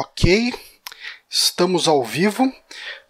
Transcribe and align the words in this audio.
Ok, 0.00 0.54
estamos 1.28 1.88
ao 1.88 2.04
vivo 2.04 2.44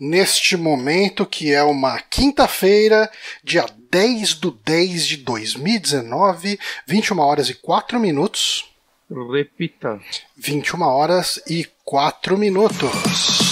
neste 0.01 0.57
momento 0.57 1.27
que 1.27 1.53
é 1.53 1.63
uma 1.63 2.01
quinta-feira, 2.01 3.13
dia 3.45 3.67
10 3.91 4.33
do 4.37 4.51
10 4.51 5.07
de 5.07 5.17
2019, 5.19 6.59
21 6.87 7.19
horas 7.19 7.51
e 7.51 7.55
4 7.55 8.01
minutos. 8.01 8.73
Repita. 9.31 10.01
21 10.35 10.81
horas 10.81 11.39
e 11.47 11.67
4 11.85 12.39
minutos. 12.39 13.48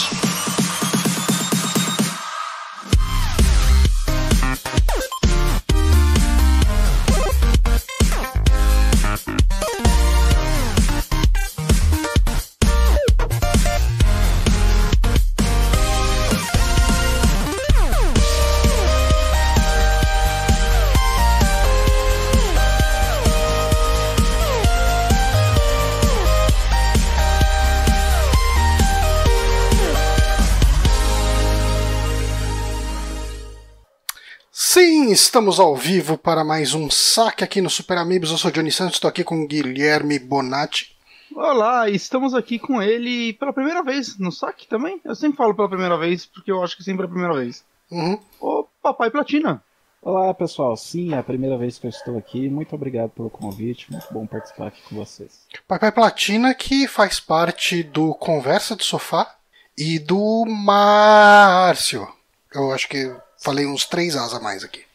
Estamos 35.37 35.61
ao 35.61 35.77
vivo 35.77 36.17
para 36.17 36.43
mais 36.43 36.73
um 36.73 36.89
saque 36.89 37.45
aqui 37.45 37.61
no 37.61 37.69
Super 37.69 37.99
Amigos. 37.99 38.31
Eu 38.31 38.39
sou 38.39 38.51
Johnny 38.51 38.73
Santos, 38.73 38.95
estou 38.95 39.07
aqui 39.07 39.23
com 39.23 39.47
Guilherme 39.47 40.19
Bonatti. 40.19 40.97
Olá, 41.35 41.91
estamos 41.91 42.33
aqui 42.35 42.59
com 42.59 42.81
ele 42.81 43.35
pela 43.35 43.53
primeira 43.53 43.83
vez 43.83 44.17
no 44.19 44.33
saque 44.33 44.67
também. 44.67 44.99
Eu 45.05 45.15
sempre 45.15 45.37
falo 45.37 45.55
pela 45.55 45.69
primeira 45.69 45.99
vez 45.99 46.25
porque 46.25 46.51
eu 46.51 46.65
acho 46.65 46.75
que 46.75 46.83
sempre 46.83 47.03
é 47.03 47.05
a 47.05 47.11
primeira 47.11 47.35
vez. 47.35 47.63
Uhum. 47.91 48.19
O 48.41 48.67
Papai 48.83 49.11
Platina. 49.11 49.63
Olá 50.01 50.33
pessoal, 50.33 50.75
sim, 50.75 51.13
é 51.13 51.19
a 51.19 51.23
primeira 51.23 51.59
vez 51.59 51.79
que 51.79 51.87
eu 51.87 51.91
estou 51.91 52.17
aqui. 52.17 52.49
Muito 52.49 52.75
obrigado 52.75 53.11
pelo 53.11 53.29
convite, 53.29 53.93
muito 53.93 54.07
bom 54.11 54.27
participar 54.27 54.69
aqui 54.69 54.81
com 54.89 54.97
vocês. 54.97 55.43
Papai 55.69 55.93
Platina 55.93 56.55
que 56.55 56.89
faz 56.89 57.21
parte 57.21 57.83
do 57.83 58.15
Conversa 58.15 58.75
de 58.75 58.85
Sofá 58.85 59.37
e 59.77 59.99
do 59.99 60.47
Márcio. 60.47 62.09
Eu 62.55 62.73
acho 62.73 62.89
que 62.89 63.15
falei 63.37 63.67
uns 63.67 63.85
três 63.85 64.17
as 64.17 64.33
a 64.33 64.41
mais 64.41 64.65
aqui. 64.65 64.86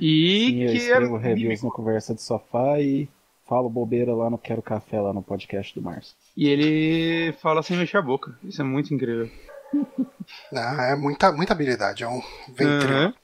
E 0.00 0.46
Sim, 0.50 0.62
eu 0.62 0.70
que 0.72 0.76
escrevo 0.78 1.16
é 1.16 1.20
reviews 1.20 1.62
no 1.62 1.70
Conversa 1.70 2.14
de 2.14 2.22
Sofá 2.22 2.80
e 2.80 3.08
falo 3.48 3.68
bobeira 3.68 4.14
lá 4.14 4.30
no 4.30 4.38
Quero 4.38 4.62
Café, 4.62 5.00
lá 5.00 5.12
no 5.12 5.22
podcast 5.22 5.74
do 5.74 5.82
Márcio. 5.82 6.14
E 6.36 6.48
ele 6.48 7.32
fala 7.40 7.62
sem 7.62 7.76
mexer 7.76 7.98
a 7.98 8.02
boca. 8.02 8.36
Isso 8.44 8.60
é 8.60 8.64
muito 8.64 8.92
incrível. 8.94 9.30
Ah, 10.54 10.84
é 10.92 10.94
muita, 10.94 11.32
muita 11.32 11.52
habilidade, 11.52 12.04
é 12.04 12.08
um 12.08 12.22
ventrilo. 12.48 13.06
Uhum. 13.06 13.14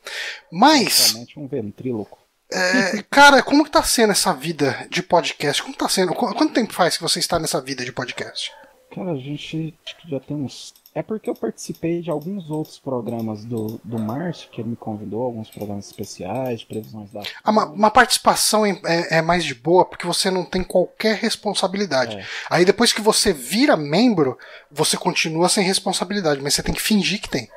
Mas, 0.50 1.14
um 1.36 1.46
ventríloco. 1.46 2.18
é, 2.50 3.02
cara, 3.08 3.42
como 3.42 3.64
que 3.64 3.70
tá 3.70 3.82
sendo 3.82 4.10
essa 4.10 4.32
vida 4.34 4.86
de 4.90 5.02
podcast? 5.02 5.62
Como 5.62 5.76
tá 5.76 5.88
sendo? 5.88 6.12
Qu- 6.14 6.34
Quanto 6.34 6.52
tempo 6.54 6.72
faz 6.72 6.96
que 6.96 7.02
você 7.02 7.18
está 7.20 7.38
nessa 7.38 7.60
vida 7.60 7.84
de 7.84 7.92
podcast? 7.92 8.50
Cara, 8.94 9.12
a 9.12 9.16
gente 9.16 9.74
acho 9.86 9.96
que 9.98 10.10
já 10.10 10.18
tem 10.20 10.36
uns. 10.36 10.74
É 10.98 11.02
porque 11.02 11.30
eu 11.30 11.34
participei 11.34 12.02
de 12.02 12.10
alguns 12.10 12.50
outros 12.50 12.76
programas 12.76 13.44
do, 13.44 13.80
do 13.84 14.00
Márcio, 14.00 14.50
que 14.50 14.60
ele 14.60 14.70
me 14.70 14.76
convidou, 14.76 15.22
alguns 15.22 15.48
programas 15.48 15.86
especiais, 15.86 16.58
de 16.58 16.66
previsões 16.66 17.08
da. 17.12 17.22
Ah, 17.44 17.52
uma, 17.52 17.66
uma 17.66 17.90
participação 17.90 18.66
é, 18.66 18.80
é- 19.08 19.22
mais 19.22 19.44
de 19.44 19.54
boa 19.54 19.84
porque 19.84 20.04
você 20.04 20.28
não 20.28 20.44
tem 20.44 20.64
qualquer 20.64 21.14
responsabilidade. 21.14 22.16
É. 22.16 22.24
Aí 22.50 22.64
depois 22.64 22.92
que 22.92 23.00
você 23.00 23.32
vira 23.32 23.76
membro, 23.76 24.36
você 24.72 24.96
continua 24.96 25.48
sem 25.48 25.64
responsabilidade, 25.64 26.42
mas 26.42 26.54
você 26.54 26.64
tem 26.64 26.74
que 26.74 26.82
fingir 26.82 27.20
que 27.20 27.30
tem. 27.30 27.48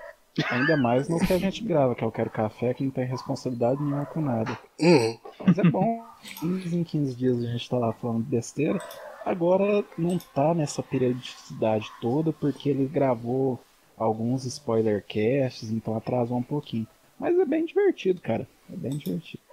Ainda 0.51 0.77
mais 0.77 1.09
no 1.09 1.19
que 1.19 1.33
a 1.33 1.39
gente 1.39 1.63
grava, 1.63 1.95
que 1.95 2.03
é 2.03 2.07
o 2.07 2.11
Quero 2.11 2.29
Café, 2.29 2.75
que 2.75 2.83
não 2.83 2.91
tem 2.91 3.07
responsabilidade 3.07 3.81
nenhuma 3.81 4.05
com 4.05 4.21
nada. 4.21 4.55
Hum, 4.79 5.17
Mas 5.43 5.57
é 5.57 5.63
bom, 5.63 6.03
15 6.41 6.77
em 6.77 6.83
15 6.83 7.15
dias 7.15 7.39
a 7.39 7.47
gente 7.47 7.67
tá 7.67 7.79
lá 7.79 7.91
falando 7.91 8.19
besteira. 8.19 8.79
Agora 9.25 9.83
não 9.97 10.17
tá 10.17 10.53
nessa 10.53 10.81
periodicidade 10.81 11.91
toda, 12.01 12.33
porque 12.33 12.69
ele 12.69 12.87
gravou 12.87 13.59
alguns 13.97 14.45
spoiler 14.45 15.03
casts, 15.07 15.71
então 15.71 15.95
atrasou 15.95 16.37
um 16.37 16.43
pouquinho. 16.43 16.87
Mas 17.19 17.37
é 17.37 17.45
bem 17.45 17.65
divertido, 17.65 18.19
cara. 18.19 18.47
É 18.71 18.75
bem 18.75 18.97
divertido. 18.97 19.43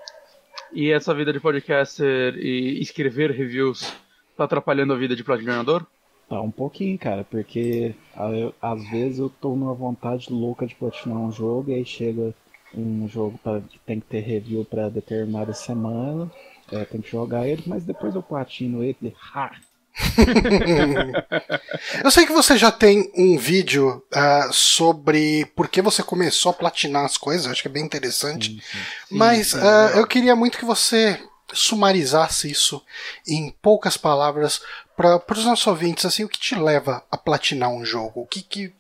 E 0.73 0.91
essa 0.91 1.15
vida 1.15 1.33
de 1.33 1.41
podcaster 1.41 2.35
e 2.37 2.81
escrever 2.81 3.31
reviews 3.31 3.95
tá 4.37 4.45
atrapalhando 4.45 4.93
a 4.93 4.97
vida 4.97 5.17
de 5.17 5.25
platinador? 5.25 5.85
Tá 6.29 6.41
um 6.41 6.51
pouquinho, 6.51 6.99
cara, 6.99 7.25
porque 7.25 7.95
às 8.61 8.89
vezes 8.91 9.19
eu 9.19 9.31
tô 9.31 9.57
numa 9.57 9.75
vontade 9.75 10.31
louca 10.31 10.67
de 10.67 10.75
platinar 10.75 11.19
um 11.19 11.33
jogo 11.33 11.71
e 11.71 11.75
aí 11.75 11.85
chega 11.85 12.35
um 12.75 13.09
jogo 13.09 13.39
pra, 13.43 13.61
que 13.61 13.79
tem 13.81 13.99
que 13.99 14.07
ter 14.07 14.21
review 14.21 14.65
pra 14.65 14.91
determinada 14.91 15.55
semana, 15.55 16.31
é, 16.73 16.85
tem 16.85 17.01
que 17.01 17.11
jogar 17.11 17.47
ele, 17.47 17.63
mas 17.67 17.85
depois 17.85 18.15
eu 18.15 18.23
platino 18.23 18.83
ele. 18.83 19.15
Ha! 19.35 19.51
Eu 22.05 22.11
sei 22.11 22.25
que 22.25 22.33
você 22.33 22.57
já 22.57 22.71
tem 22.71 23.11
um 23.17 23.37
vídeo 23.37 24.01
ah, 24.13 24.49
sobre 24.53 25.45
por 25.57 25.69
que 25.69 25.83
você 25.83 26.05
começou 26.05 26.51
a 26.51 26.55
platinar 26.55 27.05
as 27.05 27.17
coisas, 27.17 27.51
acho 27.51 27.63
que 27.63 27.69
é 27.69 27.71
bem 27.71 27.85
interessante. 27.85 28.51
Sim, 28.51 28.61
sim. 28.61 28.79
Mas 29.11 29.49
sim, 29.49 29.59
ah, 29.59 29.87
legal. 29.87 29.99
eu 29.99 30.07
queria 30.07 30.37
muito 30.37 30.57
que 30.57 30.65
você 30.65 31.21
sumarizasse 31.53 32.51
isso 32.51 32.83
em 33.27 33.51
poucas 33.63 33.97
palavras 33.97 34.61
para 34.97 35.23
os 35.31 35.45
nossos 35.45 35.67
ouvintes, 35.67 36.05
assim, 36.05 36.25
o 36.25 36.29
que 36.29 36.39
te 36.39 36.55
leva 36.55 37.05
a 37.11 37.17
platinar 37.17 37.71
um 37.71 37.85
jogo? 37.85 38.21
O 38.21 38.27
que, 38.27 38.43
que 38.43 38.73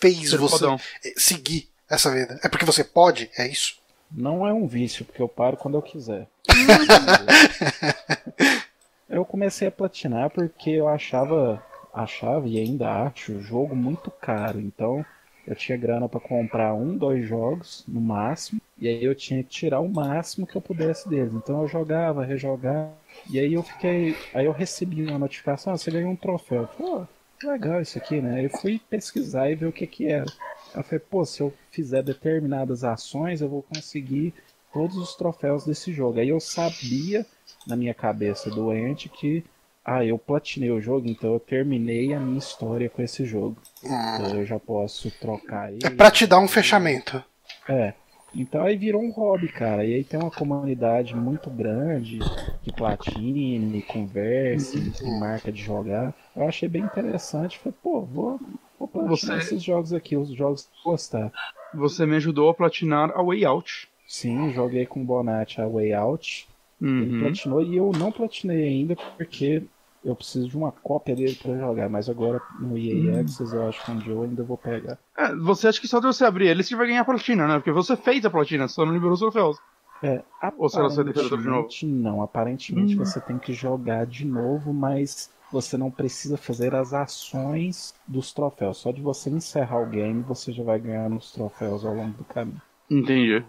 fez 0.00 0.30
Ser 0.30 0.38
você 0.38 0.58
fodão. 0.58 0.80
seguir 1.16 1.68
essa 1.88 2.10
vida? 2.10 2.38
É 2.42 2.48
porque 2.48 2.64
você 2.64 2.84
pode? 2.84 3.30
É 3.36 3.46
isso? 3.46 3.76
Não 4.14 4.46
é 4.46 4.52
um 4.52 4.66
vício, 4.66 5.04
porque 5.04 5.22
eu 5.22 5.28
paro 5.28 5.56
quando 5.56 5.76
eu 5.76 5.82
quiser. 5.82 6.26
eu 9.08 9.24
comecei 9.24 9.68
a 9.68 9.72
platinar 9.72 10.30
porque 10.30 10.70
eu 10.70 10.88
achava, 10.88 11.62
achava 11.92 12.46
e 12.46 12.58
ainda 12.58 13.04
acho 13.04 13.32
o 13.32 13.42
jogo 13.42 13.74
muito 13.74 14.10
caro. 14.10 14.60
Então 14.60 15.04
eu 15.46 15.54
tinha 15.54 15.76
grana 15.76 16.08
para 16.08 16.20
comprar 16.20 16.74
um, 16.74 16.96
dois 16.96 17.26
jogos 17.26 17.84
no 17.88 18.00
máximo, 18.00 18.60
e 18.78 18.88
aí 18.88 19.04
eu 19.04 19.14
tinha 19.14 19.42
que 19.42 19.50
tirar 19.50 19.80
o 19.80 19.88
máximo 19.88 20.46
que 20.46 20.56
eu 20.56 20.60
pudesse 20.60 21.08
deles. 21.08 21.32
Então 21.34 21.62
eu 21.62 21.68
jogava, 21.68 22.24
rejogava, 22.24 22.92
e 23.30 23.38
aí 23.38 23.52
eu 23.52 23.62
fiquei, 23.62 24.16
aí 24.32 24.46
eu 24.46 24.52
recebi 24.52 25.04
uma 25.04 25.18
notificação, 25.18 25.72
ah, 25.72 25.76
você 25.76 25.90
ganhou 25.90 26.10
um 26.10 26.16
troféu. 26.16 26.62
Eu 26.62 26.68
falei, 26.68 26.92
"Pô, 26.92 27.06
legal 27.48 27.80
isso 27.80 27.98
aqui, 27.98 28.20
né? 28.20 28.44
Eu 28.44 28.50
fui 28.50 28.80
pesquisar 28.90 29.50
e 29.50 29.54
ver 29.54 29.66
o 29.66 29.72
que 29.72 29.86
que 29.86 30.06
era. 30.06 30.26
Eu 30.74 30.82
falei, 30.82 30.98
pô, 30.98 31.24
se 31.24 31.40
eu 31.40 31.52
fizer 31.70 32.02
determinadas 32.02 32.84
ações, 32.84 33.40
eu 33.40 33.48
vou 33.48 33.62
conseguir 33.62 34.34
todos 34.72 34.96
os 34.96 35.14
troféus 35.14 35.64
desse 35.64 35.92
jogo. 35.92 36.18
Aí 36.18 36.28
eu 36.28 36.40
sabia, 36.40 37.26
na 37.66 37.76
minha 37.76 37.94
cabeça 37.94 38.50
doente, 38.50 39.08
que 39.08 39.44
ah, 39.84 40.04
eu 40.04 40.16
platinei 40.16 40.70
o 40.70 40.80
jogo, 40.80 41.08
então 41.08 41.32
eu 41.32 41.40
terminei 41.40 42.14
a 42.14 42.20
minha 42.20 42.38
história 42.38 42.88
com 42.88 43.02
esse 43.02 43.24
jogo. 43.24 43.56
Então 43.82 44.36
eu 44.36 44.46
já 44.46 44.58
posso 44.58 45.10
trocar 45.10 45.72
ele. 45.72 45.84
É 45.84 45.90
pra 45.90 46.10
te 46.10 46.26
dar 46.26 46.38
um 46.38 46.48
fechamento. 46.48 47.22
É. 47.68 47.92
Então 48.34 48.64
aí 48.64 48.76
virou 48.76 49.02
um 49.02 49.10
hobby, 49.10 49.48
cara. 49.48 49.84
E 49.84 49.94
aí 49.94 50.04
tem 50.04 50.18
uma 50.18 50.30
comunidade 50.30 51.14
muito 51.14 51.50
grande 51.50 52.18
que 52.62 52.72
platine, 52.72 53.82
converse, 53.82 54.90
que 54.92 55.04
marca 55.18 55.52
de 55.52 55.62
jogar. 55.62 56.14
Eu 56.34 56.48
achei 56.48 56.68
bem 56.68 56.82
interessante. 56.82 57.58
Falei, 57.58 57.76
pô, 57.82 58.00
vou, 58.00 58.40
vou 58.82 58.88
platinar 58.88 59.38
Você- 59.38 59.46
esses 59.46 59.62
jogos 59.62 59.92
aqui, 59.92 60.16
os 60.16 60.30
jogos 60.34 60.62
que 60.64 60.84
gostar. 60.84 61.32
Você 61.72 62.04
me 62.04 62.16
ajudou 62.16 62.50
a 62.50 62.54
platinar 62.54 63.10
a 63.16 63.22
Way 63.22 63.44
Out. 63.44 63.88
Sim, 64.06 64.52
joguei 64.52 64.84
com 64.86 65.02
o 65.02 65.04
Bonatti 65.04 65.60
a 65.60 65.66
Way 65.66 65.92
Out. 65.94 66.48
Ele 66.80 67.06
Uhum. 67.10 67.18
platinou 67.18 67.62
e 67.62 67.76
eu 67.76 67.92
não 67.92 68.12
platinei 68.12 68.64
ainda 68.68 68.96
porque 69.16 69.62
eu 70.04 70.14
preciso 70.16 70.48
de 70.48 70.56
uma 70.56 70.70
cópia 70.72 71.14
dele 71.16 71.34
pra 71.34 71.56
jogar. 71.56 71.88
Mas 71.88 72.08
agora 72.08 72.42
no 72.50 72.76
EA 72.76 73.20
Access 73.20 73.54
eu 73.54 73.66
acho 73.66 73.84
que 73.84 73.90
um 73.90 73.98
dia 73.98 74.12
eu 74.12 74.22
ainda 74.22 74.42
vou 74.42 74.58
pegar. 74.58 74.98
É, 75.16 75.34
você 75.36 75.68
acha 75.68 75.80
que 75.80 75.88
só 75.88 76.00
de 76.00 76.06
você 76.06 76.24
abrir 76.24 76.48
ele 76.48 76.62
você 76.62 76.74
vai 76.74 76.86
ganhar 76.86 77.02
a 77.02 77.04
platina, 77.04 77.46
né? 77.46 77.54
Porque 77.56 77.70
você 77.72 77.96
fez 77.96 78.24
a 78.24 78.30
platina, 78.30 78.66
só 78.68 78.84
não 78.84 78.92
liberou 78.92 79.14
os 79.14 79.20
troféus. 79.20 79.58
É, 80.02 80.22
Ou 80.58 80.68
será 80.68 80.88
que 80.88 80.94
você 80.94 81.04
tudo 81.04 81.38
de 81.38 81.48
novo? 81.48 81.68
aparentemente 81.68 81.86
não. 81.86 82.22
Aparentemente 82.22 82.96
Hum. 82.96 83.04
você 83.04 83.20
tem 83.20 83.38
que 83.38 83.52
jogar 83.52 84.06
de 84.06 84.24
novo, 84.26 84.72
mas 84.72 85.30
você 85.52 85.76
não 85.76 85.90
precisa 85.90 86.36
fazer 86.36 86.74
as 86.74 86.94
ações 86.94 87.94
dos 88.08 88.32
troféus. 88.32 88.78
Só 88.78 88.90
de 88.90 89.02
você 89.02 89.28
encerrar 89.28 89.82
o 89.82 89.86
game, 89.86 90.22
você 90.22 90.50
já 90.50 90.64
vai 90.64 90.80
ganhar 90.80 91.08
nos 91.10 91.30
troféus 91.30 91.84
ao 91.84 91.94
longo 91.94 92.16
do 92.16 92.24
caminho. 92.24 92.60
Entendi. 92.90 93.44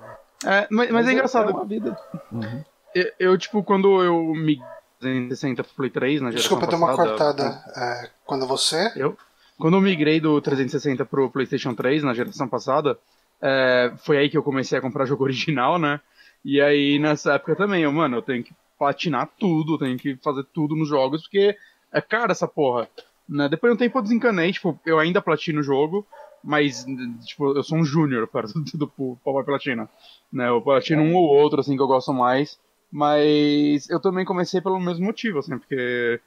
É, 0.45 0.67
mas, 0.69 0.91
mas 0.91 1.07
é 1.07 1.13
engraçado. 1.13 1.51
É 1.51 1.53
uma 1.53 1.65
vida. 1.65 1.97
Uhum. 2.31 2.63
Eu, 2.93 3.11
eu, 3.17 3.37
tipo, 3.37 3.63
quando 3.63 4.03
eu 4.03 4.33
me 4.35 4.61
360 4.99 5.63
pro 5.63 5.73
Play 5.75 5.89
3 5.89 6.21
na 6.21 6.31
geração 6.31 6.57
Desculpa, 6.57 6.67
deu 6.67 6.77
uma 6.77 6.87
passada, 6.87 7.09
cortada. 7.09 7.63
É, 7.75 8.09
quando 8.25 8.45
você. 8.45 8.91
Eu? 8.95 9.17
Quando 9.57 9.77
eu 9.77 9.81
migrei 9.81 10.19
do 10.19 10.39
360 10.41 11.05
pro 11.05 11.29
PlayStation 11.29 11.73
3 11.73 12.03
na 12.03 12.13
geração 12.13 12.47
passada, 12.47 12.97
é, 13.41 13.93
foi 13.97 14.17
aí 14.17 14.29
que 14.29 14.37
eu 14.37 14.43
comecei 14.43 14.77
a 14.77 14.81
comprar 14.81 15.05
jogo 15.05 15.23
original, 15.25 15.79
né? 15.79 16.01
E 16.43 16.59
aí 16.59 16.99
nessa 16.99 17.33
época 17.35 17.55
também, 17.55 17.83
eu, 17.83 17.91
mano, 17.91 18.17
eu 18.17 18.21
tenho 18.21 18.43
que 18.43 18.53
platinar 18.77 19.29
tudo, 19.39 19.75
eu 19.75 19.77
tenho 19.77 19.97
que 19.97 20.17
fazer 20.17 20.43
tudo 20.53 20.75
nos 20.75 20.89
jogos, 20.89 21.21
porque 21.21 21.55
é 21.93 22.01
caro 22.01 22.31
essa 22.31 22.47
porra. 22.47 22.87
Né? 23.27 23.47
Depois 23.47 23.71
de 23.71 23.75
um 23.75 23.79
tempo 23.79 23.97
eu 23.97 24.01
desencanei, 24.01 24.51
tipo, 24.51 24.79
eu 24.85 24.99
ainda 24.99 25.21
platino 25.21 25.59
o 25.59 25.63
jogo, 25.63 26.05
mas, 26.43 26.85
tipo, 27.25 27.55
eu 27.55 27.63
sou 27.63 27.77
um 27.77 27.85
júnior 27.85 28.27
perto 28.27 28.59
do, 28.59 28.77
do 28.77 29.17
Papai 29.23 29.43
Platina. 29.43 29.89
Né? 30.31 30.49
Eu 30.49 30.61
platino 30.61 31.01
um 31.01 31.15
ou 31.15 31.23
outro, 31.23 31.61
assim, 31.61 31.75
que 31.75 31.81
eu 31.81 31.87
gosto 31.87 32.13
mais. 32.13 32.59
Mas 32.91 33.89
eu 33.89 33.99
também 33.99 34.25
comecei 34.25 34.61
pelo 34.61 34.79
mesmo 34.79 35.05
motivo, 35.05 35.39
assim, 35.39 35.57
porque 35.57 36.19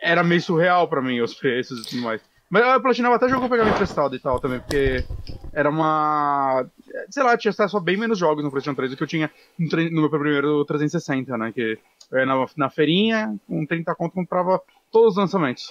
era 0.00 0.24
meio 0.24 0.40
surreal 0.40 0.88
para 0.88 1.02
mim 1.02 1.20
os 1.20 1.34
preços 1.34 1.80
e 1.80 1.90
tudo 1.90 2.02
mais. 2.02 2.22
Mas 2.48 2.64
eu 2.64 2.80
platinava 2.80 3.16
até 3.16 3.28
jogo 3.28 3.48
pegava 3.48 3.70
emprestado 3.70 4.14
e 4.14 4.20
tal 4.20 4.38
também, 4.38 4.60
porque 4.60 5.04
era 5.52 5.68
uma. 5.68 6.64
Sei 7.10 7.22
lá, 7.22 7.36
tinha 7.36 7.50
acesso 7.50 7.76
a 7.76 7.80
bem 7.80 7.96
menos 7.96 8.18
jogos 8.18 8.44
no 8.44 8.50
PlayStation 8.50 8.76
3 8.76 8.90
do 8.90 8.96
que 8.96 9.02
eu 9.02 9.08
tinha 9.08 9.30
no, 9.58 9.68
no 9.90 10.00
meu 10.02 10.10
primeiro 10.10 10.64
360, 10.64 11.36
né? 11.36 11.52
Que 11.52 11.78
eu 12.10 12.18
ia 12.18 12.26
na, 12.26 12.46
na 12.56 12.70
feirinha, 12.70 13.34
com 13.48 13.66
30 13.66 13.94
conto, 13.96 14.12
comprava 14.12 14.62
todos 14.92 15.12
os 15.12 15.16
lançamentos. 15.16 15.70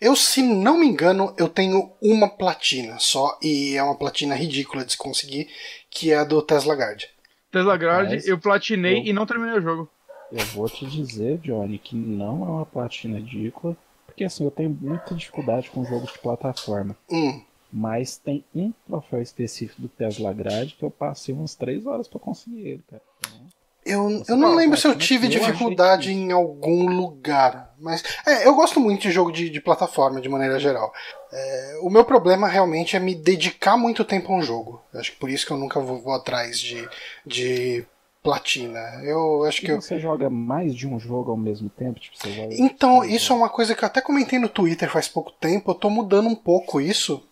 Eu, 0.00 0.14
se 0.14 0.42
não 0.42 0.78
me 0.78 0.86
engano, 0.86 1.34
eu 1.36 1.48
tenho 1.48 1.92
uma 2.00 2.28
platina 2.28 2.98
só, 2.98 3.36
e 3.42 3.76
é 3.76 3.82
uma 3.82 3.96
platina 3.96 4.34
ridícula 4.34 4.84
de 4.84 4.92
se 4.92 4.98
conseguir, 4.98 5.48
que 5.90 6.12
é 6.12 6.18
a 6.18 6.24
do 6.24 6.40
Tesla 6.40 6.74
Guard. 6.74 7.04
Tesla 7.50 7.76
Guard, 7.76 8.10
Mas 8.10 8.28
eu 8.28 8.38
platinei 8.38 9.00
eu... 9.00 9.06
e 9.06 9.12
não 9.12 9.26
terminei 9.26 9.58
o 9.58 9.62
jogo. 9.62 9.90
Eu 10.30 10.44
vou 10.46 10.68
te 10.68 10.86
dizer, 10.86 11.38
Johnny, 11.38 11.78
que 11.78 11.96
não 11.96 12.42
é 12.42 12.48
uma 12.48 12.66
platina 12.66 13.18
ridícula, 13.18 13.76
porque 14.16 14.24
assim, 14.24 14.44
eu 14.44 14.50
tenho 14.50 14.70
muita 14.70 15.14
dificuldade 15.14 15.68
com 15.68 15.84
jogos 15.84 16.10
de 16.10 16.18
plataforma. 16.18 16.96
Hum. 17.10 17.42
Mas 17.70 18.16
tem 18.16 18.42
um 18.54 18.72
troféu 18.86 19.20
específico 19.20 19.82
do 19.82 19.88
Tesla 19.88 20.32
Grade 20.32 20.74
que 20.74 20.82
eu 20.82 20.90
passei 20.90 21.34
umas 21.34 21.54
3 21.54 21.84
horas 21.84 22.08
para 22.08 22.18
conseguir 22.18 22.66
ele, 22.66 22.84
cara. 22.90 23.02
Então... 23.18 23.46
Eu, 23.84 24.24
eu 24.26 24.36
não 24.36 24.56
lembro 24.56 24.76
se 24.76 24.88
eu 24.88 24.96
tive 24.96 25.28
dificuldade 25.28 26.10
em 26.10 26.32
algum 26.32 26.88
lugar. 26.88 27.72
Mas. 27.78 28.02
É, 28.26 28.44
eu 28.46 28.54
gosto 28.54 28.80
muito 28.80 29.02
de 29.02 29.12
jogo 29.12 29.30
de, 29.30 29.48
de 29.48 29.60
plataforma, 29.60 30.20
de 30.20 30.28
maneira 30.28 30.58
geral. 30.58 30.92
É, 31.30 31.78
o 31.82 31.90
meu 31.90 32.04
problema 32.04 32.48
realmente 32.48 32.96
é 32.96 32.98
me 32.98 33.14
dedicar 33.14 33.76
muito 33.76 34.04
tempo 34.04 34.32
a 34.32 34.36
um 34.36 34.42
jogo. 34.42 34.82
Acho 34.92 35.12
que 35.12 35.18
por 35.18 35.30
isso 35.30 35.46
que 35.46 35.52
eu 35.52 35.56
nunca 35.56 35.78
vou, 35.78 36.00
vou 36.00 36.14
atrás 36.14 36.58
de, 36.58 36.88
de 37.24 37.86
platina. 38.26 38.80
Eu 39.04 39.44
acho 39.44 39.62
e 39.62 39.66
que 39.66 39.74
você 39.74 39.94
eu... 39.94 40.00
joga 40.00 40.28
mais 40.28 40.74
de 40.74 40.86
um 40.86 40.98
jogo 40.98 41.30
ao 41.30 41.36
mesmo 41.36 41.68
tempo? 41.68 42.00
Tipo, 42.00 42.16
joga... 42.28 42.54
Então, 42.54 43.04
isso 43.04 43.32
é 43.32 43.36
uma 43.36 43.48
coisa 43.48 43.74
que 43.74 43.84
eu 43.84 43.86
até 43.86 44.00
comentei 44.00 44.38
no 44.38 44.48
Twitter 44.48 44.90
faz 44.90 45.06
pouco 45.06 45.30
tempo. 45.32 45.70
Eu 45.70 45.74
tô 45.74 45.88
mudando 45.88 46.28
um 46.28 46.34
pouco 46.34 46.80
isso. 46.80 47.22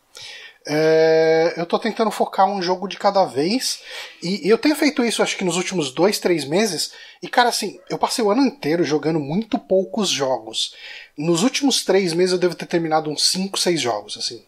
É, 0.67 1.53
eu 1.59 1.67
tô 1.67 1.79
tentando 1.79 2.11
focar 2.11 2.47
um 2.47 2.63
jogo 2.63 2.89
de 2.89 2.97
cada 2.97 3.25
vez. 3.25 3.83
E, 4.23 4.49
eu 4.49 4.57
tenho 4.57 4.77
feito 4.77 5.05
isso 5.05 5.23
acho 5.23 5.37
que 5.37 5.45
nos 5.45 5.57
últimos 5.57 5.93
dois, 5.93 6.19
três 6.19 6.45
meses. 6.45 6.93
E 7.23 7.29
cara, 7.29 7.49
assim, 7.49 7.79
eu 7.91 7.99
passei 7.99 8.25
o 8.25 8.31
ano 8.31 8.43
inteiro 8.43 8.85
jogando 8.85 9.19
muito 9.19 9.59
poucos 9.59 10.09
jogos. 10.09 10.75
Nos 11.19 11.43
últimos 11.43 11.85
três 11.85 12.13
meses 12.13 12.33
eu 12.33 12.39
devo 12.39 12.55
ter 12.55 12.67
terminado 12.67 13.11
uns 13.11 13.29
5, 13.31 13.59
6 13.59 13.81
jogos, 13.81 14.17
assim. 14.17 14.43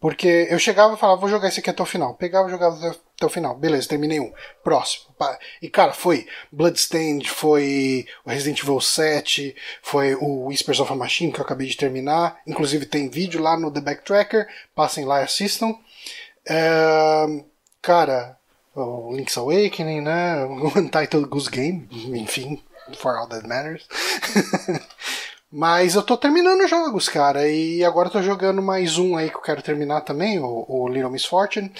Porque 0.00 0.46
eu 0.50 0.58
chegava 0.58 0.94
e 0.94 0.98
falava, 0.98 1.20
vou 1.20 1.30
jogar 1.30 1.48
esse 1.48 1.60
aqui 1.60 1.70
até 1.70 1.82
o 1.82 1.86
final. 1.86 2.14
Pegava 2.14 2.48
e 2.48 2.50
jogava 2.50 2.76
até 2.76 3.26
o 3.26 3.30
final. 3.30 3.56
Beleza, 3.56 3.88
terminei 3.88 4.20
um. 4.20 4.32
Próximo. 4.62 5.06
E 5.62 5.70
cara, 5.70 5.92
foi 5.92 6.26
Bloodstained, 6.52 7.28
foi 7.28 8.06
o 8.24 8.30
Resident 8.30 8.62
Evil 8.62 8.80
7, 8.80 9.56
foi 9.82 10.14
o 10.14 10.46
Whispers 10.46 10.80
of 10.80 10.92
a 10.92 10.96
Machine 10.96 11.32
que 11.32 11.40
eu 11.40 11.44
acabei 11.44 11.66
de 11.66 11.76
terminar. 11.76 12.40
Inclusive 12.46 12.84
tem 12.84 13.08
vídeo 13.08 13.40
lá 13.40 13.58
no 13.58 13.70
The 13.70 13.80
Backtracker. 13.80 14.46
Passem 14.74 15.04
lá 15.04 15.20
e 15.20 15.24
assistam. 15.24 15.74
Cara, 17.80 18.36
o 18.74 19.14
Link's 19.14 19.36
Awakening, 19.36 20.02
né? 20.02 20.44
O 20.44 20.78
Untitled 20.78 21.28
Goose 21.28 21.50
Game, 21.50 21.88
enfim, 21.92 22.62
for 22.98 23.16
all 23.16 23.26
that 23.28 23.46
matters. 23.46 23.86
Mas 25.50 25.94
eu 25.94 26.02
tô 26.02 26.16
terminando 26.16 26.66
jogos, 26.66 27.08
cara, 27.08 27.48
e 27.48 27.84
agora 27.84 28.08
eu 28.08 28.12
tô 28.12 28.22
jogando 28.22 28.60
mais 28.60 28.98
um 28.98 29.16
aí 29.16 29.30
que 29.30 29.36
eu 29.36 29.42
quero 29.42 29.62
terminar 29.62 30.00
também, 30.00 30.38
o, 30.40 30.66
o 30.68 30.88
Little 30.88 31.10
Miss 31.10 31.24
Fortune, 31.24 31.72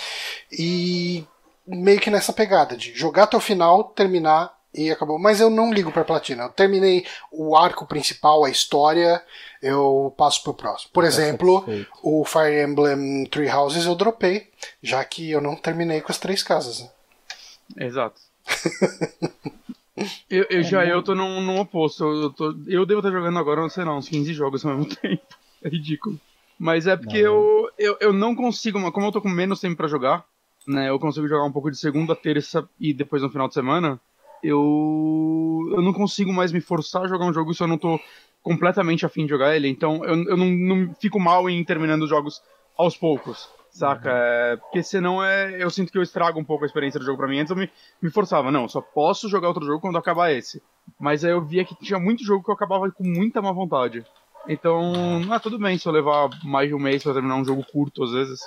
e 0.52 1.24
meio 1.66 2.00
que 2.00 2.10
nessa 2.10 2.32
pegada 2.32 2.76
de 2.76 2.94
jogar 2.94 3.24
até 3.24 3.36
o 3.36 3.40
final, 3.40 3.84
terminar 3.84 4.56
e 4.72 4.90
acabou. 4.90 5.18
Mas 5.18 5.40
eu 5.40 5.50
não 5.50 5.72
ligo 5.72 5.90
pra 5.90 6.04
platina. 6.04 6.44
Eu 6.44 6.48
terminei 6.50 7.04
o 7.32 7.56
arco 7.56 7.86
principal, 7.86 8.44
a 8.44 8.50
história, 8.50 9.22
eu 9.62 10.14
passo 10.16 10.42
pro 10.42 10.54
próximo. 10.54 10.90
Por 10.92 11.02
exemplo, 11.02 11.64
o 12.02 12.24
Fire 12.24 12.62
Emblem 12.62 13.26
Three 13.26 13.50
Houses 13.50 13.86
eu 13.86 13.94
dropei, 13.94 14.48
já 14.82 15.04
que 15.04 15.30
eu 15.30 15.40
não 15.40 15.56
terminei 15.56 16.00
com 16.00 16.12
as 16.12 16.18
três 16.18 16.42
casas. 16.42 16.80
Né? 16.80 17.86
Exato. 17.86 18.20
Eu, 20.28 20.46
eu 20.50 20.62
já 20.62 20.84
eu 20.84 21.02
tô 21.02 21.14
num, 21.14 21.40
num 21.40 21.58
oposto. 21.60 22.04
Eu, 22.04 22.30
tô, 22.30 22.54
eu 22.66 22.84
devo 22.84 23.00
estar 23.00 23.10
jogando 23.10 23.38
agora, 23.38 23.60
não 23.60 23.68
sei 23.68 23.84
não, 23.84 23.98
uns 23.98 24.08
15 24.08 24.32
jogos 24.34 24.64
ao 24.64 24.76
mesmo 24.76 24.94
tempo. 24.96 25.22
É 25.62 25.68
ridículo. 25.68 26.18
Mas 26.58 26.86
é 26.86 26.96
porque 26.96 27.18
eu, 27.18 27.68
eu, 27.78 27.96
eu 28.00 28.12
não 28.12 28.34
consigo, 28.34 28.90
como 28.92 29.06
eu 29.06 29.12
tô 29.12 29.20
com 29.20 29.28
menos 29.28 29.60
tempo 29.60 29.76
para 29.76 29.88
jogar, 29.88 30.24
né? 30.66 30.88
Eu 30.88 30.98
consigo 30.98 31.28
jogar 31.28 31.44
um 31.44 31.52
pouco 31.52 31.70
de 31.70 31.78
segunda, 31.78 32.16
terça 32.16 32.68
e 32.80 32.92
depois 32.94 33.22
no 33.22 33.30
final 33.30 33.48
de 33.48 33.54
semana. 33.54 34.00
Eu, 34.42 35.72
eu 35.72 35.82
não 35.82 35.92
consigo 35.92 36.32
mais 36.32 36.52
me 36.52 36.60
forçar 36.60 37.04
a 37.04 37.08
jogar 37.08 37.26
um 37.26 37.32
jogo 37.32 37.54
se 37.54 37.62
eu 37.62 37.66
não 37.66 37.78
tô 37.78 37.98
completamente 38.42 39.04
afim 39.04 39.24
de 39.24 39.30
jogar 39.30 39.56
ele. 39.56 39.68
Então 39.68 40.04
eu, 40.04 40.22
eu 40.24 40.36
não, 40.36 40.46
não 40.46 40.94
fico 40.94 41.18
mal 41.18 41.48
em 41.50 41.62
terminando 41.64 42.02
os 42.02 42.10
jogos 42.10 42.40
aos 42.76 42.96
poucos. 42.96 43.48
Saca? 43.76 44.08
Uhum. 44.08 44.16
É, 44.16 44.56
porque 44.56 44.82
senão 44.82 45.22
é, 45.22 45.62
eu 45.62 45.68
sinto 45.68 45.92
que 45.92 45.98
eu 45.98 46.02
estrago 46.02 46.40
um 46.40 46.44
pouco 46.44 46.64
a 46.64 46.66
experiência 46.66 46.98
do 46.98 47.04
jogo 47.04 47.18
pra 47.18 47.28
mim. 47.28 47.38
Antes 47.38 47.50
eu 47.50 47.56
me, 47.56 47.70
me 48.00 48.10
forçava, 48.10 48.50
não, 48.50 48.66
só 48.68 48.80
posso 48.80 49.28
jogar 49.28 49.48
outro 49.48 49.66
jogo 49.66 49.80
quando 49.80 49.98
acabar 49.98 50.32
esse. 50.32 50.62
Mas 50.98 51.24
aí 51.24 51.30
eu 51.30 51.44
via 51.44 51.64
que 51.64 51.74
tinha 51.76 51.98
muito 51.98 52.24
jogo 52.24 52.42
que 52.42 52.50
eu 52.50 52.54
acabava 52.54 52.90
com 52.90 53.04
muita 53.04 53.42
má 53.42 53.52
vontade. 53.52 54.04
Então, 54.48 54.92
ah, 55.30 55.40
tudo 55.40 55.58
bem 55.58 55.76
se 55.76 55.86
eu 55.86 55.92
levar 55.92 56.30
mais 56.44 56.68
de 56.68 56.74
um 56.74 56.78
mês 56.78 57.02
pra 57.02 57.12
terminar 57.12 57.36
um 57.36 57.44
jogo 57.44 57.64
curto, 57.70 58.04
às 58.04 58.12
vezes. 58.12 58.40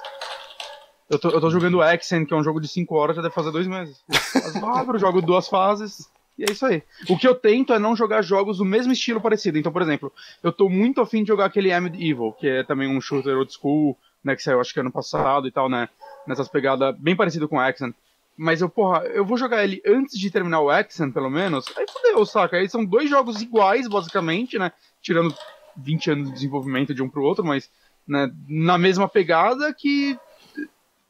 Eu 1.09 1.19
tô, 1.19 1.29
eu 1.29 1.41
tô 1.41 1.49
jogando 1.49 1.81
Accent, 1.81 2.27
que 2.27 2.33
é 2.33 2.37
um 2.37 2.43
jogo 2.43 2.61
de 2.61 2.67
5 2.67 2.95
horas, 2.95 3.15
já 3.15 3.21
deve 3.21 3.33
fazer 3.33 3.51
dois 3.51 3.67
meses. 3.67 4.03
Mas 4.07 4.55
abro, 4.63 4.97
jogo 4.97 5.21
duas 5.21 5.47
fases, 5.47 6.09
e 6.39 6.43
é 6.43 6.51
isso 6.51 6.65
aí. 6.65 6.81
O 7.09 7.17
que 7.17 7.27
eu 7.27 7.35
tento 7.35 7.73
é 7.73 7.79
não 7.79 7.95
jogar 7.95 8.21
jogos 8.21 8.59
do 8.59 8.65
mesmo 8.65 8.93
estilo 8.93 9.19
parecido. 9.19 9.57
Então, 9.57 9.73
por 9.73 9.81
exemplo, 9.81 10.11
eu 10.41 10.53
tô 10.53 10.69
muito 10.69 11.01
afim 11.01 11.21
de 11.21 11.27
jogar 11.27 11.45
aquele 11.45 11.73
Amid 11.73 11.95
Evil, 11.95 12.31
que 12.31 12.47
é 12.47 12.63
também 12.63 12.87
um 12.87 13.01
shooter 13.01 13.37
old 13.37 13.51
school, 13.53 13.97
né, 14.23 14.35
que 14.35 14.43
saiu 14.43 14.59
acho 14.59 14.73
que 14.73 14.79
ano 14.79 14.91
passado 14.91 15.47
e 15.47 15.51
tal, 15.51 15.69
né, 15.69 15.89
nessas 16.27 16.47
pegadas 16.47 16.95
bem 16.97 17.15
parecido 17.15 17.47
com 17.47 17.57
o 17.57 17.59
Accent. 17.59 17.95
Mas 18.37 18.61
eu, 18.61 18.69
porra, 18.69 18.99
eu 19.07 19.25
vou 19.25 19.37
jogar 19.37 19.63
ele 19.63 19.81
antes 19.85 20.17
de 20.17 20.31
terminar 20.31 20.61
o 20.61 20.69
Accent, 20.69 21.13
pelo 21.13 21.29
menos. 21.29 21.65
Aí 21.77 21.85
fodeu, 21.91 22.25
saca? 22.25 22.57
Aí 22.57 22.69
são 22.69 22.85
dois 22.85 23.09
jogos 23.09 23.41
iguais, 23.41 23.87
basicamente, 23.87 24.57
né? 24.57 24.71
Tirando 25.01 25.35
20 25.75 26.11
anos 26.11 26.27
de 26.29 26.33
desenvolvimento 26.35 26.93
de 26.93 27.03
um 27.03 27.09
pro 27.09 27.23
outro, 27.23 27.43
mas 27.43 27.69
né, 28.07 28.31
na 28.47 28.77
mesma 28.77 29.09
pegada 29.09 29.73
que 29.73 30.17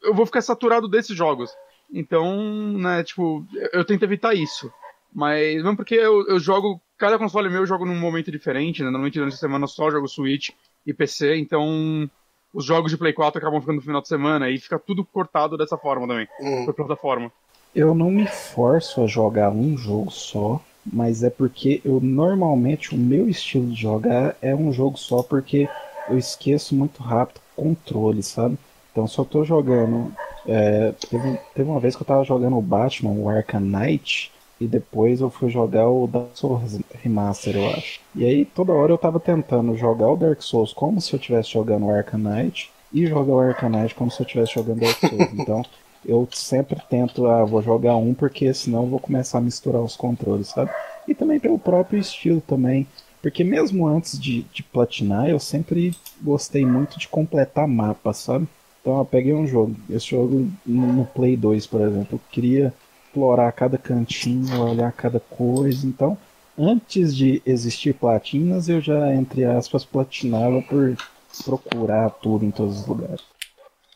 eu 0.02 0.14
vou 0.14 0.26
ficar 0.26 0.42
saturado 0.42 0.88
desses 0.88 1.16
jogos. 1.16 1.50
Então, 1.92 2.76
né, 2.78 3.02
tipo, 3.02 3.46
eu 3.72 3.84
tento 3.84 4.02
evitar 4.02 4.34
isso. 4.34 4.72
Mas, 5.12 5.56
mesmo 5.56 5.76
porque 5.76 5.94
eu, 5.94 6.26
eu 6.28 6.38
jogo, 6.38 6.80
cada 6.96 7.18
console 7.18 7.48
meu 7.48 7.60
eu 7.60 7.66
jogo 7.66 7.84
num 7.84 7.98
momento 7.98 8.30
diferente, 8.30 8.82
né? 8.82 8.90
Normalmente 8.90 9.18
durante 9.18 9.34
a 9.34 9.38
semana 9.38 9.64
eu 9.64 9.68
só 9.68 9.90
jogo 9.90 10.06
Switch 10.06 10.50
e 10.86 10.94
PC, 10.94 11.36
então 11.36 12.08
os 12.52 12.64
jogos 12.64 12.90
de 12.90 12.96
Play 12.96 13.12
4 13.12 13.38
acabam 13.38 13.60
ficando 13.60 13.76
no 13.76 13.82
final 13.82 14.00
de 14.00 14.08
semana 14.08 14.50
e 14.50 14.58
fica 14.58 14.78
tudo 14.78 15.04
cortado 15.04 15.56
dessa 15.56 15.76
forma 15.76 16.06
também, 16.06 16.26
hum. 16.40 16.64
por 16.64 16.74
plataforma. 16.74 17.30
Eu 17.74 17.94
não 17.94 18.10
me 18.10 18.26
forço 18.26 19.02
a 19.02 19.06
jogar 19.06 19.50
um 19.50 19.76
jogo 19.76 20.10
só, 20.10 20.60
mas 20.84 21.22
é 21.22 21.30
porque 21.30 21.80
eu 21.84 22.00
normalmente 22.00 22.94
o 22.94 22.98
meu 22.98 23.28
estilo 23.28 23.68
de 23.68 23.80
jogar 23.80 24.36
é 24.42 24.54
um 24.54 24.72
jogo 24.72 24.98
só 24.98 25.22
porque 25.22 25.68
eu 26.08 26.18
esqueço 26.18 26.74
muito 26.74 27.02
rápido 27.02 27.40
controle, 27.54 28.22
sabe? 28.22 28.58
Então 28.90 29.06
só 29.06 29.22
tô 29.22 29.44
jogando. 29.44 30.12
É, 30.46 30.92
teve, 31.08 31.38
teve 31.54 31.70
uma 31.70 31.78
vez 31.78 31.94
que 31.94 32.02
eu 32.02 32.06
tava 32.06 32.24
jogando 32.24 32.56
o 32.56 32.62
Batman, 32.62 33.12
o 33.12 33.28
Arkham 33.28 33.60
Knight, 33.60 34.32
e 34.60 34.66
depois 34.66 35.20
eu 35.20 35.30
fui 35.30 35.48
jogar 35.48 35.88
o 35.88 36.06
Dark 36.06 36.28
Souls 36.34 36.78
Remaster, 37.02 37.56
eu 37.56 37.70
acho. 37.70 37.98
E 38.14 38.24
aí 38.24 38.44
toda 38.44 38.72
hora 38.72 38.92
eu 38.92 38.98
tava 38.98 39.18
tentando 39.18 39.74
jogar 39.76 40.10
o 40.10 40.16
Dark 40.16 40.42
Souls 40.42 40.72
como 40.72 41.00
se 41.00 41.14
eu 41.14 41.18
estivesse 41.18 41.50
jogando 41.50 41.86
o 41.86 42.18
Knight 42.18 42.70
e 42.92 43.06
jogar 43.06 43.32
o 43.32 43.68
Knight 43.70 43.94
como 43.94 44.10
se 44.10 44.20
eu 44.20 44.26
estivesse 44.26 44.54
jogando 44.54 44.80
Dark 44.80 44.98
Souls. 45.00 45.30
Então 45.32 45.64
eu 46.04 46.28
sempre 46.32 46.78
tento, 46.90 47.26
ah, 47.26 47.44
vou 47.44 47.62
jogar 47.62 47.96
um 47.96 48.12
porque 48.12 48.52
senão 48.52 48.82
eu 48.82 48.88
vou 48.88 49.00
começar 49.00 49.38
a 49.38 49.42
misturar 49.42 49.80
os 49.80 49.96
controles, 49.96 50.48
sabe? 50.48 50.70
E 51.08 51.14
também 51.14 51.40
pelo 51.40 51.58
próprio 51.58 51.98
estilo 51.98 52.42
também. 52.42 52.86
Porque 53.22 53.42
mesmo 53.44 53.86
antes 53.86 54.18
de, 54.18 54.42
de 54.52 54.62
platinar, 54.62 55.28
eu 55.28 55.38
sempre 55.38 55.94
gostei 56.22 56.64
muito 56.64 56.98
de 56.98 57.08
completar 57.08 57.66
mapas, 57.66 58.18
sabe? 58.18 58.46
Então 58.80 58.98
eu 58.98 59.04
peguei 59.04 59.34
um 59.34 59.46
jogo, 59.46 59.74
esse 59.90 60.06
jogo 60.06 60.50
no 60.64 61.04
Play 61.04 61.36
2, 61.36 61.66
por 61.66 61.82
exemplo, 61.82 62.08
eu 62.12 62.20
queria 62.30 62.72
explorar 63.10 63.50
cada 63.52 63.76
cantinho, 63.76 64.62
olhar 64.62 64.92
cada 64.92 65.18
coisa. 65.18 65.84
Então, 65.86 66.16
antes 66.56 67.14
de 67.14 67.42
existir 67.44 67.92
platinas, 67.92 68.68
eu 68.68 68.80
já, 68.80 69.12
entre 69.12 69.44
aspas, 69.44 69.84
platinava 69.84 70.62
por 70.62 70.96
procurar 71.44 72.10
tudo 72.10 72.44
em 72.44 72.50
todos 72.50 72.80
os 72.80 72.86
lugares. 72.86 73.20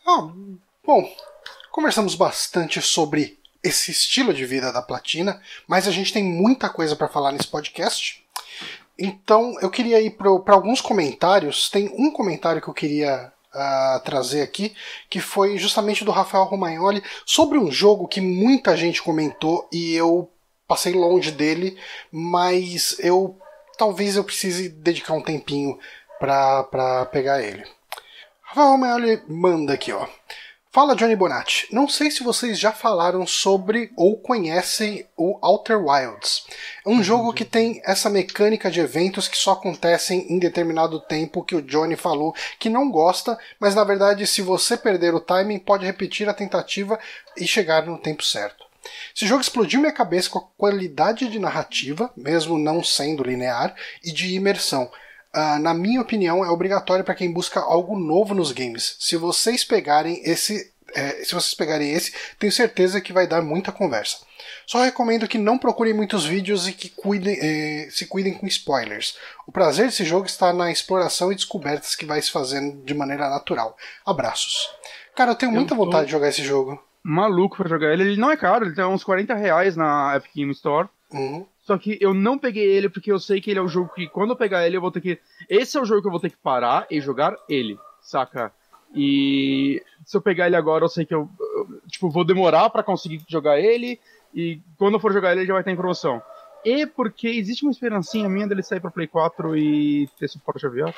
Ah, 0.06 0.28
bom, 0.84 1.08
conversamos 1.70 2.16
bastante 2.16 2.82
sobre 2.82 3.38
esse 3.62 3.92
estilo 3.92 4.34
de 4.34 4.44
vida 4.44 4.72
da 4.72 4.82
platina, 4.82 5.40
mas 5.66 5.88
a 5.88 5.90
gente 5.90 6.12
tem 6.12 6.22
muita 6.22 6.68
coisa 6.68 6.94
para 6.94 7.08
falar 7.08 7.32
nesse 7.32 7.46
podcast. 7.46 8.22
Então 8.98 9.56
eu 9.60 9.70
queria 9.70 10.00
ir 10.00 10.10
para 10.10 10.54
alguns 10.54 10.80
comentários. 10.80 11.70
Tem 11.70 11.88
um 11.96 12.10
comentário 12.10 12.60
que 12.60 12.68
eu 12.68 12.74
queria 12.74 13.32
uh, 13.54 14.00
trazer 14.04 14.42
aqui, 14.42 14.74
que 15.08 15.20
foi 15.20 15.56
justamente 15.56 16.04
do 16.04 16.10
Rafael 16.10 16.44
Romagnoli, 16.44 17.02
sobre 17.24 17.58
um 17.58 17.70
jogo 17.70 18.08
que 18.08 18.20
muita 18.20 18.76
gente 18.76 19.02
comentou 19.02 19.68
e 19.72 19.94
eu 19.94 20.30
passei 20.66 20.92
longe 20.92 21.30
dele, 21.30 21.78
mas 22.10 22.96
eu 22.98 23.38
talvez 23.76 24.16
eu 24.16 24.24
precise 24.24 24.68
dedicar 24.68 25.14
um 25.14 25.22
tempinho 25.22 25.78
para 26.18 27.06
pegar 27.12 27.42
ele. 27.42 27.64
Rafael 28.42 28.68
Romagnoli 28.68 29.22
manda 29.28 29.74
aqui, 29.74 29.92
ó. 29.92 30.06
Fala 30.74 30.96
Johnny 30.96 31.14
Bonatti. 31.14 31.68
Não 31.70 31.88
sei 31.88 32.10
se 32.10 32.24
vocês 32.24 32.58
já 32.58 32.72
falaram 32.72 33.24
sobre 33.28 33.92
ou 33.96 34.16
conhecem 34.16 35.06
o 35.16 35.38
Outer 35.40 35.80
Wilds. 35.80 36.46
É 36.84 36.88
um 36.88 37.00
jogo 37.00 37.32
que 37.32 37.44
tem 37.44 37.80
essa 37.84 38.10
mecânica 38.10 38.68
de 38.68 38.80
eventos 38.80 39.28
que 39.28 39.36
só 39.36 39.52
acontecem 39.52 40.26
em 40.32 40.36
determinado 40.36 40.98
tempo 40.98 41.44
que 41.44 41.54
o 41.54 41.62
Johnny 41.62 41.94
falou 41.94 42.34
que 42.58 42.68
não 42.68 42.90
gosta, 42.90 43.38
mas 43.60 43.76
na 43.76 43.84
verdade, 43.84 44.26
se 44.26 44.42
você 44.42 44.76
perder 44.76 45.14
o 45.14 45.20
timing, 45.20 45.60
pode 45.60 45.86
repetir 45.86 46.28
a 46.28 46.34
tentativa 46.34 46.98
e 47.36 47.46
chegar 47.46 47.86
no 47.86 47.96
tempo 47.96 48.24
certo. 48.24 48.64
Esse 49.14 49.28
jogo 49.28 49.42
explodiu 49.42 49.78
minha 49.78 49.92
cabeça 49.92 50.28
com 50.28 50.40
a 50.40 50.46
qualidade 50.58 51.28
de 51.28 51.38
narrativa, 51.38 52.10
mesmo 52.16 52.58
não 52.58 52.82
sendo 52.82 53.22
linear, 53.22 53.76
e 54.02 54.10
de 54.10 54.34
imersão. 54.34 54.90
Uh, 55.34 55.58
na 55.58 55.74
minha 55.74 56.00
opinião, 56.00 56.44
é 56.44 56.48
obrigatório 56.48 57.04
para 57.04 57.14
quem 57.14 57.32
busca 57.32 57.58
algo 57.60 57.98
novo 57.98 58.34
nos 58.34 58.52
games. 58.52 58.96
Se 59.00 59.16
vocês 59.16 59.64
pegarem 59.64 60.22
esse, 60.24 60.72
é, 60.94 61.24
se 61.24 61.34
vocês 61.34 61.54
pegarem 61.54 61.90
esse, 61.92 62.12
tenho 62.38 62.52
certeza 62.52 63.00
que 63.00 63.12
vai 63.12 63.26
dar 63.26 63.42
muita 63.42 63.72
conversa. 63.72 64.18
Só 64.66 64.82
recomendo 64.82 65.28
que 65.28 65.36
não 65.38 65.58
procurem 65.58 65.92
muitos 65.92 66.24
vídeos 66.24 66.68
e 66.68 66.72
que 66.72 66.88
cuidem, 66.88 67.36
eh, 67.40 67.88
se 67.90 68.06
cuidem 68.06 68.34
com 68.34 68.46
spoilers. 68.46 69.16
O 69.46 69.52
prazer 69.52 69.86
desse 69.86 70.04
jogo 70.04 70.26
está 70.26 70.52
na 70.52 70.70
exploração 70.70 71.30
e 71.30 71.34
descobertas 71.34 71.94
que 71.94 72.06
vai 72.06 72.20
se 72.22 72.30
fazendo 72.30 72.82
de 72.84 72.94
maneira 72.94 73.28
natural. 73.28 73.76
Abraços. 74.06 74.70
Cara, 75.14 75.32
eu 75.32 75.34
tenho 75.34 75.50
eu 75.50 75.56
muita 75.56 75.74
vontade 75.74 76.06
de 76.06 76.12
jogar 76.12 76.28
esse 76.28 76.42
jogo. 76.42 76.82
Maluco 77.02 77.56
para 77.56 77.68
jogar 77.68 77.92
ele. 77.92 78.02
Ele 78.02 78.20
não 78.20 78.30
é 78.30 78.36
caro, 78.36 78.64
ele 78.64 78.74
tem 78.74 78.84
uns 78.84 79.04
40 79.04 79.34
reais 79.34 79.76
na 79.76 80.16
Epic 80.16 80.34
Game 80.34 80.52
Store. 80.52 80.88
Uhum. 81.12 81.46
Só 81.64 81.78
que 81.78 81.96
eu 82.00 82.12
não 82.12 82.38
peguei 82.38 82.64
ele 82.64 82.90
porque 82.90 83.10
eu 83.10 83.18
sei 83.18 83.40
que 83.40 83.50
ele 83.50 83.58
é 83.58 83.62
o 83.62 83.68
jogo 83.68 83.92
que, 83.94 84.06
quando 84.06 84.30
eu 84.30 84.36
pegar 84.36 84.66
ele, 84.66 84.76
eu 84.76 84.82
vou 84.82 84.90
ter 84.90 85.00
que. 85.00 85.18
Esse 85.48 85.78
é 85.78 85.80
o 85.80 85.84
jogo 85.84 86.02
que 86.02 86.06
eu 86.06 86.12
vou 86.12 86.20
ter 86.20 86.30
que 86.30 86.36
parar 86.36 86.86
e 86.90 87.00
jogar 87.00 87.34
ele, 87.48 87.78
saca? 88.02 88.52
E 88.94 89.82
se 90.04 90.16
eu 90.16 90.20
pegar 90.20 90.46
ele 90.46 90.56
agora, 90.56 90.84
eu 90.84 90.88
sei 90.88 91.06
que 91.06 91.14
eu, 91.14 91.28
eu 91.40 91.80
tipo, 91.88 92.10
vou 92.10 92.24
demorar 92.24 92.68
para 92.68 92.82
conseguir 92.82 93.22
jogar 93.26 93.58
ele. 93.58 93.98
E 94.34 94.60
quando 94.76 94.94
eu 94.94 95.00
for 95.00 95.12
jogar 95.12 95.32
ele, 95.32 95.40
ele 95.40 95.46
já 95.46 95.54
vai 95.54 95.62
estar 95.62 95.72
em 95.72 95.76
promoção. 95.76 96.22
E 96.64 96.86
porque 96.86 97.28
existe 97.28 97.64
uma 97.64 97.72
esperancinha 97.72 98.28
minha 98.28 98.46
dele 98.46 98.62
sair 98.62 98.80
pra 98.80 98.90
Play 98.90 99.06
4 99.06 99.56
e 99.56 100.08
ter 100.18 100.28
suporte 100.28 100.66
a 100.66 100.68
VR. 100.68 100.94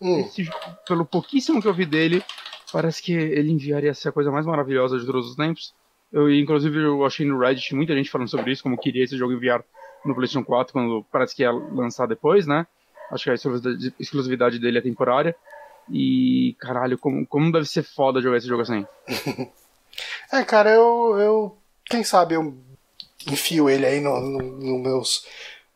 Hum. 0.00 0.20
Esse, 0.20 0.48
pelo 0.86 1.04
pouquíssimo 1.04 1.60
que 1.60 1.66
eu 1.66 1.74
vi 1.74 1.84
dele, 1.84 2.22
parece 2.72 3.02
que 3.02 3.12
ele 3.12 3.50
enviaria 3.50 3.92
ser 3.94 4.10
a 4.10 4.12
coisa 4.12 4.30
mais 4.30 4.46
maravilhosa 4.46 4.98
de 4.98 5.06
todos 5.06 5.30
os 5.30 5.36
tempos. 5.36 5.74
Eu, 6.12 6.32
inclusive, 6.32 6.78
eu 6.78 7.04
achei 7.04 7.26
no 7.26 7.38
Reddit 7.38 7.74
muita 7.74 7.94
gente 7.94 8.10
falando 8.10 8.28
sobre 8.28 8.52
isso, 8.52 8.62
como 8.62 8.78
queria 8.78 9.04
esse 9.04 9.16
jogo 9.16 9.32
enviar 9.32 9.62
no 10.04 10.14
PlayStation 10.14 10.44
4 10.44 10.72
quando 10.72 11.04
parece 11.10 11.34
que 11.34 11.42
ia 11.42 11.50
lançar 11.50 12.06
depois, 12.06 12.46
né? 12.46 12.66
Acho 13.10 13.24
que 13.24 13.30
a 13.30 13.34
exclusividade 13.98 14.58
dele 14.58 14.78
é 14.78 14.82
temporária. 14.82 15.34
E, 15.90 16.54
caralho, 16.58 16.98
como, 16.98 17.26
como 17.26 17.50
deve 17.50 17.64
ser 17.64 17.82
foda 17.82 18.20
jogar 18.20 18.36
esse 18.36 18.46
jogo 18.46 18.62
assim. 18.62 18.86
é, 20.32 20.44
cara, 20.44 20.70
eu, 20.70 21.16
eu. 21.18 21.58
Quem 21.86 22.04
sabe 22.04 22.34
eu 22.34 22.54
enfio 23.26 23.68
ele 23.68 23.86
aí 23.86 24.00
no, 24.00 24.20
no, 24.20 24.38
no 24.38 24.78
meus, 24.78 25.26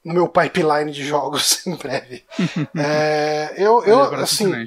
no 0.04 0.12
meu 0.12 0.28
pipeline 0.28 0.92
de 0.92 1.04
jogos 1.04 1.64
em 1.66 1.74
breve. 1.76 2.24
é, 2.76 3.54
eu, 3.56 3.82
eu 3.84 4.02
assim. 4.14 4.66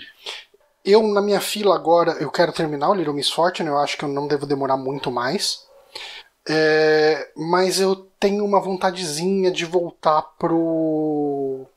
Eu, 0.83 1.01
na 1.01 1.21
minha 1.21 1.41
fila 1.41 1.75
agora, 1.75 2.11
eu 2.13 2.29
quero 2.29 2.51
terminar 2.51 2.89
o 2.89 2.93
Little 2.93 3.13
Miss 3.13 3.29
Fortune, 3.29 3.69
eu 3.69 3.77
acho 3.79 3.97
que 3.97 4.05
eu 4.05 4.09
não 4.09 4.27
devo 4.27 4.45
demorar 4.45 4.77
muito 4.77 5.11
mais. 5.11 5.65
É, 6.47 7.27
mas 7.35 7.79
eu 7.79 8.07
tenho 8.25 8.43
uma 8.43 8.59
vontadezinha 8.59 9.51
de 9.51 9.65
voltar 9.65 10.23
pro. 10.39 11.67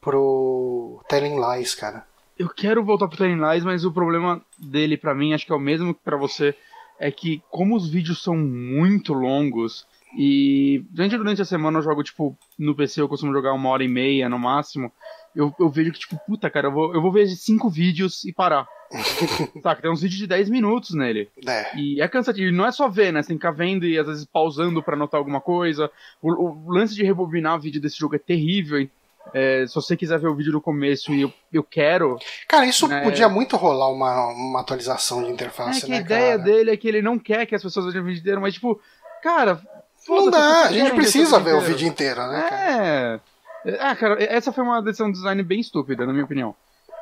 pro 0.00 1.00
Telling 1.08 1.38
Lies, 1.38 1.76
cara. 1.76 2.04
Eu 2.36 2.48
quero 2.48 2.84
voltar 2.84 3.06
pro 3.06 3.16
Telling 3.16 3.40
Lies, 3.40 3.62
mas 3.62 3.84
o 3.84 3.92
problema 3.92 4.42
dele 4.58 4.96
para 4.96 5.14
mim, 5.14 5.32
acho 5.32 5.46
que 5.46 5.52
é 5.52 5.54
o 5.54 5.60
mesmo 5.60 5.94
que 5.94 6.00
pra 6.02 6.16
você, 6.16 6.56
é 6.98 7.08
que 7.12 7.40
como 7.50 7.76
os 7.76 7.88
vídeos 7.88 8.20
são 8.20 8.36
muito 8.36 9.12
longos, 9.12 9.86
e 10.16 10.84
durante, 10.90 11.16
durante 11.16 11.42
a 11.42 11.44
semana 11.44 11.78
eu 11.78 11.82
jogo, 11.82 12.02
tipo, 12.02 12.36
no 12.58 12.74
PC 12.74 13.00
eu 13.00 13.08
costumo 13.08 13.32
jogar 13.32 13.52
uma 13.52 13.68
hora 13.68 13.84
e 13.84 13.88
meia 13.88 14.28
no 14.28 14.40
máximo, 14.40 14.90
eu, 15.34 15.54
eu 15.58 15.68
vejo 15.68 15.92
que, 15.92 16.00
tipo, 16.00 16.18
puta, 16.26 16.50
cara, 16.50 16.68
eu 16.68 16.72
vou, 16.72 16.94
eu 16.94 17.00
vou 17.00 17.12
ver 17.12 17.28
cinco 17.28 17.68
vídeos 17.68 18.24
e 18.24 18.32
parar. 18.32 18.66
Saca, 19.62 19.82
tem 19.82 19.90
uns 19.90 20.02
vídeos 20.02 20.18
de 20.18 20.26
10 20.26 20.50
minutos 20.50 20.94
nele. 20.94 21.28
É. 21.46 21.76
E 21.76 22.02
é 22.02 22.08
cansativo. 22.08 22.48
E 22.48 22.52
não 22.52 22.66
é 22.66 22.72
só 22.72 22.88
ver, 22.88 23.12
né? 23.12 23.22
Você 23.22 23.28
tem 23.28 23.38
que 23.38 23.46
ficar 23.46 23.56
vendo 23.56 23.86
e 23.86 23.96
às 23.98 24.06
vezes 24.06 24.24
pausando 24.24 24.82
para 24.82 24.96
anotar 24.96 25.18
alguma 25.18 25.40
coisa. 25.40 25.90
O, 26.20 26.30
o, 26.30 26.72
lance 26.72 26.94
de 26.94 27.04
rebobinar 27.04 27.56
o 27.56 27.60
vídeo 27.60 27.80
desse 27.80 27.96
jogo 27.96 28.16
é 28.16 28.18
terrível. 28.18 28.88
É, 29.32 29.64
se 29.68 29.74
você 29.74 29.96
quiser 29.96 30.18
ver 30.18 30.26
o 30.26 30.34
vídeo 30.34 30.50
do 30.50 30.60
começo 30.60 31.12
e 31.12 31.20
eu, 31.20 31.32
eu 31.52 31.62
quero. 31.62 32.18
Cara, 32.48 32.66
isso 32.66 32.88
né, 32.88 33.02
podia 33.02 33.28
muito 33.28 33.56
rolar 33.56 33.90
uma, 33.90 34.26
uma 34.32 34.60
atualização 34.60 35.22
de 35.22 35.30
interface, 35.30 35.80
é 35.80 35.82
que 35.82 35.90
né, 35.90 35.98
a 35.98 36.00
ideia 36.00 36.38
cara? 36.38 36.42
dele 36.42 36.70
é 36.72 36.76
que 36.76 36.88
ele 36.88 37.02
não 37.02 37.18
quer 37.18 37.46
que 37.46 37.54
as 37.54 37.62
pessoas 37.62 37.86
vejam 37.86 38.02
o 38.02 38.06
vídeo 38.06 38.20
inteiro, 38.20 38.40
mas 38.40 38.54
tipo, 38.54 38.80
cara. 39.22 39.60
Não 40.08 40.30
dá, 40.30 40.62
a 40.64 40.72
gente 40.72 40.92
precisa 40.92 41.38
ver 41.38 41.54
o 41.54 41.60
vídeo 41.60 41.86
inteiro, 41.86 42.26
né? 42.26 42.42
Cara? 42.48 43.22
É. 43.64 43.76
Ah, 43.80 43.94
cara, 43.96 44.22
essa 44.22 44.52
foi 44.52 44.64
uma 44.64 44.80
decisão 44.82 45.08
de 45.08 45.18
design 45.18 45.42
bem 45.42 45.60
estúpida, 45.60 46.06
na 46.06 46.12
minha 46.12 46.24
opinião. 46.24 46.54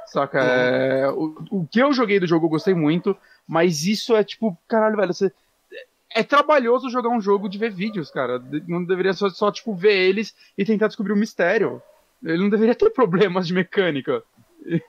Saca? 0.07 0.39
Uhum. 0.39 0.47
É, 0.47 1.11
o, 1.11 1.35
o 1.51 1.67
que 1.67 1.81
eu 1.81 1.93
joguei 1.93 2.19
do 2.19 2.27
jogo 2.27 2.47
eu 2.47 2.51
gostei 2.51 2.75
muito, 2.75 3.17
mas 3.47 3.85
isso 3.85 4.17
é 4.17 4.25
tipo, 4.25 4.57
caralho, 4.67 4.97
velho, 4.97 5.13
você. 5.13 5.33
É 6.11 6.23
trabalhoso 6.23 6.89
jogar 6.89 7.11
um 7.11 7.21
jogo 7.21 7.49
de 7.49 7.59
ver 7.59 7.71
vídeos, 7.71 8.11
cara. 8.11 8.43
Não 8.67 8.83
deveria 8.83 9.13
só, 9.13 9.29
só 9.29 9.53
tipo, 9.53 9.75
ver 9.75 9.95
eles 9.95 10.35
e 10.57 10.65
tentar 10.65 10.87
descobrir 10.87 11.13
o 11.13 11.17
um 11.17 11.19
mistério. 11.19 11.83
Ele 12.25 12.43
não 12.43 12.49
deveria 12.49 12.75
ter 12.77 12.91
problemas 12.91 13.47
de 13.47 13.55
mecânica. 13.55 14.23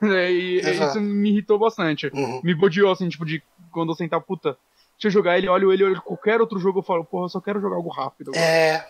E, 0.02 0.60
isso 0.60 1.00
me 1.00 1.30
irritou 1.30 1.58
bastante. 1.58 2.10
Uhum. 2.12 2.40
Me 2.42 2.54
bodeou, 2.54 2.90
assim, 2.90 3.08
tipo, 3.08 3.24
de 3.24 3.42
quando 3.70 3.92
eu 3.92 3.94
sentar, 3.94 4.20
puta, 4.20 4.58
deixa 4.94 5.06
eu 5.06 5.10
jogar 5.10 5.38
ele, 5.38 5.48
olho 5.48 5.72
ele, 5.72 5.84
olho 5.84 6.02
qualquer 6.02 6.40
outro 6.40 6.58
jogo, 6.58 6.80
eu 6.80 6.82
falo, 6.82 7.04
porra, 7.04 7.24
eu 7.24 7.28
só 7.30 7.40
quero 7.40 7.60
jogar 7.60 7.76
algo 7.76 7.88
rápido. 7.88 8.32
É. 8.34 8.84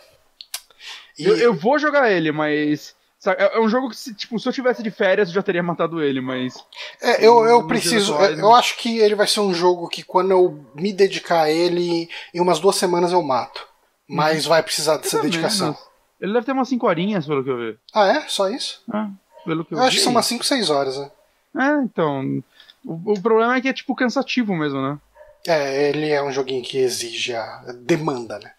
E... 1.20 1.24
Eu, 1.24 1.36
eu, 1.36 1.54
vou 1.54 1.78
jogar 1.78 2.10
ele, 2.10 2.32
mas 2.32 2.94
é, 3.26 3.56
é 3.56 3.60
um 3.60 3.68
jogo 3.68 3.90
que, 3.90 3.96
se, 3.96 4.14
tipo, 4.14 4.38
se 4.38 4.48
eu 4.48 4.52
tivesse 4.52 4.82
de 4.82 4.90
férias, 4.90 5.28
eu 5.28 5.34
já 5.34 5.42
teria 5.42 5.62
matado 5.62 6.02
ele, 6.02 6.20
mas. 6.20 6.54
É, 7.02 7.24
eu, 7.24 7.44
eu 7.44 7.66
preciso. 7.66 8.14
Eu, 8.14 8.38
eu, 8.38 8.54
acho 8.54 8.78
que 8.78 8.98
ele 8.98 9.14
vai 9.14 9.26
ser 9.26 9.40
um 9.40 9.52
jogo 9.52 9.88
que 9.88 10.02
quando 10.02 10.30
eu 10.30 10.64
me 10.74 10.92
dedicar 10.92 11.42
a 11.42 11.50
ele, 11.50 12.08
em 12.32 12.40
umas 12.40 12.58
duas 12.58 12.76
semanas 12.76 13.12
eu 13.12 13.22
mato. 13.22 13.68
Mas 14.08 14.44
vai 14.44 14.62
precisar 14.62 14.96
dessa 14.96 15.20
dedicação. 15.22 15.68
Menos. 15.68 15.90
Ele 16.20 16.32
deve 16.32 16.46
ter 16.46 16.52
umas 16.52 16.68
5 16.68 16.86
horinhas, 16.86 17.26
pelo 17.26 17.44
que 17.44 17.50
eu 17.50 17.56
vi. 17.56 17.78
Ah, 17.94 18.08
é? 18.08 18.28
Só 18.28 18.48
isso? 18.48 18.82
Ah, 18.92 19.08
pelo 19.44 19.64
que 19.64 19.72
eu, 19.72 19.78
eu 19.78 19.84
acho 19.84 19.96
que 19.96 20.02
são 20.02 20.12
umas 20.12 20.26
5, 20.26 20.44
6 20.44 20.68
horas, 20.70 20.98
né? 20.98 21.10
É, 21.56 21.82
então. 21.82 22.42
O, 22.84 23.12
o, 23.12 23.20
problema 23.20 23.54
é 23.56 23.60
que 23.60 23.68
é, 23.68 23.72
tipo, 23.72 23.94
cansativo 23.94 24.54
mesmo, 24.56 24.80
né? 24.80 24.98
É, 25.46 25.88
ele 25.90 26.10
é 26.10 26.22
um 26.22 26.32
joguinho 26.32 26.62
que 26.62 26.78
exige 26.78 27.34
a 27.34 27.64
demanda, 27.82 28.38
né? 28.38 28.52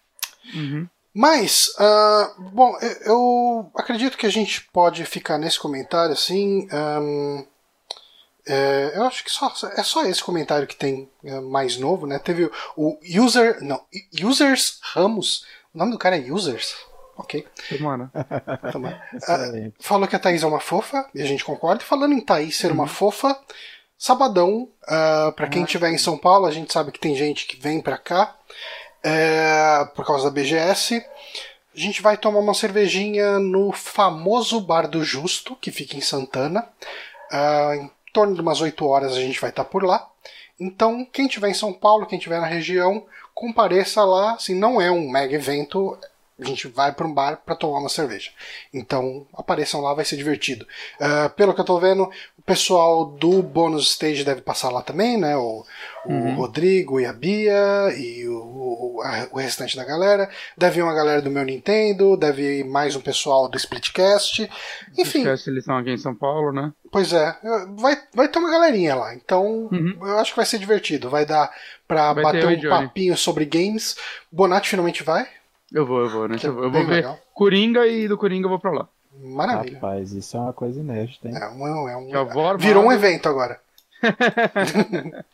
Uhum. 0.54 0.88
Mas, 1.14 1.68
uh, 1.78 2.42
bom, 2.52 2.74
eu 3.04 3.70
acredito 3.74 4.16
que 4.16 4.26
a 4.26 4.30
gente 4.30 4.62
pode 4.72 5.04
ficar 5.04 5.38
nesse 5.38 5.58
comentário 5.58 6.12
assim. 6.12 6.66
Um, 6.72 7.46
é, 8.46 8.92
eu 8.94 9.04
acho 9.04 9.22
que 9.22 9.30
só, 9.30 9.52
é 9.76 9.82
só 9.82 10.04
esse 10.04 10.22
comentário 10.22 10.66
que 10.66 10.74
tem 10.74 11.08
é, 11.24 11.38
mais 11.40 11.76
novo, 11.76 12.06
né? 12.06 12.18
Teve 12.18 12.50
o 12.76 12.98
User. 13.16 13.62
Não, 13.62 13.80
Users 14.22 14.80
Ramos. 14.82 15.44
O 15.72 15.78
nome 15.78 15.92
do 15.92 15.98
cara 15.98 16.16
é 16.16 16.32
Users? 16.32 16.74
Ok. 17.16 17.46
Tomara. 17.68 18.10
Tomara. 18.72 19.02
Uh, 19.12 19.72
falou 19.78 20.08
que 20.08 20.16
a 20.16 20.18
Thaís 20.18 20.42
é 20.42 20.46
uma 20.46 20.58
fofa, 20.58 21.08
e 21.14 21.22
a 21.22 21.26
gente 21.26 21.44
concorda. 21.44 21.84
Falando 21.84 22.14
em 22.14 22.20
Thaís 22.20 22.56
ser 22.56 22.68
uhum. 22.68 22.74
uma 22.74 22.86
fofa, 22.88 23.38
sabadão, 23.96 24.68
uh, 24.84 25.32
para 25.32 25.48
quem 25.48 25.62
estiver 25.62 25.90
em 25.90 25.98
São 25.98 26.18
Paulo, 26.18 26.46
a 26.46 26.50
gente 26.50 26.72
sabe 26.72 26.90
que 26.90 26.98
tem 26.98 27.14
gente 27.14 27.46
que 27.46 27.56
vem 27.56 27.80
para 27.80 27.98
cá 27.98 28.34
é, 29.02 29.84
por 29.94 30.06
causa 30.06 30.24
da 30.24 30.30
BGS. 30.30 31.04
A 31.74 31.78
gente 31.78 32.02
vai 32.02 32.16
tomar 32.16 32.40
uma 32.40 32.54
cervejinha 32.54 33.38
no 33.38 33.72
famoso 33.72 34.60
Bar 34.60 34.86
do 34.86 35.02
Justo, 35.02 35.56
que 35.56 35.70
fica 35.70 35.96
em 35.96 36.00
Santana. 36.00 36.68
Uh, 37.32 37.74
em 37.74 37.90
torno 38.12 38.34
de 38.34 38.42
umas 38.42 38.60
8 38.60 38.86
horas 38.86 39.12
a 39.14 39.20
gente 39.20 39.40
vai 39.40 39.50
estar 39.50 39.64
por 39.64 39.82
lá. 39.82 40.06
Então, 40.60 41.04
quem 41.10 41.26
estiver 41.26 41.48
em 41.48 41.54
São 41.54 41.72
Paulo, 41.72 42.06
quem 42.06 42.18
estiver 42.18 42.40
na 42.40 42.46
região, 42.46 43.06
compareça 43.34 44.04
lá. 44.04 44.34
Assim, 44.34 44.54
não 44.54 44.80
é 44.80 44.90
um 44.90 45.10
mega 45.10 45.34
evento, 45.34 45.98
a 46.42 46.46
gente 46.46 46.68
vai 46.68 46.92
para 46.92 47.06
um 47.06 47.12
bar 47.14 47.40
para 47.44 47.54
tomar 47.54 47.78
uma 47.78 47.88
cerveja. 47.88 48.30
Então, 48.72 49.26
apareçam 49.34 49.80
lá, 49.80 49.94
vai 49.94 50.04
ser 50.04 50.16
divertido. 50.16 50.66
Uh, 51.00 51.30
pelo 51.30 51.54
que 51.54 51.60
eu 51.60 51.64
tô 51.64 51.78
vendo, 51.78 52.04
o 52.38 52.42
pessoal 52.42 53.04
do 53.04 53.42
bônus 53.42 53.90
stage 53.92 54.24
deve 54.24 54.40
passar 54.42 54.70
lá 54.70 54.82
também, 54.82 55.16
né? 55.18 55.36
O, 55.36 55.64
o 56.04 56.30
Rodrigo 56.34 56.98
e 57.00 57.06
a 57.06 57.12
Bia 57.12 57.54
e 57.96 58.26
o, 58.26 58.34
o, 58.96 59.02
a- 59.04 59.28
o 59.32 59.38
restante 59.38 59.76
da 59.76 59.84
galera. 59.84 60.28
Deve 60.58 60.80
ir 60.80 60.82
uma 60.82 60.94
galera 60.94 61.22
do 61.22 61.30
meu 61.30 61.44
Nintendo, 61.44 62.16
deve 62.16 62.58
ir 62.60 62.64
mais 62.64 62.96
um 62.96 63.00
pessoal 63.00 63.48
do 63.48 63.56
Splitcast. 63.56 64.50
Enfim, 64.98 65.20
Esquece, 65.20 65.50
eles 65.50 65.60
estão 65.62 65.76
aqui 65.78 65.90
em 65.90 65.98
São 65.98 66.14
Paulo, 66.14 66.52
né? 66.52 66.72
Pois 66.90 67.12
é, 67.12 67.36
vai, 67.78 67.96
vai 68.14 68.28
ter 68.28 68.38
uma 68.38 68.50
galerinha 68.50 68.94
lá, 68.94 69.14
então 69.14 69.68
Uhum. 69.72 69.96
eu 70.02 70.18
acho 70.18 70.32
que 70.32 70.36
vai 70.36 70.44
ser 70.46 70.58
divertido. 70.58 71.08
Vai 71.08 71.24
dar 71.24 71.50
pra 71.88 72.12
Vai 72.12 72.24
bater 72.24 72.46
um 72.46 72.68
papinho 72.68 73.16
sobre 73.16 73.44
games. 73.44 73.96
Bonatti 74.30 74.68
finalmente 74.68 75.02
vai? 75.02 75.26
Eu 75.72 75.86
vou, 75.86 76.00
eu 76.00 76.08
vou, 76.10 76.28
né? 76.28 76.36
Que 76.38 76.46
é 76.46 76.48
Eu 76.50 76.54
vou 76.54 76.70
ver 76.70 76.86
legal. 76.86 77.18
Coringa 77.34 77.86
e 77.86 78.06
do 78.08 78.18
Coringa 78.18 78.46
eu 78.46 78.50
vou 78.50 78.58
pra 78.58 78.70
lá. 78.70 78.88
Maravilha. 79.18 79.74
Rapaz, 79.74 80.12
isso 80.12 80.36
é 80.36 80.40
uma 80.40 80.52
coisa 80.52 80.80
inédita, 80.80 81.28
hein? 81.28 81.34
É 81.36 81.48
um, 81.48 81.88
é 81.88 81.96
um- 81.96 82.16
avó 82.16 82.56
virou 82.56 82.84
um 82.84 82.90
armada- 82.90 83.06
evento 83.08 83.28
agora. 83.28 83.60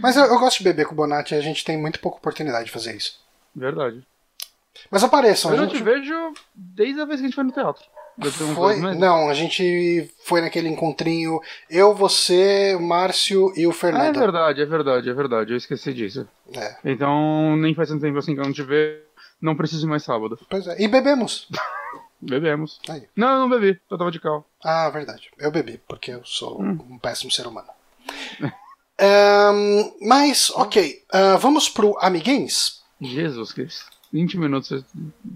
Mas 0.00 0.16
eu, 0.16 0.24
eu 0.26 0.38
gosto 0.38 0.58
de 0.58 0.64
beber 0.64 0.84
com 0.86 0.92
o 0.92 0.96
Bonatti, 0.96 1.34
a 1.34 1.40
gente 1.40 1.64
tem 1.64 1.76
muito 1.78 1.98
pouca 2.00 2.18
oportunidade 2.18 2.66
de 2.66 2.70
fazer 2.70 2.94
isso. 2.96 3.18
Verdade. 3.54 4.02
Mas 4.90 5.02
apareçam, 5.04 5.52
Eu 5.54 5.62
gente 5.64 5.76
te 5.78 5.82
vejo 5.82 6.14
desde 6.54 7.00
a 7.00 7.04
vez 7.04 7.20
que 7.20 7.26
a 7.26 7.28
gente 7.28 7.34
foi 7.34 7.44
no 7.44 7.52
teatro. 7.52 7.82
Foi. 8.54 8.76
Não, 8.94 9.28
a 9.28 9.34
gente 9.34 10.08
foi 10.24 10.40
naquele 10.40 10.68
encontrinho, 10.68 11.40
eu, 11.68 11.94
você, 11.94 12.74
o 12.76 12.80
Márcio 12.82 13.52
e 13.56 13.66
o 13.66 13.70
Ah, 13.70 13.72
é 13.72 13.76
Fernando. 13.76 14.18
verdade, 14.18 14.60
é 14.62 14.66
verdade, 14.66 15.10
é 15.10 15.12
verdade. 15.12 15.52
Eu 15.52 15.56
esqueci 15.56 15.92
disso. 15.92 16.28
É, 16.54 16.76
Então, 16.84 17.56
nem 17.56 17.74
faz 17.74 17.88
tanto 17.88 18.02
tempo 18.02 18.18
assim 18.18 18.34
que 18.34 18.40
eu 18.40 18.44
não 18.44 18.52
te 18.52 18.62
vejo. 18.62 19.00
Não 19.44 19.54
preciso 19.54 19.86
mais 19.86 20.02
sábado. 20.02 20.38
pois 20.48 20.66
é. 20.66 20.80
E 20.82 20.88
bebemos. 20.88 21.46
Bebemos. 22.18 22.80
Aí. 22.88 23.06
Não, 23.14 23.34
eu 23.34 23.38
não 23.40 23.50
bebi. 23.50 23.78
Eu 23.90 23.98
tava 23.98 24.10
de 24.10 24.18
cal. 24.18 24.48
Ah, 24.64 24.88
verdade. 24.88 25.28
Eu 25.38 25.50
bebi, 25.50 25.78
porque 25.86 26.10
eu 26.10 26.22
sou 26.24 26.58
Hum. 26.62 26.78
um 26.92 26.98
péssimo 26.98 27.30
ser 27.30 27.46
humano. 27.46 27.68
Ahn, 28.98 29.92
mas, 30.00 30.50
ok. 30.54 31.02
ah, 31.12 31.36
vamos 31.36 31.68
pro 31.68 31.98
Amiguins? 32.00 32.82
Jesus 33.00 33.52
Cristo. 33.52 33.84
20 34.10 34.38
minutos 34.38 34.84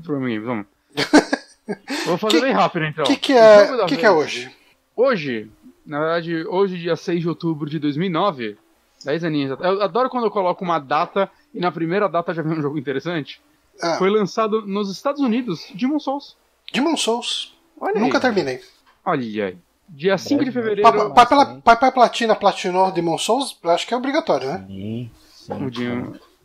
pra 0.02 0.16
mim, 0.16 0.40
vamos. 0.40 0.66
Vou 2.06 2.16
fazer 2.16 2.36
Que- 2.36 2.40
bem 2.46 2.52
rápido 2.54 2.86
então. 2.86 3.04
O 3.04 3.06
que, 3.06 3.16
que 3.16 3.32
O 3.34 3.36
é, 3.36 3.76
da 3.76 3.84
que, 3.86 3.96
que 3.98 4.06
é 4.06 4.10
hoje? 4.10 4.50
Hoje, 4.96 5.50
na 5.84 5.98
verdade, 5.98 6.46
hoje, 6.46 6.78
dia 6.78 6.96
6 6.96 7.20
de 7.20 7.28
outubro 7.28 7.68
de 7.68 7.78
2009, 7.78 8.56
10 9.04 9.24
aninhos. 9.24 9.60
Eu 9.60 9.82
adoro 9.82 10.08
quando 10.08 10.24
eu 10.24 10.30
coloco 10.30 10.64
uma 10.64 10.78
data 10.78 11.30
e 11.52 11.60
na 11.60 11.70
primeira 11.70 12.08
data 12.08 12.32
já 12.32 12.40
vem 12.40 12.56
um 12.58 12.62
jogo 12.62 12.78
interessante. 12.78 13.42
Ah, 13.82 13.96
Foi 13.98 14.10
lançado 14.10 14.62
nos 14.66 14.90
Estados 14.90 15.20
Unidos, 15.20 15.66
Demon 15.74 15.98
Souls. 15.98 16.36
Demon 16.72 16.96
Souls. 16.96 17.54
Olha 17.80 18.00
Nunca 18.00 18.18
aí. 18.18 18.22
terminei. 18.22 18.60
Olha 19.04 19.46
aí. 19.46 19.56
Dia 19.88 20.18
5 20.18 20.44
de 20.44 20.52
fevereiro. 20.52 20.82
Papai 20.82 21.08
Nossa, 21.08 21.52
hein? 21.52 21.60
Papai 21.64 21.92
Platina 21.92 22.34
platinou 22.36 22.90
Demon 22.92 23.16
Souls? 23.16 23.56
Eu 23.62 23.70
acho 23.70 23.86
que 23.86 23.94
é 23.94 23.96
obrigatório, 23.96 24.48
né? 24.48 24.64
Sim, 24.66 25.10
sim. 25.32 25.52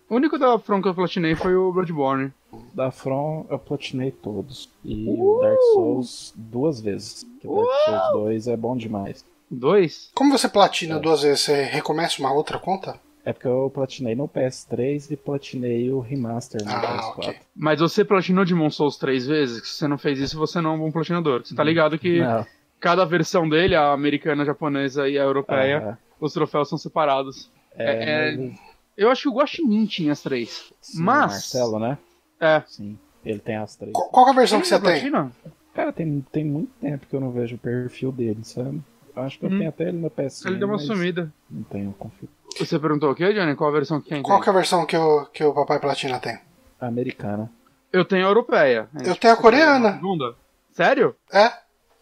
O, 0.09 0.13
o 0.13 0.15
único 0.15 0.37
da 0.39 0.57
From 0.59 0.81
que 0.81 0.87
eu 0.87 0.93
platinei 0.95 1.35
foi 1.35 1.53
o 1.55 1.71
Bloodborne. 1.73 2.31
Da 2.73 2.89
From 2.91 3.45
eu 3.49 3.59
platinei 3.59 4.11
todos. 4.11 4.69
E 4.85 5.05
Uh! 5.09 5.37
o 5.37 5.41
Dark 5.41 5.59
Souls 5.73 6.33
duas 6.37 6.79
vezes. 6.79 7.25
Que 7.41 7.47
o 7.47 7.65
Dark 7.87 8.11
Souls 8.11 8.23
2 8.25 8.47
é 8.47 8.55
bom 8.55 8.77
demais. 8.77 9.25
Dois? 9.51 10.09
Como 10.15 10.31
você 10.37 10.47
É. 10.47 10.49
platina 10.49 10.97
duas 10.99 11.21
vezes, 11.23 11.41
você 11.41 11.63
recomeça 11.63 12.19
uma 12.21 12.31
outra 12.31 12.57
conta? 12.57 12.97
É 13.25 13.31
porque 13.31 13.47
eu 13.47 13.71
platinei 13.73 14.15
no 14.15 14.27
PS3 14.27 15.11
e 15.11 15.15
platinei 15.15 15.89
o 15.91 15.99
remaster 16.01 16.61
no 16.63 16.69
Ah, 16.71 16.81
PS4. 16.81 17.17
ok. 17.29 17.35
Mas 17.55 17.79
você 17.79 18.03
platinou 18.03 18.43
Demon 18.43 18.69
Souls 18.69 18.97
três 18.97 19.25
vezes? 19.25 19.61
Que 19.61 19.67
se 19.67 19.75
você 19.75 19.87
não 19.87 19.97
fez 19.97 20.19
isso, 20.19 20.37
você 20.37 20.59
não 20.59 20.71
é 20.71 20.73
um 20.73 20.79
bom 20.79 20.91
platinador. 20.91 21.41
Você 21.45 21.55
tá 21.55 21.63
ligado 21.63 21.97
que 21.97 22.19
Não, 22.19 22.45
cada 22.81 23.05
versão 23.05 23.47
dele, 23.47 23.75
a 23.75 23.93
americana, 23.93 24.43
a 24.43 24.45
japonesa 24.45 25.07
e 25.07 25.17
a 25.17 25.23
europeia, 25.23 25.91
ah, 25.93 25.97
os 26.19 26.33
troféus 26.33 26.67
são 26.67 26.77
separados. 26.77 27.49
é, 27.75 28.31
É, 28.33 28.37
mas- 28.37 28.59
Eu 28.97 29.09
acho 29.09 29.23
que 29.23 29.29
o 29.29 29.33
Guaxinim 29.33 29.85
tinha 29.85 30.11
as 30.11 30.21
três. 30.21 30.71
sim, 30.81 31.01
mas- 31.01 31.31
Marcelo, 31.31 31.79
né? 31.79 31.97
É. 32.39 32.61
Sim, 32.67 32.99
ele 33.25 33.39
tem 33.39 33.55
as 33.55 33.75
três. 33.75 33.93
Qual, 33.93 34.27
é 34.27 34.31
a 34.31 34.33
versão 34.33 34.59
que 34.59 34.67
você 34.67 34.75
tem? 34.79 34.81
platina? 34.83 35.31
Cara, 35.73 35.91
tem, 35.93 36.23
tem 36.31 36.43
muito 36.45 36.71
tempo 36.79 37.07
que 37.07 37.15
eu 37.15 37.19
não 37.21 37.31
vejo 37.31 37.55
o 37.55 37.57
perfil 37.59 38.11
dele, 38.11 38.39
sabe? 38.43 38.79
Eu 39.15 39.23
acho 39.23 39.37
que 39.39 39.45
eu 39.45 39.49
Hum. 39.49 39.57
tenho 39.57 39.69
até 39.69 39.83
ele 39.89 39.97
no 39.97 40.09
PS5. 40.09 40.47
Ele 40.47 40.55
deu 40.57 40.67
uma 40.67 40.79
sumida. 40.79 41.31
Não 41.49 41.63
tenho 41.63 41.93
confio. 41.93 42.27
Você 42.57 42.77
perguntou 42.79 43.11
o 43.11 43.15
quê, 43.15 43.33
Johnny? 43.33 43.55
Qual 43.55 43.69
a 43.69 43.73
versão 43.73 44.01
que 44.01 44.09
quem 44.09 44.21
Qual 44.23 44.37
tem? 44.37 44.43
que 44.43 44.49
é 44.49 44.51
a 44.51 44.55
versão 44.55 44.85
que 44.85 44.97
o, 44.97 45.25
que 45.25 45.43
o 45.43 45.53
Papai 45.53 45.79
Platina 45.79 46.19
tem? 46.19 46.39
Americana. 46.79 47.49
Eu 47.91 48.03
tenho 48.05 48.25
a 48.25 48.29
europeia. 48.29 48.87
Eu 49.03 49.15
tenho 49.15 49.33
a 49.33 49.37
coreana. 49.37 49.93
Segunda. 49.93 50.35
Sério? 50.71 51.15
É, 51.31 51.51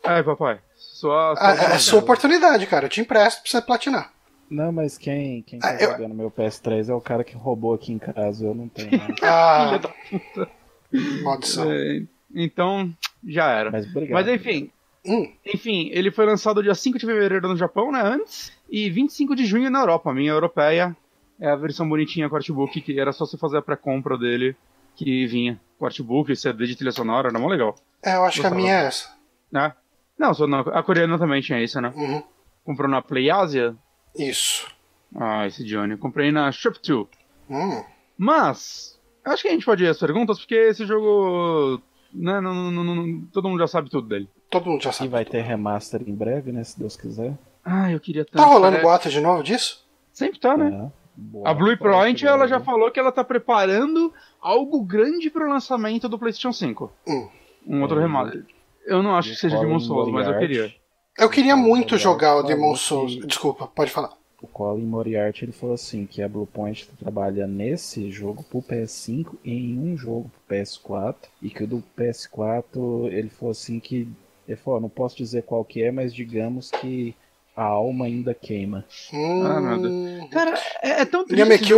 É, 0.03 0.23
papai. 0.23 0.59
Sua, 0.75 1.35
sua 1.35 1.47
a- 1.47 1.71
é, 1.71 1.75
é 1.75 1.77
sua 1.79 1.99
oportunidade, 1.99 2.65
cara. 2.65 2.85
Eu 2.85 2.89
te 2.89 3.01
empresto 3.01 3.41
pra 3.43 3.51
você 3.51 3.61
platinar. 3.61 4.11
Não, 4.49 4.71
mas 4.71 4.97
quem, 4.97 5.41
quem 5.43 5.59
tá 5.59 5.69
Ah, 5.69 5.75
eu- 5.75 5.91
jogando 5.91 6.15
meu 6.15 6.31
PS3 6.31 6.89
é 6.89 6.93
o 6.93 6.99
cara 7.01 7.23
que 7.23 7.35
roubou 7.35 7.73
aqui 7.73 7.91
em 7.93 7.99
casa, 7.99 8.45
eu 8.45 8.55
não 8.55 8.67
tenho 8.67 8.89
nada. 8.97 9.15
Ah, 9.21 9.79
maldição. 11.23 11.71
É, 11.71 12.03
então, 12.33 12.91
já 13.25 13.49
era. 13.51 13.71
Mas 13.71 13.85
obrigado. 13.87 14.13
Mas 14.13 14.27
enfim, 14.27 14.69
Hum, 15.05 15.33
enfim, 15.45 15.89
ele 15.91 16.11
foi 16.11 16.25
lançado 16.25 16.61
dia 16.61 16.75
5 16.75 16.99
de 16.99 17.05
fevereiro 17.05 17.47
no 17.47 17.57
Japão, 17.57 17.91
né? 17.91 18.01
Antes. 18.03 18.51
E 18.69 18.89
25 18.89 19.35
de 19.35 19.45
junho 19.45 19.69
na 19.69 19.79
Europa. 19.79 20.11
A 20.11 20.13
minha 20.13 20.31
europeia 20.31 20.95
é 21.39 21.49
a 21.49 21.55
versão 21.55 21.87
bonitinha 21.89 22.29
com 22.29 22.35
artbook, 22.35 22.79
que 22.81 22.99
era 22.99 23.11
só 23.11 23.25
você 23.25 23.37
fazer 23.37 23.57
a 23.57 23.61
pré-compra 23.61 24.17
dele, 24.17 24.55
que 24.95 25.25
vinha. 25.25 25.59
Com 25.79 25.85
artbook, 25.87 26.35
CD 26.35 26.67
de 26.67 26.75
trilha 26.75 26.91
sonora, 26.91 27.29
era 27.29 27.39
mó 27.39 27.47
legal. 27.47 27.75
é, 28.03 28.15
eu 28.15 28.23
acho 28.23 28.39
que 28.39 28.45
a 28.45 28.49
Gostava. 28.49 28.55
minha 28.61 28.81
é 28.81 28.85
essa. 28.85 29.09
Né? 29.51 29.73
Não, 30.19 30.33
só 30.35 30.45
não, 30.45 30.59
a 30.59 30.83
coreana 30.83 31.17
também 31.17 31.41
tinha 31.41 31.61
isso, 31.63 31.81
né? 31.81 31.91
Uhum, 31.95 32.21
Comprou 32.63 32.87
na 32.87 33.01
Play 33.01 33.31
Asia. 33.31 33.75
isso. 34.15 34.67
Ah, 35.15 35.47
esse 35.47 35.65
Johnny. 35.65 35.97
Comprei 35.97 36.31
na 36.31 36.51
Shop2. 36.51 37.07
Hum, 37.49 37.83
Mas, 38.17 38.97
acho 39.25 39.41
que 39.41 39.47
a 39.49 39.51
gente 39.51 39.65
pode 39.65 39.83
ir 39.83 39.87
às 39.87 39.97
perguntas, 39.99 40.37
porque 40.37 40.53
esse 40.55 40.85
jogo. 40.85 41.81
Né, 42.13 42.41
não, 42.41 42.53
não- 42.53 42.83
não- 42.83 42.95
não- 42.95 43.21
todo 43.31 43.47
mundo 43.49 43.59
já 43.59 43.67
sabe 43.67 43.89
tudo 43.89 44.07
dele. 44.07 44.27
todo 44.49 44.69
mundo 44.69 44.81
já 44.83 44.89
E 44.89 44.93
sabe. 44.93 45.09
vai 45.09 45.23
ter 45.25 45.41
remaster 45.41 46.01
em 46.05 46.13
breve, 46.13 46.51
né? 46.51 46.63
Se 46.63 46.77
Deus 46.79 46.95
quiser. 46.97 47.33
Ah, 47.63 47.91
eu 47.91 47.99
queria 47.99 48.25
tanto. 48.25 48.37
Tá 48.37 48.45
rolando 48.45 48.63
parece- 48.77 48.81
boato 48.83 49.09
de 49.09 49.21
novo 49.21 49.43
disso? 49.43 49.85
Sempre 50.11 50.39
tá, 50.39 50.57
né? 50.57 50.87
É. 50.87 51.01
Boa, 51.15 51.47
A 51.49 51.53
Blue 51.53 51.77
parece 51.77 51.97
Point, 51.99 52.25
ela 52.25 52.47
já 52.47 52.59
falou 52.59 52.89
que 52.91 52.99
ela 52.99 53.11
tá 53.11 53.23
preparando 53.23 54.13
algo 54.41 54.81
grande 54.83 55.29
pro 55.29 55.47
lançamento 55.49 56.09
do 56.09 56.17
PlayStation 56.17 56.51
5. 56.53 56.91
Hum. 57.07 57.27
Um 57.67 57.81
outro 57.81 57.97
É, 57.99 58.01
remaster. 58.01 58.45
Eu 58.85 59.03
não 59.03 59.15
acho 59.15 59.29
que 59.29 59.35
seja 59.35 59.59
Demon 59.59 59.79
Souls, 59.79 60.09
mas 60.11 60.27
eu 60.27 60.37
queria. 60.39 60.73
Eu 61.17 61.29
queria 61.29 61.55
muito 61.55 61.97
jogar 61.97 62.37
o 62.37 62.43
Demon 62.43 62.73
que- 62.73 62.79
Souls. 62.79 63.15
Desculpa, 63.27 63.67
pode 63.67 63.91
falar. 63.91 64.11
O 64.41 64.47
Colin 64.47 64.85
Moriarty 64.85 65.45
ele 65.45 65.51
falou 65.51 65.75
assim 65.75 66.05
que 66.05 66.21
a 66.21 66.27
Bluepoint 66.27 66.87
trabalha 66.99 67.45
nesse 67.45 68.09
jogo 68.09 68.43
pro 68.43 68.61
PS5 68.61 69.35
e 69.43 69.53
em 69.53 69.77
um 69.77 69.95
jogo 69.95 70.31
pro 70.47 70.55
PS4 70.57 71.15
e 71.41 71.49
que 71.49 71.63
o 71.63 71.67
do 71.67 71.83
PS4 71.97 73.11
ele 73.11 73.29
falou 73.29 73.51
assim 73.51 73.79
que 73.79 74.07
ele 74.47 74.57
falou, 74.57 74.79
"Ó, 74.79 74.81
não 74.81 74.89
posso 74.89 75.15
dizer 75.15 75.43
qual 75.43 75.63
que 75.63 75.83
é, 75.83 75.91
mas 75.91 76.13
digamos 76.13 76.71
que 76.71 77.15
a 77.55 77.63
alma 77.63 78.05
ainda 78.05 78.33
queima. 78.33 78.85
Hum, 79.13 79.43
Ah, 79.45 79.59
meu 79.59 80.27
Cara, 80.29 80.59
é, 80.81 81.01
é 81.01 81.05
tão 81.05 81.25
triste. 81.25 81.73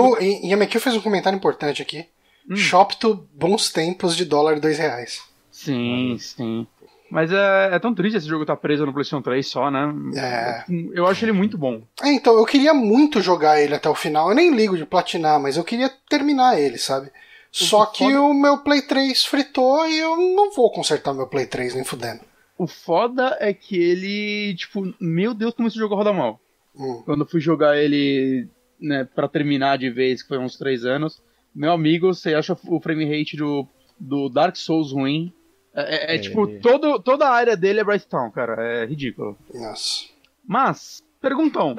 Yamekyu, 0.45 0.80
fez 0.80 0.95
um 0.95 1.02
comentário 1.02 1.36
importante 1.36 1.82
aqui. 1.82 2.06
Hum. 2.49 2.56
Shopto, 2.56 3.28
bons 3.34 3.71
tempos 3.71 4.15
de 4.15 4.26
dólar 4.26 4.60
dois 4.60 4.78
reais. 4.78 5.21
Sim, 5.52 6.17
sim. 6.19 6.67
Mas 7.13 7.32
é, 7.32 7.69
é 7.76 7.78
tão 7.78 7.93
triste 7.93 8.15
esse 8.17 8.28
jogo 8.28 8.43
tá 8.43 8.56
preso 8.56 8.88
no 8.88 8.91
PlayStation 8.91 9.21
3 9.21 9.45
só, 9.45 9.69
né? 9.69 9.93
É. 10.17 10.63
Eu 10.95 11.06
acho 11.06 11.23
ele 11.23 11.32
muito 11.32 11.60
bom. 11.60 11.84
É, 12.02 12.12
então, 12.12 12.36
eu 12.36 12.43
queria 12.43 12.73
muito 12.73 13.21
jogar 13.21 13.62
ele 13.62 13.76
até 13.76 13.88
o 13.88 13.93
final. 13.93 14.30
Eu 14.30 14.36
nem 14.36 14.52
ligo 14.56 14.76
de 14.76 14.84
platinar, 14.84 15.39
mas 15.39 15.56
eu 15.56 15.63
queria 15.63 15.91
terminar 16.10 16.60
ele, 16.60 16.80
sabe? 16.80 17.12
Só 17.52 17.86
que 17.86 18.04
foda- 18.04 18.19
o 18.19 18.34
meu 18.34 18.58
Play 18.63 18.82
3 18.82 19.26
fritou 19.26 19.86
e 19.88 19.99
eu 19.99 20.17
não 20.17 20.52
vou 20.52 20.71
consertar 20.71 21.13
meu 21.13 21.28
Play 21.28 21.45
3 21.45 21.76
nem 21.76 21.84
fudendo. 21.84 22.21
O 22.58 22.65
foda 22.65 23.38
é 23.39 23.54
que 23.54 23.78
ele, 23.78 24.56
tipo, 24.56 24.91
meu 24.99 25.36
Deus, 25.36 25.54
como 25.54 25.67
esse 25.67 25.78
jogo 25.78 25.93
roda 25.93 26.12
mal. 26.12 26.39
Hum. 26.76 27.04
Quando 27.06 27.21
eu 27.21 27.28
fui 27.30 27.39
jogar 27.39 27.78
ele, 27.78 28.47
né, 28.82 29.08
pra 29.13 29.28
terminar 29.28 29.78
de 29.78 29.91
vez, 29.91 30.23
que 30.23 30.30
foi 30.30 30.39
uns 30.39 30.58
3 30.58 30.84
anos, 30.84 31.21
meu 31.54 31.71
amigo, 31.71 32.08
você 32.12 32.34
acha 32.34 32.58
o 32.67 32.80
frame 32.82 33.06
rate 33.06 33.38
do, 33.38 33.67
do 33.99 34.30
Dark 34.30 34.56
Souls 34.56 34.91
ruim? 34.91 35.32
É, 35.75 36.13
é, 36.13 36.15
é, 36.15 36.19
tipo, 36.19 36.47
todo, 36.59 36.99
toda 36.99 37.27
a 37.27 37.31
área 37.33 37.57
dele 37.57 37.79
é 37.79 37.83
Bright 37.83 38.07
Town, 38.07 38.29
cara. 38.31 38.62
É 38.62 38.86
ridículo. 38.86 39.38
Nossa. 39.53 40.05
Mas, 40.47 41.01
perguntão. 41.21 41.75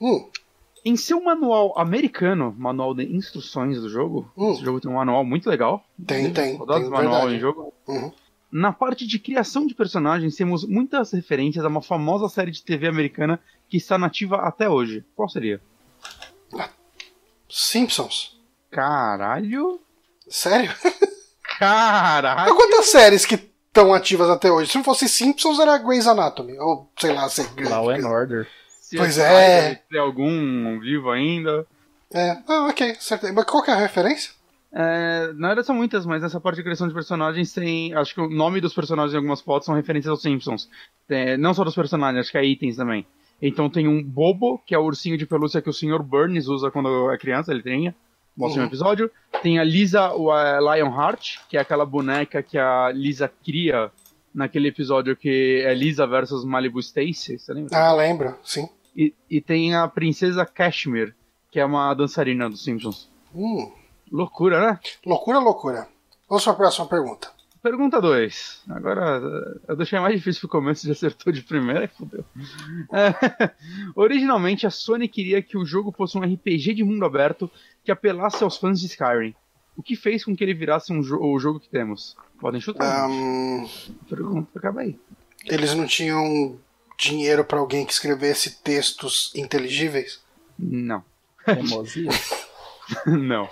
Hum, 0.00 0.28
Em 0.84 0.96
seu 0.96 1.20
manual 1.22 1.76
americano, 1.78 2.54
manual 2.58 2.94
de 2.94 3.04
instruções 3.04 3.80
do 3.80 3.88
jogo, 3.88 4.30
Hum. 4.36 4.52
esse 4.52 4.62
jogo 4.64 4.80
tem 4.80 4.90
um 4.90 4.94
manual 4.94 5.24
muito 5.24 5.48
legal. 5.48 5.84
tem, 6.06 6.32
tem. 6.32 6.56
Saudades 6.56 6.82
tem 6.84 6.90
manual 6.92 7.14
verdade. 7.22 7.36
em 7.36 7.40
jogo. 7.40 7.72
Uhum. 7.86 8.12
Na 8.50 8.72
parte 8.72 9.06
de 9.06 9.18
criação 9.18 9.66
de 9.66 9.74
personagens, 9.74 10.34
temos 10.36 10.64
muitas 10.66 11.12
referências 11.12 11.64
a 11.64 11.68
uma 11.68 11.82
famosa 11.82 12.28
série 12.28 12.50
de 12.50 12.62
TV 12.62 12.86
americana 12.86 13.38
que 13.68 13.76
está 13.76 13.98
nativa 13.98 14.36
até 14.36 14.68
hoje. 14.70 15.04
Qual 15.14 15.28
seria? 15.28 15.60
Simpsons. 17.48 18.38
Caralho? 18.70 19.80
Sério? 20.28 20.70
Caralho! 21.58 22.54
Quantas 22.54 22.86
séries 22.86 23.26
que 23.26 23.34
estão 23.34 23.92
ativas 23.92 24.30
até 24.30 24.50
hoje? 24.50 24.70
Se 24.70 24.76
não 24.76 24.84
fosse 24.84 25.08
Simpsons, 25.08 25.58
era 25.58 25.78
Grey's 25.78 26.06
Anatomy. 26.06 26.58
Ou, 26.58 26.90
sei 26.98 27.12
lá, 27.12 27.28
sei 27.28 27.46
Law 27.68 27.90
and 27.90 28.06
Order. 28.06 28.46
Pois 28.96 29.14
Se 29.14 29.20
é. 29.20 29.74
Tem 29.90 30.00
algum 30.00 30.78
vivo 30.80 31.10
ainda? 31.10 31.66
É, 32.12 32.38
ah, 32.46 32.68
ok, 32.68 32.96
certo. 32.98 33.32
Mas 33.34 33.44
qual 33.44 33.62
que 33.62 33.70
é 33.70 33.74
a 33.74 33.78
referência? 33.78 34.32
É, 34.70 35.32
na 35.34 35.48
verdade 35.48 35.66
são 35.66 35.74
muitas, 35.74 36.04
mas 36.04 36.20
nessa 36.22 36.38
parte 36.38 36.58
de 36.58 36.62
criação 36.62 36.88
de 36.88 36.94
personagens 36.94 37.52
tem. 37.52 37.94
Acho 37.94 38.14
que 38.14 38.20
o 38.20 38.28
nome 38.28 38.60
dos 38.60 38.74
personagens 38.74 39.12
em 39.14 39.16
algumas 39.16 39.40
fotos 39.40 39.66
são 39.66 39.74
referências 39.74 40.10
aos 40.10 40.22
Simpsons. 40.22 40.68
É, 41.08 41.36
não 41.36 41.54
só 41.54 41.64
dos 41.64 41.74
personagens, 41.74 42.20
acho 42.20 42.32
que 42.32 42.38
é 42.38 42.44
itens 42.44 42.76
também. 42.76 43.06
Então 43.40 43.70
tem 43.70 43.86
um 43.86 44.02
Bobo, 44.02 44.60
que 44.66 44.74
é 44.74 44.78
o 44.78 44.84
ursinho 44.84 45.16
de 45.16 45.26
pelúcia 45.26 45.62
que 45.62 45.70
o 45.70 45.72
Sr. 45.72 46.02
Burns 46.02 46.48
usa 46.48 46.70
quando 46.70 47.10
é 47.10 47.18
criança, 47.18 47.52
ele 47.52 47.62
tem. 47.62 47.94
Mostra 48.38 48.60
Uhum. 48.60 48.66
um 48.66 48.68
episódio. 48.68 49.10
Tem 49.42 49.58
a 49.58 49.64
Lisa 49.64 50.12
o, 50.14 50.32
é, 50.32 50.58
Lionheart, 50.60 51.38
que 51.48 51.56
é 51.56 51.60
aquela 51.60 51.84
boneca 51.84 52.42
que 52.42 52.56
a 52.56 52.90
Lisa 52.92 53.30
cria 53.44 53.90
naquele 54.32 54.68
episódio 54.68 55.16
que 55.16 55.62
é 55.66 55.74
Lisa 55.74 56.06
versus 56.06 56.44
Malibu 56.44 56.78
Stacy, 56.78 57.38
você 57.38 57.52
lembra? 57.52 57.76
Ah, 57.76 57.92
lembro, 57.92 58.36
sim. 58.44 58.68
E, 58.96 59.12
e 59.28 59.40
tem 59.40 59.74
a 59.74 59.88
Princesa 59.88 60.46
Cashmere, 60.46 61.12
que 61.50 61.58
é 61.58 61.64
uma 61.64 61.92
dançarina 61.94 62.48
dos 62.48 62.62
Simpsons. 62.62 63.10
Hum, 63.34 63.72
Loucura, 64.10 64.60
né? 64.60 64.80
loucura, 65.04 65.38
loucura. 65.38 65.88
Vamos 66.28 66.44
para 66.44 66.52
a 66.52 66.56
próxima 66.56 66.86
pergunta. 66.86 67.28
Pergunta 67.68 68.00
2. 68.00 68.62
Agora, 68.70 69.20
eu 69.68 69.76
deixei 69.76 70.00
mais 70.00 70.14
difícil 70.16 70.40
pro 70.40 70.48
começo, 70.48 70.86
já 70.86 70.92
acertou 70.92 71.30
de 71.30 71.42
primeira 71.42 71.84
e 71.84 71.88
fodeu. 71.88 72.24
É, 72.90 73.50
originalmente, 73.94 74.66
a 74.66 74.70
Sony 74.70 75.06
queria 75.06 75.42
que 75.42 75.58
o 75.58 75.66
jogo 75.66 75.92
fosse 75.92 76.16
um 76.16 76.22
RPG 76.22 76.72
de 76.72 76.82
mundo 76.82 77.04
aberto 77.04 77.50
que 77.84 77.92
apelasse 77.92 78.42
aos 78.42 78.56
fãs 78.56 78.80
de 78.80 78.86
Skyrim. 78.86 79.34
O 79.76 79.82
que 79.82 79.96
fez 79.96 80.24
com 80.24 80.34
que 80.34 80.42
ele 80.42 80.54
virasse 80.54 80.94
um 80.94 81.02
jo 81.02 81.18
o 81.20 81.38
jogo 81.38 81.60
que 81.60 81.68
temos? 81.68 82.16
Podem 82.40 82.58
chutar. 82.58 83.04
Ahn, 83.04 83.66
Pergunta, 84.08 84.58
acaba 84.58 84.80
aí. 84.80 84.98
eles 85.44 85.74
não 85.74 85.86
tinham 85.86 86.58
dinheiro 86.96 87.44
para 87.44 87.58
alguém 87.58 87.84
que 87.84 87.92
escrevesse 87.92 88.62
textos 88.62 89.30
inteligíveis? 89.34 90.22
Não. 90.58 91.04
Teimosia. 91.44 92.08
Não. 93.06 93.46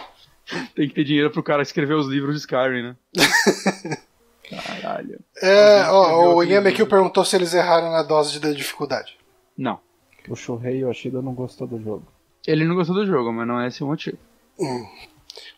Tem 0.74 0.88
que 0.88 0.94
ter 0.94 1.05
dinheiro 1.05 1.31
pro 1.31 1.42
cara 1.42 1.61
escrever 1.62 1.94
os 1.94 2.07
livros 2.07 2.35
de 2.35 2.40
Skyrim, 2.40 2.83
né? 2.83 2.96
Caralho. 4.50 5.18
É, 5.42 5.82
ó, 5.88 6.35
o 6.35 6.42
Inhame 6.42 6.70
livro. 6.70 6.87
perguntou 6.87 7.24
se 7.24 7.37
eles 7.37 7.52
erraram 7.54 7.90
na 7.90 8.02
dose 8.02 8.38
da 8.38 8.52
dificuldade. 8.52 9.16
Não. 9.56 9.80
O 10.28 10.35
Shohei 10.37 10.82
Yoshida 10.85 11.20
não 11.22 11.35
gostou 11.35 11.66
do 11.66 11.80
jogo. 11.82 12.06
Ele 12.46 12.64
não 12.64 12.74
gostou 12.74 12.94
do 12.94 13.06
jogo, 13.06 13.32
mas 13.32 13.46
não 13.46 13.61
é 13.61 13.68
esse 13.68 13.82
o 13.82 13.87
motivo. 13.87 14.18
Hum. 14.59 14.87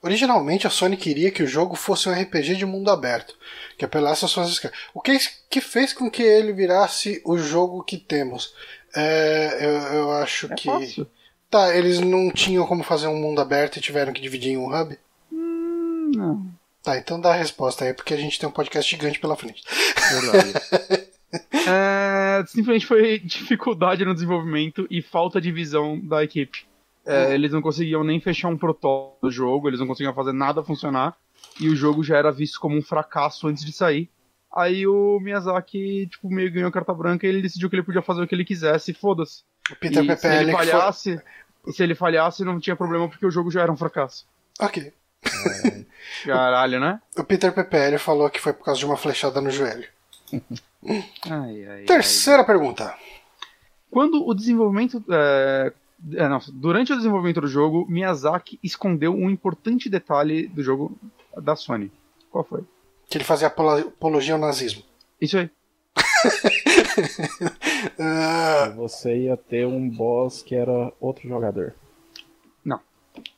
Originalmente 0.03 0.67
a 0.67 0.71
Sony 0.71 0.97
queria 0.97 1.31
que 1.31 1.43
o 1.43 1.47
jogo 1.47 1.77
fosse 1.77 2.09
um 2.09 2.13
RPG 2.13 2.57
de 2.57 2.67
mundo 2.67 2.91
aberto, 2.91 3.37
que 3.77 3.85
apelasse 3.85 4.25
às 4.25 4.31
suas. 4.31 4.61
O 4.95 5.01
que, 5.01 5.17
que 5.51 5.61
fez 5.61 5.93
com 5.93 6.11
que 6.11 6.23
ele 6.23 6.53
virasse 6.53 7.21
o 7.25 7.37
jogo 7.39 7.83
que 7.85 7.97
temos? 7.97 8.55
É, 8.95 9.59
eu, 9.61 9.71
eu 9.99 10.13
acho 10.13 10.53
É 10.53 10.55
que. 10.55 10.67
fácil. 10.67 11.07
Tá, 11.51 11.75
eles 11.75 11.99
não 12.01 12.31
tinham 12.31 12.67
como 12.67 12.83
fazer 12.83 13.07
um 13.07 13.17
mundo 13.19 13.41
aberto 13.41 13.77
e 13.77 13.81
tiveram 13.81 14.13
que 14.13 14.21
dividir 14.21 14.53
em 14.53 14.59
um 14.59 14.69
hub? 14.75 14.99
Hum, 15.33 16.11
não. 16.15 16.47
Tá, 16.89 16.97
então 16.97 17.21
dá 17.21 17.35
a 17.35 17.37
resposta 17.37 17.85
aí, 17.85 17.93
porque 17.93 18.15
a 18.15 18.17
gente 18.17 18.41
tem 18.41 18.49
um 18.49 18.53
podcast 18.53 18.91
gigante 18.91 19.21
pela 19.21 19.37
frente. 19.37 19.63
Verdade. 20.11 21.09
É, 21.71 22.43
simplesmente 22.47 22.87
foi 22.87 23.19
dificuldade 23.19 24.03
no 24.03 24.15
desenvolvimento 24.15 24.87
e 24.91 25.03
falta 25.03 25.39
de 25.39 25.53
visão 25.53 26.01
da 26.01 26.25
equipe. 26.25 26.65
É, 27.05 27.35
eles 27.35 27.53
não 27.53 27.61
conseguiam 27.61 28.03
nem 28.03 28.19
fechar 28.19 28.49
um 28.49 28.57
protótipo 28.57 29.27
do 29.27 29.31
jogo, 29.31 29.69
eles 29.69 29.79
não 29.79 29.87
conseguiam 29.87 30.15
fazer 30.15 30.33
nada 30.33 30.65
funcionar. 30.65 31.15
E 31.61 31.69
o 31.69 31.77
jogo 31.77 32.03
já 32.03 32.17
era 32.17 32.33
visto 32.33 32.59
como 32.59 32.79
um 32.79 32.81
fracasso 32.81 33.47
antes 33.47 33.63
de 33.63 33.73
sair. 33.73 34.09
Aí 34.51 34.87
o 34.87 35.21
Miyazaki, 35.21 36.07
tipo, 36.07 36.31
meio 36.31 36.51
ganhou 36.51 36.73
carta 36.73 36.95
branca 36.95 37.27
e 37.27 37.29
ele 37.29 37.43
decidiu 37.43 37.69
que 37.69 37.77
ele 37.77 37.83
podia 37.83 38.01
fazer 38.01 38.23
o 38.23 38.27
que 38.27 38.35
ele 38.35 38.47
quisesse, 38.47 38.93
e 38.93 38.95
foda-se. 38.95 39.43
O 39.71 39.77
Peter 39.77 40.03
E 40.03 40.17
se 40.17 40.27
ele 40.27 40.53
foi. 40.53 40.67
falhasse, 40.67 41.21
e 41.67 41.73
se 41.75 41.83
ele 41.83 41.95
falhasse, 41.95 42.43
não 42.43 42.59
tinha 42.59 42.75
problema 42.75 43.07
porque 43.07 43.27
o 43.27 43.31
jogo 43.31 43.51
já 43.51 43.61
era 43.61 43.71
um 43.71 43.77
fracasso. 43.77 44.27
Ok. 44.59 44.95
Caralho, 46.25 46.81
né? 46.81 47.01
O 47.17 47.25
Peter 47.25 47.53
PPL 47.53 47.99
falou 47.99 48.31
que 48.31 48.41
foi 48.41 48.53
por 48.53 48.65
causa 48.65 48.79
de 48.81 48.87
uma 48.87 48.97
flechada 48.97 49.41
no 49.41 49.51
joelho. 49.51 49.87
Ai, 51.29 51.29
ai, 51.29 51.67
ai. 51.71 51.83
Terceira 51.85 52.45
pergunta. 52.45 52.95
Quando 53.91 54.25
o 54.27 54.33
desenvolvimento. 54.33 55.03
É, 55.11 55.73
é, 56.15 56.29
não, 56.29 56.39
durante 56.53 56.93
o 56.93 56.97
desenvolvimento 56.97 57.41
do 57.41 57.49
jogo, 57.49 57.85
Miyazaki 57.89 58.59
escondeu 58.63 59.13
um 59.13 59.29
importante 59.29 59.91
detalhe 59.91 60.47
do 60.47 60.63
jogo 60.63 60.97
da 61.37 61.57
Sony. 61.57 61.91
Qual 62.31 62.45
foi? 62.45 62.63
Que 63.09 63.19
ele 63.19 63.25
fazia 63.25 63.49
apolo- 63.49 63.89
apologia 63.89 64.35
ao 64.35 64.41
nazismo. 64.41 64.83
Isso 65.21 65.37
aí. 65.39 65.51
Ah, 67.99 68.73
Você 68.77 69.17
ia 69.25 69.37
ter 69.37 69.67
um 69.67 69.89
boss 69.89 70.43
que 70.43 70.55
era 70.55 70.93
outro 71.01 71.29
jogador. 71.29 71.75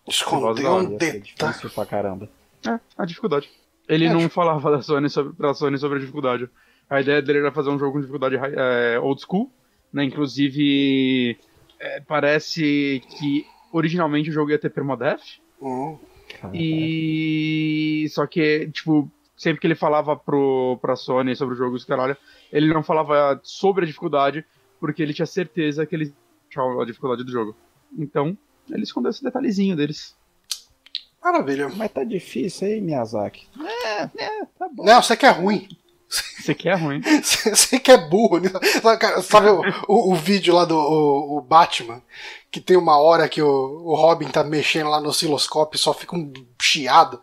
escondeu 0.07 0.73
um 0.75 0.97
detalhe. 0.97 1.21
difícil 1.21 1.71
pra 1.71 1.87
caramba. 1.87 2.29
É, 2.67 2.79
a 2.97 3.05
dificuldade. 3.05 3.51
Ele 3.89 4.05
É, 4.07 4.13
não 4.13 4.21
tipo- 4.21 4.33
falava 4.35 4.71
da 4.71 4.83
Sony 4.83 5.09
sobre, 5.11 5.33
pra 5.33 5.55
Sony 5.55 5.79
sobre 5.79 5.99
a 5.99 6.01
dificuldade. 6.01 6.49
A 6.89 7.01
ideia 7.01 7.23
dele 7.23 7.39
era 7.41 7.53
fazer 7.53 7.71
um 7.71 7.79
jogo 7.79 7.93
com 7.93 8.01
dificuldade 8.01 8.37
é, 8.37 8.99
old 9.01 9.21
school, 9.21 9.51
né? 9.93 10.05
Inclusive, 10.05 11.39
é, 11.79 12.01
parece 12.01 13.03
que 13.19 13.47
originalmente 13.73 14.31
o 14.31 14.33
jogo 14.33 14.51
ia 14.51 14.59
ter 14.59 14.71
permadeath. 14.71 15.23
Hum, 15.61 15.99
E. 16.53 18.07
Só 18.11 18.27
que, 18.27 18.69
tipo, 18.73 19.11
sempre 19.37 19.61
que 19.61 19.67
ele 19.67 19.75
falava 19.75 20.17
pro, 20.17 20.79
pra 20.81 20.97
Sony 20.97 21.35
sobre 21.37 21.55
o 21.55 21.59
jogo, 21.59 21.77
os 21.77 21.85
caralho, 21.85 22.17
ele 22.53 22.73
não 22.73 22.83
falava 22.83 23.41
sobre 23.43 23.85
a 23.85 23.87
dificuldade, 23.87 24.45
porque 24.79 25.03
ele 25.03 25.15
tinha 25.15 25.27
certeza 25.27 25.85
que 25.87 25.95
ele 25.95 26.13
tinha 26.49 26.65
a 26.65 26.85
dificuldade 26.85 27.25
do 27.25 27.31
jogo. 27.31 27.55
Então, 27.99 28.37
ele 28.71 28.83
escondeu 28.83 29.11
esse 29.11 29.23
detalhezinho 29.23 29.77
deles. 29.77 30.17
Maravilha. 31.23 31.69
Mas 31.69 31.91
tá 31.93 32.05
difícil 32.05 32.69
aí, 32.69 32.81
Miyazaki. 32.81 33.47
É, 33.85 34.03
é, 34.17 34.45
tá 34.59 34.69
bom. 34.73 34.85
Não, 34.85 35.03
você 35.03 35.17
que 35.17 35.27
é 35.27 35.31
ruim. 35.31 35.69
Você 36.11 36.55
quer 36.57 36.75
ruim? 36.77 37.01
Você 37.23 37.79
que 37.79 37.93
é 37.93 37.97
burro. 37.97 38.41
né? 38.41 38.51
Cara, 38.99 39.23
Sabe 39.23 39.49
o, 39.49 39.63
o, 39.87 40.13
o 40.13 40.15
vídeo 40.17 40.53
lá 40.53 40.65
do 40.65 40.77
o, 40.77 41.39
o 41.39 41.41
Batman? 41.41 42.03
Que 42.51 42.61
tem 42.61 42.77
uma 42.77 42.99
hora 42.99 43.29
que 43.29 43.41
o, 43.41 43.47
o 43.47 43.95
Robin 43.95 44.27
tá 44.27 44.43
mexendo 44.43 44.91
lá 44.91 45.01
no 45.01 45.11
osciloscópio 45.11 45.77
e 45.77 45.81
só 45.81 45.95
fica 45.95 46.17
um 46.17 46.33
chiado. 46.61 47.23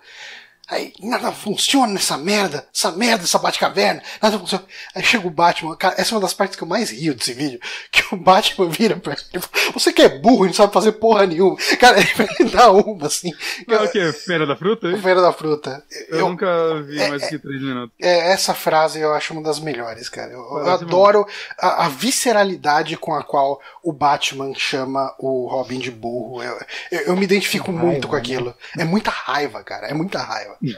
Aí 0.69 0.93
nada 1.01 1.31
funciona 1.31 1.93
nessa 1.93 2.17
merda, 2.17 2.67
essa 2.73 2.91
merda, 2.91 3.23
essa 3.23 3.39
Batcaverna, 3.39 4.01
nada 4.21 4.37
funciona. 4.37 4.63
Aí 4.93 5.01
chega 5.03 5.25
o 5.25 5.31
Batman, 5.31 5.75
cara, 5.75 5.95
essa 5.97 6.13
é 6.13 6.15
uma 6.15 6.21
das 6.21 6.33
partes 6.33 6.57
que 6.57 6.63
eu 6.63 6.67
mais 6.67 6.89
rio 6.91 7.15
desse 7.15 7.33
vídeo, 7.33 7.59
que 7.91 8.03
o 8.13 8.17
Batman 8.17 8.69
vira 8.69 8.97
pra 8.97 9.13
ele 9.13 9.21
e 9.33 9.39
fala, 9.39 9.71
você 9.73 9.93
que 9.93 10.01
é 10.01 10.09
burro 10.09 10.45
e 10.45 10.47
não 10.47 10.53
sabe 10.53 10.73
fazer 10.73 10.93
porra 10.93 11.25
nenhuma. 11.25 11.55
Cara, 11.79 11.97
ele 12.39 12.49
dá 12.49 12.71
uma 12.71 13.07
assim. 13.07 13.33
É 13.67 13.75
o 13.77 13.89
quê? 13.89 14.11
Feira 14.11 14.45
da 14.45 14.55
fruta? 14.55 14.87
hein? 14.89 15.01
Feira 15.01 15.21
da 15.21 15.31
fruta. 15.31 15.83
Eu, 16.09 16.19
Eu, 16.19 16.29
nunca 16.29 16.47
vi 16.83 16.97
mais 16.97 17.21
do 17.21 17.27
que 17.29 17.39
três 17.39 17.61
minutos. 17.61 17.95
é, 18.01 18.31
essa 18.31 18.53
frase 18.53 18.99
eu 18.99 19.13
acho 19.13 19.33
uma 19.33 19.41
das 19.41 19.59
melhores, 19.59 20.09
cara. 20.09 20.31
Eu, 20.31 20.39
eu 20.39 20.69
adoro 20.69 21.25
a, 21.57 21.85
a 21.85 21.89
visceralidade 21.89 22.97
com 22.97 23.13
a 23.13 23.23
qual 23.23 23.61
o 23.81 23.93
Batman 23.93 24.53
chama 24.55 25.13
o 25.17 25.47
Robin 25.47 25.79
de 25.79 25.91
burro. 25.91 26.43
Eu, 26.43 26.59
eu, 26.91 26.99
eu 27.01 27.15
me 27.15 27.23
identifico 27.23 27.71
Raiva, 27.71 27.85
muito 27.85 28.07
com 28.07 28.15
né? 28.15 28.19
aquilo. 28.19 28.53
É 28.77 28.83
muita 28.83 29.11
raiva, 29.11 29.63
cara. 29.63 29.87
É 29.87 29.93
muita 29.93 30.19
raiva. 30.19 30.56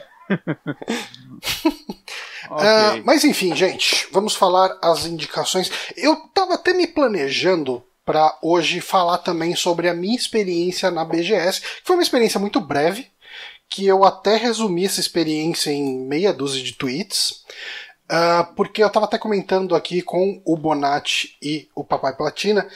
Ok. 2.50 2.66
Ah, 2.66 3.02
mas 3.04 3.24
enfim, 3.24 3.56
gente, 3.56 4.08
vamos 4.12 4.34
falar 4.34 4.76
as 4.82 5.06
indicações. 5.06 5.70
Eu 5.96 6.16
tava 6.34 6.56
até 6.56 6.74
me 6.74 6.88
planejando 6.88 7.84
para 8.04 8.36
hoje 8.42 8.82
falar 8.82 9.20
também 9.20 9.56
sobre 9.56 9.88
a 9.88 9.94
minha 9.94 10.16
experiência 10.16 10.90
na 10.90 11.06
BGS, 11.06 11.62
que 11.62 11.68
foi 11.84 11.96
uma 11.96 12.02
experiência 12.02 12.40
muito 12.40 12.60
breve, 12.60 13.08
que 13.70 13.86
eu 13.86 14.04
até 14.04 14.36
resumi 14.36 14.86
essa 14.86 15.00
experiência 15.00 15.70
em 15.70 16.08
meia 16.08 16.34
dúzia 16.34 16.64
de 16.64 16.74
tweets. 16.74 17.44
Ah, 18.12 18.52
porque 18.56 18.82
eu 18.82 18.88
estava 18.88 19.06
até 19.06 19.20
comentando 19.20 19.76
aqui 19.76 20.02
com 20.02 20.42
o 20.44 20.58
Bonatti 20.58 21.38
e 21.40 21.70
o 21.76 21.84
Papai 21.84 22.16
Platina 22.16 22.68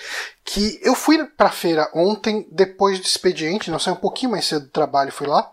que 0.46 0.80
eu 0.84 0.94
fui 0.94 1.26
pra 1.26 1.50
feira 1.50 1.90
ontem, 1.94 2.46
depois 2.52 3.00
do 3.00 3.06
expediente, 3.06 3.72
não 3.72 3.80
sei, 3.80 3.94
um 3.94 3.98
pouquinho 3.98 4.32
mais 4.32 4.46
cedo 4.46 4.66
do 4.66 4.72
trabalho, 4.72 5.12
fui 5.12 5.26
lá. 5.26 5.52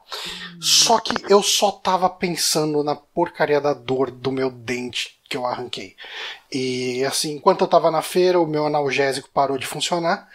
Só 0.60 0.98
que 0.98 1.14
eu 1.32 1.42
só 1.42 1.70
tava 1.70 2.10
pensando 2.10 2.84
na 2.84 2.94
porcaria 2.94 3.60
da 3.60 3.72
dor 3.72 4.10
do 4.10 4.30
meu 4.30 4.50
dente 4.50 5.18
que 5.28 5.36
eu 5.36 5.46
arranquei. 5.46 5.96
E 6.52 7.02
assim, 7.04 7.36
enquanto 7.36 7.62
eu 7.62 7.68
tava 7.68 7.90
na 7.90 8.02
feira, 8.02 8.40
o 8.40 8.46
meu 8.46 8.66
analgésico 8.66 9.30
parou 9.32 9.56
de 9.56 9.66
funcionar. 9.66 10.28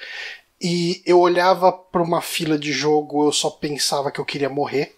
E 0.59 1.03
eu 1.05 1.19
olhava 1.19 1.71
para 1.71 2.01
uma 2.01 2.21
fila 2.21 2.57
de 2.57 2.71
jogo, 2.71 3.27
eu 3.27 3.31
só 3.31 3.49
pensava 3.49 4.09
que 4.09 4.19
eu 4.19 4.25
queria 4.25 4.49
morrer. 4.49 4.95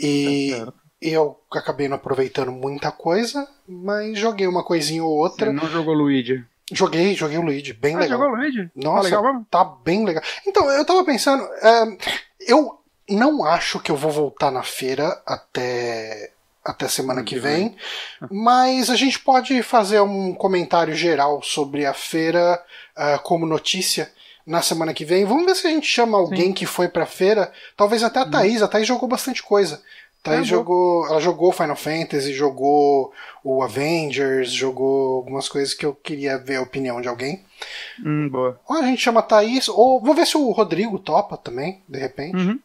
E 0.00 0.50
certo. 0.56 0.81
Eu 1.02 1.38
acabei 1.52 1.88
não 1.88 1.96
aproveitando 1.96 2.52
muita 2.52 2.90
coisa, 2.92 3.46
mas 3.68 4.18
joguei 4.18 4.46
uma 4.46 4.62
coisinha 4.64 5.02
ou 5.04 5.16
Você 5.18 5.22
outra. 5.32 5.52
não 5.52 5.68
jogou 5.68 5.94
Luigi. 5.94 6.44
Joguei, 6.70 7.14
joguei 7.14 7.36
o 7.38 7.42
Luigi, 7.42 7.72
bem 7.72 7.96
Ah, 7.96 8.00
legal. 8.00 8.18
jogou 8.18 8.34
Luigi? 8.36 8.70
Nossa, 8.74 9.08
Ah, 9.16 9.20
legal 9.20 9.44
tá 9.50 9.64
bem 9.64 10.04
legal. 10.04 10.22
Então, 10.46 10.70
eu 10.70 10.84
tava 10.84 11.04
pensando, 11.04 11.42
é, 11.44 11.96
eu 12.48 12.78
não 13.10 13.44
acho 13.44 13.78
que 13.80 13.90
eu 13.90 13.96
vou 13.96 14.10
voltar 14.10 14.50
na 14.50 14.62
feira 14.62 15.20
até 15.26 16.30
até 16.64 16.86
semana 16.86 17.24
que 17.24 17.38
vem. 17.40 17.76
Mas 18.30 18.88
a 18.88 18.94
gente 18.94 19.18
pode 19.18 19.60
fazer 19.64 20.00
um 20.00 20.32
comentário 20.32 20.94
geral 20.94 21.42
sobre 21.42 21.84
a 21.84 21.92
feira 21.92 22.62
uh, 22.96 23.20
como 23.24 23.44
notícia 23.44 24.08
na 24.46 24.62
semana 24.62 24.94
que 24.94 25.04
vem. 25.04 25.24
Vamos 25.24 25.44
ver 25.44 25.56
se 25.56 25.66
a 25.66 25.70
gente 25.70 25.88
chama 25.88 26.16
alguém 26.18 26.46
Sim. 26.46 26.52
que 26.52 26.64
foi 26.64 26.88
pra 26.88 27.04
feira. 27.04 27.52
Talvez 27.76 28.04
até 28.04 28.20
a 28.20 28.26
Thaís. 28.30 28.62
A 28.62 28.68
Thaís 28.68 28.86
jogou 28.86 29.08
bastante 29.08 29.42
coisa. 29.42 29.82
Thaís 30.22 30.46
jogou. 30.46 31.06
Ela 31.06 31.20
jogou 31.20 31.52
Final 31.52 31.76
Fantasy, 31.76 32.32
jogou 32.32 33.12
o 33.42 33.62
Avengers, 33.62 34.52
jogou 34.52 35.16
algumas 35.16 35.48
coisas 35.48 35.74
que 35.74 35.84
eu 35.84 35.94
queria 35.94 36.38
ver 36.38 36.56
a 36.56 36.62
opinião 36.62 37.00
de 37.00 37.08
alguém. 37.08 37.44
Hum, 38.04 38.28
boa. 38.28 38.60
Ou 38.68 38.76
a 38.76 38.82
gente 38.82 39.02
chama 39.02 39.20
a 39.20 39.24
Thaís, 39.24 39.68
ou 39.68 40.00
vou 40.00 40.14
ver 40.14 40.26
se 40.26 40.36
o 40.36 40.50
Rodrigo 40.52 40.98
topa 40.98 41.36
também, 41.36 41.82
de 41.88 41.98
repente. 41.98 42.36
Uhum. 42.36 42.58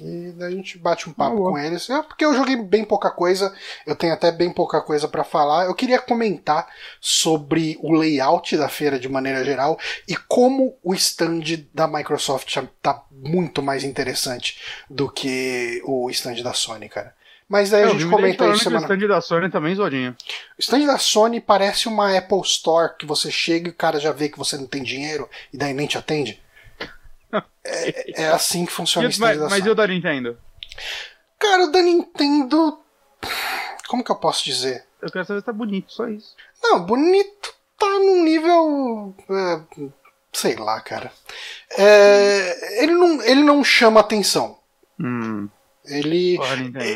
E 0.00 0.32
daí 0.32 0.52
a 0.52 0.56
gente 0.56 0.78
bate 0.78 1.08
um 1.08 1.12
papo 1.12 1.46
ah, 1.46 1.50
com 1.50 1.58
eles. 1.58 1.88
É 1.90 2.02
porque 2.02 2.24
eu 2.24 2.34
joguei 2.34 2.56
bem 2.56 2.84
pouca 2.84 3.10
coisa, 3.10 3.54
eu 3.86 3.94
tenho 3.94 4.12
até 4.12 4.32
bem 4.32 4.50
pouca 4.50 4.80
coisa 4.80 5.06
para 5.06 5.24
falar. 5.24 5.66
Eu 5.66 5.74
queria 5.74 5.98
comentar 5.98 6.66
sobre 7.00 7.78
o 7.82 7.92
layout 7.92 8.56
da 8.56 8.68
feira 8.68 8.98
de 8.98 9.08
maneira 9.08 9.44
geral 9.44 9.78
e 10.08 10.16
como 10.16 10.76
o 10.82 10.94
stand 10.94 11.66
da 11.72 11.86
Microsoft 11.86 12.56
tá 12.80 13.04
muito 13.10 13.62
mais 13.62 13.84
interessante 13.84 14.58
do 14.88 15.10
que 15.10 15.82
o 15.84 16.08
stand 16.10 16.42
da 16.42 16.54
Sony, 16.54 16.88
cara. 16.88 17.14
Mas 17.48 17.70
daí 17.70 17.82
a 17.82 17.88
gente 17.88 18.06
comenta 18.06 18.48
isso 18.48 18.62
semana. 18.62 18.86
O 18.86 18.92
stand 18.92 19.08
da 19.08 19.20
Sony 19.20 19.50
também 19.50 19.74
zoadinho. 19.74 20.16
O 20.56 20.60
stand 20.60 20.86
da 20.86 20.98
Sony 20.98 21.40
parece 21.40 21.88
uma 21.88 22.16
Apple 22.16 22.40
Store 22.42 22.96
que 22.96 23.04
você 23.04 23.28
chega 23.28 23.68
e 23.68 23.72
o 23.72 23.74
cara 23.74 23.98
já 23.98 24.12
vê 24.12 24.28
que 24.28 24.38
você 24.38 24.56
não 24.56 24.68
tem 24.68 24.84
dinheiro 24.84 25.28
e 25.52 25.58
daí 25.58 25.74
nem 25.74 25.88
te 25.88 25.98
atende. 25.98 26.40
É, 27.64 28.22
é 28.22 28.28
assim 28.28 28.66
que 28.66 28.72
funciona 28.72 29.08
e, 29.08 29.18
mas, 29.18 29.38
mas 29.38 29.64
e 29.64 29.68
o 29.68 29.74
da 29.74 29.86
Nintendo? 29.86 30.38
Cara, 31.38 31.64
o 31.64 31.72
da 31.72 31.82
Nintendo. 31.82 32.78
Como 33.88 34.04
que 34.04 34.10
eu 34.10 34.16
posso 34.16 34.44
dizer? 34.44 34.84
Eu 35.00 35.10
quero 35.10 35.24
saber 35.24 35.40
se 35.40 35.46
tá 35.46 35.52
bonito, 35.52 35.92
só 35.92 36.08
isso. 36.08 36.34
Não, 36.62 36.84
bonito 36.84 37.54
tá 37.78 37.86
num 37.86 38.22
nível. 38.22 39.14
É, 39.30 39.90
sei 40.32 40.56
lá, 40.56 40.80
cara. 40.80 41.12
É, 41.76 42.82
ele, 42.82 42.92
não, 42.92 43.22
ele 43.22 43.42
não 43.42 43.64
chama 43.64 44.00
atenção. 44.00 44.58
Hum. 44.98 45.48
Ele, 45.86 46.38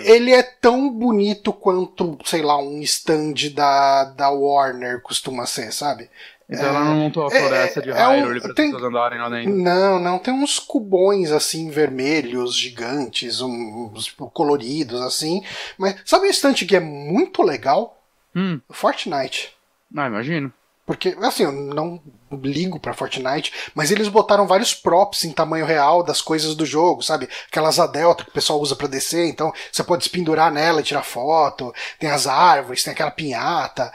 ele 0.05 0.33
é 0.33 0.43
tão 0.43 0.91
bonito 0.91 1.53
quanto, 1.53 2.19
sei 2.25 2.43
lá, 2.43 2.59
um 2.59 2.81
stand 2.83 3.35
da, 3.55 4.05
da 4.05 4.31
Warner 4.31 5.01
costuma 5.01 5.47
ser, 5.47 5.73
sabe? 5.73 6.11
Então 6.49 6.65
é, 6.65 6.69
ela 6.69 6.85
não 6.85 6.97
montou 6.97 7.27
a 7.27 7.31
floresta 7.31 7.81
é, 7.81 7.83
de 7.83 7.91
Hyrule 7.91 8.35
é 8.35 8.39
um, 8.39 8.41
pra 8.41 8.55
tem, 8.55 8.71
pessoas 8.71 8.85
andarem 8.85 9.19
lá 9.19 9.29
dentro. 9.31 9.55
Não, 9.55 9.99
não, 9.99 10.19
tem 10.19 10.35
uns 10.35 10.59
cubões 10.59 11.33
assim, 11.33 11.71
vermelhos, 11.71 12.55
gigantes, 12.57 13.41
uns 13.41 14.11
coloridos 14.33 15.01
assim. 15.01 15.43
Mas 15.79 15.97
sabe 16.05 16.27
um 16.27 16.31
instante 16.31 16.67
que 16.67 16.77
é 16.77 16.81
muito 16.81 17.43
legal? 17.43 18.03
Hum. 18.37 18.61
Fortnite. 18.71 19.55
Ah, 19.97 20.07
imagino. 20.07 20.53
Porque, 20.87 21.17
assim, 21.23 21.45
eu 21.45 21.53
não 21.53 22.01
ligo 22.31 22.79
para 22.79 22.93
Fortnite, 22.93 23.53
mas 23.75 23.91
eles 23.91 24.09
botaram 24.09 24.47
vários 24.47 24.75
props 24.75 25.25
em 25.25 25.33
tamanho 25.33 25.65
real 25.65 26.03
das 26.03 26.21
coisas 26.21 26.55
do 26.55 26.67
jogo, 26.67 27.03
sabe? 27.03 27.29
Aquelas 27.49 27.79
delta 27.91 28.25
que 28.25 28.31
o 28.31 28.35
pessoal 28.35 28.61
usa 28.61 28.77
para 28.77 28.87
descer, 28.87 29.27
então 29.27 29.53
você 29.73 29.83
pode 29.83 30.05
se 30.05 30.11
pendurar 30.11 30.53
nela 30.53 30.81
e 30.81 30.85
tirar 30.85 31.03
foto. 31.03 31.75
Tem 31.99 32.11
as 32.11 32.27
árvores, 32.27 32.83
tem 32.83 32.93
aquela 32.93 33.11
pinhata. 33.11 33.93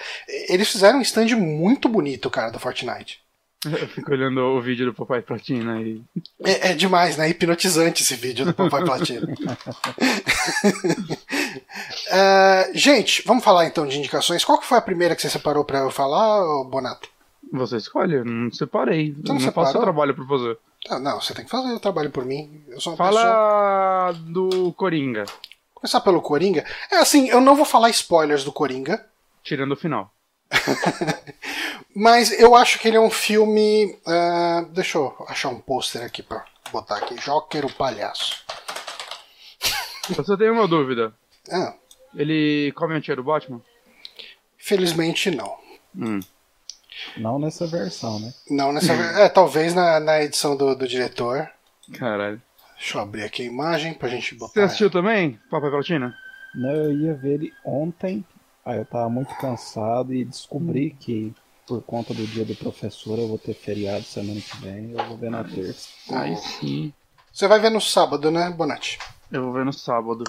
Eles 0.48 0.70
fizeram 0.70 1.00
um 1.00 1.04
stand 1.04 1.36
muito 1.36 1.88
bonito, 1.88 2.30
cara, 2.30 2.52
do 2.52 2.60
Fortnite. 2.60 3.20
Eu 3.66 3.88
fico 3.90 4.12
olhando 4.12 4.40
o 4.40 4.62
vídeo 4.62 4.86
do 4.86 4.94
Papai 4.94 5.22
Platina 5.22 5.82
e. 5.82 6.02
É, 6.42 6.72
é 6.72 6.74
demais, 6.74 7.18
né? 7.18 7.30
Hipnotizante 7.30 8.04
esse 8.04 8.16
vídeo 8.16 8.46
do 8.46 8.54
Papai 8.54 8.84
Platina. 8.86 9.28
uh, 9.28 9.36
gente, 12.74 13.22
vamos 13.26 13.44
falar 13.44 13.66
então 13.66 13.86
de 13.86 14.00
indicações. 14.00 14.46
Qual 14.46 14.58
que 14.58 14.66
foi 14.66 14.78
a 14.78 14.82
primeira 14.82 15.14
que 15.14 15.22
você 15.22 15.30
separou 15.30 15.66
para 15.66 15.80
eu 15.80 15.92
falar, 15.92 16.42
Bonato? 16.66 17.10
Você 17.52 17.78
escolhe, 17.78 18.16
eu 18.16 18.24
não 18.24 18.50
separei. 18.52 19.14
Você 19.14 19.34
não, 19.34 19.40
não 19.40 19.52
faço 19.52 19.78
o 19.78 19.82
trabalho 19.82 20.16
pra 20.16 20.26
fazer. 20.26 20.58
Ah, 20.88 21.00
não, 21.00 21.20
você 21.20 21.34
tem 21.34 21.44
que 21.44 21.52
fazer 21.52 21.74
o 21.74 21.80
trabalho 21.80 22.12
por 22.12 22.24
mim. 22.24 22.64
Eu 22.70 22.80
sou 22.80 22.94
uma 22.94 22.98
Fala 22.98 24.14
pessoa... 24.14 24.32
do 24.32 24.72
Coringa. 24.74 25.26
Começar 25.74 26.00
pelo 26.00 26.22
Coringa. 26.22 26.66
É 26.90 26.98
assim, 26.98 27.28
eu 27.28 27.42
não 27.42 27.56
vou 27.56 27.66
falar 27.66 27.90
spoilers 27.90 28.46
do 28.46 28.54
Coringa. 28.54 29.06
Tirando 29.44 29.74
o 29.74 29.78
final. 29.78 30.14
Mas 31.96 32.32
eu 32.40 32.56
acho 32.56 32.80
que 32.80 32.88
ele 32.88 32.98
é 32.98 33.02
um 33.02 33.10
filme. 33.10 33.98
Uh, 34.06 34.66
deixa 34.72 34.98
eu 34.98 35.16
achar 35.28 35.50
um 35.50 35.60
pôster 35.60 36.04
aqui 36.04 36.24
pra 36.24 36.46
botar 36.72 36.98
aqui. 36.98 37.16
Joker 37.16 37.66
o 37.66 37.74
Palhaço. 37.74 38.44
Eu 40.18 40.24
só 40.24 40.36
tenho 40.38 40.54
uma 40.54 40.68
dúvida. 40.68 41.14
Ah. 41.52 41.74
Ele 42.16 42.72
come 42.76 42.96
a 42.96 43.02
tia 43.02 43.16
do 43.16 43.24
Batman? 43.24 43.62
Felizmente 44.58 45.30
não. 45.30 45.58
Hum. 45.96 46.20
Não 47.18 47.40
nessa 47.40 47.68
versão, 47.68 48.20
né? 48.20 48.34
Não 48.50 48.72
nessa 48.74 48.96
versão. 48.96 49.22
É, 49.22 49.30
talvez 49.30 49.74
na, 49.74 50.00
na 50.00 50.22
edição 50.24 50.56
do, 50.56 50.76
do 50.76 50.88
diretor. 50.88 51.50
Caralho. 51.94 52.42
Deixa 52.78 52.98
eu 52.98 53.02
abrir 53.02 53.24
aqui 53.24 53.44
a 53.44 53.46
imagem 53.46 53.94
pra 53.94 54.10
gente 54.10 54.36
botar. 54.36 54.54
Você 54.54 54.62
assistiu 54.62 54.90
também, 54.90 55.40
Papai 55.50 55.70
Platina? 55.70 56.16
Não, 56.56 56.72
eu 56.72 56.94
ia 56.94 57.14
ver 57.14 57.34
ele 57.34 57.54
ontem 57.64 58.26
Aí 58.70 58.78
eu 58.78 58.86
tava 58.86 59.10
muito 59.10 59.34
cansado 59.36 60.14
e 60.14 60.24
descobri 60.24 60.94
hum. 60.94 60.98
que 61.00 61.34
por 61.66 61.82
conta 61.82 62.14
do 62.14 62.26
dia 62.28 62.46
do 62.46 62.56
professor 62.56 63.18
eu 63.18 63.28
vou 63.28 63.40
ter 63.40 63.56
feriado 63.56 64.04
semana 64.04 64.40
que 64.40 64.58
vem 64.58 64.92
eu 64.92 65.06
vou 65.06 65.18
ver 65.18 65.32
na 65.32 65.44
terça. 65.44 65.90
Aí 66.12 66.36
sim. 66.38 66.94
Você 67.34 67.48
vai 67.48 67.60
ver 67.60 67.72
no 67.72 67.82
sábado, 67.82 68.30
né, 68.30 68.52
Bonatti? 68.52 69.00
Eu 69.32 69.44
vou 69.44 69.54
ver 69.54 69.66
no 69.66 69.74
sábado. 69.74 70.24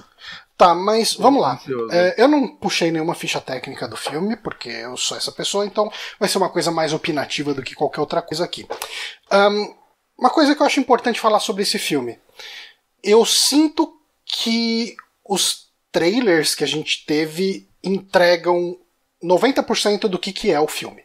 Tá, 0.56 0.74
mas 0.74 1.14
vamos 1.14 1.42
lá. 1.42 1.60
É, 1.90 2.22
eu 2.22 2.28
não 2.28 2.48
puxei 2.56 2.90
nenhuma 2.90 3.14
ficha 3.14 3.40
técnica 3.42 3.86
do 3.86 3.96
filme, 3.96 4.36
porque 4.36 4.70
eu 4.70 4.96
sou 4.96 5.18
essa 5.18 5.32
pessoa, 5.32 5.66
então 5.66 5.90
vai 6.18 6.28
ser 6.28 6.38
uma 6.38 6.50
coisa 6.50 6.70
mais 6.70 6.94
opinativa 6.94 7.52
do 7.52 7.62
que 7.62 7.74
qualquer 7.74 8.00
outra 8.00 8.22
coisa 8.22 8.44
aqui. 8.44 8.66
Um, 9.30 9.74
uma 10.18 10.30
coisa 10.30 10.54
que 10.54 10.62
eu 10.62 10.66
acho 10.66 10.80
importante 10.80 11.20
falar 11.20 11.40
sobre 11.40 11.62
esse 11.62 11.78
filme. 11.78 12.18
Eu 13.02 13.24
sinto 13.26 13.98
que 14.24 14.96
os 15.26 15.68
trailers 15.92 16.54
que 16.54 16.64
a 16.64 16.66
gente 16.66 17.04
teve 17.04 17.69
entregam 17.82 18.78
90% 19.22 20.02
do 20.02 20.18
que, 20.18 20.32
que 20.32 20.50
é 20.50 20.60
o 20.60 20.68
filme. 20.68 21.02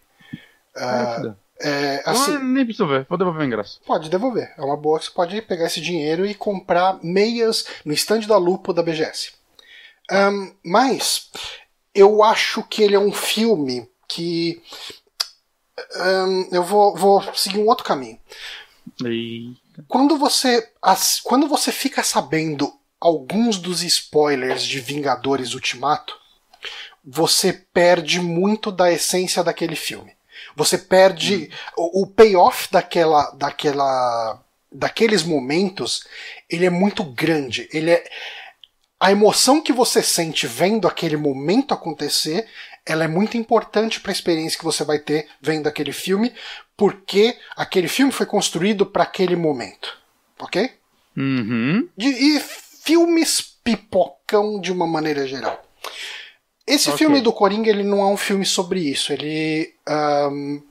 Uh, 0.76 1.36
é, 1.62 2.04
assim, 2.06 2.34
não, 2.34 2.44
nem 2.44 2.66
preciso 2.66 2.88
ver, 2.88 3.06
vou 3.08 3.18
devolver 3.18 3.42
o 3.42 3.46
ingresso. 3.46 3.80
Pode 3.86 4.10
devolver. 4.10 4.54
É 4.58 4.62
uma 4.62 4.76
boa 4.76 5.00
que 5.00 5.06
você 5.06 5.12
pode 5.12 5.42
pegar 5.42 5.66
esse 5.66 5.80
dinheiro 5.80 6.26
e 6.26 6.34
comprar 6.34 7.00
meias 7.02 7.66
no 7.86 7.94
estande 7.94 8.28
da 8.28 8.38
Lupo 8.38 8.74
da 8.74 8.84
BGS. 8.84 9.32
Um, 10.12 10.54
mas 10.64 11.32
eu 11.94 12.22
acho 12.22 12.62
que 12.64 12.84
ele 12.84 12.96
é 12.96 13.00
um 13.00 13.12
filme 13.12 13.90
que. 14.08 14.62
Um, 15.98 16.50
eu 16.52 16.64
vou, 16.64 16.96
vou 16.96 17.34
seguir 17.34 17.60
um 17.60 17.68
outro 17.68 17.86
caminho. 17.86 18.20
Quando 19.88 20.18
você, 20.18 20.70
as, 20.82 21.20
quando 21.20 21.48
você 21.48 21.72
fica 21.72 22.04
sabendo 22.04 22.72
alguns 23.00 23.58
dos 23.58 23.84
spoilers 23.84 24.64
de 24.64 24.80
Vingadores 24.80 25.54
Ultimato, 25.54 26.18
você 27.06 27.54
perde 27.54 28.20
muito 28.20 28.72
da 28.72 28.92
essência 28.92 29.44
daquele 29.44 29.76
filme. 29.76 30.14
Você 30.56 30.78
perde 30.78 31.50
hum. 31.52 31.74
o, 31.78 32.02
o 32.04 32.08
payoff 32.08 32.68
daquela, 32.72 33.30
daquela, 33.32 34.42
daqueles 34.72 35.24
momentos. 35.24 36.06
Ele 36.50 36.66
é 36.66 36.70
muito 36.70 37.04
grande. 37.04 37.70
Ele 37.72 37.92
é 37.92 38.04
a 39.00 39.12
emoção 39.12 39.62
que 39.62 39.74
você 39.74 40.02
sente 40.02 40.48
vendo 40.48 40.88
aquele 40.88 41.18
momento 41.18 41.74
acontecer, 41.74 42.48
ela 42.86 43.04
é 43.04 43.08
muito 43.08 43.38
importante 43.38 44.00
para 44.00 44.12
a 44.12 44.14
experiência 44.14 44.58
que 44.58 44.66
você 44.66 44.84
vai 44.84 45.00
ter 45.00 45.28
vendo 45.42 45.68
aquele 45.68 45.92
filme, 45.92 46.34
porque 46.78 47.38
aquele 47.56 47.88
filme 47.88 48.12
foi 48.12 48.26
construído 48.26 48.86
para 48.86 49.04
aquele 49.04 49.36
momento, 49.36 49.98
ok? 50.40 50.72
Uhum. 51.16 51.88
E, 51.98 52.38
e 52.38 52.40
filmes 52.40 53.42
pipocam 53.64 54.60
de 54.60 54.72
uma 54.72 54.88
maneira 54.88 55.28
geral. 55.28 55.64
Esse 56.68 56.90
okay. 56.90 56.98
filme 56.98 57.22
do 57.22 57.32
Coringa 57.32 57.70
ele 57.70 57.84
não 57.84 58.00
é 58.00 58.08
um 58.08 58.18
filme 58.18 58.46
sobre 58.46 58.80
isso. 58.80 59.14
Ele, 59.14 59.74
um, 59.88 60.62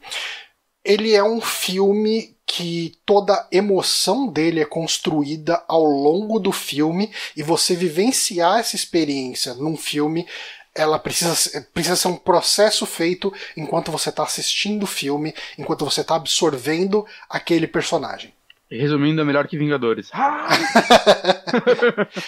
ele 0.85 1.15
é 1.15 1.23
um 1.23 1.41
filme 1.41 2.37
que 2.47 2.99
toda 3.07 3.35
a 3.35 3.49
emoção 3.51 4.27
dele 4.27 4.61
é 4.61 4.65
construída 4.65 5.65
ao 5.67 5.83
longo 5.83 6.39
do 6.39 6.53
filme 6.53 7.11
e 7.37 7.43
você 7.43 7.75
vivenciar 7.75 8.61
essa 8.61 8.77
experiência 8.77 9.55
num 9.55 9.77
filme 9.77 10.27
ela 10.75 10.99
precisa, 10.99 11.61
precisa 11.73 11.95
ser 11.95 12.09
um 12.09 12.17
processo 12.17 12.85
feito 12.85 13.33
enquanto 13.57 13.93
você 13.93 14.09
está 14.09 14.25
assistindo 14.25 14.83
o 14.83 14.89
filme, 14.89 15.33
enquanto 15.57 15.85
você 15.85 16.01
está 16.01 16.17
absorvendo 16.17 17.07
aquele 17.29 17.69
personagem. 17.69 18.35
Resumindo, 18.71 19.21
é 19.21 19.25
melhor 19.25 19.47
que 19.47 19.59
Vingadores. 19.59 20.11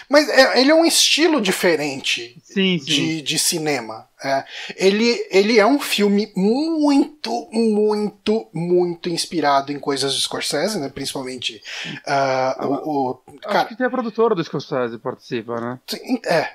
Mas 0.09 0.29
é, 0.29 0.61
ele 0.61 0.71
é 0.71 0.75
um 0.75 0.85
estilo 0.85 1.41
diferente 1.41 2.37
sim, 2.43 2.79
sim. 2.79 2.85
De, 2.85 3.23
de 3.23 3.39
cinema. 3.39 4.07
É, 4.23 4.45
ele, 4.77 5.27
ele 5.31 5.59
é 5.59 5.67
um 5.67 5.79
filme 5.79 6.31
muito, 6.37 7.49
muito, 7.53 8.49
muito 8.53 9.09
inspirado 9.09 9.73
em 9.73 9.79
coisas 9.79 10.15
de 10.15 10.21
Scorsese, 10.21 10.79
né? 10.79 10.89
Principalmente 10.89 11.63
uh, 12.07 12.67
o, 12.67 13.11
o, 13.11 13.21
Acho 13.29 13.41
cara, 13.41 13.69
que 13.69 13.77
tem 13.77 13.87
a 13.87 13.91
produtora 13.91 14.35
do 14.35 14.45
Scorsese 14.45 14.99
participa, 14.99 15.61
né? 15.61 15.79
É. 16.27 16.49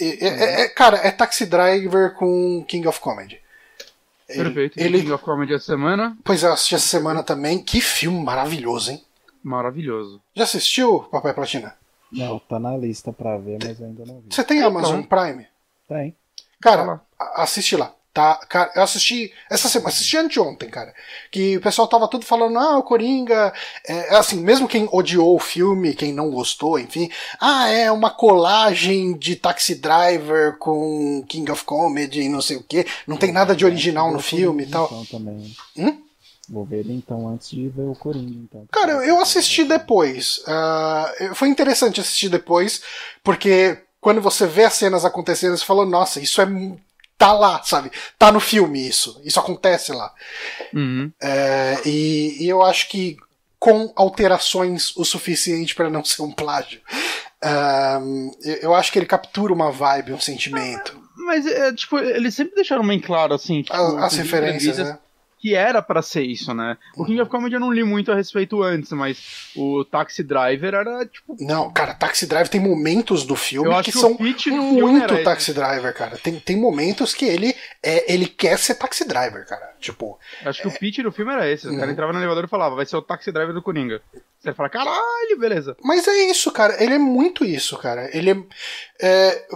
É, 0.00 0.26
é, 0.26 0.60
é, 0.62 0.68
cara, 0.68 0.98
é 0.98 1.10
Taxi 1.10 1.44
Driver 1.44 2.14
com 2.14 2.64
King 2.68 2.86
of 2.86 3.00
Comedy. 3.00 3.40
Perfeito. 4.26 4.78
Ele... 4.78 5.00
King 5.00 5.12
of 5.12 5.24
Comedy 5.24 5.54
essa 5.54 5.64
semana. 5.64 6.16
Pois 6.22 6.44
é, 6.44 6.46
eu 6.46 6.52
assisti 6.52 6.74
essa 6.74 6.86
semana 6.86 7.22
também. 7.22 7.58
Que 7.58 7.80
filme 7.80 8.22
maravilhoso, 8.22 8.92
hein? 8.92 9.02
Maravilhoso. 9.42 10.20
Já 10.34 10.44
assistiu, 10.44 11.00
Papai 11.10 11.32
Platina? 11.32 11.74
Não, 12.10 12.38
tá 12.38 12.58
na 12.58 12.76
lista 12.76 13.12
pra 13.12 13.36
ver, 13.36 13.58
mas 13.62 13.80
ainda 13.82 14.04
não 14.04 14.20
vi. 14.20 14.28
Você 14.30 14.42
tem 14.42 14.62
Amazon 14.62 15.00
então, 15.00 15.18
Prime? 15.18 15.46
Tem. 15.86 16.16
Cara, 16.60 17.00
assiste 17.36 17.76
lá. 17.76 17.94
Tá, 18.12 18.34
cara, 18.48 18.72
eu 18.74 18.82
assisti 18.82 19.32
essa 19.48 19.68
semana, 19.68 19.90
assisti 19.90 20.16
anteontem, 20.16 20.68
cara. 20.68 20.92
Que 21.30 21.56
o 21.56 21.60
pessoal 21.60 21.86
tava 21.86 22.08
tudo 22.08 22.24
falando, 22.24 22.58
ah, 22.58 22.78
o 22.78 22.82
Coringa. 22.82 23.52
É, 23.86 24.16
assim, 24.16 24.40
mesmo 24.40 24.66
quem 24.66 24.88
odiou 24.90 25.36
o 25.36 25.38
filme, 25.38 25.94
quem 25.94 26.12
não 26.12 26.30
gostou, 26.30 26.80
enfim. 26.80 27.08
Ah, 27.38 27.68
é 27.68 27.92
uma 27.92 28.10
colagem 28.10 29.16
de 29.16 29.36
Taxi 29.36 29.76
Driver 29.76 30.56
com 30.58 31.22
King 31.28 31.48
of 31.52 31.64
Comedy 31.64 32.22
e 32.22 32.28
não 32.28 32.40
sei 32.40 32.56
o 32.56 32.62
que. 32.62 32.86
Não 33.06 33.16
tem 33.16 33.30
nada 33.30 33.54
de 33.54 33.64
original 33.64 34.10
no 34.10 34.18
filme 34.18 34.64
e 34.64 34.66
tal. 34.66 34.86
Então, 34.86 35.04
também. 35.04 35.54
Hum? 35.76 36.02
Vou 36.48 36.64
ver 36.64 36.78
ele 36.78 36.94
então 36.94 37.28
antes 37.28 37.50
de 37.50 37.68
ver 37.68 37.82
o 37.82 37.94
Coringa. 37.94 38.32
Então. 38.32 38.66
Cara, 38.72 38.92
eu 39.04 39.20
assisti 39.20 39.64
depois. 39.64 40.38
Uh, 40.38 41.34
foi 41.34 41.48
interessante 41.48 42.00
assistir 42.00 42.28
depois, 42.28 42.82
porque 43.22 43.78
quando 44.00 44.20
você 44.20 44.46
vê 44.46 44.64
as 44.64 44.74
cenas 44.74 45.04
acontecendo, 45.04 45.56
você 45.56 45.64
fala, 45.64 45.84
nossa, 45.84 46.20
isso 46.20 46.40
é 46.40 46.46
tá 47.18 47.32
lá, 47.32 47.60
sabe? 47.64 47.90
Tá 48.16 48.30
no 48.30 48.38
filme 48.38 48.88
isso. 48.88 49.20
Isso 49.24 49.40
acontece 49.40 49.92
lá. 49.92 50.14
Uhum. 50.72 51.12
É, 51.20 51.80
e, 51.84 52.44
e, 52.44 52.48
eu 52.48 52.62
acho 52.62 52.88
que 52.88 53.16
com 53.58 53.92
alterações 53.96 54.96
o 54.96 55.04
suficiente 55.04 55.74
para 55.74 55.90
não 55.90 56.04
ser 56.04 56.22
um 56.22 56.30
plágio. 56.30 56.80
Um, 58.00 58.30
eu 58.62 58.72
acho 58.72 58.92
que 58.92 58.98
ele 59.00 59.06
captura 59.06 59.52
uma 59.52 59.72
vibe, 59.72 60.12
um 60.12 60.20
sentimento. 60.20 60.96
Mas, 61.16 61.44
é, 61.44 61.72
tipo, 61.72 61.98
eles 61.98 62.34
sempre 62.34 62.54
deixaram 62.54 62.86
bem 62.86 63.00
claro, 63.00 63.34
assim. 63.34 63.62
Tipo, 63.62 63.76
as, 63.76 63.94
as 64.04 64.14
referências, 64.14 64.78
né? 64.78 64.98
Que 65.38 65.54
era 65.54 65.80
para 65.80 66.02
ser 66.02 66.22
isso, 66.22 66.52
né? 66.52 66.76
O 66.96 67.04
King 67.04 67.20
of 67.20 67.30
Comedy 67.30 67.54
eu 67.54 67.60
não 67.60 67.72
li 67.72 67.84
muito 67.84 68.10
a 68.10 68.14
respeito 68.14 68.62
antes, 68.62 68.92
mas 68.92 69.52
o 69.56 69.84
Taxi 69.84 70.22
Driver 70.22 70.74
era 70.74 71.06
tipo. 71.06 71.36
Não, 71.40 71.70
cara, 71.72 71.94
Taxi 71.94 72.26
Driver 72.26 72.48
tem 72.48 72.60
momentos 72.60 73.24
do 73.24 73.36
filme 73.36 73.74
que, 73.82 73.92
que 73.92 73.98
são 73.98 74.16
muito 74.18 75.22
Taxi 75.22 75.52
Driver, 75.52 75.94
cara. 75.94 76.18
Tem, 76.18 76.38
tem 76.38 76.56
momentos 76.56 77.14
que 77.14 77.24
ele 77.24 77.54
é, 77.82 78.12
ele 78.12 78.26
quer 78.26 78.58
ser 78.58 78.74
Taxi 78.74 79.06
Driver, 79.06 79.46
cara. 79.46 79.74
Tipo. 79.80 80.18
Acho 80.44 80.62
que 80.62 80.68
é... 80.68 80.70
o 80.70 80.78
pitch 80.78 80.98
do 80.98 81.12
filme 81.12 81.32
era 81.32 81.48
esse. 81.48 81.68
O 81.68 81.72
cara 81.72 81.86
uhum. 81.86 81.92
entrava 81.92 82.12
no 82.12 82.18
elevador 82.18 82.44
e 82.44 82.48
falava, 82.48 82.74
vai 82.74 82.86
ser 82.86 82.96
o 82.96 83.02
Taxi 83.02 83.30
Driver 83.30 83.54
do 83.54 83.62
Coringa. 83.62 84.02
Você 84.38 84.52
fala, 84.52 84.68
caralho, 84.68 85.38
beleza. 85.38 85.76
Mas 85.82 86.06
é 86.06 86.30
isso, 86.30 86.50
cara. 86.52 86.82
Ele 86.82 86.94
é 86.94 86.98
muito 86.98 87.44
isso, 87.44 87.76
cara. 87.78 88.08
Ele 88.16 88.30
é, 88.30 88.36
é 89.00 89.46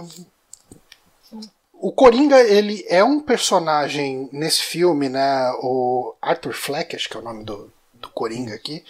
o 1.83 1.91
Coringa, 1.91 2.39
ele 2.39 2.85
é 2.87 3.03
um 3.03 3.19
personagem 3.19 4.29
nesse 4.31 4.63
filme, 4.63 5.09
né? 5.09 5.51
O 5.61 6.15
Arthur 6.21 6.53
Fleck, 6.53 6.95
acho 6.95 7.09
que 7.09 7.17
é 7.17 7.19
o 7.19 7.23
nome 7.23 7.43
do, 7.43 7.69
do 7.95 8.07
Coringa 8.07 8.55
aqui. 8.55 8.85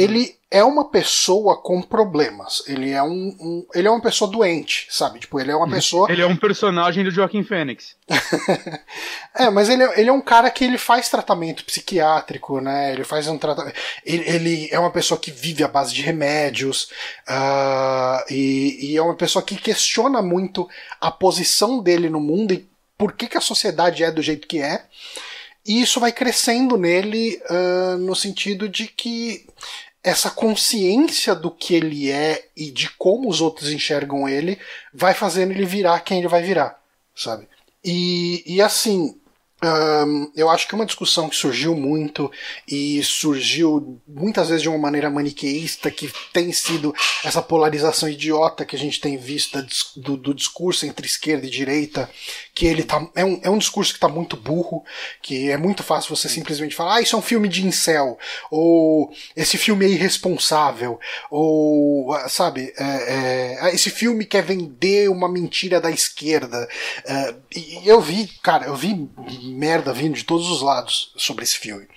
Ele 0.00 0.40
é 0.50 0.64
uma 0.64 0.90
pessoa 0.90 1.62
com 1.62 1.80
problemas. 1.80 2.64
Ele 2.66 2.90
é 2.90 3.02
um, 3.02 3.36
um, 3.38 3.66
ele 3.72 3.86
é 3.86 3.90
uma 3.90 4.00
pessoa 4.00 4.28
doente, 4.28 4.88
sabe? 4.90 5.20
Tipo, 5.20 5.38
ele 5.38 5.52
é 5.52 5.54
uma 5.54 5.66
uhum. 5.66 5.70
pessoa. 5.70 6.10
Ele 6.10 6.22
é 6.22 6.26
um 6.26 6.36
personagem 6.36 7.04
do 7.04 7.10
Joaquim 7.10 7.44
Fênix. 7.44 7.94
é, 9.36 9.48
mas 9.48 9.68
ele, 9.68 9.84
é, 9.84 10.00
ele 10.00 10.10
é 10.10 10.12
um 10.12 10.20
cara 10.20 10.50
que 10.50 10.64
ele 10.64 10.76
faz 10.76 11.08
tratamento 11.08 11.64
psiquiátrico, 11.64 12.60
né? 12.60 12.92
Ele 12.92 13.04
faz 13.04 13.28
um 13.28 13.38
tratamento. 13.38 13.76
Ele, 14.04 14.28
ele 14.28 14.68
é 14.72 14.78
uma 14.78 14.90
pessoa 14.90 15.20
que 15.20 15.30
vive 15.30 15.62
à 15.62 15.68
base 15.68 15.94
de 15.94 16.02
remédios 16.02 16.90
uh, 17.28 18.24
e, 18.28 18.92
e, 18.92 18.96
é 18.96 19.02
uma 19.02 19.14
pessoa 19.14 19.44
que 19.44 19.56
questiona 19.56 20.20
muito 20.20 20.68
a 21.00 21.12
posição 21.12 21.80
dele 21.80 22.10
no 22.10 22.20
mundo 22.20 22.52
e 22.52 22.68
por 22.98 23.12
que, 23.12 23.28
que 23.28 23.38
a 23.38 23.40
sociedade 23.40 24.02
é 24.02 24.10
do 24.10 24.20
jeito 24.20 24.48
que 24.48 24.60
é. 24.60 24.84
E 25.64 25.82
isso 25.82 26.00
vai 26.00 26.10
crescendo 26.10 26.76
nele 26.76 27.40
uh, 27.50 27.98
no 27.98 28.16
sentido 28.16 28.68
de 28.68 28.86
que 28.86 29.46
essa 30.02 30.30
consciência 30.30 31.34
do 31.34 31.50
que 31.50 31.74
ele 31.74 32.10
é 32.10 32.48
e 32.56 32.70
de 32.70 32.90
como 32.90 33.28
os 33.28 33.40
outros 33.40 33.70
enxergam 33.70 34.28
ele 34.28 34.58
vai 34.92 35.14
fazendo 35.14 35.52
ele 35.52 35.66
virar 35.66 36.00
quem 36.00 36.18
ele 36.18 36.28
vai 36.28 36.42
virar, 36.42 36.80
sabe? 37.14 37.46
E, 37.84 38.42
e 38.46 38.62
assim, 38.62 39.14
um, 39.62 40.32
eu 40.34 40.48
acho 40.48 40.66
que 40.66 40.74
uma 40.74 40.86
discussão 40.86 41.28
que 41.28 41.36
surgiu 41.36 41.76
muito 41.76 42.32
e 42.66 43.02
surgiu 43.04 44.00
muitas 44.08 44.48
vezes 44.48 44.62
de 44.62 44.68
uma 44.70 44.78
maneira 44.78 45.10
maniqueísta, 45.10 45.90
que 45.90 46.10
tem 46.32 46.50
sido 46.50 46.94
essa 47.22 47.42
polarização 47.42 48.08
idiota 48.08 48.64
que 48.64 48.74
a 48.74 48.78
gente 48.78 49.00
tem 49.00 49.18
visto 49.18 49.62
do, 49.96 50.16
do 50.16 50.34
discurso 50.34 50.86
entre 50.86 51.06
esquerda 51.06 51.46
e 51.46 51.50
direita, 51.50 52.10
que 52.60 52.66
ele 52.66 52.82
tá, 52.82 53.08
é, 53.16 53.24
um, 53.24 53.40
é 53.42 53.48
um 53.48 53.56
discurso 53.56 53.90
que 53.90 53.96
está 53.96 54.06
muito 54.06 54.36
burro, 54.36 54.84
que 55.22 55.50
é 55.50 55.56
muito 55.56 55.82
fácil 55.82 56.14
você 56.14 56.28
simplesmente 56.28 56.74
falar, 56.74 56.96
ah, 56.96 57.00
isso 57.00 57.16
é 57.16 57.18
um 57.18 57.22
filme 57.22 57.48
de 57.48 57.66
incel, 57.66 58.18
ou 58.50 59.10
esse 59.34 59.56
filme 59.56 59.86
é 59.86 59.88
irresponsável, 59.88 61.00
ou, 61.30 62.14
sabe, 62.28 62.70
é, 62.76 62.84
é, 62.84 63.58
ah, 63.62 63.70
esse 63.70 63.88
filme 63.88 64.26
quer 64.26 64.42
vender 64.42 65.08
uma 65.08 65.26
mentira 65.26 65.80
da 65.80 65.90
esquerda. 65.90 66.68
É, 67.06 67.34
e 67.56 67.88
eu 67.88 67.98
vi, 67.98 68.26
cara, 68.42 68.66
eu 68.66 68.76
vi 68.76 69.08
merda 69.42 69.94
vindo 69.94 70.14
de 70.14 70.24
todos 70.24 70.50
os 70.50 70.60
lados 70.60 71.14
sobre 71.16 71.44
esse 71.44 71.56
filme. 71.56 71.88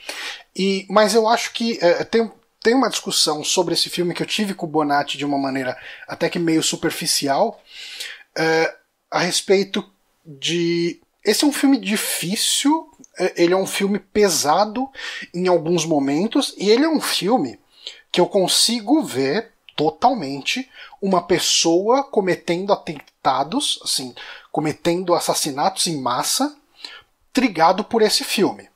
E, 0.55 0.87
mas 0.89 1.13
eu 1.13 1.27
acho 1.27 1.51
que 1.51 1.77
é, 1.81 2.05
tem, 2.05 2.31
tem 2.61 2.73
uma 2.73 2.89
discussão 2.89 3.43
sobre 3.43 3.73
esse 3.73 3.89
filme 3.89 4.13
que 4.13 4.23
eu 4.23 4.27
tive 4.27 4.53
com 4.53 4.65
o 4.65 4.69
Bonatti 4.69 5.17
de 5.17 5.25
uma 5.25 5.37
maneira 5.37 5.77
até 6.07 6.29
que 6.29 6.39
meio 6.39 6.63
superficial 6.63 7.61
é, 8.37 8.73
a 9.11 9.19
respeito 9.19 9.92
de. 10.25 10.99
Esse 11.23 11.45
é 11.45 11.47
um 11.47 11.53
filme 11.53 11.77
difícil, 11.77 12.89
é, 13.17 13.43
ele 13.43 13.53
é 13.53 13.57
um 13.57 13.67
filme 13.67 13.97
pesado 13.97 14.89
em 15.33 15.47
alguns 15.47 15.85
momentos, 15.85 16.53
e 16.57 16.69
ele 16.69 16.83
é 16.83 16.89
um 16.89 16.99
filme 16.99 17.59
que 18.11 18.19
eu 18.19 18.27
consigo 18.27 19.01
ver 19.03 19.51
totalmente 19.75 20.69
uma 21.01 21.21
pessoa 21.21 22.03
cometendo 22.03 22.71
atentados, 22.71 23.79
assim, 23.83 24.13
cometendo 24.51 25.13
assassinatos 25.13 25.87
em 25.87 25.99
massa, 25.99 26.55
trigado 27.31 27.83
por 27.83 28.01
esse 28.01 28.23
filme. 28.23 28.69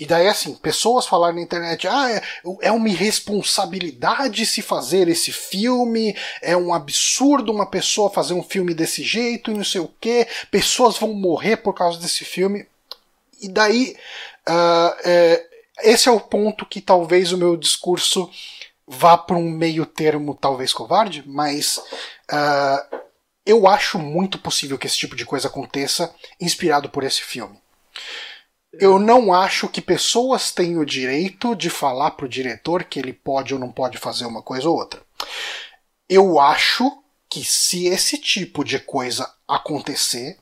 E 0.00 0.06
daí, 0.06 0.26
assim, 0.26 0.54
pessoas 0.54 1.06
falaram 1.06 1.34
na 1.34 1.42
internet: 1.42 1.86
ah, 1.86 2.10
é, 2.10 2.22
é 2.62 2.72
uma 2.72 2.88
irresponsabilidade 2.88 4.46
se 4.46 4.62
fazer 4.62 5.08
esse 5.08 5.30
filme, 5.30 6.16
é 6.40 6.56
um 6.56 6.72
absurdo 6.72 7.52
uma 7.52 7.66
pessoa 7.66 8.08
fazer 8.08 8.32
um 8.32 8.42
filme 8.42 8.72
desse 8.72 9.02
jeito 9.04 9.50
e 9.50 9.54
não 9.54 9.62
sei 9.62 9.82
o 9.82 9.92
que, 10.00 10.26
pessoas 10.50 10.96
vão 10.96 11.12
morrer 11.12 11.58
por 11.58 11.74
causa 11.74 11.98
desse 11.98 12.24
filme. 12.24 12.66
E 13.42 13.48
daí, 13.48 13.94
uh, 14.48 14.96
é, 15.04 15.46
esse 15.82 16.08
é 16.08 16.12
o 16.12 16.20
ponto 16.20 16.64
que 16.64 16.80
talvez 16.80 17.30
o 17.30 17.38
meu 17.38 17.54
discurso 17.54 18.30
vá 18.86 19.18
para 19.18 19.36
um 19.36 19.50
meio 19.50 19.84
termo, 19.84 20.34
talvez 20.34 20.72
covarde, 20.72 21.22
mas 21.26 21.76
uh, 22.32 22.96
eu 23.44 23.68
acho 23.68 23.98
muito 23.98 24.38
possível 24.38 24.78
que 24.78 24.86
esse 24.86 24.96
tipo 24.96 25.14
de 25.14 25.26
coisa 25.26 25.48
aconteça 25.48 26.14
inspirado 26.40 26.88
por 26.88 27.04
esse 27.04 27.22
filme. 27.22 27.60
Eu 28.72 28.98
não 28.98 29.32
acho 29.32 29.68
que 29.68 29.80
pessoas 29.80 30.52
têm 30.52 30.78
o 30.78 30.86
direito 30.86 31.56
de 31.56 31.68
falar 31.68 32.12
pro 32.12 32.28
diretor 32.28 32.84
que 32.84 33.00
ele 33.00 33.12
pode 33.12 33.52
ou 33.52 33.58
não 33.58 33.72
pode 33.72 33.98
fazer 33.98 34.26
uma 34.26 34.42
coisa 34.42 34.68
ou 34.68 34.76
outra. 34.76 35.02
Eu 36.08 36.38
acho 36.38 37.02
que 37.28 37.44
se 37.44 37.86
esse 37.86 38.16
tipo 38.18 38.64
de 38.64 38.78
coisa 38.78 39.32
acontecer, 39.46 40.38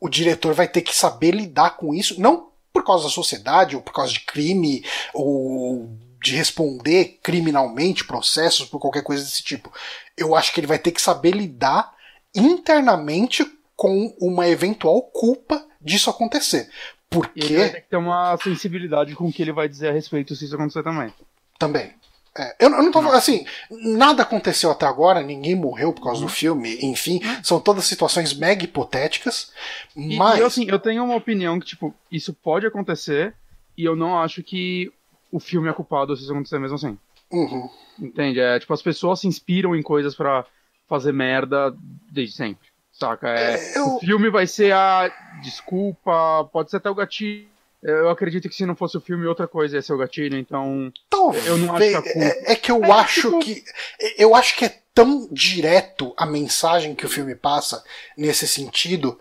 o 0.00 0.08
diretor 0.08 0.54
vai 0.54 0.68
ter 0.68 0.82
que 0.82 0.94
saber 0.94 1.32
lidar 1.32 1.76
com 1.76 1.94
isso, 1.94 2.20
não 2.20 2.50
por 2.72 2.84
causa 2.84 3.04
da 3.04 3.10
sociedade 3.10 3.76
ou 3.76 3.82
por 3.82 3.92
causa 3.92 4.12
de 4.12 4.20
crime 4.20 4.84
ou 5.12 5.88
de 6.22 6.34
responder 6.34 7.18
criminalmente 7.22 8.04
processos 8.04 8.68
por 8.68 8.78
qualquer 8.78 9.02
coisa 9.02 9.22
desse 9.22 9.42
tipo. 9.42 9.72
Eu 10.16 10.34
acho 10.34 10.52
que 10.52 10.60
ele 10.60 10.66
vai 10.66 10.78
ter 10.78 10.92
que 10.92 11.00
saber 11.00 11.32
lidar 11.32 11.94
internamente 12.34 13.44
com 13.74 14.14
uma 14.20 14.48
eventual 14.48 15.02
culpa 15.02 15.64
disso 15.80 16.10
acontecer. 16.10 16.70
Porque. 17.10 17.40
ele 17.40 17.56
vai 17.56 17.70
ter 17.70 17.80
que 17.82 17.90
ter 17.90 17.96
uma 17.96 18.36
sensibilidade 18.38 19.14
com 19.14 19.28
o 19.28 19.32
que 19.32 19.42
ele 19.42 19.52
vai 19.52 19.68
dizer 19.68 19.88
a 19.88 19.92
respeito 19.92 20.34
se 20.34 20.44
isso 20.44 20.54
acontecer 20.54 20.82
também. 20.82 21.12
Também. 21.58 21.94
É, 22.38 22.54
eu, 22.60 22.70
eu, 22.70 22.82
não 22.82 22.92
tô 22.92 23.00
falando 23.00 23.16
assim, 23.16 23.46
nada 23.70 24.22
aconteceu 24.22 24.70
até 24.70 24.84
agora, 24.84 25.22
ninguém 25.22 25.54
morreu 25.54 25.92
por 25.92 26.02
causa 26.02 26.20
uhum. 26.20 26.26
do 26.26 26.32
filme, 26.32 26.78
enfim, 26.82 27.18
uhum. 27.24 27.42
são 27.42 27.58
todas 27.58 27.86
situações 27.86 28.34
mega 28.34 28.62
hipotéticas, 28.62 29.52
mas. 29.96 30.38
E, 30.38 30.40
eu, 30.42 30.46
assim, 30.46 30.66
eu 30.68 30.78
tenho 30.78 31.02
uma 31.02 31.16
opinião 31.16 31.58
que, 31.58 31.64
tipo, 31.64 31.94
isso 32.12 32.34
pode 32.34 32.66
acontecer, 32.66 33.34
e 33.76 33.84
eu 33.84 33.96
não 33.96 34.18
acho 34.18 34.42
que 34.42 34.92
o 35.32 35.40
filme 35.40 35.68
é 35.68 35.72
culpado 35.72 36.14
se 36.14 36.24
isso 36.24 36.32
acontecer 36.32 36.58
mesmo 36.58 36.76
assim. 36.76 36.98
Uhum. 37.32 37.70
Entende? 37.98 38.38
É, 38.38 38.58
tipo, 38.58 38.72
as 38.74 38.82
pessoas 38.82 39.20
se 39.20 39.26
inspiram 39.26 39.74
em 39.74 39.82
coisas 39.82 40.14
para 40.14 40.44
fazer 40.86 41.12
merda 41.12 41.74
desde 42.10 42.36
sempre. 42.36 42.68
Saca? 42.98 43.28
É, 43.28 43.54
é, 43.54 43.78
eu... 43.78 43.96
O 43.96 44.00
filme 44.00 44.30
vai 44.30 44.46
ser 44.46 44.72
a 44.72 45.12
desculpa, 45.42 46.48
pode 46.52 46.70
ser 46.70 46.78
até 46.78 46.88
o 46.90 46.94
gatilho. 46.94 47.48
Eu 47.82 48.08
acredito 48.08 48.48
que 48.48 48.54
se 48.54 48.66
não 48.66 48.74
fosse 48.74 48.96
o 48.96 49.00
filme, 49.00 49.26
outra 49.26 49.46
coisa 49.46 49.76
ia 49.76 49.82
ser 49.82 49.92
o 49.92 49.98
gatilho, 49.98 50.36
então. 50.38 50.92
Talvez. 51.10 51.46
Eu 51.46 51.56
não 51.58 51.76
acho 51.76 51.88
que 51.88 51.94
a 51.94 52.02
culpa- 52.02 52.18
é, 52.18 52.52
é 52.52 52.56
que 52.56 52.72
eu 52.72 52.84
É, 52.84 52.90
acho 52.90 53.20
tipo- 53.22 53.38
que. 53.40 53.64
Eu 54.18 54.34
acho 54.34 54.56
que 54.56 54.64
é 54.64 54.78
tão 54.94 55.28
direto 55.30 56.12
a 56.16 56.24
mensagem 56.26 56.94
que 56.94 57.04
o 57.06 57.08
filme 57.08 57.34
passa 57.34 57.84
nesse 58.16 58.48
sentido 58.48 59.18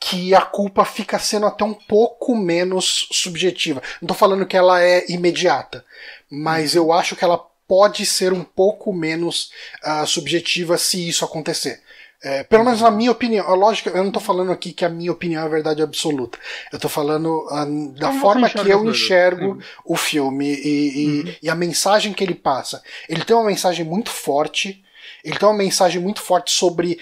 que 0.00 0.34
a 0.34 0.40
culpa 0.40 0.84
fica 0.84 1.18
sendo 1.18 1.46
até 1.46 1.64
um 1.64 1.74
pouco 1.74 2.34
menos 2.34 3.08
subjetiva. 3.12 3.82
Não 4.00 4.08
tô 4.08 4.14
falando 4.14 4.46
que 4.46 4.56
ela 4.56 4.80
é 4.82 5.04
imediata, 5.10 5.84
mas 6.30 6.74
Uhum. 6.74 6.84
eu 6.84 6.92
acho 6.92 7.14
que 7.14 7.24
ela 7.24 7.38
pode 7.68 8.06
ser 8.06 8.32
um 8.32 8.42
pouco 8.42 8.92
menos 8.92 9.52
ah, 9.82 10.06
subjetiva 10.06 10.78
se 10.78 11.06
isso 11.08 11.24
acontecer. 11.24 11.82
É, 12.22 12.42
pelo 12.42 12.64
menos 12.64 12.80
na 12.80 12.90
minha 12.90 13.12
opinião. 13.12 13.48
Lógico, 13.54 13.90
eu 13.90 14.02
não 14.02 14.10
tô 14.10 14.18
falando 14.18 14.50
aqui 14.50 14.72
que 14.72 14.84
a 14.84 14.88
minha 14.88 15.12
opinião 15.12 15.40
é 15.42 15.44
a 15.46 15.48
verdade 15.48 15.82
absoluta. 15.82 16.36
Eu 16.72 16.78
tô 16.78 16.88
falando 16.88 17.46
ah, 17.50 17.64
da 17.96 18.12
forma 18.20 18.50
que 18.50 18.68
eu 18.68 18.84
enxergo 18.90 19.58
o 19.84 19.96
filme 19.96 20.46
e, 20.52 20.58
e- 20.68 21.20
Uhum. 21.22 21.34
e 21.42 21.48
a 21.50 21.54
mensagem 21.54 22.12
que 22.12 22.24
ele 22.24 22.34
passa. 22.34 22.82
Ele 23.08 23.24
tem 23.24 23.36
uma 23.36 23.46
mensagem 23.46 23.84
muito 23.84 24.10
forte. 24.10 24.82
Ele 25.24 25.38
tem 25.38 25.48
uma 25.48 25.56
mensagem 25.56 26.00
muito 26.02 26.20
forte 26.20 26.50
sobre 26.50 26.98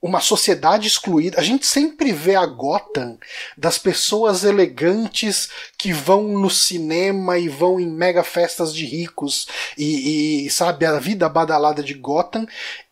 uma 0.00 0.20
sociedade 0.20 0.86
excluída. 0.86 1.40
A 1.40 1.42
gente 1.42 1.66
sempre 1.66 2.12
vê 2.12 2.34
a 2.36 2.44
Gotham 2.44 3.16
das 3.56 3.78
pessoas 3.78 4.44
elegantes 4.44 5.48
que 5.78 5.94
vão 5.94 6.24
no 6.24 6.50
cinema 6.50 7.38
e 7.38 7.48
vão 7.48 7.80
em 7.80 7.86
mega 7.90 8.22
festas 8.22 8.72
de 8.74 8.84
ricos 8.84 9.48
e, 9.78 10.44
e, 10.46 10.50
sabe 10.50 10.84
a 10.84 10.98
vida 10.98 11.26
badalada 11.26 11.82
de 11.82 11.94
Gotham. 11.94 12.46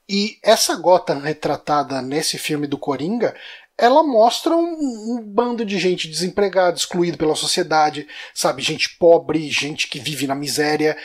E 0.08 0.38
essa 0.42 0.76
Gotham 0.76 1.20
retratada 1.20 2.02
nesse 2.02 2.38
filme 2.38 2.66
do 2.66 2.76
Coringa, 2.76 3.34
ela 3.78 4.02
mostra 4.02 4.54
um, 4.56 5.16
um 5.16 5.22
bando 5.22 5.64
de 5.64 5.78
gente 5.78 6.08
desempregada, 6.08 6.76
excluído 6.76 7.16
pela 7.16 7.34
sociedade, 7.34 8.06
sabe, 8.34 8.62
gente 8.62 8.96
pobre, 8.96 9.50
gente 9.50 9.88
que 9.88 9.98
vive 9.98 10.26
na 10.26 10.34
miséria 10.34 10.96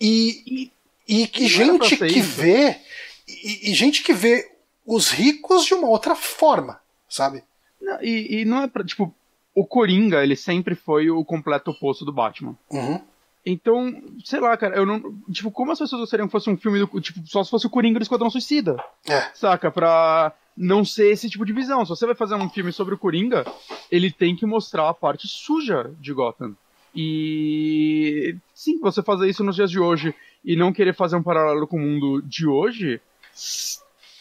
e 0.00 0.70
e, 1.08 1.28
e 1.34 1.48
gente 1.48 1.96
que 1.96 2.06
isso. 2.06 2.28
vê 2.36 2.78
e, 3.26 3.70
e 3.70 3.74
gente 3.74 4.02
que 4.02 4.14
vê 4.14 4.50
os 4.86 5.10
ricos 5.10 5.64
de 5.64 5.74
uma 5.74 5.88
outra 5.88 6.14
forma, 6.14 6.80
sabe? 7.08 7.42
Não, 7.80 8.02
E, 8.02 8.40
e 8.40 8.44
não 8.44 8.62
é 8.62 8.68
pra. 8.68 8.84
Tipo, 8.84 9.14
o 9.54 9.66
Coringa, 9.66 10.22
ele 10.22 10.36
sempre 10.36 10.74
foi 10.74 11.10
o 11.10 11.24
completo 11.24 11.70
oposto 11.70 12.04
do 12.04 12.12
Batman. 12.12 12.56
Uhum. 12.70 13.00
Então, 13.44 13.92
sei 14.24 14.38
lá, 14.38 14.56
cara, 14.56 14.76
eu 14.76 14.86
não. 14.86 15.18
Tipo, 15.30 15.50
como 15.50 15.72
as 15.72 15.78
pessoas 15.78 16.00
gostariam 16.00 16.28
que 16.28 16.32
fosse 16.32 16.48
um 16.48 16.56
filme 16.56 16.78
do. 16.78 17.00
Tipo, 17.00 17.20
só 17.26 17.42
se 17.42 17.50
fosse 17.50 17.66
o 17.66 17.70
Coringa 17.70 17.98
do 17.98 18.02
Esquadrão 18.02 18.30
Suicida. 18.30 18.76
É. 19.08 19.20
Saca? 19.34 19.70
Pra 19.70 20.32
não 20.56 20.84
ser 20.84 21.10
esse 21.10 21.28
tipo 21.28 21.44
de 21.44 21.52
visão. 21.52 21.84
Se 21.84 21.90
você 21.90 22.06
vai 22.06 22.14
fazer 22.14 22.34
um 22.36 22.48
filme 22.48 22.72
sobre 22.72 22.94
o 22.94 22.98
Coringa, 22.98 23.44
ele 23.90 24.12
tem 24.12 24.36
que 24.36 24.46
mostrar 24.46 24.88
a 24.88 24.94
parte 24.94 25.26
suja 25.26 25.90
de 25.98 26.12
Gotham. 26.12 26.54
E. 26.94 28.36
Sim, 28.54 28.78
você 28.78 29.02
fazer 29.02 29.28
isso 29.28 29.42
nos 29.42 29.56
dias 29.56 29.70
de 29.70 29.80
hoje 29.80 30.14
e 30.44 30.54
não 30.54 30.72
querer 30.72 30.94
fazer 30.94 31.16
um 31.16 31.22
paralelo 31.22 31.66
com 31.66 31.76
o 31.76 31.80
mundo 31.80 32.22
de 32.22 32.46
hoje. 32.46 33.00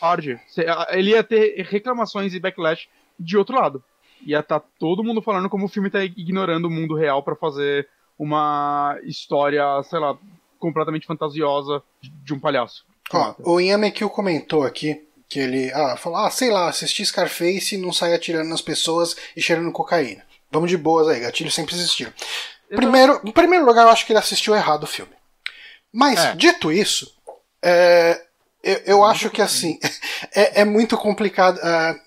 Arde. 0.02 0.40
Ele 0.90 1.12
ia 1.12 1.24
ter 1.24 1.64
reclamações 1.70 2.34
e 2.34 2.40
backlash 2.40 2.88
de 3.20 3.38
outro 3.38 3.56
lado. 3.56 3.84
Ia 4.26 4.40
estar 4.40 4.60
todo 4.80 5.04
mundo 5.04 5.22
falando 5.22 5.50
como 5.50 5.66
o 5.66 5.70
filme 5.70 5.92
tá 5.92 6.04
ignorando 6.04 6.66
o 6.66 6.72
mundo 6.72 6.96
real 6.96 7.22
pra 7.22 7.36
fazer 7.36 7.88
uma 8.22 9.00
história, 9.04 9.64
sei 9.90 9.98
lá, 9.98 10.16
completamente 10.60 11.08
fantasiosa 11.08 11.82
de 12.24 12.36
um 12.36 12.40
palhaço. 12.40 12.86
Ó, 13.12 13.34
o 13.40 13.60
Yamekil 13.60 14.12
comentou 14.12 14.62
aqui 14.62 15.08
que 15.28 15.40
ele 15.40 15.72
ah, 15.74 15.98
falou: 15.98 16.20
ah, 16.20 16.30
sei 16.30 16.52
lá, 16.52 16.70
assisti 16.70 17.04
Scarface 17.04 17.74
e 17.74 17.78
não 17.80 17.92
sair 17.92 18.14
atirando 18.14 18.48
nas 18.48 18.62
pessoas 18.62 19.16
e 19.36 19.42
cheirando 19.42 19.72
cocaína. 19.72 20.24
Vamos 20.52 20.70
de 20.70 20.78
boas 20.78 21.08
aí, 21.08 21.20
gatilhos 21.20 21.56
sempre 21.56 21.74
existiram. 21.74 22.14
Primeiro, 22.70 23.20
em 23.26 23.32
primeiro 23.32 23.66
lugar, 23.66 23.86
eu 23.86 23.90
acho 23.90 24.06
que 24.06 24.12
ele 24.12 24.20
assistiu 24.20 24.56
errado 24.56 24.84
o 24.84 24.88
filme. 24.88 25.14
Mas, 25.92 26.20
É. 26.20 26.36
dito 26.36 26.72
isso, 26.72 27.12
é, 27.64 28.22
eu, 28.64 28.82
eu 28.86 29.04
acho 29.04 29.32
que 29.32 29.42
assim, 29.42 29.80
é, 30.32 30.62
é 30.62 30.66
muito 30.66 30.96
complicado. 30.96 31.60
é, 31.64 32.00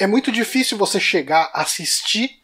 é 0.00 0.06
muito 0.06 0.30
difícil 0.30 0.76
você 0.76 1.00
chegar 1.00 1.50
a 1.54 1.62
assistir 1.62 2.41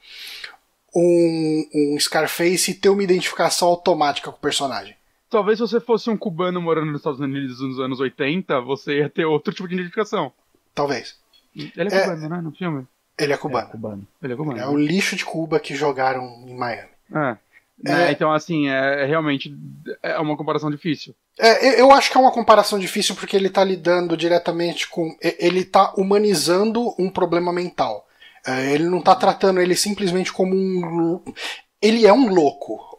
um, 0.95 1.69
um 1.75 1.97
Scarface 2.01 2.71
e 2.71 2.75
ter 2.75 2.89
uma 2.89 3.03
identificação 3.03 3.69
automática 3.69 4.31
com 4.31 4.37
o 4.37 4.41
personagem. 4.41 4.95
Talvez 5.31 5.59
se 5.59 5.63
você 5.63 5.79
fosse 5.81 6.09
um 6.09 6.17
cubano 6.17 6.61
morando 6.61 6.87
nos 6.91 7.01
Estados 7.01 7.21
Unidos 7.21 7.61
nos 7.61 7.79
anos 7.81 8.01
80, 8.01 8.61
você 8.63 8.99
ia 8.99 9.11
ter 9.11 9.25
outro 9.27 9.53
tipo 9.53 9.69
de 9.69 9.75
identificação. 9.75 10.33
Talvez. 10.75 11.17
Ele 11.55 11.73
é, 11.77 11.95
É. 11.95 12.01
cubano, 12.03 12.29
né? 12.29 12.41
No 12.41 12.53
filme. 12.53 12.87
Ele 13.19 13.33
é 13.33 13.35
É, 13.35 13.39
cubano. 13.39 13.69
cubano. 13.69 14.07
Ele 14.23 14.33
é 14.33 14.37
cubano. 14.37 14.59
É 14.59 14.67
o 14.69 14.77
lixo 14.77 15.17
de 15.17 15.25
Cuba 15.25 15.59
que 15.61 15.75
jogaram 15.75 16.25
em 16.47 16.55
Miami. 16.57 16.89
É. 17.15 17.37
É. 17.85 17.93
Né, 17.93 18.13
Então, 18.13 18.33
assim, 18.33 18.69
é, 18.69 19.03
é 19.03 19.07
realmente 19.07 19.55
é 20.03 20.19
uma 20.19 20.37
comparação 20.37 20.71
difícil. 20.71 21.15
É, 21.39 21.81
eu- 21.81 21.93
acho 21.93 22.11
que 22.11 22.17
é 22.17 22.21
uma 22.21 22.33
comparação 22.33 22.77
difícil 22.79 23.15
porque 23.15 23.37
ele 23.37 23.49
tá 23.51 23.63
lidando 23.63 24.17
diretamente 24.17 24.89
com. 24.89 25.17
e- 25.23 25.37
Ele 25.39 25.65
tá 25.65 25.93
humanizando 25.97 26.93
um 26.99 27.09
problema 27.11 27.53
mental. 27.53 28.08
É, 28.51 28.73
ele 28.73 28.85
não 28.89 29.01
tá 29.03 29.15
tratando 29.15 29.61
ele 29.61 29.77
simplesmente 29.77 30.33
como 30.33 30.55
um. 30.55 31.23
Ele 31.83 32.07
é 32.07 32.13
um 32.13 32.29
louco, 32.33 32.99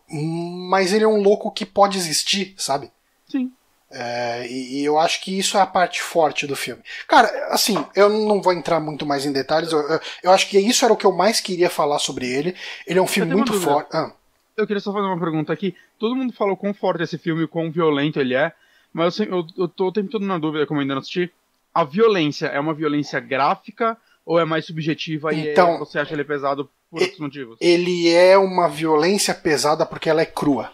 mas 0.70 0.93
ele 0.93 1.04
é 1.04 1.08
um 1.08 1.22
louco 1.22 1.52
que 1.52 1.66
pode 1.66 1.97
existir, 1.97 2.54
sabe? 2.58 2.91
Sim. 3.28 3.52
É, 3.91 4.45
e, 4.47 4.84
eu 4.86 5.00
acho 5.00 5.20
que 5.22 5.36
isso 5.38 5.58
é 5.58 5.62
a 5.62 5.66
parte 5.66 6.02
forte 6.02 6.45
do 6.45 6.56
filme. 6.56 6.84
Cara, 7.08 7.28
assim, 7.50 7.84
eu 7.95 8.08
não 8.10 8.39
vou 8.41 8.54
entrar 8.54 8.80
muito 8.80 9.06
mais 9.06 9.26
em 9.26 9.32
detalhes. 9.32 9.72
Eu, 9.72 9.80
eu- 9.80 10.00
eu 10.24 10.32
acho 10.32 10.47
que 10.47 10.60
isso 10.60 10.86
era 10.86 10.93
o 10.93 10.97
que 10.97 11.06
eu 11.06 11.12
mais 11.12 11.39
queria 11.39 11.70
falar 11.72 11.97
sobre 11.97 12.28
ele. 12.28 12.56
Ele 12.86 13.00
é 13.00 13.02
um 13.02 13.08
filme 13.08 13.34
muito 13.34 13.52
forte. 13.60 13.89
Ah, 13.95 14.12
Eu 14.56 14.68
queria 14.68 14.80
só 14.82 14.93
fazer 14.93 15.06
uma 15.08 15.20
pergunta 15.20 15.52
aqui. 15.52 15.76
Todo 15.97 16.16
mundo 16.16 16.32
falou 16.34 16.56
quão 16.56 16.74
forte 16.74 17.02
esse 17.02 17.18
filme, 17.18 17.47
quão 17.47 17.72
violento 17.72 18.20
ele 18.20 18.36
é, 18.36 18.52
mas 18.93 19.06
eu, 19.06 19.12
sempre- 19.12 19.36
eu, 19.36 19.45
eu 19.64 19.68
tô 19.68 19.88
o 19.88 19.91
tempo 19.91 20.12
todo 20.12 20.24
na 20.26 20.38
dúvida, 20.38 20.68
como 20.68 20.80
eu 20.80 20.82
ainda 20.84 20.93
não 20.93 21.02
assisti. 21.02 21.32
A 21.74 21.84
violência 21.84 22.45
é 22.47 22.60
uma 22.60 22.74
violência 22.76 23.20
gráfica 23.20 23.97
ou 24.30 24.40
é 24.40 24.46
mais 24.46 24.64
subjetiva 24.64 25.34
e 25.34 25.50
Então, 25.50 25.74
é- 25.74 25.78
você 25.80 25.98
acha 25.98 26.14
ele 26.14 26.24
pesado 26.24 26.70
por 26.92 27.00
e- 27.02 27.06
outros 27.06 27.20
motivos? 27.20 27.58
ele 27.60 28.14
é 28.14 28.38
uma 28.38 28.70
violência 28.70 29.34
pesada 29.34 29.88
porque 29.88 30.08
ela 30.08 30.22
é 30.22 30.26
crua. 30.26 30.72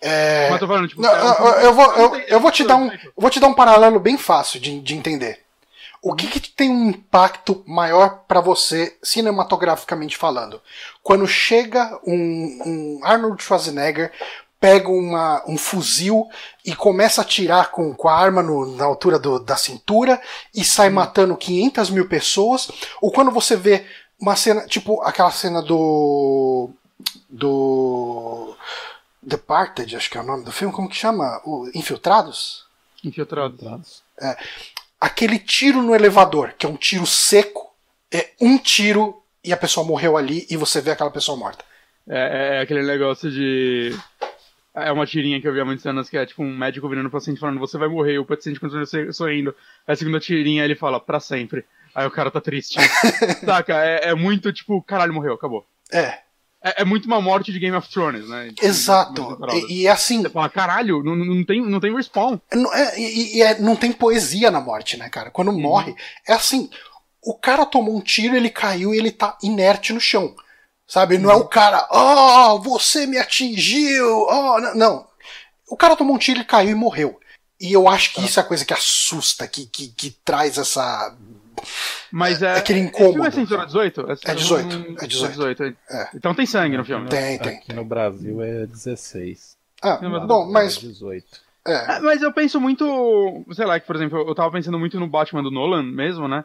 É, 0.00 0.44
Mas 0.44 0.52
eu 0.54 0.58
tô 0.60 0.66
falando, 0.68 0.88
tipo, 0.88 1.02
Não, 1.02 1.10
é 1.12 1.66
eu, 1.66 1.74
vou, 1.74 1.84
eu, 1.94 2.16
eu 2.28 2.40
vou 2.40 2.52
te 2.52 2.62
dar 2.64 2.76
um, 2.76 2.88
vou 3.16 3.30
te 3.30 3.40
dar 3.40 3.48
um 3.48 3.54
paralelo 3.54 3.98
bem 3.98 4.16
fácil 4.16 4.60
de, 4.60 4.80
de 4.80 4.94
entender. 4.94 5.40
O 6.00 6.14
que, 6.14 6.26
que 6.28 6.40
tem 6.40 6.70
um 6.70 6.90
impacto 6.90 7.64
maior 7.66 8.20
pra 8.28 8.40
você, 8.40 8.96
cinematograficamente 9.02 10.16
falando? 10.16 10.60
Quando 11.02 11.26
chega 11.26 11.98
um, 12.06 12.58
um 12.66 13.00
Arnold 13.04 13.42
Schwarzenegger, 13.42 14.12
pega 14.62 14.88
uma, 14.88 15.42
um 15.48 15.58
fuzil 15.58 16.28
e 16.64 16.72
começa 16.74 17.20
a 17.20 17.24
atirar 17.24 17.72
com, 17.72 17.92
com 17.92 18.08
a 18.08 18.16
arma 18.16 18.42
no- 18.44 18.76
na 18.76 18.84
altura 18.84 19.18
do- 19.18 19.40
da 19.40 19.56
cintura 19.56 20.22
e 20.54 20.64
sai 20.64 20.88
matando 20.88 21.36
500 21.36 21.90
mil 21.90 22.08
pessoas, 22.08 22.70
ou 23.00 23.10
quando 23.10 23.32
você 23.32 23.56
vê 23.56 23.84
uma 24.20 24.36
cena, 24.36 24.64
tipo 24.68 25.02
aquela 25.02 25.32
cena 25.32 25.60
do. 25.60 26.70
do. 27.28 28.54
Departed, 29.24 29.94
acho 29.96 30.10
que 30.10 30.18
é 30.18 30.20
o 30.20 30.24
nome 30.26 30.44
do 30.44 30.50
filme, 30.52 30.72
como 30.74 30.88
que 30.88 30.96
chama? 30.96 31.40
O 31.44 31.68
Infiltrados? 31.74 32.64
Infiltrado. 33.04 33.54
Entrados. 33.54 34.02
Aquele 35.00 35.38
tiro 35.38 35.80
no 35.82 35.94
elevador, 35.94 36.54
que 36.58 36.66
é 36.66 36.68
um 36.68 36.76
tiro 36.76 37.06
seco, 37.06 37.72
é 38.12 38.30
um 38.40 38.58
tiro 38.58 39.20
e 39.44 39.52
a 39.52 39.56
pessoa 39.56 39.86
morreu 39.86 40.16
ali 40.16 40.46
e 40.50 40.56
você 40.56 40.80
vê 40.80 40.90
aquela 40.92 41.10
pessoa 41.10 41.36
morta. 41.36 41.64
É, 42.08 42.18
é- 42.18 42.56
é 42.58 42.60
aquele 42.62 42.82
negócio 42.84 43.30
de. 43.30 43.96
É 44.74 44.90
uma 44.90 45.06
tirinha 45.06 45.38
que 45.40 45.46
eu 45.46 45.52
vi 45.52 45.60
há 45.60 45.64
muitas 45.64 45.82
cenas 45.82 46.08
que 46.08 46.16
é 46.16 46.24
tipo 46.24 46.42
um 46.42 46.56
médico 46.56 46.88
virando 46.88 47.10
pro 47.10 47.18
paciente 47.18 47.38
falando: 47.40 47.58
Você 47.60 47.76
vai 47.76 47.88
morrer, 47.88 48.18
o 48.18 48.24
paciente 48.24 48.58
continua 48.58 48.84
sorrindo. 49.12 49.54
Aí 49.86 49.92
a 49.92 49.96
segunda 49.96 50.18
tirinha 50.18 50.64
ele 50.64 50.74
fala: 50.74 50.98
Pra 50.98 51.20
sempre. 51.20 51.64
Aí 51.94 52.06
o 52.06 52.10
cara 52.10 52.30
tá 52.30 52.40
triste. 52.40 52.78
Saca? 53.44 53.74
É, 53.84 54.08
é 54.10 54.14
muito 54.14 54.52
tipo: 54.52 54.80
Caralho, 54.82 55.12
morreu, 55.12 55.34
acabou. 55.34 55.66
É, 55.92 56.20
É, 56.64 56.82
é 56.82 56.84
muito 56.86 57.04
uma 57.04 57.20
morte 57.20 57.52
de 57.52 57.58
Game 57.58 57.76
of 57.76 57.86
Thrones, 57.90 58.26
né? 58.28 58.50
exato. 58.62 59.36
E, 59.68 59.82
e 59.82 59.86
é 59.86 59.90
assim, 59.90 60.22
Você 60.22 60.30
fala: 60.30 60.48
Caralho, 60.48 61.02
não, 61.02 61.16
não, 61.16 61.44
tem, 61.44 61.60
não 61.60 61.78
tem 61.80 61.94
respawn. 61.94 62.38
não, 62.54 62.72
é- 62.72 62.98
e, 62.98 63.36
e 63.36 63.42
é- 63.42 63.58
não 63.58 63.76
tem 63.76 63.92
poesia 63.92 64.50
na 64.50 64.60
morte, 64.60 64.96
né, 64.96 65.08
cara? 65.10 65.30
Quando 65.30 65.52
morre, 65.52 65.94
é 66.26 66.32
assim: 66.32 66.70
o 67.22 67.34
cara 67.34 67.66
tomou 67.66 67.94
um 67.94 68.00
tiro, 68.00 68.34
ele 68.34 68.48
caiu 68.48 68.94
e 68.94 68.98
ele 68.98 69.10
tá 69.10 69.36
inerte 69.42 69.92
no 69.92 70.00
chão. 70.00 70.34
Sabe? 70.92 71.16
Não 71.16 71.30
é 71.30 71.34
o 71.34 71.46
cara, 71.46 71.88
oh, 71.90 72.58
você 72.58 73.06
me 73.06 73.16
atingiu, 73.16 74.26
oh, 74.28 74.60
não. 74.60 74.74
não. 74.74 75.06
O 75.66 75.74
cara 75.74 75.96
tomou 75.96 76.14
um 76.14 76.18
tiro, 76.18 76.40
ele 76.40 76.44
caiu 76.44 76.72
e 76.72 76.74
morreu. 76.74 77.18
E 77.58 77.72
eu 77.72 77.88
acho 77.88 78.12
que 78.12 78.22
isso 78.22 78.38
é 78.38 78.42
a 78.42 78.46
coisa 78.46 78.62
que 78.62 78.74
assusta, 78.74 79.48
que, 79.48 79.64
que, 79.64 79.88
que 79.88 80.10
traz 80.22 80.58
essa. 80.58 81.16
Mas 82.10 82.42
é. 82.42 82.58
aquele 82.58 82.80
Esse 82.80 82.90
filme 82.90 83.06
incômodo. 83.08 83.26
é 83.26 83.30
censura 83.30 83.64
18? 83.64 84.00
É 84.26 84.34
18, 84.34 84.96
é 85.02 85.06
18. 85.06 85.62
É. 85.64 86.10
Então 86.14 86.34
tem 86.34 86.44
sangue 86.44 86.76
no 86.76 86.84
filme. 86.84 87.08
Tem, 87.08 87.38
tem. 87.38 87.56
Aqui 87.56 87.72
no 87.72 87.86
Brasil 87.86 88.42
é 88.42 88.66
16. 88.66 89.56
Ah, 89.80 89.98
Não, 90.02 90.10
mas- 90.10 90.26
bom, 90.26 90.46
mas. 90.52 90.76
18. 90.76 91.24
É, 91.66 91.96
É, 91.96 92.00
mas 92.00 92.20
eu 92.20 92.34
penso 92.34 92.60
muito. 92.60 93.46
Sei 93.52 93.64
lá, 93.64 93.80
que 93.80 93.86
por 93.86 93.96
exemplo, 93.96 94.18
eu 94.28 94.34
tava 94.34 94.52
pensando 94.52 94.78
muito 94.78 95.00
no 95.00 95.08
Batman 95.08 95.42
do 95.42 95.50
Nolan 95.50 95.84
mesmo, 95.84 96.28
né? 96.28 96.44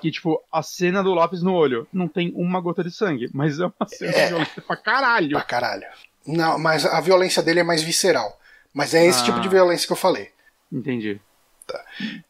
Que, 0.00 0.10
tipo, 0.10 0.42
a 0.52 0.62
cena 0.62 1.02
do 1.02 1.14
lápis 1.14 1.42
no 1.42 1.52
olho 1.54 1.86
não 1.92 2.06
tem 2.08 2.32
uma 2.36 2.60
gota 2.60 2.82
de 2.84 2.90
sangue, 2.90 3.28
mas 3.32 3.58
é 3.60 3.66
uma 3.66 3.86
cena 3.88 4.12
É. 4.12 4.28
violenta 4.28 4.60
pra 4.60 4.76
caralho. 4.76 5.30
Pra 5.30 5.42
caralho. 5.42 5.86
Não, 6.26 6.58
mas 6.58 6.84
a 6.86 7.00
violência 7.00 7.42
dele 7.42 7.60
é 7.60 7.64
mais 7.64 7.82
visceral. 7.82 8.38
Mas 8.72 8.92
é 8.94 9.04
esse 9.06 9.20
Ah. 9.20 9.24
tipo 9.24 9.40
de 9.40 9.48
violência 9.48 9.86
que 9.86 9.92
eu 9.92 9.96
falei. 9.96 10.30
Entendi. 10.72 11.20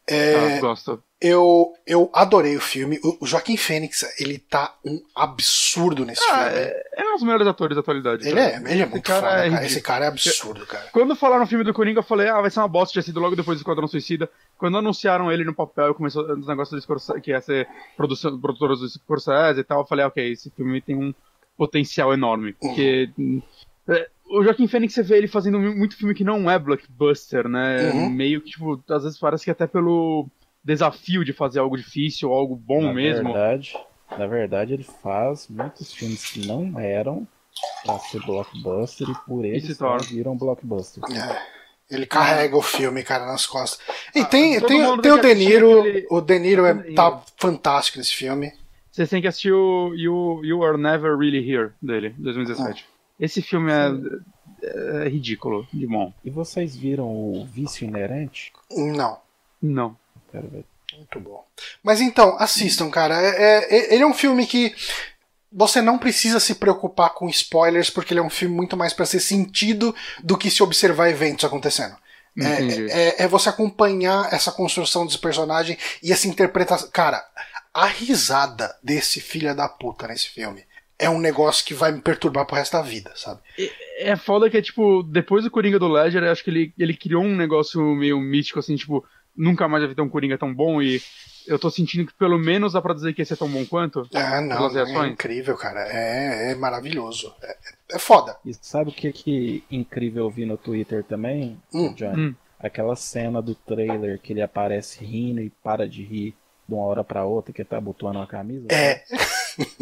É, 0.07 0.57
Ah, 0.57 0.59
gosto. 0.59 1.03
Eu, 1.27 1.73
eu 1.87 2.09
adorei 2.13 2.55
o 2.55 2.61
filme. 2.61 2.99
O 3.03 3.17
o 3.21 3.25
Joaquim 3.27 3.57
Fênix, 3.57 4.03
ele 4.19 4.37
tá 4.37 4.75
um 4.85 5.01
absurdo 5.15 6.05
nesse 6.05 6.21
Ah, 6.29 6.49
filme. 6.49 6.57
é, 6.59 6.83
é 6.97 7.09
um 7.09 7.13
dos 7.13 7.23
melhores 7.23 7.47
atores 7.47 7.75
da 7.75 7.81
atualidade. 7.81 8.27
Ele 8.27 8.35
cara. 8.35 8.51
é, 8.69 8.71
ele 8.71 8.81
é 8.81 8.85
muito 8.85 9.03
cara 9.03 9.21
foda, 9.21 9.45
é 9.45 9.49
cara. 9.49 9.65
Esse 9.65 9.81
cara 9.81 10.05
é 10.05 10.07
absurdo, 10.07 10.65
cara. 10.65 10.85
Quando 10.91 11.15
falaram 11.15 11.41
no 11.41 11.47
filme 11.47 11.63
do 11.63 11.73
Coringa, 11.73 11.99
eu 11.99 12.03
falei, 12.03 12.27
ah, 12.29 12.41
vai 12.41 12.49
ser 12.51 12.59
uma 12.59 12.67
bosta, 12.67 12.93
tinha 12.93 13.03
sido 13.03 13.19
logo 13.19 13.35
depois 13.35 13.57
do 13.57 13.61
Esquadrão 13.61 13.87
Suicida. 13.87 14.29
Quando 14.57 14.77
anunciaram 14.77 15.31
ele 15.31 15.43
no 15.43 15.53
papel, 15.53 15.93
começou 15.95 16.23
os 16.31 16.47
negócios 16.47 16.79
do 16.79 16.81
Scorsese, 16.83 17.21
que 17.21 17.31
ia 17.31 17.41
ser 17.41 17.67
produção, 17.97 18.39
produtora 18.39 18.75
do 18.75 18.87
Scorsese 18.87 19.59
e 19.59 19.63
tal, 19.63 19.81
eu 19.81 19.85
falei, 19.87 20.05
ah, 20.05 20.07
ok, 20.09 20.31
esse 20.31 20.49
filme 20.51 20.81
tem 20.81 20.95
um 20.95 21.13
potencial 21.57 22.13
enorme. 22.13 22.53
Porque 22.53 23.09
hum, 23.17 23.41
é, 23.87 24.07
o 24.29 24.43
Joaquim 24.43 24.67
Fênix, 24.67 24.93
você 24.93 25.03
vê 25.03 25.17
ele 25.17 25.27
fazendo 25.27 25.59
mu- 25.59 25.75
muito 25.75 25.95
filme 25.97 26.13
que 26.13 26.23
não 26.23 26.49
é 26.49 26.57
blockbuster, 26.59 27.47
né? 27.47 27.91
Uhum. 27.91 28.09
Meio 28.09 28.41
que, 28.41 28.51
tipo, 28.51 28.81
às 28.89 29.03
vezes 29.03 29.17
parece 29.19 29.45
que 29.45 29.51
até 29.51 29.65
pelo 29.67 30.27
desafio 30.65 31.23
de 31.23 31.31
fazer 31.31 31.59
algo 31.59 31.77
difícil, 31.77 32.33
algo 32.33 32.55
bom 32.55 32.81
na 32.81 32.93
mesmo. 32.93 33.31
Verdade, 33.31 33.77
na 34.17 34.25
verdade, 34.27 34.73
ele 34.73 34.83
faz 34.83 35.47
muitos 35.47 35.93
filmes 35.93 36.25
que 36.31 36.45
não 36.47 36.77
eram 36.79 37.27
pra 37.85 37.99
ser 37.99 38.19
blockbuster 38.25 39.07
e 39.09 39.15
por 39.25 39.45
eles 39.45 39.77
torna. 39.77 40.03
viram 40.07 40.35
blockbuster. 40.35 41.03
É. 41.15 41.55
Ele 41.89 42.07
carrega 42.07 42.57
o 42.57 42.61
filme, 42.63 43.03
cara, 43.03 43.27
nas 43.27 43.45
costas. 43.45 43.79
E 44.15 44.25
tem, 44.25 44.57
Ah, 44.57 44.61
tem, 44.61 44.67
tem 44.81 44.87
o 44.87 45.01
tem 45.01 45.19
que 45.19 45.27
De 45.27 45.35
Niro. 45.35 45.79
aquele- 45.81 46.07
O 46.09 46.19
De 46.19 46.39
Niro 46.39 46.65
é, 46.65 46.73
tá 46.93 47.21
fantástico 47.37 47.99
nesse 47.99 48.13
filme. 48.15 48.51
Você 48.91 49.05
tem 49.05 49.21
que 49.21 49.27
assistir 49.27 49.51
o 49.51 49.93
You, 49.93 50.41
you 50.43 50.63
Are 50.63 50.77
Never 50.77 51.15
Really 51.15 51.47
Here, 51.47 51.71
dele, 51.81 52.15
2017. 52.17 52.85
Esse 53.19 53.41
filme 53.41 53.71
é, 53.71 55.03
é 55.05 55.09
ridículo 55.09 55.67
de 55.71 55.85
bom. 55.85 56.11
E 56.23 56.29
vocês 56.31 56.75
viram 56.75 57.05
o 57.07 57.45
Vício 57.45 57.85
Inerente? 57.87 58.51
Não. 58.71 59.17
Não. 59.61 59.95
Quero 60.35 60.47
ver. 60.49 60.65
Muito 60.97 61.19
bom. 61.19 61.45
Mas 61.83 62.01
então, 62.01 62.35
assistam, 62.39 62.89
cara. 62.89 63.15
É, 63.21 63.67
é- 63.69 63.93
ele 63.93 64.03
é 64.03 64.07
um 64.07 64.13
filme 64.13 64.45
que 64.45 64.73
você 65.51 65.81
não 65.81 65.97
precisa 65.97 66.39
se 66.39 66.55
preocupar 66.55 67.11
com 67.13 67.29
spoilers, 67.29 67.89
porque 67.89 68.13
ele 68.13 68.19
é 68.19 68.23
um 68.23 68.29
filme 68.29 68.53
muito 68.55 68.75
mais 68.75 68.93
pra 68.93 69.05
ser 69.05 69.19
sentido 69.19 69.95
do 70.23 70.37
que 70.37 70.51
se 70.51 70.61
observar 70.61 71.09
eventos 71.09 71.45
acontecendo. 71.45 71.95
Entendi. 72.35 72.91
É, 72.91 73.21
é, 73.21 73.23
é 73.23 73.27
você 73.27 73.47
acompanhar 73.47 74.33
essa 74.33 74.51
construção 74.51 75.05
desse 75.05 75.17
personagem 75.17 75.77
e 76.03 76.11
essa 76.11 76.27
interpretação. 76.27 76.89
Cara, 76.91 77.25
a 77.73 77.85
risada 77.85 78.75
desse 78.83 79.21
filho 79.21 79.55
da 79.55 79.69
puta 79.69 80.07
nesse 80.07 80.29
filme 80.29 80.65
é 80.99 81.09
um 81.09 81.19
negócio 81.19 81.65
que 81.65 81.73
vai 81.73 81.91
me 81.91 82.01
perturbar 82.01 82.45
pro 82.45 82.55
resto 82.55 82.73
da 82.73 82.81
vida, 82.81 83.11
sabe? 83.15 83.41
É 83.97 84.15
foda 84.17 84.49
que 84.49 84.57
é 84.57 84.61
tipo, 84.61 85.03
depois 85.03 85.43
do 85.43 85.51
Coringa 85.51 85.79
do 85.79 85.87
Ledger, 85.87 86.23
eu 86.23 86.31
acho 86.31 86.43
que 86.43 86.49
ele, 86.49 86.73
ele 86.77 86.95
criou 86.95 87.23
um 87.23 87.35
negócio 87.35 87.81
meio 87.95 88.19
místico, 88.19 88.59
assim, 88.59 88.75
tipo, 88.75 89.05
nunca 89.35 89.67
mais 89.67 89.83
vai 89.85 89.93
ter 89.95 90.01
um 90.01 90.09
Coringa 90.09 90.37
tão 90.37 90.53
bom 90.53 90.81
e 90.81 91.01
eu 91.47 91.59
tô 91.59 91.69
sentindo 91.69 92.07
que 92.07 92.13
pelo 92.13 92.37
menos 92.39 92.73
dá 92.73 92.81
pra 92.81 92.93
dizer 92.93 93.13
que 93.13 93.21
esse 93.21 93.33
é 93.33 93.35
tão 93.35 93.49
bom 93.49 93.65
quanto. 93.65 94.07
Ah, 94.13 94.41
não, 94.41 94.67
é 94.77 95.07
incrível, 95.07 95.55
cara. 95.55 95.87
É, 95.89 96.51
é 96.51 96.55
maravilhoso. 96.55 97.33
É, 97.41 97.57
é 97.93 97.99
foda. 97.99 98.37
E 98.45 98.53
sabe 98.53 98.89
o 98.89 98.93
que 98.93 99.11
que 99.11 99.63
incrível 99.69 100.25
eu 100.25 100.29
vi 100.31 100.45
no 100.45 100.57
Twitter 100.57 101.03
também, 101.03 101.61
Hum. 101.73 101.93
Johnny? 101.93 102.27
Hum. 102.29 102.35
Aquela 102.59 102.95
cena 102.95 103.41
do 103.41 103.53
trailer 103.53 104.19
que 104.19 104.33
ele 104.33 104.41
aparece 104.41 105.03
rindo 105.03 105.41
e 105.41 105.49
para 105.49 105.87
de 105.87 106.01
rir 106.03 106.33
de 106.67 106.73
uma 106.73 106.83
hora 106.83 107.03
pra 107.03 107.25
outra 107.25 107.53
que 107.53 107.61
ele 107.61 107.69
tá 107.69 107.77
abotoando 107.77 108.19
a 108.19 108.27
camisa. 108.27 108.67
É. 108.71 109.03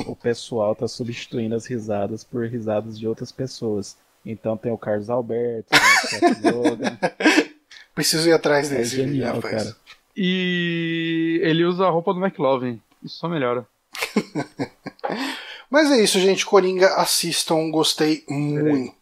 O 0.05 0.15
pessoal 0.15 0.75
tá 0.75 0.87
substituindo 0.87 1.55
as 1.55 1.65
risadas 1.65 2.23
por 2.23 2.45
risadas 2.45 2.99
de 2.99 3.07
outras 3.07 3.31
pessoas. 3.31 3.97
Então 4.23 4.55
tem 4.55 4.71
o 4.71 4.77
Carlos 4.77 5.09
Alberto, 5.09 5.67
tem 5.71 5.79
o 5.79 6.35
Seth 6.35 6.53
Rogen. 6.53 6.97
Preciso 7.95 8.27
ir 8.29 8.33
atrás 8.33 8.71
É 8.71 8.77
desse. 8.77 8.95
genial, 8.95 9.35
rapaz. 9.35 9.63
cara. 9.63 9.75
E 10.15 11.39
ele 11.43 11.63
usa 11.65 11.85
a 11.85 11.89
roupa 11.89 12.13
do 12.13 12.23
McLovin. 12.23 12.81
Isso 13.03 13.17
só 13.17 13.27
melhora. 13.27 13.65
Mas 15.69 15.91
é 15.91 16.01
isso, 16.01 16.19
gente. 16.19 16.45
Coringa, 16.45 16.87
assistam. 16.95 17.69
Gostei 17.71 18.23
muito. 18.29 18.93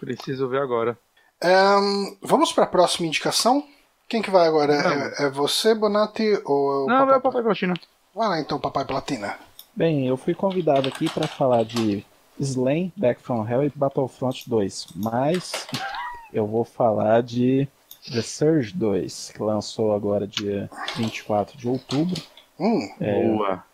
Preciso 0.00 0.48
ver 0.48 0.60
agora. 0.60 0.98
Ahn, 1.42 2.16
vamos 2.22 2.52
para 2.52 2.64
a 2.64 2.68
próxima 2.68 3.06
indicação? 3.06 3.64
Quem 4.08 4.22
que 4.22 4.30
vai 4.30 4.46
agora? 4.46 4.74
É, 5.18 5.24
é 5.26 5.30
você, 5.30 5.74
Bonatti, 5.74 6.40
ou 6.44 6.72
é 6.72 6.84
o 6.84 6.86
Não, 6.86 7.06
vai 7.06 7.18
o 7.18 7.20
Papai? 7.20 7.20
Papai 7.22 7.42
Platina. 7.42 7.74
Vai 8.14 8.28
lá 8.28 8.40
então, 8.40 8.58
Papai 8.58 8.84
Platina. 8.84 9.38
Bem, 9.74 10.06
eu 10.08 10.16
fui 10.16 10.34
convidado 10.34 10.88
aqui 10.88 11.08
pra 11.10 11.26
falar 11.28 11.64
de 11.64 12.04
Slain, 12.40 12.92
Back 12.96 13.22
from 13.22 13.46
Hell 13.48 13.64
e 13.64 13.72
Battlefront 13.74 14.48
2, 14.48 14.88
mas 14.96 15.66
eu 16.32 16.46
vou 16.46 16.64
falar 16.64 17.22
de 17.22 17.68
The 18.12 18.22
Surge 18.22 18.74
2, 18.74 19.32
que 19.34 19.42
lançou 19.42 19.92
agora 19.92 20.26
dia 20.26 20.70
24 20.96 21.56
de 21.58 21.68
outubro. 21.68 22.20
Hum, 22.58 22.88
Boa. 22.98 23.64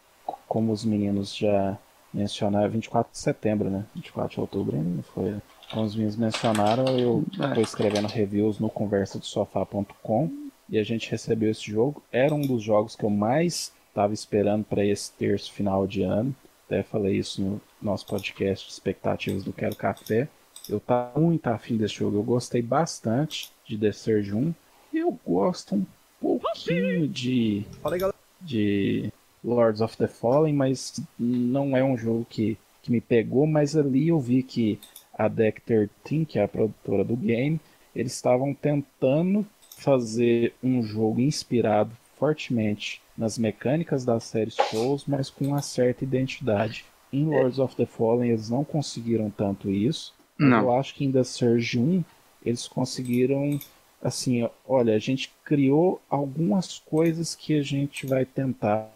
Como 0.48 0.72
os 0.72 0.84
meninos 0.84 1.34
já 1.34 1.76
mencionaram, 2.12 2.70
24 2.70 3.10
de 3.12 3.18
setembro, 3.18 3.68
né? 3.70 3.84
24 3.94 4.34
de 4.34 4.40
outubro 4.40 4.76
ainda 4.76 4.88
não 4.88 5.02
foi. 5.02 5.34
Como 5.70 5.84
os 5.84 5.94
meninos 5.94 6.16
mencionaram, 6.16 6.86
eu 6.98 7.24
É. 7.40 7.46
estou 7.48 7.62
escrevendo 7.62 8.06
reviews 8.06 8.58
no 8.58 8.68
conversadosofá.com 8.70 10.30
e 10.68 10.78
a 10.78 10.82
gente 10.84 11.10
recebeu 11.10 11.50
esse 11.50 11.70
jogo. 11.70 12.02
Era 12.12 12.34
um 12.34 12.42
dos 12.42 12.62
jogos 12.62 12.94
que 12.96 13.04
eu 13.04 13.10
mais 13.10 13.72
estava 13.88 14.12
esperando 14.12 14.64
para 14.64 14.84
esse 14.84 15.12
terço 15.12 15.52
final 15.52 15.86
de 15.86 16.02
ano. 16.02 16.34
Até 16.66 16.82
falei 16.82 17.16
isso 17.16 17.40
no 17.42 17.60
nosso 17.80 18.06
podcast 18.06 18.70
expectativas 18.70 19.44
do 19.44 19.52
Quero 19.52 19.76
Café. 19.76 20.28
Eu 20.68 20.80
tava 20.80 21.20
muito 21.20 21.46
afim 21.48 21.76
desse 21.76 21.94
jogo. 21.96 22.16
Eu 22.18 22.22
gostei 22.22 22.62
bastante 22.62 23.50
de 23.66 23.78
The 23.78 23.92
Surge 23.92 24.34
1. 24.34 24.54
Eu 24.92 25.18
gosto 25.26 25.74
um 25.74 25.86
pouquinho 26.20 27.08
de, 27.08 27.64
de 28.40 29.12
Lords 29.42 29.80
of 29.80 29.96
the 29.96 30.06
Fallen, 30.06 30.54
mas 30.54 31.00
não 31.18 31.76
é 31.76 31.82
um 31.82 31.96
jogo 31.96 32.26
que, 32.28 32.56
que 32.82 32.90
me 32.90 33.00
pegou. 33.00 33.46
Mas 33.46 33.76
ali 33.76 34.08
eu 34.08 34.20
vi 34.20 34.42
que 34.42 34.78
a 35.16 35.28
Deck 35.28 35.60
13, 35.62 36.24
que 36.26 36.38
é 36.38 36.44
a 36.44 36.48
produtora 36.48 37.04
do 37.04 37.16
game, 37.16 37.60
eles 37.94 38.14
estavam 38.14 38.54
tentando 38.54 39.46
fazer 39.76 40.54
um 40.62 40.82
jogo 40.82 41.20
inspirado 41.20 41.90
fortemente 42.16 43.02
nas 43.16 43.38
mecânicas 43.38 44.04
da 44.04 44.18
série 44.18 44.50
Souls, 44.50 45.04
mas 45.06 45.30
com 45.30 45.46
uma 45.46 45.62
certa 45.62 46.04
identidade. 46.04 46.84
Em 47.12 47.26
Lords 47.26 47.58
of 47.58 47.76
the 47.76 47.86
Fallen 47.86 48.30
eles 48.30 48.50
não 48.50 48.64
conseguiram 48.64 49.30
tanto 49.30 49.70
isso. 49.70 50.14
Não. 50.36 50.62
eu 50.62 50.74
acho 50.74 50.94
que 50.94 51.04
em 51.04 51.12
The 51.12 51.22
Surge 51.22 51.78
1 51.78 52.02
eles 52.44 52.68
conseguiram 52.68 53.58
assim, 54.02 54.48
olha, 54.68 54.94
a 54.94 54.98
gente 54.98 55.32
criou 55.44 56.00
algumas 56.10 56.78
coisas 56.78 57.34
que 57.34 57.58
a 57.58 57.62
gente 57.62 58.06
vai 58.06 58.24
tentar 58.26 58.90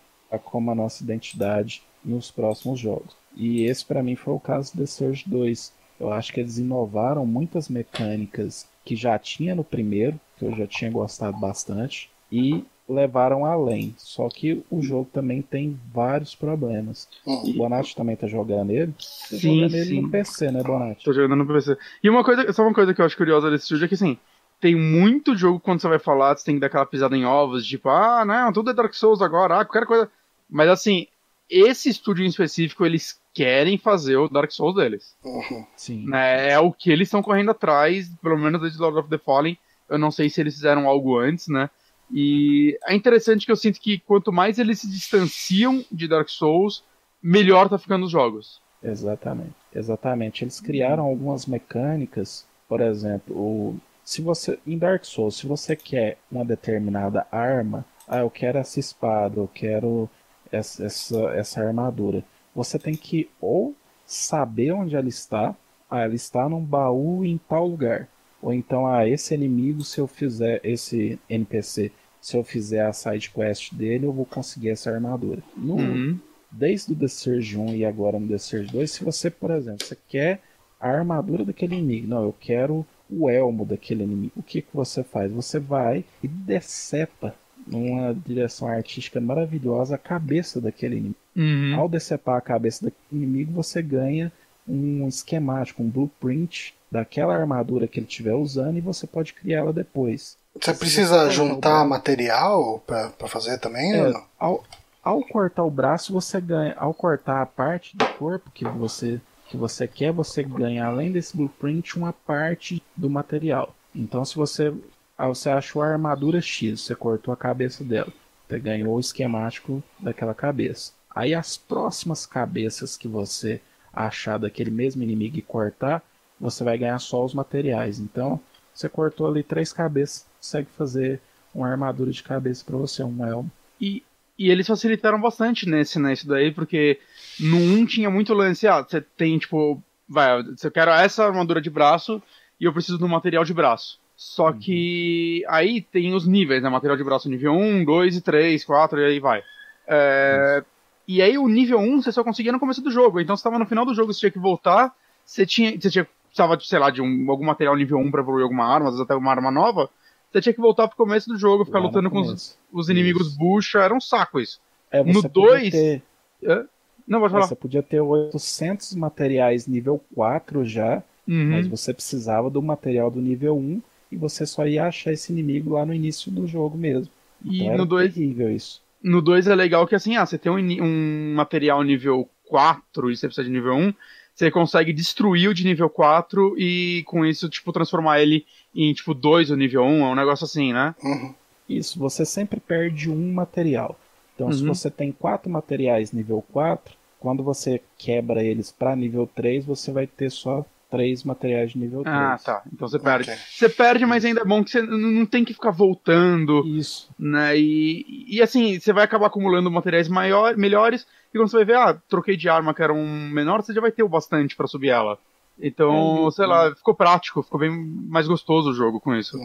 como 0.44 0.70
a 0.70 0.74
nossa 0.74 1.03
identidade 1.03 1.82
nos 2.05 2.30
próximos 2.30 2.78
jogos. 2.78 3.16
E 3.34 3.64
esse 3.64 3.84
para 3.84 4.03
mim 4.03 4.16
foi 4.16 4.34
o 4.34 4.40
caso 4.40 4.72
de 4.72 4.78
The 4.78 4.86
Surge 4.86 5.24
2. 5.26 5.72
Eu 5.99 6.12
acho 6.12 6.32
que 6.32 6.40
eles 6.40 6.59
inovaram 6.59 7.24
muitas 7.24 7.68
mecânicas 7.68 8.68
que 8.84 8.94
já 8.94 9.18
tinha 9.18 9.55
no 9.55 9.64
primeiro, 9.64 10.20
que 10.36 10.44
eu 10.44 10.55
já 10.55 10.66
tinha 10.66 10.90
gostado 10.90 11.38
bastante, 11.38 12.11
e 12.30 12.64
levaram 12.89 13.45
além. 13.45 13.95
Só 13.99 14.28
que 14.28 14.64
o 14.70 14.80
jogo 14.80 15.11
também 15.12 15.43
tem 15.43 15.78
vários 15.93 16.34
problemas. 16.34 17.09
O 17.26 17.53
Bonatti 17.53 17.95
também 17.95 18.16
tá 18.16 18.26
jogando 18.26 18.70
ele. 18.70 18.95
Você 18.99 19.39
Sim, 19.39 19.61
joga 19.62 19.72
nele 19.72 19.84
sim. 19.84 20.01
no 20.01 20.11
PC, 20.11 20.51
né, 20.51 20.62
Bonatti? 20.62 21.05
Tô 21.05 21.12
jogando 21.12 21.36
no 21.36 21.47
PC. 21.47 21.76
E 22.03 22.09
uma 22.09 22.24
coisa, 22.24 22.51
só 22.53 22.62
uma 22.62 22.74
coisa 22.74 22.95
que 22.95 23.01
eu 23.01 23.05
acho 23.05 23.16
curiosa 23.16 23.51
desse 23.51 23.64
estúdio 23.64 23.84
é 23.84 23.89
que 23.89 23.95
assim, 23.95 24.16
tem 24.61 24.74
muito 24.74 25.36
jogo 25.36 25.61
quando 25.61 25.80
você 25.80 25.89
vai 25.89 25.99
falar, 25.99 26.36
você 26.36 26.45
tem 26.45 26.55
que 26.55 26.61
dar 26.61 26.68
aquela 26.68 26.86
pisada 26.86 27.16
em 27.16 27.24
ovos, 27.24 27.66
tipo, 27.66 27.89
ah, 27.91 28.24
não, 28.24 28.53
tudo 28.53 28.70
é 28.70 28.74
Dark 28.74 28.95
Souls 28.95 29.20
agora, 29.20 29.61
ah, 29.61 29.64
qualquer 29.64 29.86
coisa. 29.86 30.11
Mas 30.49 30.68
assim, 30.68 31.07
esse 31.49 31.89
estúdio 31.89 32.24
em 32.24 32.28
específico, 32.28 32.84
eles 32.84 33.20
querem 33.34 33.78
fazer 33.78 34.16
o 34.16 34.28
Dark 34.28 34.51
Souls 34.51 34.74
deles. 34.74 35.14
Uhum. 35.24 35.64
Sim. 35.76 36.07
né? 36.09 36.51
É 36.51 36.59
o 36.59 36.72
que 36.72 36.91
eles 36.91 37.09
estão 37.09 37.22
correndo 37.22 37.51
atrás, 37.51 38.11
pelo 38.22 38.39
menos 38.39 38.61
desde 38.61 38.80
Lord 38.80 38.99
of 38.99 39.09
the 39.09 39.18
Fallen. 39.18 39.57
Eu 39.89 39.99
não 39.99 40.11
sei 40.11 40.28
se 40.28 40.41
eles 40.41 40.55
fizeram 40.55 40.89
algo 40.89 41.18
antes, 41.18 41.49
né? 41.49 41.70
E 42.12 42.78
é 42.86 42.94
interessante 42.94 43.44
que 43.44 43.52
eu 43.52 43.56
sinto 43.56 43.80
que 43.80 43.98
quanto 43.98 44.32
mais 44.32 44.59
eles 44.59 44.80
se 44.80 44.88
distanciam 44.88 45.84
de 45.90 46.09
Dark 46.09 46.28
Souls, 46.28 46.82
melhor 47.22 47.68
tá 47.68 47.78
ficando 47.78 48.06
os 48.06 48.11
jogos. 48.12 48.61
Exatamente. 48.82 49.52
Exatamente. 49.74 50.44
Eles 50.44 50.61
criaram 50.61 51.04
algumas 51.04 51.46
mecânicas, 51.46 52.46
por 52.68 52.80
exemplo, 52.80 53.36
o- 53.36 53.76
se 54.04 54.22
você 54.22 54.59
em 54.66 54.78
Dark 54.78 55.04
Souls, 55.04 55.36
se 55.36 55.46
você 55.46 55.76
quer 55.76 56.16
uma 56.30 56.44
determinada 56.44 57.26
arma, 57.30 57.84
ah, 58.06 58.18
eu 58.20 58.30
quero 58.30 58.56
essa 58.59 58.80
espada, 58.80 59.38
eu 59.38 59.48
quero 59.52 60.09
essa, 60.50 60.84
essa, 60.86 61.18
essa 61.34 61.61
armadura. 61.62 62.24
Você 62.54 62.78
tem 62.78 62.94
que 62.94 63.28
ou 63.40 63.74
saber 64.06 64.72
onde 64.72 64.96
ela 64.96 65.09
está, 65.09 65.54
ah, 65.90 66.00
ela 66.00 66.14
está 66.14 66.48
num 66.48 66.64
baú 66.64 67.22
em 67.24 67.36
tal 67.36 67.66
lugar. 67.66 68.09
Ou 68.41 68.53
então, 68.53 68.86
ah, 68.86 69.09
esse 69.09 69.34
inimigo, 69.34 69.82
se 69.82 70.01
eu 70.01 70.07
fizer, 70.07 70.61
esse 70.62 71.18
NPC, 71.28 71.91
se 72.20 72.36
eu 72.36 72.45
fizer 72.45 72.84
a 72.84 72.93
side 72.93 73.30
quest 73.30 73.74
dele, 73.74 74.07
eu 74.07 74.12
vou 74.12 74.24
conseguir 74.24 74.70
essa 74.70 74.91
armadura. 74.91 75.43
No, 75.57 75.76
Uhum. 75.76 76.18
Desde 76.51 76.93
o 76.93 76.97
The 76.97 77.09
Surge 77.09 77.59
1 77.59 77.74
e 77.74 77.84
agora 77.84 78.18
no 78.18 78.26
The 78.26 78.39
Surge 78.39 78.72
2, 78.72 78.91
se 78.91 79.05
você, 79.05 79.30
por 79.30 79.51
exemplo, 79.51 79.84
você 79.84 79.97
quer 80.09 80.41
a 80.80 80.89
armadura 80.89 81.45
daquele 81.45 81.74
inimigo, 81.76 82.09
não, 82.09 82.22
eu 82.22 82.34
quero 82.41 82.86
o 83.11 83.28
elmo 83.28 83.66
daquele 83.66 84.05
inimigo, 84.05 84.32
o 84.36 84.43
que, 84.43 84.62
que 84.62 84.74
você 84.74 85.03
faz? 85.03 85.30
Você 85.30 85.59
vai 85.59 86.05
e 86.22 86.28
decepa 86.28 87.34
numa 87.66 88.14
direção 88.14 88.66
artística 88.66 89.20
maravilhosa 89.20 89.97
a 89.97 89.99
cabeça 89.99 90.61
daquele 90.61 90.97
inimigo. 90.97 91.16
Uhum. 91.36 91.74
Ao 91.76 91.89
decepar 91.89 92.36
a 92.39 92.43
cabeça 92.43 92.86
daquele 92.86 93.24
inimigo, 93.24 93.53
você 93.53 93.82
ganha 93.82 94.32
um 94.66 95.07
esquemático, 95.07 95.82
um 95.82 95.89
blueprint 95.89 96.74
daquela 96.91 97.34
armadura 97.34 97.86
que 97.86 97.99
ele 97.99 98.07
estiver 98.07 98.34
usando 98.34 98.78
e 98.78 98.80
você 98.80 99.07
pode 99.07 99.34
criar 99.34 99.59
ela 99.59 99.72
depois. 99.72 100.36
Você 100.61 100.74
precisa 100.74 101.26
o 101.26 101.30
juntar 101.30 101.84
material 101.84 102.82
pra 102.86 103.28
fazer 103.28 103.59
também? 103.59 103.95
É, 103.95 104.12
ao, 104.39 104.64
ao 105.03 105.22
cortar 105.22 105.64
o 105.64 105.70
braço, 105.70 106.12
você 106.12 106.41
ganha. 106.41 106.74
Ao 106.76 106.93
cortar 106.93 107.43
a 107.43 107.47
parte 107.47 107.97
do 107.97 108.07
corpo 108.14 108.51
que 108.51 108.64
você, 108.64 109.20
que 109.49 109.57
você 109.57 109.86
quer, 109.86 110.12
você 110.12 110.43
ganha, 110.43 110.86
além 110.86 111.12
desse 111.12 111.36
blueprint, 111.36 111.97
uma 111.97 112.12
parte 112.12 112.82
do 112.97 113.09
material. 113.09 113.74
Então, 113.95 114.24
se 114.24 114.34
você, 114.34 114.74
ah, 115.16 115.28
você 115.28 115.51
achou 115.51 115.82
a 115.82 115.89
armadura 115.89 116.41
X, 116.41 116.80
você 116.80 116.95
cortou 116.95 117.32
a 117.32 117.36
cabeça 117.36 117.84
dela, 117.84 118.12
você 118.49 118.59
ganhou 118.59 118.97
o 118.97 119.01
esquemático 119.01 119.82
daquela 119.99 120.34
cabeça. 120.34 120.93
Aí, 121.14 121.34
as 121.34 121.57
próximas 121.57 122.26
cabeças 122.26 122.97
que 122.97 123.09
você 123.09 123.61
achar 123.93 124.39
daquele 124.39 124.70
mesmo 124.70 125.03
inimigo 125.03 125.39
e 125.39 125.43
cortar, 125.43 126.03
você 126.41 126.64
vai 126.64 126.78
ganhar 126.78 126.99
só 126.99 127.24
os 127.24 127.34
materiais. 127.34 127.99
Então, 127.99 128.41
você 128.74 128.89
cortou 128.89 129.26
ali 129.26 129.43
três 129.43 129.72
cabeças, 129.72 130.26
consegue 130.36 130.68
fazer 130.76 131.20
uma 131.55 131.68
armadura 131.68 132.11
de 132.11 132.22
cabeça 132.22 132.64
para 132.64 132.76
você, 132.76 133.03
um 133.03 133.24
elmo. 133.26 133.51
E, 133.80 134.03
e 134.39 134.51
eles 134.51 134.66
facilitaram 134.66 135.20
bastante 135.20 135.68
nesse, 135.68 135.99
nesse 135.99 136.26
daí, 136.26 136.53
porque 136.53 137.01
no 137.41 137.57
1 137.57 137.86
tinha 137.86 138.11
muito 138.11 138.34
lance, 138.34 138.66
ah, 138.66 138.82
você 138.82 139.01
tem, 139.01 139.39
tipo, 139.39 139.82
vai, 140.09 140.43
você 140.43 140.70
quer 140.70 140.89
essa 140.89 141.24
armadura 141.24 141.61
de 141.61 141.70
braço 141.70 142.22
e 142.61 142.64
eu 142.64 142.72
preciso 142.72 142.99
do 142.99 143.09
material 143.09 143.45
de 143.45 143.55
braço. 143.55 143.99
Só 144.16 144.53
que 144.53 145.45
aí 145.47 145.80
tem 145.80 146.12
os 146.12 146.26
níveis, 146.26 146.61
né? 146.61 146.68
Material 146.68 146.97
de 146.97 147.05
braço 147.05 147.28
nível 147.28 147.53
1, 147.53 147.84
2 147.84 148.16
e 148.16 148.20
3, 148.20 148.64
4 148.64 149.01
e 149.01 149.05
aí 149.05 149.20
vai. 149.20 149.45
É, 149.86 150.64
e 151.07 151.22
aí 151.22 151.39
o 151.39 151.47
nível 151.47 151.78
1 151.78 152.03
você 152.03 152.11
só 152.11 152.24
conseguia 152.24 152.51
no 152.51 152.59
começo 152.59 152.82
do 152.82 152.91
jogo. 152.91 153.20
Então 153.20 153.36
você 153.36 153.45
tava 153.45 153.61
no 153.61 153.66
final 153.66 153.86
do 153.86 153.95
jogo, 153.95 154.12
você 154.12 154.18
tinha 154.18 154.32
que 154.32 154.39
voltar, 154.41 154.93
você 155.24 155.47
tinha. 155.47 155.80
Você 155.80 155.89
tinha 155.89 156.07
precisava, 156.47 156.59
sei 156.61 156.78
lá, 156.78 156.91
de 156.91 157.03
um, 157.03 157.30
algum 157.30 157.45
material 157.45 157.76
nível 157.76 157.99
1 157.99 158.11
pra 158.11 158.20
evoluir 158.22 158.45
alguma 158.45 158.64
arma, 158.64 158.86
às 158.86 158.95
vezes 158.95 159.05
até 159.05 159.14
uma 159.14 159.30
arma 159.30 159.51
nova. 159.51 159.89
Você 160.30 160.41
tinha 160.41 160.53
que 160.53 160.61
voltar 160.61 160.86
pro 160.89 160.97
começo 160.97 161.28
do 161.28 161.39
jogo, 161.39 161.64
ficar 161.64 161.78
Lá 161.78 161.86
lutando 161.86 162.11
com 162.11 162.20
os, 162.20 162.59
os 162.72 162.89
inimigos 162.89 163.34
bucha, 163.36 163.80
era 163.80 163.95
um 163.95 164.01
saco 164.01 164.39
isso. 164.41 164.61
É, 164.91 165.03
No 165.03 165.14
você 165.14 165.28
podia 165.28 165.51
dois, 165.51 165.70
ter- 165.70 166.03
É? 166.43 166.64
Não, 167.07 167.20
falar. 167.28 167.47
Você 167.47 167.55
podia 167.57 167.82
ter 167.82 168.01
800 168.01 168.95
materiais 168.95 169.66
nível 169.66 170.01
4 170.14 170.64
já, 170.64 171.03
Uhum. 171.26 171.51
mas 171.51 171.66
você 171.66 171.93
precisava 171.93 172.49
do 172.49 172.62
material 172.62 173.11
do 173.11 173.20
nível 173.20 173.57
1 173.57 173.82
e 174.12 174.16
você 174.16 174.47
só 174.47 174.66
ia 174.66 174.86
achar 174.86 175.12
esse 175.12 175.30
inimigo 175.32 175.74
lá 175.74 175.84
no 175.84 175.93
início 175.93 176.30
do 176.30 176.47
jogo 176.47 176.76
mesmo. 176.78 177.12
E 177.45 177.64
Então 177.64 177.76
no 177.78 177.86
2 177.86 178.14
terrível 178.14 178.51
isso. 178.51 178.82
no 179.03 179.20
dois 179.22 179.47
é 179.47 179.55
legal 179.55 179.86
que 179.86 179.95
assim, 179.95 180.16
ah, 180.16 180.24
você 180.26 180.39
tem 180.39 180.51
um, 180.51 180.57
um 180.82 181.34
material 181.34 181.82
nível 181.82 182.28
4 182.49 183.11
e 183.11 183.16
você 183.16 183.26
precisa 183.26 183.47
de 183.47 183.53
nível 183.53 183.74
1, 183.74 183.93
você 184.39 184.53
consegue 184.53 184.93
destruir 184.93 185.49
o 185.49 185.55
de 185.55 185.64
nível 185.64 185.91
4 185.91 186.55
e 186.57 187.03
com 187.07 187.26
isso, 187.26 187.49
tipo, 187.49 187.72
transformar 187.72 188.20
ele 188.20 188.47
em 188.72 188.93
tipo 188.93 189.12
2 189.12 189.51
o 189.51 189.57
nível 189.57 189.82
1, 189.82 190.03
é 190.07 190.11
um 190.11 190.14
negócio 190.14 190.45
assim, 190.45 190.72
né? 190.72 190.95
Uhum. 191.03 191.34
Isso, 191.68 191.99
você 191.99 192.24
sempre 192.24 192.61
perde 192.61 193.11
um 193.11 193.32
material. 193.32 193.99
Então, 194.36 194.53
se 194.53 194.62
Uhum. 194.62 194.68
você 194.72 194.89
tem 194.91 195.11
quatro 195.11 195.51
materiais 195.51 196.12
nível 196.12 196.45
4, 196.53 196.95
quando 197.18 197.43
você 197.43 197.82
quebra 197.99 198.45
eles 198.45 198.70
para 198.70 198.95
nível 198.95 199.28
3, 199.34 199.64
você 199.64 199.91
vai 199.91 200.07
ter 200.07 200.30
só 200.30 200.64
três 200.91 201.22
materiais 201.24 201.72
de 201.72 201.78
nível 201.78 202.03
3. 202.03 202.16
Ah, 202.16 202.39
tá. 202.43 202.62
Então 202.72 202.89
você 202.89 202.99
perde. 202.99 203.30
Ok. 203.30 203.43
Você 203.51 203.68
perde, 203.68 204.07
mas 204.07 204.24
ainda 204.24 204.41
é 204.41 204.45
bom 204.45 204.64
que 204.64 204.70
você 204.70 204.82
não 204.82 205.26
tem 205.26 205.45
que 205.45 205.53
ficar 205.53 205.70
voltando, 205.70 206.66
Isso. 206.66 207.09
né? 207.18 207.59
E, 207.59 208.26
e 208.28 208.43
assim, 208.43 208.78
você 208.78 208.93
vai 208.93 209.05
acabar 209.05 209.26
acumulando 209.26 209.70
materiais 209.70 210.09
maior, 210.09 210.57
melhores, 210.57 211.07
e 211.32 211.39
quando 211.39 211.51
você 211.51 211.57
vai 211.57 211.64
ver, 211.64 211.76
ah, 211.76 211.99
troquei 212.09 212.36
de 212.36 212.49
arma 212.49 212.72
que 212.74 212.82
era 212.82 212.93
um 212.93 213.28
menor, 213.30 213.62
você 213.62 213.72
já 213.72 213.80
vai 213.80 213.93
ter 213.93 214.03
o 214.03 214.09
bastante 214.09 214.57
pra 214.57 214.66
subir 214.66 214.89
ela. 214.89 215.18
Então, 215.61 216.28
É, 216.28 216.30
sei 216.30 216.47
lá, 216.47 216.74
ficou 216.74 216.95
prático, 216.95 217.43
ficou 217.43 217.59
bem 217.59 217.70
mais 217.70 218.28
gostoso 218.28 218.70
o 218.70 218.74
jogo 218.74 219.01
com 219.01 219.14
isso. 219.14 219.36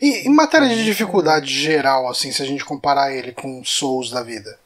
E 0.00 0.26
em 0.26 0.34
matéria 0.34 0.66
de 0.66 0.82
dificuldade 0.84 1.52
geral, 1.52 2.08
assim, 2.08 2.32
se 2.32 2.42
a 2.42 2.46
gente 2.46 2.64
comparar 2.64 3.12
ele 3.14 3.32
com 3.32 3.62
Souls 3.64 4.10
da 4.10 4.22
vida? 4.22 4.58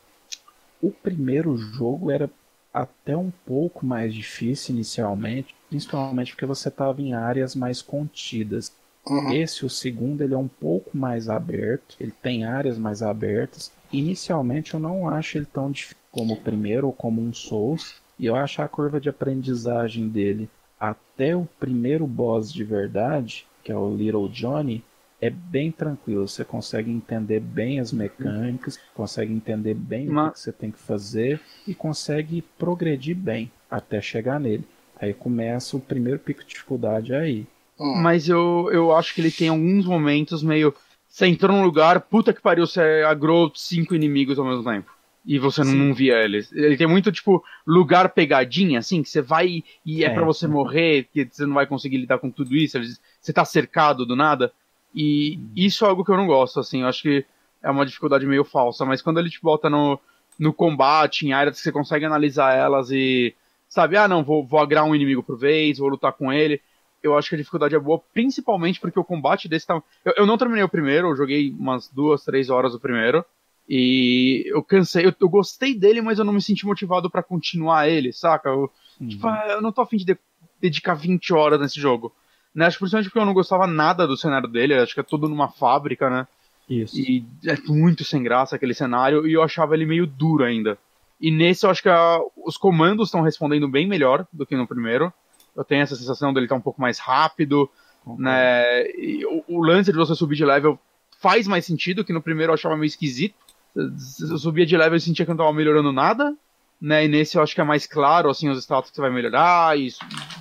O 0.80 0.90
primeiro 0.90 1.56
jogo 1.56 2.10
era 2.10 2.30
até 2.72 3.16
um 3.16 3.30
pouco 3.44 3.84
mais 3.84 4.14
difícil 4.14 4.74
inicialmente, 4.74 5.54
principalmente 5.68 6.32
porque 6.32 6.46
você 6.46 6.68
estava 6.68 7.00
em 7.02 7.14
áreas 7.14 7.54
mais 7.54 7.82
contidas. 7.82 8.72
Uhum. 9.06 9.32
Esse, 9.32 9.66
o 9.66 9.70
segundo, 9.70 10.22
ele 10.22 10.34
é 10.34 10.38
um 10.38 10.48
pouco 10.48 10.96
mais 10.96 11.28
aberto, 11.28 11.96
ele 12.00 12.12
tem 12.22 12.44
áreas 12.44 12.78
mais 12.78 13.02
abertas. 13.02 13.72
Inicialmente 13.92 14.74
eu 14.74 14.80
não 14.80 15.08
acho 15.08 15.38
ele 15.38 15.46
tão 15.46 15.70
difícil 15.70 15.96
como 16.10 16.34
o 16.34 16.40
primeiro 16.40 16.86
ou 16.86 16.92
como 16.92 17.20
um 17.20 17.32
Souls, 17.32 17.96
e 18.18 18.26
eu 18.26 18.36
acho 18.36 18.62
a 18.62 18.68
curva 18.68 19.00
de 19.00 19.08
aprendizagem 19.08 20.08
dele 20.08 20.48
até 20.78 21.34
o 21.34 21.48
primeiro 21.58 22.06
boss 22.06 22.52
de 22.52 22.64
verdade, 22.64 23.46
que 23.64 23.72
é 23.72 23.76
o 23.76 23.94
Little 23.94 24.28
Johnny, 24.28 24.84
é 25.22 25.30
bem 25.30 25.70
tranquilo. 25.70 26.26
Você 26.28 26.44
consegue 26.44 26.90
entender 26.90 27.38
bem 27.40 27.78
as 27.80 27.92
mecânicas, 27.92 28.78
consegue 28.92 29.32
entender 29.32 29.72
bem 29.74 30.08
o 30.08 30.12
Mas- 30.12 30.26
que 30.28 30.32
que 30.34 30.40
você 30.40 30.52
tem 30.52 30.70
que 30.70 30.78
fazer 30.80 31.40
e 31.66 31.74
consegue 31.74 32.42
progredir 32.58 33.16
bem 33.16 33.50
até 33.70 34.00
chegar 34.02 34.38
nele. 34.40 34.64
Aí 35.00 35.14
começa 35.14 35.76
o 35.76 35.80
primeiro 35.80 36.18
pico 36.18 36.40
de 36.42 36.48
dificuldade 36.48 37.14
aí. 37.14 37.46
Hum. 37.78 37.94
Mas 38.02 38.28
eu, 38.28 38.68
eu 38.72 38.94
acho 38.94 39.14
que 39.14 39.20
ele 39.20 39.30
tem 39.30 39.48
alguns 39.48 39.86
momentos 39.86 40.42
meio. 40.42 40.74
Você 41.08 41.26
entrou 41.26 41.56
num 41.56 41.62
lugar, 41.64 42.00
puta 42.00 42.32
que 42.32 42.40
pariu, 42.42 42.66
você 42.66 42.80
agrou 43.06 43.50
cinco 43.54 43.94
inimigos 43.94 44.38
ao 44.38 44.44
mesmo 44.44 44.64
tempo. 44.64 44.90
E 45.24 45.38
você 45.38 45.62
não, 45.62 45.72
não 45.72 45.94
via 45.94 46.14
eles. 46.24 46.50
Ele 46.52 46.76
tem 46.76 46.86
muito, 46.88 47.12
tipo, 47.12 47.44
lugar 47.64 48.08
pegadinha, 48.08 48.80
assim, 48.80 49.02
que 49.04 49.08
você 49.08 49.22
vai 49.22 49.62
e 49.86 50.04
é, 50.04 50.08
É. 50.08 50.10
pra 50.14 50.24
você 50.24 50.48
morrer, 50.48 51.08
que 51.12 51.28
você 51.30 51.46
não 51.46 51.54
vai 51.54 51.64
conseguir 51.66 51.98
lidar 51.98 52.18
com 52.18 52.28
tudo 52.28 52.56
isso. 52.56 52.76
Você 53.20 53.32
tá 53.32 53.44
cercado 53.44 54.04
do 54.04 54.16
nada. 54.16 54.52
E 54.94 55.40
isso 55.56 55.84
é 55.84 55.88
algo 55.88 56.04
que 56.04 56.10
eu 56.10 56.16
não 56.16 56.26
gosto, 56.26 56.60
assim. 56.60 56.82
Eu 56.82 56.88
acho 56.88 57.02
que 57.02 57.24
é 57.62 57.70
uma 57.70 57.86
dificuldade 57.86 58.26
meio 58.26 58.44
falsa. 58.44 58.84
Mas 58.84 59.00
quando 59.02 59.18
ele 59.18 59.30
te 59.30 59.40
bota 59.40 59.70
no, 59.70 59.98
no 60.38 60.52
combate, 60.52 61.26
em 61.26 61.32
áreas 61.32 61.56
que 61.56 61.62
você 61.62 61.72
consegue 61.72 62.04
analisar 62.04 62.54
elas 62.54 62.90
e. 62.90 63.34
Sabe, 63.68 63.96
ah, 63.96 64.06
não, 64.06 64.22
vou, 64.22 64.46
vou 64.46 64.60
agrar 64.60 64.84
um 64.84 64.94
inimigo 64.94 65.22
por 65.22 65.38
vez, 65.38 65.78
vou 65.78 65.88
lutar 65.88 66.12
com 66.12 66.30
ele 66.30 66.60
eu 67.02 67.16
acho 67.18 67.28
que 67.28 67.34
a 67.34 67.38
dificuldade 67.38 67.74
é 67.74 67.78
boa, 67.78 68.00
principalmente 68.14 68.80
porque 68.80 68.98
o 68.98 69.04
combate 69.04 69.48
desse 69.48 69.66
tá. 69.66 69.82
Eu, 70.04 70.14
eu 70.18 70.26
não 70.26 70.38
terminei 70.38 70.62
o 70.62 70.68
primeiro, 70.68 71.08
eu 71.08 71.16
joguei 71.16 71.50
umas 71.50 71.88
duas, 71.88 72.24
três 72.24 72.48
horas 72.48 72.74
o 72.74 72.80
primeiro. 72.80 73.24
E 73.68 74.44
eu 74.46 74.62
cansei, 74.62 75.06
eu, 75.06 75.14
eu 75.20 75.28
gostei 75.28 75.74
dele, 75.74 76.00
mas 76.00 76.18
eu 76.18 76.24
não 76.24 76.32
me 76.32 76.42
senti 76.42 76.64
motivado 76.64 77.10
pra 77.10 77.22
continuar 77.22 77.88
ele, 77.88 78.12
saca? 78.12 78.48
Eu, 78.48 78.70
tipo, 79.08 79.26
ah, 79.26 79.46
eu 79.50 79.62
não 79.62 79.72
tô 79.72 79.80
afim 79.80 79.96
de, 79.96 80.04
de 80.04 80.18
dedicar 80.60 80.94
20 80.94 81.32
horas 81.32 81.60
nesse 81.60 81.80
jogo. 81.80 82.14
Né? 82.54 82.66
Acho 82.66 82.76
que 82.76 82.80
principalmente 82.80 83.08
porque 83.08 83.18
eu 83.18 83.26
não 83.26 83.34
gostava 83.34 83.66
nada 83.66 84.06
do 84.06 84.16
cenário 84.16 84.48
dele, 84.48 84.74
acho 84.74 84.94
que 84.94 85.00
é 85.00 85.04
tudo 85.04 85.28
numa 85.28 85.48
fábrica, 85.48 86.10
né? 86.10 86.26
Isso. 86.68 86.98
E 86.98 87.24
é 87.46 87.56
muito 87.68 88.04
sem 88.04 88.22
graça 88.22 88.56
aquele 88.56 88.74
cenário, 88.74 89.26
e 89.26 89.32
eu 89.32 89.42
achava 89.42 89.74
ele 89.74 89.86
meio 89.86 90.06
duro 90.06 90.44
ainda. 90.44 90.78
E 91.20 91.30
nesse 91.30 91.64
eu 91.66 91.70
acho 91.70 91.82
que 91.82 91.88
a- 91.88 92.20
os 92.44 92.56
comandos 92.56 93.08
estão 93.08 93.20
respondendo 93.22 93.68
bem 93.68 93.86
melhor 93.86 94.26
do 94.32 94.44
que 94.46 94.56
no 94.56 94.66
primeiro. 94.66 95.12
Eu 95.56 95.64
tenho 95.64 95.82
essa 95.82 95.94
sensação 95.96 96.32
dele 96.32 96.46
estar 96.46 96.56
um 96.56 96.60
pouco 96.60 96.80
mais 96.80 96.98
rápido, 96.98 97.70
Concordo. 98.04 98.22
né? 98.22 98.86
E 98.92 99.24
o, 99.26 99.44
o 99.48 99.62
lance 99.62 99.90
de 99.92 99.98
você 99.98 100.14
subir 100.14 100.36
de 100.36 100.44
level 100.44 100.78
faz 101.20 101.46
mais 101.46 101.64
sentido, 101.64 102.04
que 102.04 102.12
no 102.12 102.22
primeiro 102.22 102.50
eu 102.50 102.54
achava 102.54 102.76
meio 102.76 102.86
esquisito. 102.86 103.34
Eu 103.74 104.38
subia 104.38 104.66
de 104.66 104.76
level 104.76 104.96
e 104.96 105.00
sentia 105.00 105.24
que 105.24 105.30
não 105.30 105.36
tava 105.38 105.52
melhorando 105.52 105.92
nada, 105.92 106.34
né? 106.80 107.04
E 107.04 107.08
nesse 107.08 107.36
eu 107.38 107.42
acho 107.42 107.54
que 107.54 107.60
é 107.60 107.64
mais 107.64 107.86
claro, 107.86 108.28
assim, 108.28 108.48
os 108.48 108.58
status 108.58 108.90
que 108.90 108.96
você 108.96 109.02
vai 109.02 109.10
melhorar, 109.10 109.78
e, 109.78 109.88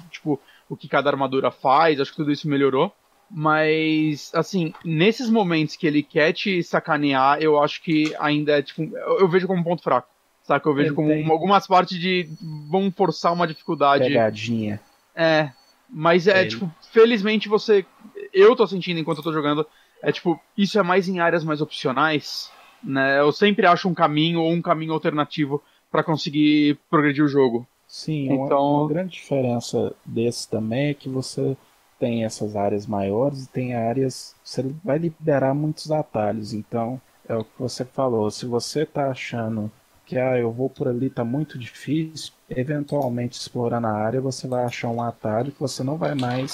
tipo, 0.09 0.39
o 0.71 0.77
que 0.77 0.87
cada 0.87 1.09
armadura 1.09 1.51
faz, 1.51 1.99
acho 1.99 2.11
que 2.11 2.17
tudo 2.17 2.31
isso 2.31 2.47
melhorou. 2.47 2.93
Mas, 3.29 4.31
assim, 4.33 4.73
nesses 4.85 5.29
momentos 5.29 5.75
que 5.75 5.85
ele 5.85 6.01
quer 6.01 6.31
te 6.31 6.63
sacanear, 6.63 7.41
eu 7.41 7.61
acho 7.61 7.83
que 7.83 8.15
ainda 8.17 8.57
é, 8.57 8.61
tipo, 8.61 8.83
eu, 8.95 9.27
vejo 9.27 9.47
como 9.47 9.59
um 9.59 9.63
ponto 9.65 9.83
fraco. 9.83 10.07
Saca? 10.43 10.69
Eu 10.69 10.73
vejo 10.73 10.95
como 10.95 11.29
algumas 11.29 11.67
partes 11.67 11.99
de. 11.99 12.29
vão 12.69 12.89
forçar 12.89 13.33
uma 13.33 13.45
dificuldade. 13.45 14.05
Pegadinha. 14.05 14.79
É. 15.13 15.51
Mas 15.89 16.25
é, 16.25 16.39
Ele- 16.39 16.49
tipo, 16.49 16.71
felizmente 16.93 17.49
você. 17.49 17.85
Eu 18.33 18.55
tô 18.55 18.65
sentindo 18.65 18.99
enquanto 18.99 19.17
eu 19.17 19.23
tô 19.25 19.33
jogando. 19.33 19.67
É 20.01 20.09
tipo, 20.09 20.39
isso 20.57 20.79
é 20.79 20.83
mais 20.83 21.09
em 21.09 21.19
áreas 21.19 21.43
mais 21.43 21.61
opcionais. 21.61 22.49
Né? 22.81 23.19
Eu 23.19 23.31
sempre 23.33 23.67
acho 23.67 23.89
um 23.89 23.93
caminho 23.93 24.39
ou 24.39 24.51
um 24.51 24.61
caminho 24.61 24.93
alternativo 24.93 25.61
pra 25.91 26.01
conseguir 26.01 26.79
progredir 26.89 27.23
o 27.23 27.27
jogo. 27.27 27.67
Sim, 27.91 28.31
uma- 28.31 28.45
Então- 28.45 28.75
uma, 28.83 28.87
grande 28.87 29.11
diferença 29.11 29.93
desse 30.05 30.47
também 30.47 30.91
é 30.91 30.93
que 30.93 31.09
você 31.09 31.57
tem 31.99 32.23
essas 32.23 32.55
áreas 32.55 32.87
maiores 32.87 33.43
e 33.43 33.49
tem 33.49 33.75
áreas. 33.75 34.33
Você 34.41 34.63
vai 34.81 34.97
liberar 34.97 35.53
muitos 35.53 35.91
atalhos. 35.91 36.53
Então, 36.53 37.01
é 37.27 37.35
o 37.35 37.43
que 37.43 37.51
você 37.59 37.83
falou. 37.83 38.31
Se 38.31 38.45
você 38.45 38.85
tá 38.85 39.11
achando 39.11 39.69
que 40.05 40.17
ah, 40.17 40.37
eu 40.37 40.51
vou 40.53 40.69
por 40.69 40.87
ali, 40.87 41.09
tá 41.09 41.25
muito 41.25 41.59
difícil, 41.59 42.31
eventualmente 42.49 43.37
explorando 43.37 43.87
a 43.87 43.91
área, 43.91 44.21
você 44.21 44.47
vai 44.47 44.63
achar 44.63 44.87
um 44.89 45.01
atalho 45.01 45.51
que 45.51 45.59
você 45.59 45.83
não 45.83 45.97
vai 45.97 46.15
mais 46.15 46.53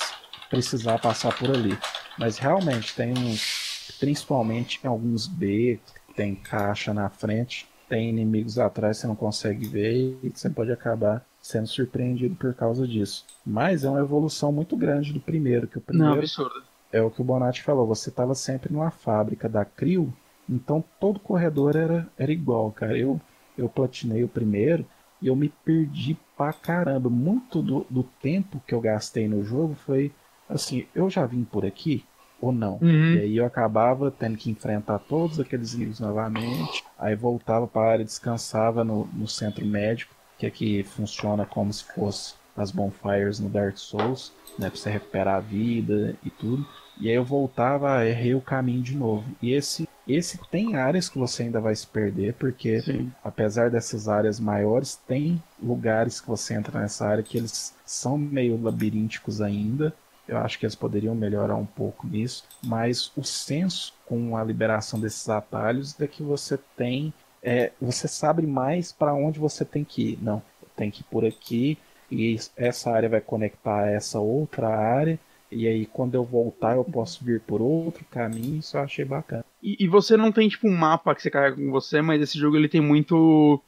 precisar 0.50 0.98
passar 1.00 1.38
por 1.38 1.52
ali. 1.52 1.78
Mas 2.18 2.40
realmente 2.40 2.96
tem 2.96 3.14
uns, 3.14 3.96
principalmente 4.00 4.80
em 4.84 4.88
alguns 4.88 5.28
B, 5.28 5.80
tem 6.16 6.34
caixa 6.34 6.94
na 6.96 7.10
frente, 7.10 7.68
tem 7.88 8.10
inimigos 8.10 8.60
atrás 8.60 8.98
você 8.98 9.08
não 9.08 9.16
consegue 9.16 9.66
ver 9.68 10.20
e 10.24 10.30
você 10.34 10.50
pode 10.50 10.72
acabar 10.72 11.26
sendo 11.42 11.68
surpreendido 11.68 12.36
por 12.36 12.54
causa 12.54 12.88
disso. 12.88 13.26
Mas 13.46 13.84
é 13.84 13.90
uma 13.90 14.00
evolução 14.02 14.52
muito 14.52 14.76
grande 14.76 15.14
do 15.14 15.20
primeiro, 15.22 15.68
que 15.68 15.78
o 15.78 15.82
primeiro 15.82 16.20
Não, 16.20 16.20
absurdo. 16.20 16.64
é 16.92 17.02
o 17.02 17.12
que 17.12 17.22
o 17.22 17.24
Bonatti 17.24 17.64
falou, 17.64 17.88
você 17.88 18.10
estava 18.10 18.36
sempre 18.36 18.72
numa 18.74 18.92
fábrica 18.92 19.48
da 19.50 19.64
Crio, 19.66 20.14
então 20.50 20.84
todo 21.00 21.20
corredor 21.20 21.76
era, 21.76 22.08
era 22.18 22.32
igual, 22.32 22.72
cara. 22.72 22.98
Eu, 22.98 23.20
eu 23.58 23.70
platinei 23.70 24.24
o 24.24 24.30
primeiro 24.30 24.86
e 25.22 25.28
eu 25.28 25.36
me 25.36 25.50
perdi 25.50 26.18
pra 26.36 26.54
caramba. 26.54 27.10
Muito 27.10 27.62
do, 27.62 27.86
do 27.90 28.04
tempo 28.04 28.62
que 28.66 28.74
eu 28.74 28.82
gastei 28.82 29.28
no 29.28 29.44
jogo 29.44 29.76
foi 29.76 30.12
assim, 30.48 30.88
eu 30.96 31.10
já 31.10 31.26
vim 31.26 31.44
por 31.44 31.66
aqui 31.66 32.06
ou 32.42 32.52
não. 32.52 32.80
Uhum. 32.82 33.16
E 33.16 33.20
aí 33.20 33.38
eu 33.38 33.46
acabava 33.46 34.12
tendo 34.12 34.38
que 34.38 34.50
enfrentar 34.50 35.00
todos 35.00 35.40
aqueles 35.40 35.74
rios 35.74 36.00
novamente, 36.00 36.84
aí 36.98 37.16
voltava 37.16 37.68
para 37.68 37.82
a 37.82 37.92
área, 37.92 38.06
descansava 38.06 38.84
no, 38.84 39.08
no 39.14 39.28
centro 39.28 39.66
médico, 39.66 40.14
que 40.38 40.46
aqui 40.46 40.84
funciona 40.84 41.46
como 41.46 41.74
se 41.74 41.84
fosse 41.84 42.36
as 42.56 42.72
bonfires 42.72 43.40
no 43.40 43.50
Dark 43.50 43.78
Souls, 43.78 44.34
né, 44.58 44.70
pra 44.70 44.78
você 44.78 44.90
recuperar 44.90 45.36
a 45.36 45.40
vida 45.40 46.16
e 46.24 46.30
tudo. 46.30 46.66
E 47.00 47.10
aí 47.10 47.16
eu 47.16 47.24
voltava, 47.24 48.04
errei 48.06 48.34
o 48.34 48.42
caminho 48.42 48.82
de 48.82 48.96
novo. 48.96 49.24
E 49.40 49.54
esse, 49.54 49.88
esse 50.08 50.40
tem 50.50 50.76
áreas 50.76 51.08
que 51.08 51.20
você 51.20 51.44
ainda 51.44 51.62
vai 51.62 51.76
se 51.76 51.86
perder, 51.86 52.34
porque 52.34 52.82
Sim. 52.82 53.12
apesar 53.24 53.70
dessas 53.70 54.08
áreas 54.08 54.40
maiores, 54.40 55.00
tem 55.08 55.42
lugares 55.62 56.20
que 56.20 56.28
você 56.28 56.56
entra 56.56 56.80
nessa 56.80 57.06
área 57.06 57.24
que 57.24 57.38
eles 57.38 57.76
são 57.86 58.18
meio 58.18 58.60
labirínticos 58.60 59.42
ainda. 59.42 59.94
Eu 60.28 60.38
acho 60.40 60.60
que 60.60 60.66
eles 60.66 60.76
poderiam 60.76 61.16
melhorar 61.16 61.56
um 61.56 61.66
pouco 61.66 62.06
nisso, 62.08 62.44
mas 62.64 63.12
o 63.16 63.24
senso 63.24 63.94
com 64.06 64.36
a 64.36 64.44
liberação 64.44 65.00
desses 65.00 65.28
atalhos 65.30 66.00
é 66.02 66.08
que 66.08 66.22
você 66.22 66.58
tem, 66.76 67.14
é, 67.42 67.72
você 67.82 68.08
sabe 68.08 68.46
mais 68.46 68.92
para 68.92 69.14
onde 69.14 69.40
você 69.40 69.64
tem 69.64 69.84
que 69.84 70.12
ir. 70.12 70.20
Não, 70.22 70.42
tem 70.76 70.92
que 70.92 71.02
ir 71.02 71.06
por 71.06 71.24
aqui 71.26 71.78
e 72.12 72.38
essa 72.56 72.92
área 72.92 73.10
vai 73.10 73.22
conectar 73.22 73.84
a 73.84 73.90
essa 73.92 74.20
outra 74.20 74.68
área. 74.68 75.20
E 75.50 75.66
aí, 75.66 75.86
quando 75.86 76.16
eu 76.16 76.26
voltar, 76.26 76.76
eu 76.76 76.84
posso 76.84 77.24
vir 77.24 77.40
por 77.40 77.62
outro 77.62 78.04
caminho. 78.12 78.58
Isso 78.58 78.76
eu 78.76 78.82
achei 78.82 79.06
bacana. 79.06 79.46
E, 79.64 79.78
e 79.86 79.88
você 79.88 80.18
não 80.18 80.30
tem, 80.30 80.50
tipo, 80.50 80.68
um 80.68 80.76
mapa 80.76 81.16
que 81.16 81.22
você 81.22 81.30
carrega 81.30 81.56
com 81.56 81.72
você, 81.72 82.02
mas 82.02 82.22
esse 82.22 82.38
jogo 82.38 82.58
ele 82.58 82.68
tem 82.68 82.82
muito. 82.82 83.62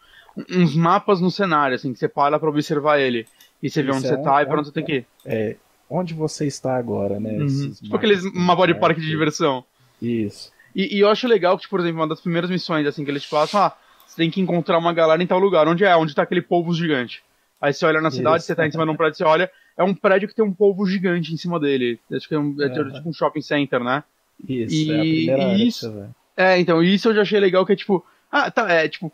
uns 0.51 0.75
mapas 0.75 1.21
no 1.21 1.31
cenário, 1.31 1.75
assim, 1.75 1.91
que 1.93 1.99
você 1.99 2.07
para 2.09 2.37
pra 2.37 2.49
observar 2.49 2.99
ele. 2.99 3.25
E 3.63 3.69
você 3.69 3.81
vê 3.81 3.91
onde 3.91 4.05
é 4.07 4.09
você 4.09 4.15
um- 4.15 4.23
tá 4.23 4.39
e 4.41 4.43
é 4.43 4.45
pra 4.45 4.59
onde 4.59 4.67
você 4.67 4.73
tem 4.73 4.83
que 4.85 4.93
ir. 4.97 5.05
É, 5.25 5.55
onde 5.89 6.13
você 6.13 6.45
está 6.45 6.75
agora, 6.77 7.19
né? 7.19 7.31
Uhum. 7.31 7.73
Tipo 7.73 7.95
aqueles 7.95 8.23
mapa 8.33 8.67
de 8.67 8.75
parque 8.75 9.01
de 9.01 9.07
diversão. 9.07 9.63
Isso. 10.01 10.51
E, 10.75 10.97
e 10.97 10.99
eu 10.99 11.09
acho 11.09 11.27
legal 11.27 11.55
que, 11.57 11.63
tipo, 11.63 11.71
por 11.71 11.79
exemplo, 11.81 11.99
uma 12.01 12.07
das 12.07 12.21
primeiras 12.21 12.49
missões, 12.49 12.85
assim, 12.85 13.03
que 13.03 13.09
eles 13.11 13.23
te 13.23 13.29
passam, 13.29 13.61
ah, 13.61 13.75
você 14.05 14.15
tem 14.17 14.29
que 14.29 14.39
encontrar 14.39 14.77
uma 14.77 14.93
galera 14.93 15.21
em 15.21 15.27
tal 15.27 15.39
lugar. 15.39 15.67
Onde 15.67 15.83
é? 15.83 15.95
Onde 15.95 16.13
tá 16.13 16.23
aquele 16.23 16.41
polvo 16.41 16.73
gigante. 16.73 17.23
Aí 17.61 17.73
você 17.73 17.85
olha 17.85 17.99
na 17.99 18.11
cidade, 18.11 18.37
Isso. 18.37 18.45
você 18.47 18.55
tá 18.55 18.65
em 18.65 18.71
cima 18.71 18.85
de 18.85 18.91
um 18.91 18.95
prédio, 18.95 19.17
você 19.17 19.23
olha, 19.23 19.51
é 19.77 19.83
um 19.83 19.93
prédio 19.93 20.29
que 20.29 20.35
tem 20.35 20.45
um 20.45 20.53
polvo 20.53 20.85
gigante 20.85 21.33
em 21.33 21.37
cima 21.37 21.59
dele. 21.59 21.99
Acho 22.11 22.27
que 22.27 22.35
é, 22.35 22.39
um, 22.39 22.55
é 22.61 22.69
tipo 22.69 23.09
um 23.09 23.13
shopping 23.13 23.41
center, 23.41 23.83
né? 23.83 24.03
Isso, 24.47 24.73
E- 24.75 24.89
é 24.89 24.95
a 24.95 24.99
primeira 25.01 25.53
e 25.57 25.67
isso-. 25.67 26.05
É, 26.37 26.57
então, 26.57 26.81
isso 26.81 27.09
eu 27.09 27.15
já 27.15 27.21
achei 27.23 27.39
legal, 27.39 27.65
que 27.65 27.73
é 27.73 27.75
tipo. 27.75 28.05
Ah, 28.31 28.49
tá, 28.49 28.71
é, 28.71 28.87
tipo. 28.87 29.11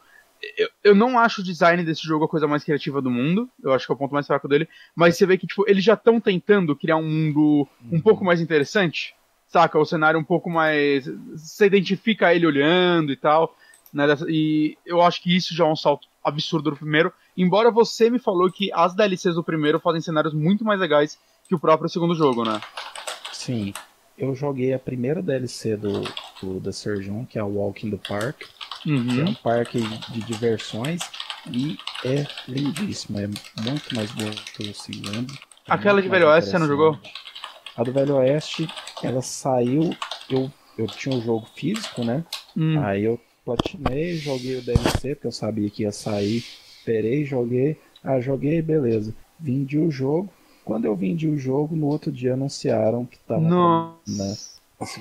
Eu, 0.57 0.69
eu 0.83 0.95
não 0.95 1.17
acho 1.17 1.41
o 1.41 1.43
design 1.43 1.83
desse 1.83 2.03
jogo 2.03 2.25
a 2.25 2.29
coisa 2.29 2.47
mais 2.47 2.63
criativa 2.63 3.01
do 3.01 3.09
mundo. 3.09 3.49
Eu 3.63 3.73
acho 3.73 3.85
que 3.85 3.91
é 3.91 3.95
o 3.95 3.97
ponto 3.97 4.13
mais 4.13 4.27
fraco 4.27 4.47
dele. 4.47 4.67
Mas 4.95 5.17
você 5.17 5.25
vê 5.25 5.37
que, 5.37 5.47
tipo, 5.47 5.65
eles 5.67 5.83
já 5.83 5.93
estão 5.93 6.19
tentando 6.19 6.75
criar 6.75 6.97
um 6.97 7.07
mundo 7.07 7.67
um 7.91 7.99
pouco 7.99 8.23
mais 8.23 8.41
interessante. 8.41 9.15
Saca? 9.47 9.79
O 9.79 9.85
cenário 9.85 10.19
um 10.19 10.23
pouco 10.23 10.49
mais. 10.49 11.05
Você 11.33 11.65
identifica 11.65 12.33
ele 12.33 12.45
olhando 12.45 13.11
e 13.11 13.15
tal. 13.15 13.55
Né? 13.93 14.05
E 14.27 14.77
eu 14.85 15.01
acho 15.01 15.21
que 15.21 15.35
isso 15.35 15.55
já 15.55 15.65
é 15.65 15.67
um 15.67 15.75
salto 15.75 16.07
absurdo 16.23 16.71
do 16.71 16.77
primeiro. 16.77 17.13
Embora 17.37 17.71
você 17.71 18.09
me 18.09 18.19
falou 18.19 18.51
que 18.51 18.71
as 18.73 18.93
DLCs 18.93 19.35
do 19.35 19.43
primeiro 19.43 19.79
fazem 19.79 20.01
cenários 20.01 20.33
muito 20.33 20.65
mais 20.65 20.79
legais 20.79 21.17
que 21.47 21.55
o 21.55 21.59
próprio 21.59 21.89
segundo 21.89 22.15
jogo, 22.15 22.43
né? 22.43 22.59
Sim. 23.31 23.73
Eu 24.17 24.33
joguei 24.33 24.73
a 24.73 24.79
primeira 24.79 25.21
DLC 25.21 25.75
do, 25.75 26.01
do 26.41 26.61
The 26.61 26.71
Surgeon, 26.71 27.25
que 27.25 27.37
é 27.37 27.43
o 27.43 27.47
Walk 27.47 27.85
in 27.85 27.91
the 27.91 27.99
Park, 28.07 28.43
que 28.86 29.19
é 29.19 29.23
Uhum. 29.23 29.29
um 29.29 29.33
parque 29.33 29.79
de 30.09 30.21
diversões 30.21 31.01
e 31.51 31.77
é 32.03 32.25
lindíssimo, 32.47 33.19
é 33.19 33.27
muito 33.27 33.95
mais 33.95 34.11
boa 34.11 34.31
que 34.31 34.69
o 34.69 34.73
segundo. 34.75 35.33
é 35.33 35.38
Aquela 35.73 36.01
de 36.01 36.07
Velho 36.07 36.27
Oeste 36.29 36.51
você 36.51 36.59
não 36.59 36.67
jogou? 36.67 36.97
A 37.75 37.83
do 37.83 37.91
Velho 37.91 38.15
Oeste, 38.15 38.67
ela 39.03 39.21
saiu, 39.21 39.95
eu, 40.29 40.49
eu 40.77 40.88
tinha 40.88 41.15
o 41.17 41.21
jogo 41.21 41.45
físico, 41.55 42.03
né? 42.03 42.23
Hum. 42.55 42.79
Aí 42.83 43.03
eu 43.03 43.19
platinei, 43.43 44.17
joguei 44.17 44.57
o 44.57 44.61
DLC, 44.61 45.15
porque 45.15 45.27
eu 45.27 45.31
sabia 45.31 45.69
que 45.69 45.83
ia 45.83 45.91
sair. 45.91 46.43
Esperei, 46.77 47.25
joguei. 47.25 47.77
Ah, 48.03 48.19
joguei, 48.21 48.61
beleza. 48.61 49.13
Vendi 49.39 49.77
o 49.77 49.91
jogo. 49.91 50.31
Quando 50.63 50.86
eu 50.86 50.95
vendi 50.95 51.27
o 51.27 51.38
jogo, 51.38 51.75
no 51.75 51.88
outro 51.88 52.11
dia 52.11 52.33
anunciaram 52.33 53.05
que 53.05 53.17
tava. 53.19 53.41
Nossa. 53.41 53.99
né? 54.07 54.36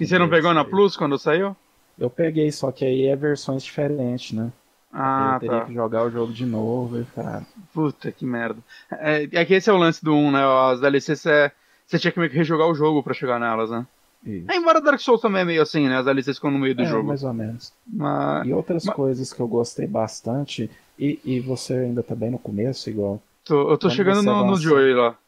E 0.01 0.07
você 0.07 0.19
não 0.19 0.29
pegou 0.29 0.53
na 0.53 0.65
Plus 0.65 0.97
quando 0.97 1.19
saiu? 1.19 1.57
Eu 1.99 2.11
peguei, 2.11 2.51
só 2.51 2.71
que 2.73 2.85
aí 2.85 3.07
é 3.07 3.15
versões 3.17 3.63
diferentes, 3.63 4.33
né? 4.33 4.51
Ah, 4.93 5.33
eu 5.35 5.41
teria 5.41 5.59
tá. 5.61 5.65
que 5.67 5.75
jogar 5.75 6.05
o 6.05 6.11
jogo 6.11 6.33
de 6.33 6.47
novo 6.47 7.01
e 7.01 7.05
ficar. 7.05 7.43
Puta 7.73 8.13
que 8.13 8.25
merda. 8.25 8.61
É, 8.93 9.29
é 9.33 9.45
que 9.45 9.55
esse 9.55 9.69
é 9.69 9.73
o 9.73 9.77
lance 9.77 10.05
do 10.05 10.15
1, 10.15 10.31
né? 10.31 10.41
As 10.73 10.81
DLCs 10.81 11.21
você, 11.21 11.53
você 11.87 11.99
tinha 11.99 12.13
que 12.13 12.19
meio 12.19 12.31
que 12.31 12.37
rejogar 12.37 12.69
o 12.69 12.75
jogo 12.75 13.03
pra 13.03 13.13
chegar 13.15 13.41
nelas, 13.41 13.71
né? 13.71 13.87
Isso. 14.25 14.51
É, 14.51 14.57
embora 14.57 14.81
Dark 14.81 15.01
Souls 15.01 15.21
também 15.21 15.43
é 15.43 15.45
meio 15.45 15.61
assim, 15.63 15.89
né? 15.89 15.99
As 15.99 16.05
DLCs 16.05 16.37
ficam 16.37 16.51
no 16.51 16.59
meio 16.59 16.75
do 16.77 16.83
É, 16.83 16.87
jogo. 16.87 17.09
mais 17.09 17.23
ou 17.25 17.35
menos. 17.35 17.73
Mas 17.87 18.47
E 18.47 18.53
outras 18.53 18.85
Mas- 18.85 18.95
coisas 18.95 19.33
que 19.33 19.41
eu 19.41 19.49
gostei 19.49 19.87
bastante, 19.87 20.71
e, 20.99 21.19
e 21.25 21.41
você 21.41 21.75
ainda 21.75 22.03
tá 22.03 22.15
bem 22.15 22.31
no 22.31 22.39
começo, 22.39 22.89
igual. 22.89 23.21
tô- 23.45 23.71
eu 23.71 23.77
tô 23.77 23.89
Quando 23.89 23.97
chegando 23.97 24.23
no, 24.23 24.33
no 24.33 24.45
avança- 24.45 24.63
Joey 24.63 24.95
lá. 24.95 25.19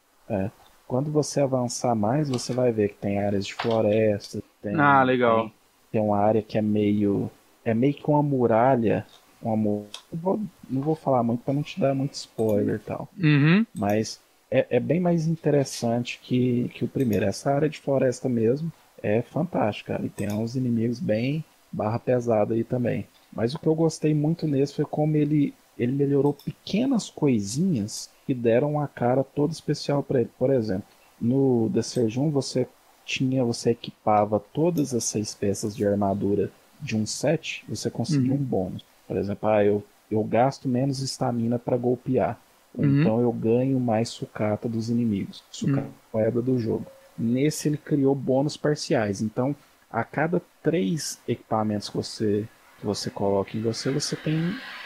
Quando 0.86 1.10
você 1.10 1.40
avançar 1.40 1.94
mais, 1.96 2.30
você 2.30 2.52
vai 2.54 2.70
ver 2.70 2.90
que 2.90 2.94
tem 2.98 3.18
áreas 3.22 3.44
de 3.46 3.52
floresta, 3.54 4.40
tem, 4.62 4.78
Ah, 4.78 5.02
legal. 5.02 5.40
tem, 5.42 5.52
tem 5.90 6.00
uma 6.00 6.18
área 6.18 6.42
que 6.42 6.58
é 6.58 6.62
meio. 6.62 7.30
É 7.64 7.74
meio 7.74 7.94
que 7.94 8.08
uma 8.08 8.22
muralha. 8.22 9.06
Uma 9.42 9.84
vou, 10.12 10.40
não 10.68 10.82
vou 10.82 10.94
falar 10.94 11.22
muito 11.22 11.42
pra 11.44 11.54
não 11.54 11.62
te 11.62 11.78
dar 11.78 11.94
muito 11.94 12.14
spoiler 12.14 12.76
e 12.76 12.78
tal. 12.78 13.08
Uhum. 13.18 13.66
Mas 13.74 14.20
é, 14.50 14.66
é 14.70 14.80
bem 14.80 15.00
mais 15.00 15.26
interessante 15.26 16.18
que, 16.22 16.70
que 16.74 16.84
o 16.84 16.88
primeiro. 16.88 17.24
Essa 17.24 17.52
área 17.52 17.68
de 17.68 17.78
floresta 17.78 18.28
mesmo 18.28 18.72
é 19.02 19.22
fantástica. 19.22 20.00
E 20.02 20.08
tem 20.08 20.32
uns 20.32 20.56
inimigos 20.56 21.00
bem 21.00 21.44
barra 21.70 21.98
pesada 21.98 22.54
aí 22.54 22.64
também. 22.64 23.06
Mas 23.32 23.54
o 23.54 23.58
que 23.58 23.66
eu 23.66 23.74
gostei 23.74 24.14
muito 24.14 24.46
nesse 24.46 24.74
foi 24.74 24.84
como 24.84 25.16
ele, 25.16 25.54
ele 25.78 25.92
melhorou 25.92 26.32
pequenas 26.32 27.10
coisinhas 27.10 28.10
que 28.26 28.32
deram 28.34 28.72
uma 28.72 28.88
cara 28.88 29.22
toda 29.22 29.52
especial 29.52 30.02
para 30.02 30.20
ele. 30.20 30.30
Por 30.38 30.50
exemplo, 30.50 30.86
no 31.20 31.70
The 31.72 31.82
Surgeon 31.82 32.30
você 32.30 32.66
tinha, 33.06 33.44
você 33.44 33.70
equipava 33.70 34.40
todas 34.40 34.92
as 34.92 35.04
seis 35.04 35.34
peças 35.34 35.74
de 35.76 35.86
armadura 35.86 36.50
de 36.80 36.96
um 36.96 37.06
set, 37.06 37.64
você 37.68 37.90
conseguia 37.90 38.34
Uhum. 38.34 38.40
um 38.40 38.44
bônus. 38.44 38.84
Por 39.08 39.16
exemplo, 39.16 39.48
ah, 39.48 39.64
eu, 39.64 39.82
eu 40.10 40.22
gasto 40.24 40.68
menos 40.68 41.00
estamina 41.00 41.58
para 41.58 41.76
golpear. 41.78 42.38
Uhum. 42.76 43.00
Então 43.00 43.20
eu 43.20 43.32
ganho 43.32 43.80
mais 43.80 44.10
sucata 44.10 44.68
dos 44.68 44.90
inimigos. 44.90 45.42
Sucata 45.50 45.86
Uhum. 45.86 45.92
é 46.14 46.16
moeda 46.18 46.42
do 46.42 46.58
jogo. 46.58 46.86
Nesse 47.18 47.68
ele 47.68 47.78
criou 47.78 48.14
bônus 48.14 48.56
parciais. 48.58 49.22
Então, 49.22 49.56
a 49.90 50.04
cada 50.04 50.42
três 50.62 51.18
equipamentos 51.26 51.88
que 51.88 51.96
você, 51.96 52.46
que 52.78 52.84
você 52.84 53.08
coloca 53.08 53.56
em 53.56 53.62
você, 53.62 53.90
você 53.90 54.16
tem 54.16 54.34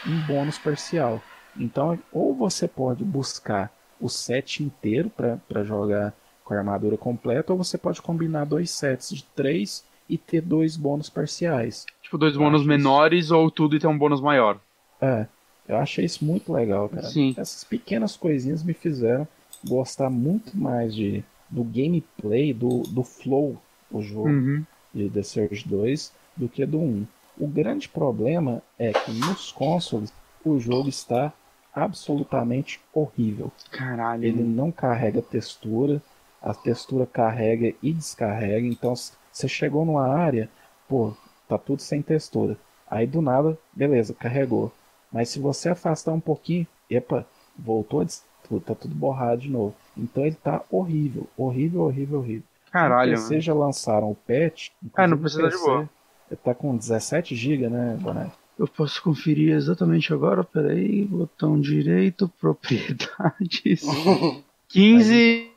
um 0.07 0.21
bônus 0.27 0.57
parcial. 0.57 1.21
Então, 1.57 1.99
ou 2.13 2.33
você 2.33 2.67
pode 2.67 3.03
buscar 3.03 3.69
o 3.99 4.07
set 4.07 4.63
inteiro 4.63 5.09
para 5.09 5.63
jogar 5.63 6.13
com 6.51 6.55
a 6.55 6.57
armadura 6.59 6.97
completa, 6.97 7.53
ou 7.53 7.57
você 7.57 7.77
pode 7.77 8.01
combinar 8.01 8.43
dois 8.45 8.69
sets 8.71 9.09
de 9.15 9.23
três 9.23 9.85
e 10.09 10.17
ter 10.17 10.41
dois 10.41 10.75
bônus 10.75 11.09
parciais. 11.09 11.85
Tipo, 12.03 12.17
dois 12.17 12.33
Eu 12.33 12.41
bônus 12.41 12.65
menores 12.65 13.31
ou 13.31 13.49
tudo 13.49 13.75
e 13.77 13.79
ter 13.79 13.87
um 13.87 13.97
bônus 13.97 14.19
maior. 14.19 14.59
É, 14.99 15.25
eu 15.67 15.77
achei 15.77 16.03
isso 16.03 16.25
muito 16.25 16.51
legal, 16.51 16.89
cara. 16.89 17.03
Sim. 17.07 17.33
Essas 17.37 17.63
pequenas 17.63 18.17
coisinhas 18.17 18.63
me 18.63 18.73
fizeram 18.73 19.25
gostar 19.65 20.09
muito 20.09 20.57
mais 20.57 20.93
de, 20.93 21.23
do 21.49 21.63
gameplay, 21.63 22.53
do, 22.53 22.83
do 22.83 23.03
flow 23.03 23.55
do 23.89 24.01
jogo 24.01 24.27
Uhum. 24.27 24.65
de 24.93 25.09
The 25.09 25.23
Surge 25.23 25.65
2 25.65 26.11
do 26.35 26.49
que 26.49 26.65
do 26.65 26.79
1. 26.79 27.05
O 27.39 27.47
grande 27.47 27.87
problema 27.87 28.61
é 28.77 28.91
que 28.91 29.11
nos 29.11 29.51
consoles 29.53 30.11
o 30.43 30.59
jogo 30.59 30.89
está 30.89 31.31
absolutamente 31.73 32.81
horrível. 32.93 33.51
Caralho. 33.71 34.25
Ele 34.25 34.43
não 34.43 34.69
carrega 34.71 35.21
textura, 35.21 36.01
a 36.41 36.53
textura 36.53 37.05
carrega 37.05 37.73
e 37.81 37.93
descarrega, 37.93 38.65
então 38.65 38.93
você 38.95 39.47
chegou 39.47 39.85
numa 39.85 40.07
área, 40.07 40.49
pô, 40.87 41.13
tá 41.47 41.57
tudo 41.57 41.81
sem 41.81 42.01
textura. 42.01 42.57
Aí 42.89 43.05
do 43.05 43.21
nada, 43.21 43.57
beleza, 43.71 44.13
carregou. 44.13 44.71
Mas 45.11 45.29
se 45.29 45.39
você 45.39 45.69
afastar 45.69 46.11
um 46.13 46.19
pouquinho, 46.19 46.65
epa, 46.89 47.25
voltou 47.57 48.01
a 48.01 48.05
tudo, 48.47 48.61
tá 48.61 48.75
tudo 48.75 48.95
borrado 48.95 49.41
de 49.41 49.49
novo. 49.49 49.75
Então 49.95 50.25
ele 50.25 50.35
tá 50.35 50.63
horrível, 50.69 51.27
horrível, 51.37 51.81
horrível, 51.81 52.19
horrível. 52.19 52.43
Caralho, 52.71 53.11
PC 53.11 53.29
mano. 53.29 53.41
já 53.41 53.53
lançaram 53.53 54.11
o 54.11 54.15
patch. 54.15 54.69
É, 54.97 55.05
não 55.05 55.17
precisa 55.17 55.43
no 55.43 55.49
de 55.49 55.55
PC, 55.55 55.65
boa. 55.65 55.89
Ele 56.29 56.39
tá 56.43 56.55
com 56.55 56.75
17 56.75 57.35
GB, 57.35 57.69
né, 57.69 57.97
Boné? 57.99 58.31
Eu 58.57 58.67
posso 58.67 59.01
conferir 59.01 59.53
exatamente 59.53 60.13
agora, 60.13 60.43
peraí, 60.43 61.05
botão 61.05 61.59
direito, 61.59 62.29
propriedades. 62.39 63.83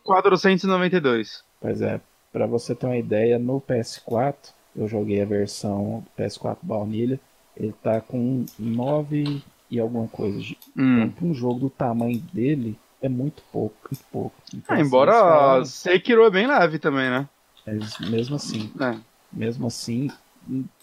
15.492. 0.06 1.42
Pois 1.60 1.80
é, 1.80 2.00
pra 2.32 2.46
você 2.46 2.74
ter 2.74 2.86
uma 2.86 2.96
ideia, 2.96 3.38
no 3.38 3.60
PS4, 3.60 4.34
eu 4.76 4.86
joguei 4.88 5.22
a 5.22 5.26
versão 5.26 6.04
PS4 6.18 6.58
baunilha, 6.62 7.18
ele 7.56 7.72
tá 7.82 8.00
com 8.00 8.44
9 8.58 9.42
e 9.70 9.78
alguma 9.80 10.08
coisa. 10.08 10.38
de- 10.38 10.58
Hum. 10.76 11.02
Então, 11.04 11.28
um 11.28 11.34
jogo 11.34 11.60
do 11.60 11.70
tamanho 11.70 12.18
dele, 12.32 12.78
é 13.00 13.08
muito 13.08 13.42
pouco, 13.52 13.76
muito 13.90 14.04
pouco. 14.10 14.34
Então, 14.52 14.62
Ah, 14.68 14.74
assim, 14.74 14.82
embora 14.86 15.10
eles 15.12 15.20
falam- 15.22 15.64
Sekiro 15.64 16.24
é 16.24 16.30
bem 16.30 16.46
leve 16.46 16.78
também, 16.78 17.08
né? 17.10 17.28
Mas 17.66 17.98
mesmo 18.00 18.36
assim, 18.36 18.70
É. 18.80 18.96
mesmo 19.32 19.66
assim, 19.66 20.10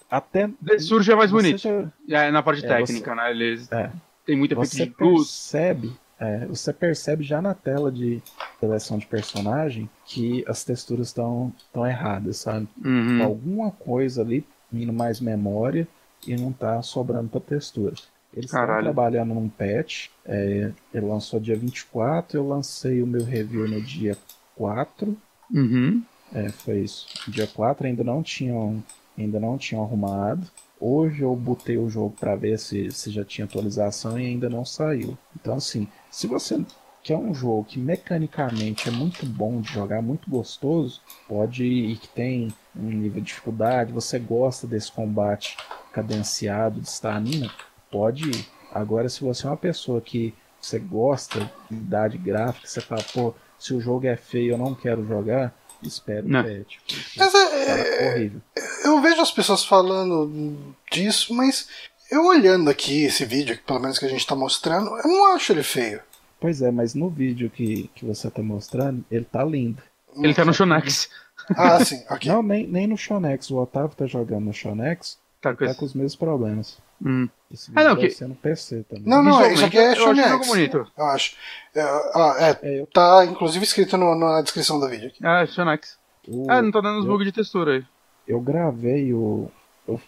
até. 0.09 0.49
The 0.65 0.79
Surge 0.79 1.11
é 1.11 1.15
mais 1.15 1.29
você 1.29 1.43
bonito. 1.43 1.91
já- 2.07 2.23
É, 2.25 2.31
na 2.31 2.41
parte 2.41 2.65
É, 2.65 2.67
técnica, 2.67 3.13
né? 3.13 3.29
Eles 3.31 3.71
É. 3.71 3.91
muito 4.29 4.53
efeito 4.53 4.65
Você 4.65 4.85
percebe, 4.87 5.91
é, 6.21 6.45
você 6.45 6.71
percebe 6.71 7.23
já 7.23 7.41
na 7.41 7.55
tela 7.55 7.91
de 7.91 8.21
seleção 8.59 8.99
de 8.99 9.07
personagem 9.07 9.89
que 10.05 10.45
as 10.47 10.63
texturas 10.63 11.07
estão 11.07 11.51
tão 11.73 11.85
erradas, 11.85 12.37
sabe? 12.37 12.67
Uhum. 12.85 13.23
Alguma 13.23 13.71
coisa 13.71 14.21
ali 14.21 14.45
indo 14.71 14.93
mais 14.93 15.19
memória 15.19 15.87
e 16.27 16.35
não 16.37 16.53
tá 16.53 16.79
sobrando 16.83 17.27
pra 17.27 17.41
textura. 17.41 17.95
Eles 18.33 18.45
estão 18.45 18.59
trabalhando 18.83 19.33
num 19.33 19.49
patch, 19.49 20.09
é, 20.23 20.71
ele 20.93 21.05
lançou 21.05 21.39
dia 21.39 21.55
24, 21.55 22.37
eu 22.37 22.47
lancei 22.47 23.01
o 23.01 23.07
meu 23.07 23.25
review 23.25 23.67
no 23.67 23.81
dia 23.81 24.15
4, 24.55 25.17
Uhum. 25.53 26.01
é, 26.33 26.49
foi 26.49 26.79
isso. 26.81 27.07
Dia 27.29 27.47
4 27.47 27.87
ainda 27.87 28.03
não 28.05 28.21
tinham, 28.23 28.81
ainda 29.17 29.39
não 29.39 29.57
tinham 29.57 29.83
arrumado. 29.83 30.47
Hoje 30.79 31.23
eu 31.23 31.35
botei 31.35 31.77
o 31.77 31.89
jogo 31.89 32.15
para 32.17 32.35
ver 32.35 32.57
se, 32.57 32.89
se 32.91 33.11
já 33.11 33.25
tinha 33.25 33.45
atualização 33.45 34.17
e 34.19 34.25
ainda 34.27 34.49
não 34.49 34.63
saiu. 34.63 35.17
Então 35.35 35.55
assim, 35.55 35.87
se 36.11 36.27
você 36.27 36.63
quer 37.03 37.17
um 37.17 37.33
jogo 37.33 37.63
que 37.63 37.79
mecanicamente 37.79 38.87
é 38.87 38.91
muito 38.91 39.25
bom 39.25 39.59
de 39.61 39.71
jogar, 39.73 40.01
muito 40.01 40.29
gostoso, 40.29 41.01
pode 41.27 41.63
ir 41.63 41.97
que 41.97 42.07
tem 42.07 42.53
um 42.75 42.83
nível 42.89 43.21
de 43.21 43.27
dificuldade, 43.27 43.91
você 43.91 44.19
gosta 44.19 44.67
desse 44.67 44.91
combate 44.91 45.57
cadenciado 45.91 46.79
de 46.79 46.87
stamina, 46.87 47.49
pode 47.89 48.29
ir. 48.29 48.45
Agora 48.71 49.09
se 49.09 49.21
você 49.21 49.47
é 49.47 49.49
uma 49.49 49.57
pessoa 49.57 49.99
que 49.99 50.33
você 50.61 50.77
gosta 50.77 51.39
de 51.69 51.77
idade 51.77 52.17
gráfica, 52.17 52.67
você 52.67 52.79
fala, 52.81 53.03
pô, 53.13 53.33
se 53.57 53.73
o 53.73 53.81
jogo 53.81 54.05
é 54.05 54.15
feio 54.15 54.53
eu 54.53 54.57
não 54.57 54.75
quero 54.75 55.05
jogar, 55.07 55.53
espera 55.81 56.23
o 56.25 56.29
Não. 56.29 56.43
patch. 56.43 56.77
porque 56.85 57.19
Mas 57.19 57.33
é, 57.33 58.05
é, 58.07 58.11
horrível. 58.13 58.41
eu 58.85 59.01
vejo 59.01 59.21
as 59.21 59.31
pessoas 59.31 59.65
falando 59.65 60.75
disso, 60.91 61.33
mas 61.33 61.67
eu 62.11 62.25
olhando 62.25 62.69
aqui 62.69 63.03
esse 63.05 63.25
vídeo, 63.25 63.57
pelo 63.65 63.79
menos 63.79 63.97
que 63.97 64.05
a 64.05 64.09
gente 64.09 64.25
tá 64.27 64.35
mostrando, 64.35 64.89
eu 64.97 65.07
não 65.07 65.33
acho 65.33 65.51
ele 65.51 65.63
feio. 65.63 66.01
Pois 66.39 66.61
é, 66.61 66.69
mas 66.71 66.93
no 66.93 67.09
vídeo 67.09 67.49
que, 67.49 67.89
que 67.95 68.05
você 68.05 68.29
tá 68.29 68.41
mostrando, 68.43 69.03
ele 69.09 69.25
tá 69.25 69.43
lindo. 69.43 69.81
Ele 70.17 70.33
tá 70.33 70.43
no 70.43 70.53
Shonex. 70.53 71.09
Ah, 71.55 71.83
sim, 71.83 72.03
ok. 72.09 72.31
Não, 72.31 72.43
nem, 72.43 72.67
nem 72.67 72.87
no 72.87 72.97
Shonex. 72.97 73.49
O 73.51 73.57
Otávio 73.57 73.95
tá 73.95 74.05
jogando 74.05 74.45
no 74.45 74.53
Shonex, 74.53 75.19
Tá 75.41 75.55
com 75.55 75.65
tá 75.65 75.73
com 75.73 75.85
os 75.85 75.93
mesmos 75.95 76.15
problemas. 76.15 76.77
Hum. 77.03 77.27
Esse 77.51 77.71
Ah, 77.73 77.79
vídeo 77.81 77.89
não, 77.89 77.95
que- 78.01 78.09
ser 78.11 78.27
no 78.27 78.35
PC 78.35 78.83
também. 78.87 79.05
Não, 79.07 79.23
não, 79.23 79.51
isso 79.51 79.65
aqui 79.65 79.77
é 79.77 79.89
Visualmente, 79.89 80.19
eu 80.19 80.25
acho 80.25 80.29
Shonex. 80.43 80.47
bonito. 80.47 80.91
Eu 80.97 81.05
acho. 81.05 81.35
É, 81.73 81.81
ah, 81.81 82.35
é, 82.39 82.59
É, 82.67 82.79
eu, 82.81 82.87
tá 82.87 83.25
inclusive 83.25 83.65
escrito 83.65 83.97
no- 83.97 84.13
na 84.15 84.41
descrição 84.41 84.79
do 84.79 84.87
vídeo 84.87 85.07
aqui. 85.07 85.25
É, 85.25 85.45
Shonex. 85.47 85.97
o- 86.27 86.45
Ah, 86.49 86.61
não 86.61 86.71
tá 86.71 86.79
dando 86.81 86.99
os 86.99 87.05
eu- 87.05 87.11
bugs 87.11 87.25
de 87.25 87.31
textura 87.31 87.73
aí. 87.77 87.85
eu 88.27 88.39
gravei 88.39 89.11
o, 89.13 89.49
o- 89.87 89.99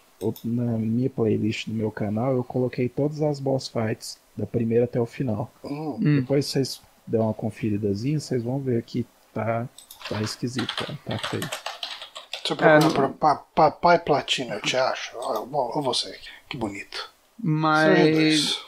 Na 0.44 0.78
minha 0.78 1.10
playlist 1.10 1.68
do 1.68 1.74
meu 1.74 1.92
canal, 1.92 2.36
eu 2.36 2.44
coloquei 2.44 2.88
todas 2.90 3.22
as 3.22 3.40
boss 3.40 3.68
fights, 3.68 4.18
da 4.38 4.46
primeira 4.46 4.86
até 4.86 5.00
o 5.00 5.06
final. 5.06 5.52
Hum. 5.64 5.98
Hum. 6.02 6.16
Depois 6.22 6.46
vocês 6.46 6.82
dão 7.06 7.22
uma 7.26 7.34
conferidazinha, 7.34 8.20
vocês 8.20 8.44
vão 8.44 8.60
ver 8.60 8.82
que 8.84 9.06
tá, 9.34 9.68
tá 10.10 10.22
esquisito, 10.22 10.74
tá, 10.76 10.94
tá 11.06 11.18
feio. 11.28 11.50
Você 12.46 12.56
procura 12.56 13.06
É, 13.06 13.08
não- 13.08 13.14
pa- 13.14 13.44
Papai 13.56 14.00
Platina, 14.00 14.56
eu 14.56 14.62
te 14.62 14.76
acho. 14.76 15.16
Ou 15.18 15.82
você 15.82 16.10
aqui. 16.10 16.30
Que 16.50 16.58
bonito. 16.58 17.10
Mas. 17.42 18.12
dois. 18.14 18.64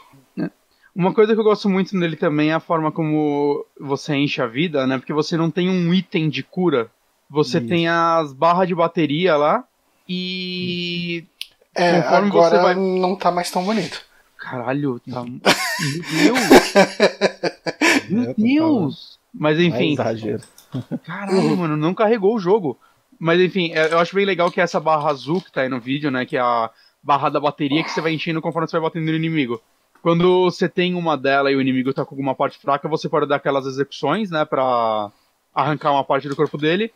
Uma 0.96 1.14
coisa 1.14 1.34
que 1.34 1.40
eu 1.40 1.44
gosto 1.44 1.68
muito 1.70 1.96
nele 1.98 2.16
também 2.16 2.52
é 2.52 2.54
a 2.54 2.60
forma 2.62 2.90
como 2.90 3.66
você 3.78 4.16
enche 4.16 4.42
a 4.42 4.48
vida, 4.48 4.88
né? 4.88 4.98
Porque 4.98 5.12
você 5.12 5.36
não 5.36 5.52
tem 5.52 5.70
um 5.70 5.94
item 5.94 6.30
de 6.30 6.42
cura. 6.42 6.90
Você 7.30 7.58
Isso. 7.58 7.68
tem 7.68 7.86
as 7.90 8.32
barras 8.32 8.66
de 8.66 8.74
bateria 8.76 9.36
lá 9.36 9.68
e. 10.08 11.26
É, 11.74 12.02
Conforme 12.02 12.28
agora 12.30 12.58
você 12.58 12.64
vai- 12.64 12.76
não 12.76 13.16
tá 13.16 13.32
mais 13.32 13.52
tão 13.52 13.64
bonito. 13.66 14.02
Caralho, 14.38 15.00
tá. 15.12 15.24
Meu 15.24 15.44
Deus! 16.34 16.74
Meu 18.10 18.30
É, 18.30 18.34
Deus! 18.38 19.20
Mas 19.34 19.58
falando. 19.58 19.74
É 19.74 19.78
enfim. 19.78 19.94
exagero. 19.94 20.44
Caralho, 21.04 21.58
mano, 21.58 21.76
não 21.76 21.94
carregou 21.94 22.36
o 22.36 22.40
jogo. 22.40 22.78
Mas 23.20 23.40
enfim, 23.42 23.72
é, 23.74 23.92
eu 23.94 24.00
acho 24.00 24.14
bem 24.16 24.26
legal 24.26 24.52
que 24.52 24.62
essa 24.62 24.80
barra 24.80 25.10
azul 25.10 25.42
que 25.42 25.52
tá 25.52 25.62
aí 25.62 25.70
no 25.70 25.80
vídeo, 25.80 26.12
né? 26.12 26.26
Que 26.26 26.38
é 26.38 26.42
a 26.42 26.70
barra 27.02 27.30
da 27.30 27.40
bateria 27.40 27.84
que 27.84 27.90
você 27.92 28.02
vai 28.02 28.14
enchendo 28.14 28.42
conforme 28.42 28.68
você 28.68 28.78
vai 28.80 28.90
batendo 28.90 29.06
no 29.06 29.16
inimigo. 29.16 29.62
Quando 30.02 30.44
você 30.44 30.70
tem 30.70 30.94
uma 30.94 31.18
dela 31.18 31.52
e 31.52 31.56
o 31.56 31.62
inimigo 31.62 31.94
tá 31.94 32.06
com 32.06 32.14
alguma 32.14 32.36
parte 32.36 32.58
fraca, 32.60 32.88
você 32.88 33.10
pode 33.10 33.28
dar 33.28 33.38
aquelas 33.38 33.66
execuções, 33.66 34.30
né? 34.30 34.46
Pra 34.46 35.12
arrancar 35.54 35.92
uma 35.92 36.04
parte 36.04 36.28
do 36.30 36.36
corpo 36.36 36.58
dele. 36.58 36.92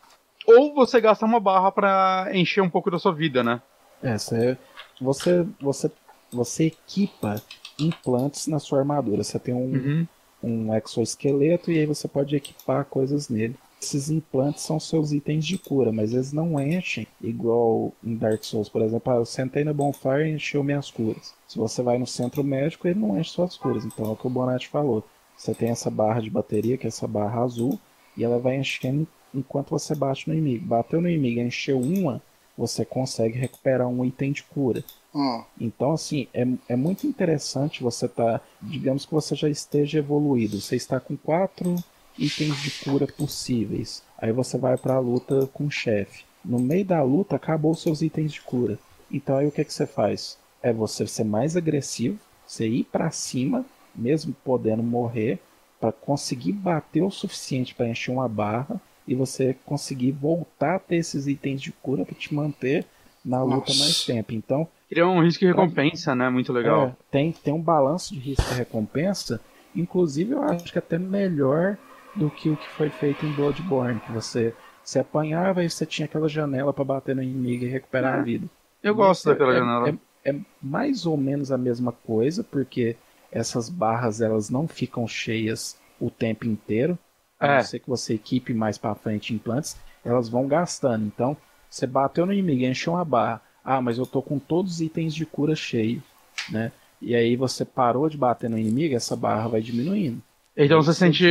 Ou 0.58 0.74
você 0.74 1.00
gasta 1.00 1.24
uma 1.26 1.40
barra 1.40 1.70
pra 1.72 2.28
encher 2.32 2.62
um 2.62 2.70
pouco 2.70 2.90
da 2.90 2.98
sua 2.98 3.12
vida, 3.12 3.42
né? 3.42 3.60
É, 4.02 4.16
você, 4.16 4.56
você, 5.00 5.46
você, 5.60 5.90
você 6.32 6.66
equipa 6.66 7.40
implantes 7.78 8.46
na 8.46 8.58
sua 8.58 8.78
armadura. 8.80 9.22
Você 9.22 9.38
tem 9.38 9.54
um, 9.54 9.72
Uhum. 9.72 10.06
um 10.42 10.74
exoesqueleto 10.74 11.70
e 11.70 11.78
aí 11.78 11.86
você 11.86 12.06
pode 12.08 12.34
equipar 12.36 12.84
coisas 12.84 13.28
nele. 13.28 13.56
Esses 13.82 14.10
implantes 14.10 14.62
são 14.62 14.78
seus 14.78 15.10
itens 15.10 15.46
de 15.46 15.56
cura, 15.56 15.90
mas 15.90 16.12
eles 16.12 16.34
não 16.34 16.60
enchem 16.60 17.06
igual 17.22 17.92
em 18.04 18.14
Dark 18.14 18.44
Souls, 18.44 18.68
por 18.68 18.82
exemplo. 18.82 19.10
Ah, 19.10 19.16
eu 19.16 19.24
sentei 19.24 19.64
na 19.64 19.72
Bonfire 19.72 20.28
e 20.28 20.32
encheu 20.34 20.62
minhas 20.62 20.90
curas. 20.90 21.32
Se 21.48 21.56
você 21.58 21.82
vai 21.82 21.98
no 21.98 22.06
centro 22.06 22.44
médico, 22.44 22.86
ele 22.86 23.00
não 23.00 23.18
enche 23.18 23.30
suas 23.30 23.56
curas. 23.56 23.84
Então 23.86 24.04
é 24.04 24.08
o 24.10 24.16
que 24.16 24.26
o 24.26 24.30
Bonatti 24.30 24.68
falou. 24.68 25.02
Você 25.34 25.54
tem 25.54 25.70
essa 25.70 25.90
barra 25.90 26.20
de 26.20 26.28
bateria, 26.28 26.76
que 26.76 26.86
é 26.86 26.88
essa 26.88 27.08
barra 27.08 27.40
azul, 27.40 27.80
e 28.14 28.22
ela 28.22 28.38
vai 28.38 28.56
enchendo 28.56 29.08
enquanto 29.34 29.70
você 29.70 29.94
bate 29.94 30.28
no 30.28 30.34
inimigo. 30.34 30.66
Bateu 30.66 31.00
no 31.00 31.08
inimigo, 31.08 31.40
encheu 31.40 31.80
uma, 31.80 32.22
você 32.56 32.84
consegue 32.84 33.38
recuperar 33.38 33.88
um 33.88 34.04
item 34.04 34.32
de 34.32 34.42
cura. 34.42 34.84
Hum. 35.14 35.42
Então, 35.58 35.92
assim, 35.92 36.28
é, 36.32 36.46
é 36.68 36.76
muito 36.76 37.06
interessante 37.06 37.82
você 37.82 38.06
tá. 38.08 38.40
Digamos 38.60 39.06
que 39.06 39.12
você 39.12 39.34
já 39.34 39.48
esteja 39.48 39.98
evoluído. 39.98 40.60
Você 40.60 40.76
está 40.76 41.00
com 41.00 41.16
quatro 41.16 41.76
itens 42.18 42.56
de 42.62 42.70
cura 42.84 43.06
possíveis. 43.06 44.02
Aí 44.18 44.32
você 44.32 44.58
vai 44.58 44.76
para 44.76 44.94
a 44.94 45.00
luta 45.00 45.48
com 45.52 45.66
o 45.66 45.70
chefe. 45.70 46.24
No 46.44 46.58
meio 46.58 46.84
da 46.84 47.02
luta, 47.02 47.36
acabou 47.36 47.72
os 47.72 47.82
seus 47.82 48.02
itens 48.02 48.32
de 48.32 48.40
cura. 48.40 48.78
Então, 49.10 49.36
aí 49.36 49.46
o 49.46 49.52
que, 49.52 49.64
que 49.64 49.72
você 49.72 49.86
faz? 49.86 50.38
É 50.62 50.72
você 50.72 51.06
ser 51.06 51.24
mais 51.24 51.56
agressivo, 51.56 52.18
você 52.46 52.68
ir 52.68 52.84
para 52.84 53.10
cima, 53.10 53.64
mesmo 53.94 54.34
podendo 54.44 54.82
morrer, 54.82 55.40
para 55.80 55.92
conseguir 55.92 56.52
bater 56.52 57.02
o 57.02 57.10
suficiente 57.10 57.74
para 57.74 57.88
encher 57.88 58.12
uma 58.12 58.28
barra 58.28 58.80
e 59.06 59.14
você 59.14 59.56
conseguir 59.64 60.12
voltar 60.12 60.76
a 60.76 60.78
ter 60.78 60.96
esses 60.96 61.26
itens 61.26 61.60
de 61.60 61.72
cura 61.72 62.04
para 62.04 62.14
te 62.14 62.34
manter 62.34 62.86
na 63.24 63.42
luta 63.42 63.72
Nossa. 63.72 63.78
mais 63.78 64.04
tempo. 64.04 64.32
Então, 64.32 64.68
Cria 64.88 65.06
um 65.06 65.22
risco 65.22 65.44
e 65.44 65.46
recompensa, 65.46 66.14
né? 66.14 66.28
Muito 66.28 66.52
legal. 66.52 66.88
é, 66.88 66.96
tem, 67.10 67.32
tem 67.32 67.54
um 67.54 67.60
balanço 67.60 68.12
de 68.12 68.20
risco 68.20 68.52
e 68.52 68.56
recompensa, 68.56 69.40
inclusive 69.74 70.32
eu 70.32 70.42
acho 70.42 70.72
que 70.72 70.78
até 70.78 70.98
melhor 70.98 71.76
do 72.14 72.28
que 72.28 72.48
o 72.48 72.56
que 72.56 72.68
foi 72.70 72.90
feito 72.90 73.24
em 73.24 73.32
Bloodborne, 73.32 74.00
que 74.00 74.10
você 74.10 74.52
se 74.82 74.98
apanhava 74.98 75.62
e 75.62 75.70
você 75.70 75.86
tinha 75.86 76.06
aquela 76.06 76.28
janela 76.28 76.72
para 76.72 76.84
bater 76.84 77.14
no 77.14 77.22
inimigo 77.22 77.64
e 77.64 77.68
recuperar 77.68 78.18
a 78.18 78.22
vida. 78.22 78.48
Eu 78.82 78.94
gosto 78.94 79.20
Isso 79.20 79.28
daquela 79.28 79.54
é, 79.54 79.58
janela. 79.58 79.88
É, 80.24 80.30
é 80.30 80.36
mais 80.60 81.06
ou 81.06 81.16
menos 81.16 81.52
a 81.52 81.58
mesma 81.58 81.92
coisa, 81.92 82.42
porque 82.42 82.96
essas 83.30 83.68
barras 83.68 84.20
elas 84.20 84.50
não 84.50 84.66
ficam 84.66 85.06
cheias 85.06 85.78
o 86.00 86.10
tempo 86.10 86.46
inteiro. 86.46 86.98
A 87.40 87.48
É. 87.48 87.54
não 87.54 87.60
ser 87.60 87.80
que 87.80 87.88
você 87.88 88.14
equipe 88.14 88.52
mais 88.54 88.78
para 88.78 88.94
frente 88.94 89.34
implantes, 89.34 89.76
elas 90.04 90.28
vão 90.28 90.46
gastando. 90.46 91.06
Então, 91.06 91.36
você 91.68 91.86
bateu 91.86 92.26
no 92.26 92.32
inimigo, 92.32 92.64
encheu 92.64 92.92
uma 92.94 93.04
barra. 93.04 93.40
Ah, 93.64 93.80
mas 93.80 93.98
eu 93.98 94.06
tô 94.06 94.22
com 94.22 94.38
todos 94.38 94.74
os 94.74 94.80
itens 94.80 95.14
de 95.14 95.26
cura 95.26 95.54
cheio, 95.56 96.02
né? 96.50 96.72
E 97.00 97.14
aí 97.14 97.36
você 97.36 97.64
parou 97.64 98.08
de 98.08 98.16
bater 98.16 98.50
no 98.50 98.58
inimigo, 98.58 98.94
essa 98.94 99.16
barra 99.16 99.48
vai 99.48 99.62
diminuindo. 99.62 100.22
Então 100.56 100.78
Aí 100.78 100.84
você 100.84 100.92
sente. 100.94 101.24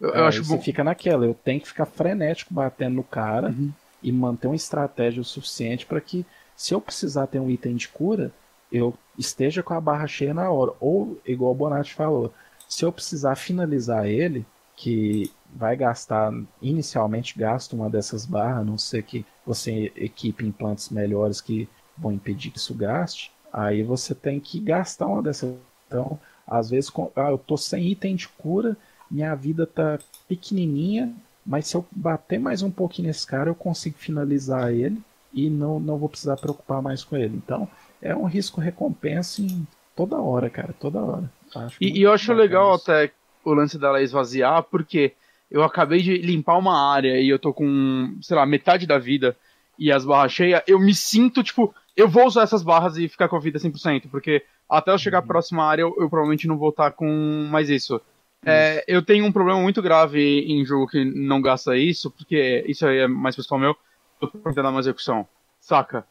Eu, 0.00 0.14
é, 0.14 0.18
eu 0.18 0.24
aí 0.24 0.28
acho 0.28 0.44
você 0.44 0.56
bom. 0.56 0.62
fica 0.62 0.82
naquela, 0.84 1.24
eu 1.26 1.34
tenho 1.34 1.60
que 1.60 1.68
ficar 1.68 1.86
frenético 1.86 2.54
batendo 2.54 2.96
no 2.96 3.04
cara 3.04 3.48
Uhum. 3.48 3.72
e 4.02 4.12
manter 4.12 4.46
uma 4.48 4.56
estratégia 4.56 5.20
o 5.20 5.24
suficiente 5.24 5.86
para 5.86 6.00
que, 6.00 6.24
se 6.56 6.74
eu 6.74 6.80
precisar 6.80 7.26
ter 7.26 7.38
um 7.40 7.50
item 7.50 7.76
de 7.76 7.88
cura, 7.88 8.32
eu 8.70 8.94
esteja 9.18 9.62
com 9.62 9.74
a 9.74 9.80
barra 9.80 10.06
cheia 10.06 10.34
na 10.34 10.50
hora. 10.50 10.72
Ou, 10.80 11.20
igual 11.26 11.52
o 11.52 11.54
Bonatti 11.54 11.94
falou, 11.94 12.32
se 12.68 12.84
eu 12.84 12.92
precisar 12.92 13.36
finalizar 13.36 14.06
ele, 14.06 14.44
que 14.76 15.30
vai 15.54 15.76
gastar, 15.76 16.32
inicialmente 16.60 17.38
gasta 17.38 17.76
uma 17.76 17.88
dessas 17.88 18.26
barras, 18.26 18.58
a 18.58 18.64
não 18.64 18.76
ser 18.76 19.02
que 19.02 19.24
você 19.46 19.92
equipe 19.96 20.44
implantes 20.44 20.90
melhores 20.90 21.40
que 21.40 21.68
vão 21.96 22.12
impedir 22.12 22.50
que 22.50 22.58
isso 22.58 22.74
gaste, 22.74 23.30
aí 23.52 23.82
você 23.82 24.14
tem 24.14 24.40
que 24.40 24.58
gastar 24.58 25.06
uma 25.06 25.22
dessas. 25.22 25.54
Então, 25.86 26.18
às 26.46 26.70
vezes, 26.70 26.90
ah, 27.14 27.30
eu 27.30 27.38
tô 27.38 27.56
sem 27.56 27.86
item 27.92 28.16
de 28.16 28.28
cura, 28.28 28.76
minha 29.10 29.34
vida 29.34 29.66
tá 29.66 29.98
pequenininha, 30.26 31.14
mas 31.46 31.68
se 31.68 31.76
eu 31.76 31.86
bater 31.92 32.40
mais 32.40 32.62
um 32.62 32.70
pouquinho 32.70 33.08
nesse 33.08 33.26
cara, 33.26 33.50
eu 33.50 33.54
consigo 33.54 33.96
finalizar 33.96 34.72
ele 34.72 35.00
e 35.32 35.48
não, 35.48 35.78
não 35.78 35.98
vou 35.98 36.08
precisar 36.08 36.36
preocupar 36.36 36.82
mais 36.82 37.04
com 37.04 37.16
ele. 37.16 37.36
Então, 37.36 37.68
é 38.02 38.14
um 38.14 38.24
risco-recompensa 38.24 39.42
em 39.42 39.66
toda 39.94 40.20
hora, 40.20 40.50
cara, 40.50 40.74
toda 40.78 41.00
hora. 41.00 41.30
Acho 41.54 41.76
e, 41.80 41.98
e, 41.98 42.02
eu 42.02 42.12
acho 42.12 42.32
legal 42.32 42.74
isso. 42.74 42.90
até 42.90 43.12
o 43.50 43.54
lance 43.54 43.78
dela 43.78 44.02
esvaziar, 44.02 44.62
porque 44.64 45.12
eu 45.50 45.62
acabei 45.62 46.02
de 46.02 46.18
limpar 46.18 46.58
uma 46.58 46.92
área 46.92 47.20
e 47.20 47.28
eu 47.28 47.38
tô 47.38 47.52
com, 47.52 48.16
sei 48.20 48.36
lá, 48.36 48.44
metade 48.44 48.86
da 48.86 48.98
vida 48.98 49.36
e 49.78 49.90
as 49.90 50.04
barras 50.04 50.32
cheias, 50.32 50.62
eu 50.66 50.78
me 50.78 50.94
sinto, 50.94 51.42
tipo, 51.42 51.74
eu 51.96 52.08
vou 52.08 52.26
usar 52.26 52.42
essas 52.42 52.62
barras 52.62 52.96
e 52.96 53.08
ficar 53.08 53.28
com 53.28 53.36
a 53.36 53.40
vida 53.40 53.58
100%, 53.58 54.08
porque 54.10 54.44
até 54.68 54.90
eu 54.90 54.98
chegar 54.98 55.18
uhum. 55.18 55.24
à 55.24 55.26
próxima 55.26 55.64
área, 55.64 55.82
eu, 55.82 55.88
eu, 55.98 56.08
provavelmente 56.08 56.48
não 56.48 56.58
vou 56.58 56.70
estar 56.70 56.90
com 56.92 57.48
mais 57.50 57.68
isso. 57.70 58.00
É, 58.46 58.84
eu 58.86 59.02
tenho 59.02 59.24
um 59.24 59.32
problema 59.32 59.60
muito 59.60 59.80
grave 59.80 60.20
em 60.20 60.64
jogo 60.64 60.86
que 60.86 61.04
não 61.04 61.40
gasta 61.40 61.76
isso, 61.76 62.10
porque 62.10 62.64
isso 62.68 62.86
aí 62.86 62.98
é 62.98 63.08
mais 63.08 63.34
pessoal 63.34 63.58
meu, 63.58 63.76
eu 64.20 64.28
tô 64.28 64.38
tentando 64.38 64.68
uma 64.68 64.80
execução, 64.80 65.26
saca? 65.60 66.04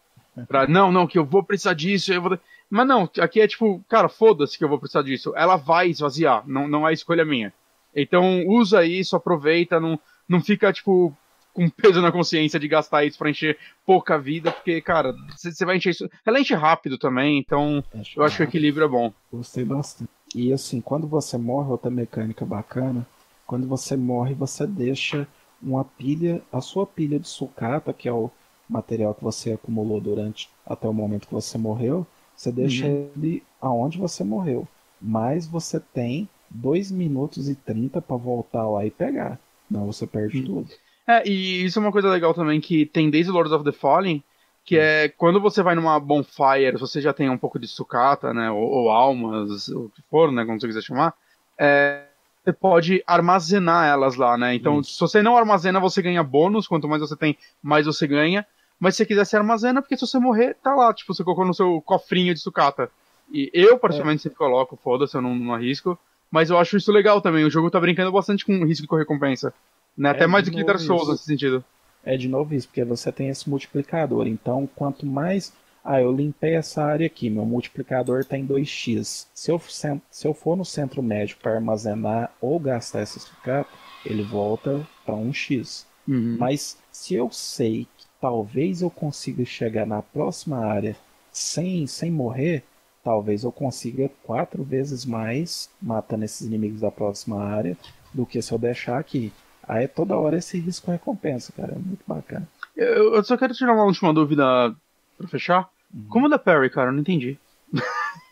Pra, 0.47 0.67
não, 0.67 0.91
não, 0.91 1.05
que 1.05 1.19
eu 1.19 1.25
vou 1.25 1.43
precisar 1.43 1.73
disso, 1.73 2.11
eu 2.11 2.21
vou... 2.21 2.39
Mas 2.73 2.87
não, 2.87 3.07
aqui 3.19 3.39
é 3.39 3.47
tipo, 3.47 3.85
cara, 3.87 4.09
foda-se 4.09 4.57
que 4.57 4.63
eu 4.63 4.67
vou 4.67 4.79
precisar 4.79 5.03
disso. 5.03 5.31
Ela 5.35 5.57
vai 5.57 5.89
esvaziar, 5.89 6.43
não, 6.47 6.67
não 6.67 6.87
é 6.87 6.91
escolha 6.91 7.23
minha. 7.23 7.53
Então 7.95 8.47
usa 8.47 8.83
isso, 8.83 9.15
aproveita, 9.15 9.79
não, 9.79 9.99
não 10.27 10.41
fica, 10.41 10.73
tipo, 10.73 11.15
com 11.53 11.69
peso 11.69 12.01
na 12.01 12.11
consciência 12.11 12.59
de 12.59 12.67
gastar 12.67 13.05
isso 13.05 13.15
pra 13.19 13.29
encher 13.29 13.59
pouca 13.85 14.17
vida, 14.17 14.51
porque, 14.51 14.81
cara, 14.81 15.13
você 15.37 15.63
vai 15.63 15.77
encher 15.77 15.91
isso. 15.91 16.09
Ela 16.25 16.39
enche 16.39 16.55
rápido 16.55 16.97
também, 16.97 17.37
então 17.37 17.83
eu 18.15 18.23
acho 18.23 18.37
que 18.37 18.41
o 18.41 18.49
equilíbrio 18.49 18.85
é 18.85 18.89
bom. 18.89 19.13
Gostei 19.31 19.63
bastante. 19.63 20.09
E 20.33 20.51
assim, 20.51 20.81
quando 20.81 21.05
você 21.05 21.37
morre, 21.37 21.69
outra 21.69 21.91
mecânica 21.91 22.43
bacana, 22.43 23.05
quando 23.45 23.67
você 23.67 23.95
morre, 23.95 24.33
você 24.33 24.65
deixa 24.65 25.27
uma 25.61 25.85
pilha, 25.85 26.41
a 26.51 26.59
sua 26.59 26.87
pilha 26.87 27.19
de 27.19 27.27
sucata, 27.27 27.93
que 27.93 28.09
é 28.09 28.11
o 28.11 28.31
material 28.67 29.13
que 29.13 29.23
você 29.23 29.51
acumulou 29.51 30.01
durante 30.01 30.49
até 30.65 30.87
o 30.87 30.93
momento 30.93 31.27
que 31.27 31.33
você 31.35 31.55
morreu, 31.55 32.07
você 32.43 32.51
deixa 32.51 32.85
uhum. 32.85 33.09
ele 33.15 33.43
aonde 33.61 33.97
você 33.97 34.23
morreu. 34.23 34.67
Mas 35.01 35.47
você 35.47 35.79
tem 35.79 36.27
2 36.49 36.91
minutos 36.91 37.49
e 37.49 37.55
30 37.55 38.01
para 38.01 38.15
voltar 38.15 38.67
lá 38.69 38.85
e 38.85 38.91
pegar. 38.91 39.39
Não, 39.69 39.85
você 39.85 40.05
perde 40.05 40.39
uhum. 40.39 40.45
tudo. 40.45 40.69
É, 41.07 41.27
e 41.27 41.65
isso 41.65 41.79
é 41.79 41.81
uma 41.81 41.91
coisa 41.91 42.09
legal 42.09 42.33
também 42.33 42.61
que 42.61 42.85
tem 42.85 43.09
desde 43.09 43.31
Lords 43.31 43.51
of 43.51 43.65
the 43.65 43.71
Fallen, 43.71 44.23
que 44.63 44.77
é 44.77 45.09
quando 45.09 45.41
você 45.41 45.61
vai 45.61 45.75
numa 45.75 45.99
bonfire, 45.99 46.77
você 46.79 47.01
já 47.01 47.11
tem 47.11 47.29
um 47.29 47.37
pouco 47.37 47.59
de 47.59 47.67
sucata, 47.67 48.33
né, 48.33 48.49
ou, 48.49 48.63
ou 48.63 48.89
almas, 48.89 49.67
o 49.67 49.89
que 49.89 50.01
for, 50.09 50.31
né, 50.31 50.45
como 50.45 50.57
você 50.59 50.67
quiser 50.67 50.81
chamar, 50.81 51.13
é, 51.57 52.05
você 52.43 52.53
pode 52.53 53.03
armazenar 53.05 53.87
elas 53.87 54.15
lá, 54.15 54.37
né? 54.37 54.53
Então, 54.53 54.81
Isso. 54.81 54.93
se 54.93 54.99
você 54.99 55.21
não 55.21 55.37
armazena, 55.37 55.79
você 55.79 56.01
ganha 56.01 56.21
bônus, 56.21 56.67
quanto 56.67 56.87
mais 56.87 57.01
você 57.01 57.15
tem, 57.15 57.37
mais 57.61 57.85
você 57.85 58.05
ganha. 58.05 58.45
Mas 58.83 58.95
se 58.95 58.97
você 58.97 59.05
quiser, 59.05 59.25
você 59.25 59.37
armazena, 59.37 59.81
porque 59.81 59.95
se 59.95 60.05
você 60.05 60.19
morrer, 60.19 60.57
tá 60.61 60.75
lá, 60.75 60.93
tipo, 60.93 61.13
você 61.13 61.23
colocou 61.23 61.45
no 61.45 61.53
seu 61.53 61.81
cofrinho 61.83 62.33
de 62.33 62.41
sucata. 62.41 62.91
E 63.31 63.49
eu, 63.53 63.79
particularmente, 63.79 64.19
é. 64.19 64.23
sempre 64.23 64.37
coloco, 64.37 64.75
foda-se, 64.75 65.15
eu 65.15 65.21
não, 65.21 65.33
não 65.33 65.53
arrisco. 65.53 65.97
Mas 66.29 66.49
eu 66.49 66.57
acho 66.57 66.75
isso 66.75 66.91
legal 66.91 67.21
também, 67.21 67.45
o 67.45 67.49
jogo 67.49 67.71
tá 67.71 67.79
brincando 67.79 68.11
bastante 68.11 68.43
com 68.43 68.65
risco 68.65 68.85
com 68.85 68.97
recompensa. 68.97 69.53
Né? 69.97 70.09
Até 70.09 70.25
é 70.25 70.27
mais 70.27 70.43
do 70.43 70.51
que 70.51 70.61
Dark 70.65 70.81
Souls 70.81 71.07
nesse 71.07 71.23
sentido. 71.23 71.63
É 72.03 72.17
de 72.17 72.27
novo 72.27 72.53
isso, 72.53 72.67
porque 72.67 72.83
você 72.83 73.09
tem 73.09 73.29
esse 73.29 73.49
multiplicador. 73.49 74.27
Então, 74.27 74.67
quanto 74.75 75.05
mais. 75.05 75.53
Ah, 75.81 76.01
eu 76.01 76.11
limpei 76.11 76.55
essa 76.55 76.83
área 76.83 77.07
aqui, 77.07 77.29
meu 77.29 77.45
multiplicador 77.45 78.19
está 78.19 78.37
em 78.37 78.45
2x. 78.45 79.27
Se 79.33 79.49
eu, 79.49 79.61
se 79.61 80.27
eu 80.27 80.33
for 80.33 80.57
no 80.57 80.65
centro 80.65 81.01
médio 81.01 81.37
para 81.41 81.53
armazenar 81.53 82.33
ou 82.41 82.59
gastar 82.59 82.99
essa 82.99 83.17
sucata, 83.17 83.69
ele 84.05 84.23
volta 84.23 84.85
para 85.05 85.15
1x. 85.15 85.85
Uhum. 86.05 86.35
Mas 86.37 86.77
se 86.91 87.15
eu 87.15 87.31
sei 87.31 87.87
talvez 88.23 88.81
eu 88.81 88.89
consiga 88.89 89.43
chegar 89.43 89.85
na 89.85 90.01
próxima 90.01 90.65
área 90.65 90.95
sem, 91.29 91.85
sem 91.85 92.09
morrer, 92.09 92.63
talvez 93.03 93.43
eu 93.43 93.51
consiga 93.51 94.09
quatro 94.23 94.63
vezes 94.63 95.05
mais 95.05 95.69
matando 95.81 96.23
esses 96.23 96.47
inimigos 96.47 96.79
da 96.79 96.89
próxima 96.89 97.43
área 97.43 97.75
do 98.13 98.25
que 98.25 98.41
se 98.41 98.53
eu 98.53 98.57
deixar 98.57 98.97
aqui. 98.97 99.33
Aí 99.67 99.83
é 99.83 99.87
toda 99.89 100.15
hora 100.15 100.37
esse 100.37 100.57
risco 100.57 100.89
recompensa, 100.89 101.51
cara. 101.51 101.73
É 101.73 101.77
muito 101.77 102.05
bacana. 102.07 102.47
Eu, 102.77 103.15
eu 103.15 103.23
só 103.25 103.35
quero 103.35 103.53
tirar 103.53 103.73
uma 103.73 103.83
última 103.83 104.13
dúvida 104.13 104.73
pra 105.17 105.27
fechar. 105.27 105.69
Uhum. 105.93 106.05
Como 106.07 106.29
da 106.29 106.39
Perry, 106.39 106.69
cara? 106.69 106.91
Eu 106.91 106.93
não 106.93 107.01
entendi. 107.01 107.37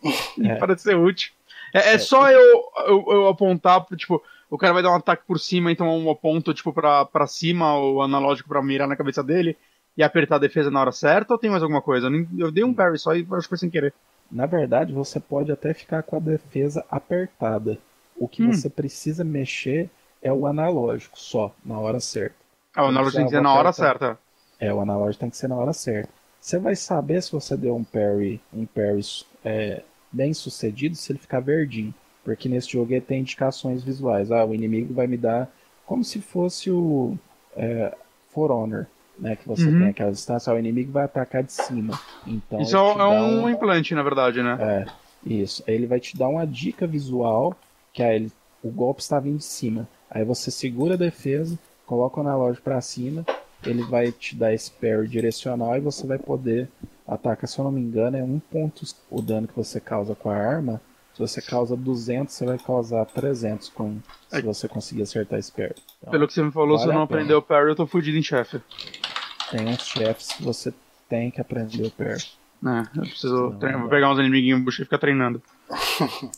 é. 0.42 0.56
Parece 0.56 0.84
ser 0.84 0.96
útil. 0.96 1.34
É, 1.74 1.80
é, 1.80 1.94
é 1.96 1.98
só 1.98 2.32
eu, 2.32 2.64
eu, 2.88 3.06
eu, 3.10 3.28
apontar, 3.28 3.86
tipo, 3.98 4.24
o 4.50 4.58
cara 4.58 4.74
vai 4.74 4.84
dar 4.84 4.92
um 4.92 4.96
ataque 4.96 5.24
por 5.28 5.38
cima, 5.38 5.70
então 5.70 6.02
eu 6.02 6.10
aponto, 6.10 6.54
tipo, 6.54 6.72
pra, 6.72 7.04
pra 7.04 7.28
cima, 7.28 7.78
o 7.78 8.02
analógico 8.02 8.48
pra 8.48 8.64
mirar 8.64 8.88
na 8.88 8.96
cabeça 8.96 9.22
dele 9.22 9.58
e 9.98 10.04
apertar 10.04 10.36
a 10.36 10.39
defesa 10.39 10.72
na 10.72 10.82
hora 10.82 10.92
certa, 10.92 11.34
ou 11.34 11.39
tem 11.39 11.50
mais 11.50 11.64
alguma 11.64 11.82
coisa? 11.82 12.08
Eu, 12.38 12.52
dei 12.52 12.64
um 12.64 12.74
parry 12.74 12.98
só 12.98 13.16
e 13.16 13.28
acho 13.32 13.44
que 13.44 13.50
foi 13.50 13.58
sem 13.58 13.70
querer. 13.70 13.94
Na 14.32 14.46
verdade, 14.46 14.94
você 14.94 15.20
pode 15.20 15.52
até 15.52 15.74
ficar 15.74 16.04
com 16.04 16.16
a 16.16 16.20
defesa 16.20 16.86
apertada. 16.89 17.78
O 18.16 18.28
que 18.28 18.44
hum. 18.44 18.54
você 18.54 18.70
precisa 18.70 19.24
mexer 19.24 19.89
é 20.22 20.32
o 20.32 20.46
analógico 20.46 21.20
só, 21.20 21.54
na 21.66 21.80
hora 21.80 22.00
certa. 22.00 22.36
Ah, 22.76 22.86
o 22.86 22.88
analógico 22.88 23.18
tem 23.18 23.26
que 23.26 23.32
ser 23.32 23.42
na 23.42 23.54
hora 23.54 23.74
certa. 23.74 24.20
É, 24.60 24.74
o 24.74 24.80
analógico 24.80 25.20
tem 25.20 25.30
que 25.30 25.38
ser 25.38 25.48
na 25.48 25.56
hora 25.56 25.74
certa. 25.74 26.10
Você 26.39 26.58
vai 26.58 26.76
saber 26.76 27.22
se 27.22 27.32
você 27.32 27.58
deu 27.58 27.76
um 27.76 27.84
parry, 27.84 28.39
um 28.54 28.66
parry 28.66 29.02
é, 29.44 29.84
bem 30.12 30.34
sucedido 30.34 30.96
se 30.96 31.12
ele 31.12 31.20
ficar 31.20 31.39
verdinho. 31.39 31.94
Porque 32.24 32.48
nesse 32.48 32.72
jogo 32.72 32.94
ele 32.94 33.02
tem 33.02 33.22
indicações 33.22 33.84
visuais. 33.84 34.32
Ah, 34.32 34.46
o 34.46 34.54
inimigo 34.54 34.94
vai 34.94 35.08
me 35.08 35.18
dar 35.18 35.52
como 35.86 36.04
se 36.04 36.22
fosse 36.22 36.72
o 36.72 37.18
é, 37.56 37.96
For 38.30 38.52
Honor, 38.52 38.88
né? 39.22 39.36
Que 39.36 39.47
você 39.47 39.65
uhum. 39.65 39.80
tem 39.80 39.89
aquela 39.89 40.11
distância, 40.11 40.51
o 40.51 40.59
inimigo 40.59 40.91
vai 40.91 41.05
atacar 41.05 41.43
de 41.43 41.53
cima. 41.53 41.97
Então, 42.26 42.59
isso 42.59 42.76
é 42.76 42.82
um, 42.82 43.43
um 43.43 43.49
implante, 43.49 43.93
na 43.93 44.01
verdade, 44.03 44.41
né? 44.41 44.57
É, 44.59 44.86
isso. 45.24 45.63
Aí 45.67 45.76
ele 45.76 45.86
vai 45.86 45.99
te 45.99 46.17
dar 46.17 46.28
uma 46.28 46.45
dica 46.45 46.88
visual 46.88 47.55
que 47.93 48.01
é 48.01 48.15
ele, 48.15 48.32
o 48.63 48.69
golpe 48.69 49.01
está 49.01 49.19
vindo 49.19 49.38
de 49.38 49.43
cima. 49.43 49.88
Aí 50.09 50.24
você 50.24 50.49
segura 50.49 50.95
a 50.95 50.97
defesa, 50.97 51.57
coloca 51.86 52.19
o 52.19 52.22
analógico 52.22 52.63
para 52.63 52.82
cima, 52.82 53.26
ele 53.63 53.84
vai 53.84 54.11
te 54.11 54.36
dar 54.36 54.53
esse 54.53 54.72
parry 54.72 55.07
direcional 55.07 55.78
e 55.78 55.82
você 55.82 56.07
vai 56.07 56.17
poder 56.17 56.67
atacar. 57.07 57.47
Se 57.47 57.59
eu 57.59 57.65
não 57.65 57.72
me 57.72 57.82
engano, 57.82 58.17
é 58.17 58.24
um 58.24 58.39
ponto 58.39 58.86
o 59.09 59.22
dano 59.22 59.47
que 59.47 59.55
você 59.55 59.80
causa 59.80 60.15
com 60.15 60.30
a 60.30 60.36
arma. 60.36 60.82
Se 61.13 61.19
você 61.19 61.41
causa 61.41 61.76
200, 61.76 62.34
você 62.34 62.45
vai 62.45 62.57
causar 62.57 63.05
300 63.05 63.69
com, 63.69 63.97
se 64.30 64.41
você 64.41 64.67
conseguir 64.67 65.01
acertar 65.01 65.38
esse 65.38 65.51
parry. 65.51 65.76
Então, 65.99 66.09
Pelo 66.09 66.26
que 66.26 66.34
você 66.34 66.41
me 66.41 66.51
falou, 66.51 66.78
vale 66.78 66.84
se 66.84 66.88
eu 66.88 66.93
não 66.93 67.03
aprender 67.03 67.34
o 67.34 67.41
parry, 67.41 67.69
eu 67.69 67.76
tô 67.76 67.86
fudido 67.86 68.17
em 68.17 68.24
chefe. 68.24 68.61
Tem 69.52 69.68
uns 69.68 69.86
chefes 69.86 70.34
que 70.34 70.43
você 70.43 70.74
tem 71.10 71.30
que 71.30 71.41
aprender 71.41 71.86
o 71.86 71.91
parry. 71.91 72.24
É, 72.66 72.99
eu 72.99 73.02
preciso 73.04 73.56
treinar, 73.60 73.82
vou 73.82 73.89
pegar 73.89 74.12
uns 74.12 74.20
inimiguinhos 74.20 74.80
e 74.80 74.84
ficar 74.84 74.97
treinando. 74.97 75.41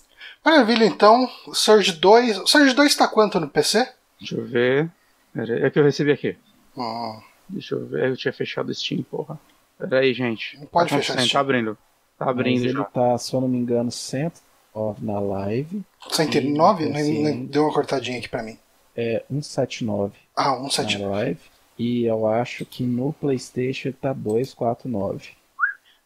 Maravilha, 0.44 0.86
então. 0.86 1.30
Surge 1.54 1.94
2. 1.94 2.40
O 2.40 2.48
Surge 2.48 2.74
2 2.74 2.96
tá 2.96 3.08
quanto 3.08 3.40
no 3.40 3.48
PC? 3.48 3.88
Deixa 4.20 4.36
eu 4.36 4.46
ver. 4.46 4.90
É 5.36 5.70
que 5.70 5.80
eu 5.80 5.84
recebi 5.84 6.12
aqui. 6.12 6.36
Oh. 6.76 7.20
Deixa 7.48 7.76
eu 7.76 7.86
ver. 7.86 8.10
Eu 8.10 8.18
tinha 8.18 8.34
fechado 8.34 8.70
o 8.70 8.74
Steam, 8.74 9.04
porra. 9.04 9.40
Pera 9.78 10.00
aí, 10.00 10.14
gente. 10.14 10.58
Não 10.60 10.66
pode 10.66 10.90
tá 10.90 10.98
fechar 10.98 11.14
Steam. 11.14 11.30
Tá 11.30 11.40
abrindo. 11.40 11.78
Tá 12.18 12.30
abrindo 12.30 12.62
Mas 12.62 12.70
ele 12.70 12.80
já. 12.80 12.84
tá, 12.86 13.18
se 13.18 13.34
eu 13.34 13.42
não 13.42 13.48
me 13.48 13.58
engano, 13.58 13.92
109 13.92 15.06
na 15.06 15.20
live. 15.20 15.82
109? 16.10 16.90
Não, 16.90 17.46
deu 17.46 17.64
uma 17.64 17.74
cortadinha 17.74 18.18
aqui 18.20 18.30
pra 18.30 18.44
mim. 18.44 18.58
É 18.96 19.24
179. 19.30 20.14
Ah, 20.36 20.56
179. 20.56 21.04
Na 21.04 21.10
live. 21.10 21.40
E 21.78 22.06
eu 22.06 22.28
acho 22.28 22.66
que 22.66 22.84
no 22.84 23.14
PlayStation 23.14 23.90
ele 23.90 23.98
tá 24.00 24.14
249. 24.14 25.32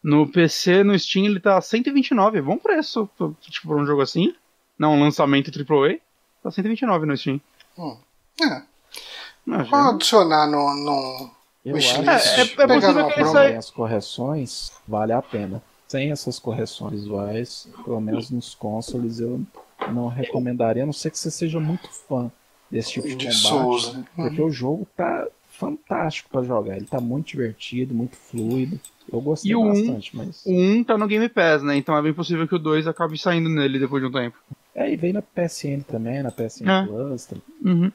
No 0.04 0.32
PC, 0.32 0.84
no 0.84 0.98
Steam, 0.98 1.26
ele 1.26 1.40
tá 1.40 1.60
129. 1.60 2.42
Bom 2.42 2.58
preço, 2.58 3.10
tipo, 3.42 3.68
pra 3.68 3.78
um 3.78 3.86
jogo 3.86 4.02
assim. 4.02 4.34
Não, 4.78 4.94
um 4.94 5.02
lançamento 5.02 5.52
AAA. 5.52 5.98
Tá 6.42 6.52
129 6.52 7.06
no 7.06 7.18
Steam. 7.18 7.42
Hum. 7.78 7.98
É. 8.42 8.62
Vou 9.46 9.80
adicionar 9.80 10.48
no, 10.48 10.74
no 10.76 11.32
eu 11.68 11.76
acho 11.76 12.02
é, 12.02 12.06
é, 12.06 12.64
é 12.64 12.68
possível 12.68 13.08
que 13.10 13.26
sai... 13.26 13.56
as 13.56 13.70
correções 13.70 14.72
vale 14.88 15.12
a 15.12 15.22
pena. 15.22 15.62
Sem 15.86 16.12
essas 16.12 16.40
correções 16.40 16.92
visuais, 16.92 17.70
pelo 17.84 18.00
menos 18.00 18.30
nos 18.30 18.56
consoles, 18.56 19.20
eu 19.20 19.42
não 19.90 20.08
recomendaria, 20.08 20.84
a 20.84 20.86
não 20.86 20.94
ser 20.94 21.12
que 21.12 21.18
você 21.18 21.32
seja 21.32 21.60
muito 21.60 21.90
fã 21.90 22.32
desse 22.70 22.94
tipo 22.94 23.08
de, 23.08 23.16
de 23.16 23.26
combate. 23.26 23.42
Souza. 23.42 24.06
Porque 24.16 24.42
uhum. 24.42 24.48
o 24.48 24.52
jogo 24.52 24.88
tá 24.96 25.28
fantástico 25.58 26.30
pra 26.30 26.44
jogar. 26.44 26.76
Ele 26.78 26.86
tá 26.86 27.00
muito 27.00 27.28
divertido, 27.28 27.94
muito 27.94 28.16
fluido. 28.16 28.80
Eu 29.12 29.22
gostei 29.22 29.52
E 29.52 29.56
o 29.56 29.62
um- 29.64 29.68
bastante, 29.70 30.16
mas. 30.16 30.46
O 30.46 30.52
1 30.52 30.84
tá 30.84 30.98
no 30.98 31.08
Game 31.08 31.28
Pass, 31.30 31.64
né? 31.64 31.76
Então 31.78 31.96
é 31.98 32.02
bem 32.02 32.14
possível 32.14 32.48
que 32.48 32.56
o 32.56 32.60
2 32.60 32.88
acabe 32.88 33.18
saindo 33.18 33.50
nele 33.50 33.80
depois 33.80 34.02
de 34.04 34.10
um 34.10 34.12
tempo. 34.12 34.38
É, 34.76 34.92
e 34.92 34.96
vem 34.96 35.14
na 35.14 35.22
PSN 35.22 35.82
também, 35.84 36.22
na 36.22 36.32
PSN 36.32 36.70
É. 36.70 36.86
Plus. 36.86 37.26
tá- 37.26 37.36
Uhum. 37.66 37.92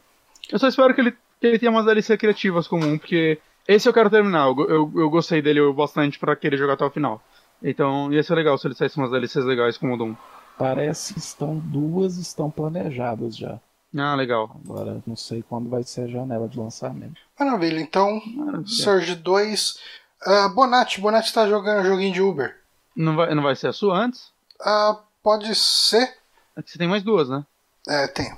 Eu 0.51 0.59
só 0.59 0.67
espero 0.69 0.95
que 0.95 1.01
ele, 1.01 1.13
que 1.41 1.47
ele 1.47 1.59
tenha 1.59 1.71
umas 1.71 1.85
DLC 1.87 2.17
criativas 2.17 2.67
comum, 2.67 2.99
porque 2.99 3.39
esse 3.69 3.89
eu 3.89 3.93
quero 3.93 4.11
terminar. 4.11 4.47
Eu, 4.49 4.57
eu, 4.69 4.93
eu 4.97 5.11
gostei 5.11 5.41
dele 5.41 5.61
o 5.61 5.73
bastante 5.73 6.19
pra 6.19 6.35
querer 6.35 6.57
jogar 6.57 6.73
até 6.75 6.85
o 6.85 6.91
final. 6.91 7.23
Então 7.63 8.13
ia 8.13 8.23
ser 8.23 8.35
legal 8.35 8.59
se 8.59 8.67
ele 8.67 8.75
saísse 8.75 8.97
umas 8.99 9.11
DLCs 9.13 9.45
legais 9.45 9.79
como 9.79 9.95
o 9.95 9.97
Doom. 9.97 10.15
Parece 10.59 11.15
que 11.15 11.21
estão 11.21 11.57
duas 11.59 12.17
estão 12.19 12.51
planejadas 12.51 13.37
já. 13.37 13.59
Ah, 13.97 14.15
legal. 14.15 14.57
Agora 14.65 15.03
não 15.07 15.17
sei 15.17 15.43
quando 15.43 15.69
vai 15.69 15.83
ser 15.83 16.03
a 16.03 16.09
janela 16.09 16.49
de 16.49 16.59
lançamento. 16.59 17.21
Maravilha, 17.39 17.81
então, 17.81 18.23
Maravilha. 18.27 18.67
Surge 18.67 19.15
2. 19.15 19.79
Ah, 20.25 20.49
Bonatti, 20.49 21.01
Bonatti 21.01 21.33
tá 21.33 21.47
jogando 21.49 21.87
joguinho 21.87 22.13
de 22.13 22.23
Uber. 22.23 22.59
Não 22.97 23.17
vai, 23.17 23.35
não 23.35 23.43
vai 23.43 23.55
ser 23.55 23.69
a 23.69 23.73
sua 23.73 23.97
antes? 23.97 24.31
Ah, 24.61 24.99
pode 25.23 25.55
ser. 25.55 26.17
É 26.57 26.63
que 26.63 26.71
você 26.71 26.79
tem 26.79 26.89
mais 26.89 27.03
duas, 27.03 27.29
né? 27.29 27.45
É, 27.89 28.07
tem. 28.07 28.35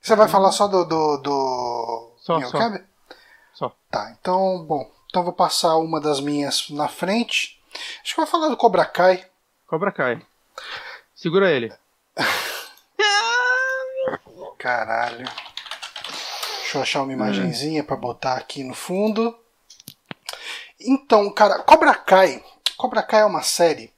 Você 0.00 0.14
vai 0.14 0.28
falar 0.28 0.52
só 0.52 0.68
do. 0.68 0.84
do, 0.84 1.16
do... 1.18 2.12
Só, 2.18 2.40
só. 2.42 2.58
Cab? 2.58 2.84
Só. 3.54 3.74
Tá, 3.90 4.14
então, 4.18 4.64
bom. 4.64 4.90
Então 5.08 5.24
vou 5.24 5.32
passar 5.32 5.76
uma 5.76 6.00
das 6.00 6.20
minhas 6.20 6.70
na 6.70 6.88
frente. 6.88 7.60
Acho 8.02 8.14
que 8.14 8.20
eu 8.20 8.24
vou 8.24 8.30
falar 8.30 8.48
do 8.48 8.56
Cobra 8.56 8.84
Kai. 8.84 9.24
Cobra 9.66 9.90
Kai. 9.90 10.22
Segura 11.14 11.50
ele. 11.50 11.72
Caralho. 14.60 15.26
Deixa 16.60 16.76
eu 16.76 16.82
achar 16.82 17.02
uma 17.02 17.14
imagenzinha 17.14 17.82
pra 17.82 17.96
botar 17.96 18.34
aqui 18.34 18.62
no 18.62 18.74
fundo. 18.74 19.34
Então, 20.78 21.32
cara, 21.32 21.60
Cobra 21.60 21.94
Kai. 21.94 22.44
Cobra 22.76 23.02
Kai 23.02 23.22
é 23.22 23.24
uma 23.24 23.42
série 23.42 23.90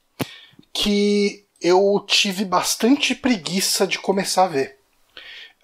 que 0.71 1.45
eu 1.61 2.01
tive 2.07 2.45
bastante 2.45 3.13
preguiça 3.13 3.85
de 3.85 3.99
começar 3.99 4.45
a 4.45 4.47
ver. 4.47 4.79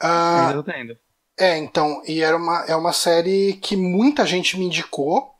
Ah, 0.02 0.54
tendo. 0.66 0.98
é, 1.38 1.58
então, 1.58 2.02
e 2.06 2.22
era 2.22 2.36
uma, 2.36 2.66
é 2.68 2.76
uma 2.76 2.92
série 2.92 3.54
que 3.54 3.78
muita 3.78 4.26
gente 4.26 4.60
me 4.60 4.66
indicou. 4.66 5.34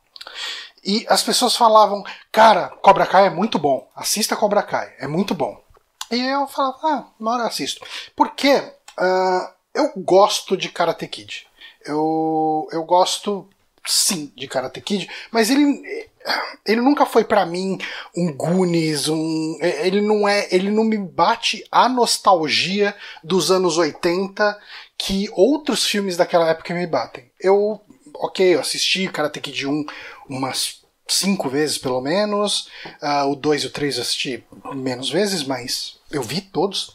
E 0.82 1.04
as 1.06 1.22
pessoas 1.22 1.54
falavam, 1.54 2.02
cara, 2.32 2.70
Cobra 2.80 3.04
Kai 3.06 3.26
é 3.26 3.30
muito 3.30 3.58
bom. 3.58 3.86
Assista 3.94 4.34
Cobra 4.34 4.62
Kai, 4.62 4.94
é 4.98 5.06
muito 5.06 5.34
bom. 5.34 5.62
E 6.10 6.18
eu 6.18 6.46
falava, 6.48 6.78
ah, 6.82 7.06
uma 7.20 7.34
hora 7.34 7.42
eu 7.42 7.46
assisto. 7.46 7.86
Porque 8.16 8.72
ah, 9.00 9.54
eu 9.74 9.92
gosto 9.96 10.56
de 10.56 10.68
Karate 10.68 11.06
Kid. 11.06 11.46
Eu, 11.84 12.68
eu 12.70 12.84
gosto, 12.84 13.48
sim, 13.86 14.30
de 14.36 14.46
Karate 14.46 14.80
Kid, 14.82 15.08
mas 15.30 15.50
ele, 15.50 15.82
ele 16.66 16.82
nunca 16.82 17.06
foi 17.06 17.24
pra 17.24 17.46
mim 17.46 17.78
um 18.14 18.32
Goonies, 18.32 19.08
um, 19.08 19.58
ele 19.62 20.02
não 20.02 20.28
é, 20.28 20.46
ele 20.50 20.70
não 20.70 20.84
me 20.84 20.98
bate 20.98 21.64
a 21.72 21.88
nostalgia 21.88 22.94
dos 23.24 23.50
anos 23.50 23.78
80 23.78 24.58
que 24.98 25.30
outros 25.32 25.86
filmes 25.86 26.16
daquela 26.18 26.50
época 26.50 26.74
me 26.74 26.86
batem. 26.86 27.30
Eu, 27.40 27.80
ok, 28.14 28.54
eu 28.54 28.60
assisti 28.60 29.08
Karate 29.08 29.40
Kid 29.40 29.66
1 29.66 29.86
umas 30.28 30.80
cinco 31.08 31.48
vezes 31.48 31.78
pelo 31.78 32.02
menos, 32.02 32.68
ah, 33.00 33.24
o 33.24 33.34
2 33.34 33.62
e 33.62 33.66
o 33.66 33.70
3 33.70 33.96
eu 33.96 34.02
assisti 34.02 34.44
menos 34.74 35.10
vezes, 35.10 35.42
mas 35.42 35.98
eu 36.10 36.22
vi 36.22 36.42
todos. 36.42 36.94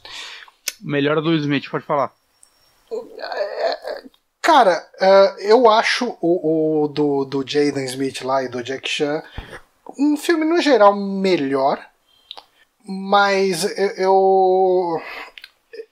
Melhor 0.86 1.20
do 1.20 1.30
Will 1.30 1.40
Smith, 1.40 1.68
pode 1.70 1.84
falar. 1.84 2.14
Cara, 4.40 4.88
ah, 5.02 5.36
eu 5.40 5.68
acho 5.68 6.16
o, 6.22 6.84
o 6.84 6.88
do, 6.88 7.26
do 7.26 7.44
Jaden 7.46 7.86
Smith 7.86 8.22
lá 8.22 8.44
e 8.44 8.48
do 8.48 8.64
Jack 8.64 8.88
Chan 8.88 9.24
um 9.98 10.16
filme 10.16 10.46
no 10.46 10.62
geral 10.62 10.96
melhor, 10.96 11.84
mas 12.86 13.64
eu, 13.78 13.90
eu 13.98 15.02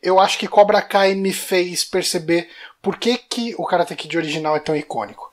eu 0.02 0.20
acho 0.20 0.38
que 0.38 0.48
Cobra 0.48 0.82
Kai 0.82 1.16
me 1.16 1.34
fez 1.34 1.84
perceber 1.84 2.48
por 2.82 2.98
que, 2.98 3.18
que 3.18 3.56
o 3.58 3.66
Karate 3.66 3.96
Kid 3.96 4.16
original 4.16 4.56
é 4.56 4.60
tão 4.60 4.76
icônico. 4.76 5.33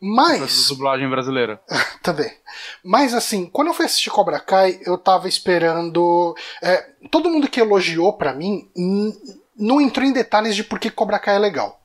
Mas 0.00 0.68
dublagem 0.68 1.08
brasileira. 1.08 1.60
também. 2.02 2.30
Mas 2.84 3.14
assim, 3.14 3.46
quando 3.46 3.68
eu 3.68 3.74
fui 3.74 3.84
assistir 3.84 4.10
Cobra 4.10 4.38
Kai, 4.38 4.80
eu 4.84 4.96
tava 4.96 5.28
esperando. 5.28 6.36
é, 6.62 6.90
todo 7.10 7.30
mundo 7.30 7.48
que 7.48 7.60
elogiou 7.60 8.12
pra 8.12 8.32
mim 8.32 8.70
não 9.56 9.80
entrou 9.80 10.06
em 10.06 10.12
detalhes 10.12 10.54
de 10.54 10.62
por 10.62 10.78
que 10.78 10.90
Cobra 10.90 11.18
Kai 11.18 11.36
é 11.36 11.38
legal. 11.38 11.80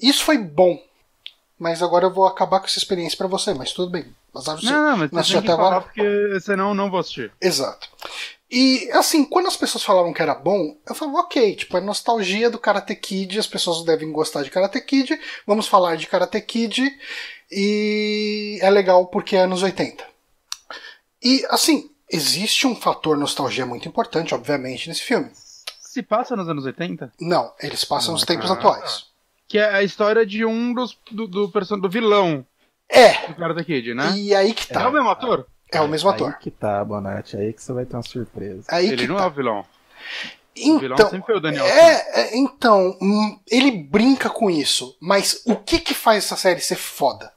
Isso 0.00 0.24
foi 0.24 0.38
bom. 0.38 0.78
Mas 1.58 1.82
agora 1.82 2.06
eu 2.06 2.12
vou 2.12 2.26
acabar 2.26 2.58
com 2.58 2.66
essa 2.66 2.78
experiência 2.78 3.18
pra 3.18 3.26
você, 3.26 3.52
mas 3.52 3.72
tudo 3.72 3.90
bem. 3.90 4.06
Seu. 4.34 4.54
Não, 4.62 4.90
não, 4.90 4.96
mas 4.96 5.10
você 5.10 5.34
tem 5.34 5.42
que 5.42 5.48
até 5.48 5.56
falar 5.56 5.68
agora? 5.68 5.82
porque 5.82 6.40
senão 6.40 6.68
eu 6.68 6.74
não 6.74 6.90
vou 6.90 7.00
assistir. 7.00 7.32
Exato. 7.40 7.88
E 8.50 8.90
assim, 8.92 9.24
quando 9.24 9.46
as 9.46 9.56
pessoas 9.56 9.84
falavam 9.84 10.12
que 10.12 10.20
era 10.20 10.34
bom, 10.34 10.76
eu 10.88 10.94
falava, 10.94 11.18
ok, 11.18 11.54
tipo, 11.54 11.76
é 11.76 11.80
nostalgia 11.80 12.50
do 12.50 12.58
Karate 12.58 12.96
Kid, 12.96 13.38
as 13.38 13.46
pessoas 13.46 13.84
devem 13.84 14.10
gostar 14.10 14.42
de 14.42 14.50
Karate 14.50 14.80
Kid, 14.80 15.16
vamos 15.46 15.68
falar 15.68 15.96
de 15.96 16.08
Karate 16.08 16.40
Kid, 16.40 16.82
e 17.50 18.58
é 18.60 18.68
legal 18.70 19.06
porque 19.06 19.36
é 19.36 19.40
anos 19.42 19.62
80. 19.62 20.04
E 21.22 21.44
assim, 21.48 21.90
existe 22.10 22.66
um 22.66 22.74
fator 22.74 23.16
nostalgia 23.16 23.64
muito 23.66 23.86
importante, 23.88 24.34
obviamente, 24.34 24.88
nesse 24.88 25.02
filme. 25.02 25.30
Se 25.80 26.02
passa 26.02 26.34
nos 26.34 26.48
anos 26.48 26.64
80, 26.64 27.12
Não, 27.20 27.52
eles 27.60 27.84
passam 27.84 28.12
nos 28.12 28.24
tempos 28.24 28.50
ah, 28.50 28.54
atuais. 28.54 29.06
que 29.46 29.58
é 29.58 29.74
a 29.74 29.82
história 29.82 30.24
de 30.24 30.44
um 30.44 30.72
dos 30.72 30.96
do, 31.10 31.26
do, 31.26 31.46
do 31.46 31.88
vilão 31.88 32.46
É, 32.88 33.28
do 33.28 33.34
Karate 33.34 33.64
Kid, 33.64 33.94
né? 33.94 34.12
e 34.16 34.34
aí 34.34 34.54
que 34.54 34.70
É 34.72 34.74
tá. 34.74 34.88
o 34.88 34.92
mesmo 34.92 35.08
ator? 35.10 35.46
É 35.72 35.80
o 35.80 35.88
mesmo 35.88 36.08
ator. 36.10 36.28
Aí 36.28 36.38
que 36.40 36.50
tá, 36.50 36.84
Bonatti. 36.84 37.36
Aí 37.36 37.52
que 37.52 37.62
você 37.62 37.72
vai 37.72 37.84
ter 37.84 37.96
uma 37.96 38.02
surpresa. 38.02 38.64
Aí 38.68 38.88
Ele 38.88 38.96
que 39.02 39.06
não 39.08 39.16
tá. 39.16 39.24
é 39.24 39.26
o 39.26 39.30
vilão. 39.30 39.64
O 40.66 40.78
vilão 40.78 40.94
Então, 40.96 41.10
sempre 41.10 41.26
foi 41.26 41.36
o 41.36 41.40
Daniel. 41.40 41.64
É, 41.64 42.20
é, 42.22 42.36
então, 42.36 42.96
hum, 43.00 43.38
ele 43.50 43.70
brinca 43.70 44.28
com 44.28 44.50
isso, 44.50 44.96
mas 45.00 45.42
o 45.46 45.54
que 45.56 45.78
que 45.78 45.94
faz 45.94 46.24
essa 46.24 46.36
série 46.36 46.60
ser 46.60 46.76
foda? 46.76 47.32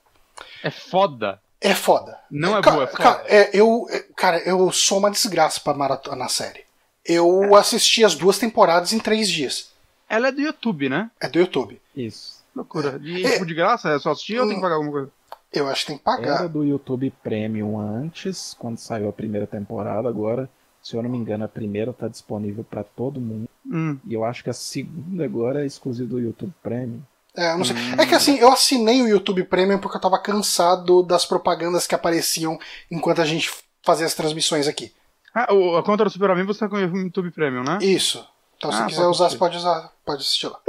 É 0.64 0.72
foda. 0.72 1.40
É 1.62 1.74
foda. 1.74 2.18
Não 2.30 2.58
é 2.58 2.62
Ca- 2.62 2.72
boa, 2.72 2.84
é 2.84 2.88
ca- 2.88 3.14
foda. 3.20 3.24
é, 3.28 3.50
eu, 3.54 3.86
é, 3.90 4.00
cara, 4.16 4.40
eu 4.40 4.70
sou 4.72 4.98
uma 4.98 5.12
desgraça 5.12 5.60
pra 5.62 5.74
maratona 5.74 6.28
série. 6.28 6.64
Eu 7.06 7.56
assisti 7.56 8.04
as 8.04 8.16
duas 8.16 8.38
temporadas 8.38 8.92
em 8.94 9.00
três 9.00 9.30
dias. 9.30 9.70
Ela 10.10 10.28
é 10.30 10.32
do 10.32 10.42
YouTube, 10.42 10.90
né? 10.90 11.10
É 11.22 11.28
do 11.30 11.40
YouTube. 11.40 11.82
Isso. 11.96 12.42
Loucura. 12.56 13.00
E 13.02 13.26
É. 13.26 13.32
tipo, 13.34 13.46
de 13.46 13.54
graça? 13.54 13.90
É 13.90 14.00
só 14.00 14.12
assistir 14.12 14.40
ou 14.40 14.46
tem 14.48 14.56
que 14.56 14.62
pagar 14.62 14.76
alguma 14.76 14.92
coisa? 14.92 15.12
Eu 15.54 15.68
acho 15.70 15.82
que 15.82 15.88
tem 15.88 15.97
que 15.97 16.04
pagar. 16.04 16.39
Era 16.39 16.49
do 16.49 16.64
YouTube 16.64 17.14
Premium 17.22 17.80
antes, 17.80 18.56
quando 18.58 18.78
saiu 18.80 19.08
a 19.08 19.14
primeira 19.14 19.45
temporada. 19.45 20.10
Agora, 20.10 20.49
se 20.82 20.95
eu 20.95 21.04
não 21.04 21.10
me 21.10 21.18
engano, 21.18 21.43
a 21.45 21.47
primeira 21.47 21.93
tá 21.93 22.08
disponível 22.08 22.64
pra 22.64 22.84
todo 22.84 23.22
mundo. 23.22 23.47
Hum. 23.66 23.99
E 24.06 24.14
eu 24.14 24.24
acho 24.26 24.43
que 24.43 24.49
a 24.49 24.54
segunda 24.54 25.24
agora 25.24 25.64
é 25.64 25.66
exclusiva 25.68 26.10
do 26.10 26.20
YouTube 26.20 26.54
Premium. 26.64 27.01
É, 27.36 27.51
eu 27.54 27.58
não 27.58 27.66
sei. 27.66 27.76
É 27.97 28.06
que 28.06 28.14
assim, 28.16 28.38
eu 28.38 28.51
assinei 28.51 29.01
o 29.01 29.08
YouTube 29.08 29.43
Premium 29.45 29.80
porque 29.80 29.97
eu 29.97 30.01
tava 30.01 30.20
cansado 30.20 31.01
das 31.04 31.26
propagandas 31.26 31.86
que 31.88 31.95
apareciam 31.95 32.60
enquanto 32.91 33.22
a 33.22 33.26
gente 33.26 33.51
fazia 33.84 34.06
as 34.06 34.14
transmissões 34.14 34.68
aqui. 34.68 34.91
Ah, 35.36 35.51
o- 35.54 35.76
a 35.78 35.84
conta 35.84 36.04
do 36.04 36.10
Super 36.12 36.30
Amigo 36.32 36.54
você 36.54 36.60
tá 36.60 36.70
com 36.70 36.76
o 36.76 36.80
YouTube 36.80 37.32
Premium, 37.32 37.64
né? 37.64 37.80
Isso. 37.82 38.28
Então, 38.58 38.72
se 38.72 38.82
Ah, 38.82 38.86
quiser 38.86 38.97
pode 39.01 39.10
usar, 39.12 39.30
você 39.30 39.38
pode 39.38 39.58
usar, 39.58 39.91
pode 40.06 40.22
assistir 40.22 40.47
lá. 40.47 40.60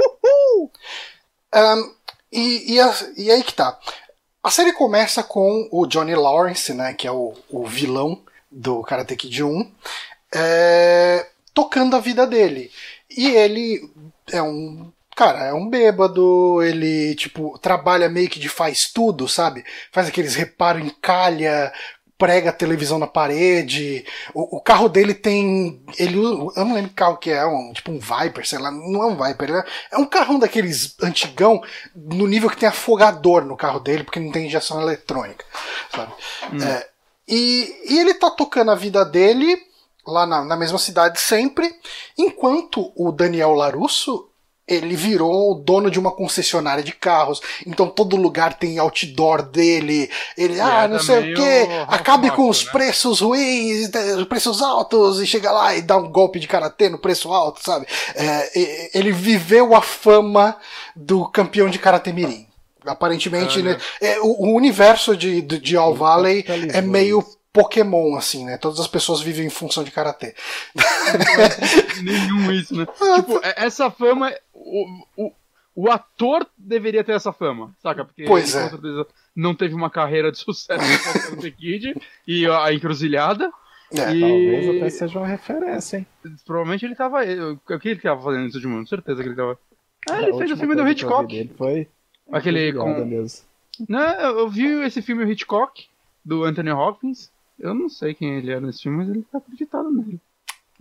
Ahn, 1.53 1.83
e, 2.31 2.73
e, 2.73 2.79
a- 2.79 2.93
e 3.17 3.31
aí 3.31 3.43
que 3.43 3.53
tá. 3.53 3.77
A 4.45 4.51
série 4.51 4.71
começa 4.71 5.23
com 5.23 5.67
o 5.71 5.87
Johnny 5.87 6.13
Lawrence, 6.13 6.71
né, 6.71 6.93
que 6.93 7.07
é 7.07 7.11
o, 7.11 7.33
o 7.49 7.65
vilão 7.65 8.21
do 8.51 8.83
Karate 8.83 9.15
Kid 9.15 9.43
1, 9.43 9.71
é, 10.35 11.25
tocando 11.51 11.95
a 11.95 11.99
vida 11.99 12.27
dele. 12.27 12.71
E 13.09 13.27
ele 13.27 13.89
é 14.31 14.43
um. 14.43 14.91
Cara, 15.15 15.45
é 15.45 15.53
um 15.53 15.67
bêbado, 15.67 16.61
ele, 16.61 17.15
tipo, 17.15 17.57
trabalha 17.57 18.07
meio 18.07 18.29
que 18.29 18.39
de 18.39 18.47
faz 18.47 18.85
tudo, 18.85 19.27
sabe? 19.27 19.65
Faz 19.91 20.09
aqueles 20.09 20.35
reparos 20.35 20.83
em 20.83 20.89
calha, 21.01 21.73
prega 22.17 22.49
a 22.49 22.53
televisão 22.53 22.97
na 22.97 23.07
parede. 23.07 24.05
O, 24.33 24.57
o 24.57 24.61
carro 24.61 24.87
dele 24.87 25.13
tem. 25.13 25.83
Ele, 25.97 26.17
eu 26.17 26.65
não 26.65 26.73
lembro 26.73 26.89
que 26.89 26.95
carro 26.95 27.17
que 27.17 27.31
é, 27.31 27.45
um, 27.45 27.73
tipo 27.73 27.91
um 27.91 27.99
Viper, 27.99 28.47
sei 28.47 28.59
lá, 28.59 28.71
não 28.71 29.03
é 29.03 29.05
um 29.07 29.17
Viper, 29.17 29.51
é, 29.51 29.65
é 29.91 29.97
um 29.97 30.05
carrão 30.05 30.39
daqueles 30.39 30.95
antigão, 31.01 31.61
no 31.95 32.27
nível 32.27 32.49
que 32.49 32.57
tem 32.57 32.69
afogador 32.69 33.43
no 33.45 33.57
carro 33.57 33.79
dele, 33.79 34.03
porque 34.03 34.19
não 34.19 34.31
tem 34.31 34.47
injeção 34.47 34.81
eletrônica, 34.81 35.45
sabe? 35.93 36.13
É, 36.63 36.87
e, 37.27 37.75
e 37.89 37.99
ele 37.99 38.13
tá 38.13 38.29
tocando 38.29 38.71
a 38.71 38.75
vida 38.75 39.03
dele 39.03 39.57
lá 40.05 40.25
na, 40.25 40.45
na 40.45 40.55
mesma 40.55 40.77
cidade 40.77 41.19
sempre, 41.19 41.73
enquanto 42.17 42.93
o 42.95 43.11
Daniel 43.11 43.53
Larusso 43.53 44.29
ele 44.67 44.95
virou 44.95 45.51
o 45.51 45.55
dono 45.55 45.91
de 45.91 45.99
uma 45.99 46.11
concessionária 46.11 46.83
de 46.83 46.91
carros. 46.91 47.39
Então 47.67 47.87
todo 47.87 48.15
lugar 48.15 48.55
tem 48.55 48.79
outdoor 48.79 49.43
dele. 49.43 50.09
Ele, 50.37 50.59
ah, 50.59 50.87
não 50.87 50.99
sei 50.99 51.33
o 51.33 51.35
que, 51.35 51.67
acabe 51.87 52.31
com 52.31 52.49
os 52.49 52.65
né? 52.65 52.71
preços 52.71 53.19
ruins, 53.21 53.89
os 54.17 54.25
preços 54.25 54.61
altos, 54.61 55.21
e 55.21 55.27
chega 55.27 55.51
lá 55.51 55.75
e 55.75 55.81
dá 55.81 55.97
um 55.97 56.09
golpe 56.09 56.39
de 56.39 56.47
karatê 56.47 56.89
no 56.89 56.97
preço 56.97 57.31
alto, 57.31 57.61
sabe? 57.63 57.85
É, 58.15 58.97
ele 58.97 59.11
viveu 59.11 59.75
a 59.75 59.81
fama 59.81 60.57
do 60.95 61.25
campeão 61.29 61.69
de 61.69 61.77
karatê 61.77 62.11
mirim. 62.11 62.47
Aparentemente, 62.85 63.59
Ah, 63.59 63.63
né, 63.63 63.77
é, 63.99 64.19
o, 64.19 64.27
o 64.27 64.55
universo 64.55 65.15
de, 65.17 65.41
de, 65.41 65.59
de 65.59 65.75
All 65.77 65.93
Valley 65.95 66.45
é 66.73 66.81
meio. 66.81 67.23
Pokémon, 67.55 68.17
assim, 68.17 68.43
né? 68.43 68.57
Todas 68.57 68.81
as 68.81 68.87
pessoas 68.87 69.21
vivem 69.21 69.47
em 69.47 69.49
função 69.49 69.81
de 69.81 69.89
karatê. 69.89 70.35
Nenhum 72.03 72.51
isso, 72.51 72.75
né? 72.75 72.85
Tipo, 73.15 73.39
é- 73.41 73.53
essa 73.65 73.89
fama. 73.89 74.33
O, 74.65 75.05
o, 75.27 75.31
o 75.75 75.91
ator 75.91 76.47
deveria 76.57 77.03
ter 77.03 77.11
essa 77.13 77.31
fama, 77.31 77.73
saca? 77.83 78.03
Porque 78.03 78.23
Pois 78.25 78.53
ele, 78.55 78.63
é. 78.63 78.69
com 78.69 78.69
certeza 78.77 79.07
não 79.35 79.53
teve 79.53 79.75
uma 79.75 79.89
carreira 79.89 80.31
de 80.31 80.37
sucesso 80.39 80.81
com 81.03 81.09
o 81.19 81.23
Karate 81.23 81.51
Kid 81.51 81.95
e 82.27 82.47
a 82.47 82.73
encruzilhada. 82.73 83.51
É. 83.91 84.13
E 84.15 84.19
Talvez 84.21 84.69
até 84.77 84.89
seja 84.89 85.19
uma 85.19 85.27
referência, 85.27 85.97
hein? 85.97 86.07
provavelmente 86.45 86.83
ele 86.85 86.95
tava. 86.95 87.19
O 87.23 87.79
que 87.79 87.89
ele 87.89 87.99
tava 87.99 88.21
fazendo 88.23 88.45
nesse 88.45 88.55
último 88.57 88.77
ano? 88.77 88.87
Certeza 88.87 89.21
que 89.21 89.29
ele 89.29 89.35
tava. 89.35 89.59
Ah, 90.09 90.13
A 90.15 90.21
ele 90.23 90.37
fez 90.37 90.51
o 90.51 90.57
filme 90.57 90.75
do 90.75 90.87
Hitchcock. 90.87 91.27
Dele 91.33 91.51
foi 91.55 91.87
Aquele 92.31 92.73
com- 92.73 93.05
mesmo. 93.05 93.45
Não, 93.87 93.99
eu 94.21 94.39
eu 94.39 94.49
vi 94.49 94.65
esse 94.85 95.01
filme 95.01 95.23
o 95.23 95.29
Hitchcock, 95.31 95.85
do 96.23 96.43
Anthony 96.43 96.71
Hopkins. 96.71 97.29
Eu 97.59 97.73
não 97.75 97.87
sei 97.89 98.13
quem 98.15 98.35
ele 98.37 98.51
é 98.51 98.59
nesse 98.59 98.81
filme, 98.83 98.97
mas 98.97 99.09
ele 99.09 99.23
tá 99.31 99.37
acreditado 99.37 99.91
nele. 99.91 100.19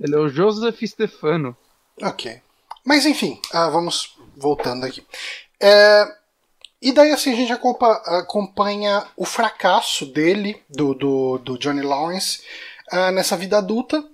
Ele 0.01 0.15
é 0.15 0.19
o 0.19 0.29
Joseph 0.29 0.81
Stefano. 0.83 1.55
Ok. 2.03 2.41
Mas 2.85 3.07
enfim, 3.07 3.41
ah, 3.53 3.69
vamos 3.71 4.17
voltando 4.37 4.85
aqui. 4.85 5.03
É, 5.61 6.05
e 6.83 6.93
daí 6.93 7.11
assim 7.13 7.33
a 7.33 7.37
gente 7.37 7.53
acompa- 7.53 8.03
acompanha 8.07 9.07
o 9.17 9.25
fracasso 9.25 10.05
dele, 10.05 10.61
do, 10.69 10.95
do, 10.95 11.39
do 11.39 11.59
Johnny 11.59 11.83
Lawrence, 11.83 12.43
ah, 12.91 13.11
nessa 13.11 13.37
vida 13.37 13.59
adulta. 13.59 14.05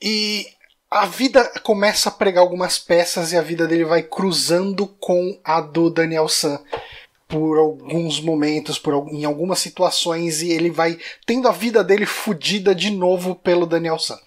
E 0.00 0.46
a 0.90 1.04
vida 1.04 1.44
começa 1.62 2.08
a 2.08 2.12
pregar 2.12 2.42
algumas 2.42 2.78
peças 2.78 3.32
e 3.32 3.36
a 3.36 3.42
vida 3.42 3.66
dele 3.66 3.84
vai 3.84 4.02
cruzando 4.02 4.86
com 4.86 5.38
a 5.44 5.60
do 5.60 5.90
Daniel 5.90 6.26
San 6.26 6.58
por 7.28 7.58
alguns 7.58 8.20
momentos, 8.20 8.76
por, 8.76 9.06
em 9.08 9.24
algumas 9.24 9.60
situações, 9.60 10.42
e 10.42 10.50
ele 10.50 10.68
vai 10.68 10.98
tendo 11.24 11.46
a 11.46 11.52
vida 11.52 11.84
dele 11.84 12.04
fudida 12.04 12.74
de 12.74 12.90
novo 12.90 13.36
pelo 13.36 13.66
Daniel 13.66 14.00
San. 14.00 14.18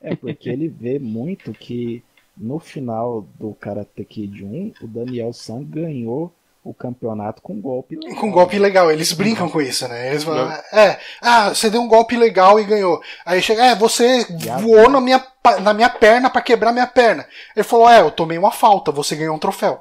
É, 0.00 0.14
porque 0.14 0.48
ele 0.48 0.68
vê 0.68 1.00
muito 1.00 1.52
que 1.52 2.04
no 2.36 2.58
final 2.58 3.26
do 3.38 3.54
Karate 3.54 4.04
Kid 4.04 4.44
1, 4.44 4.74
o 4.82 4.86
Daniel 4.86 5.32
San 5.32 5.62
ganhou 5.62 6.32
o 6.64 6.72
campeonato 6.72 7.42
com 7.42 7.60
golpe. 7.60 7.96
legal. 7.96 8.20
Com 8.20 8.28
um 8.28 8.32
golpe 8.32 8.58
legal, 8.58 8.90
eles 8.90 9.12
brincam 9.12 9.50
com 9.50 9.60
isso, 9.60 9.86
né? 9.86 10.08
Eles 10.08 10.24
falam, 10.24 10.50
é, 10.72 10.98
ah, 11.20 11.50
você 11.54 11.68
deu 11.68 11.82
um 11.82 11.88
golpe 11.88 12.16
legal 12.16 12.58
e 12.58 12.64
ganhou. 12.64 13.02
Aí 13.24 13.42
chega, 13.42 13.66
é, 13.66 13.74
você 13.74 14.26
voou 14.60 14.88
na 14.88 15.00
minha, 15.00 15.24
na 15.62 15.74
minha 15.74 15.90
perna 15.90 16.30
pra 16.30 16.40
quebrar 16.40 16.72
minha 16.72 16.86
perna. 16.86 17.26
Ele 17.54 17.62
falou, 17.62 17.88
é, 17.88 18.00
eu 18.00 18.10
tomei 18.10 18.38
uma 18.38 18.50
falta, 18.50 18.90
você 18.90 19.14
ganhou 19.14 19.36
um 19.36 19.38
troféu. 19.38 19.80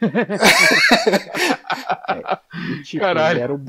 E, 2.80 2.82
tipo, 2.82 3.04
Caralho. 3.04 3.36
ele 3.36 3.42
era 3.42 3.54
o, 3.54 3.60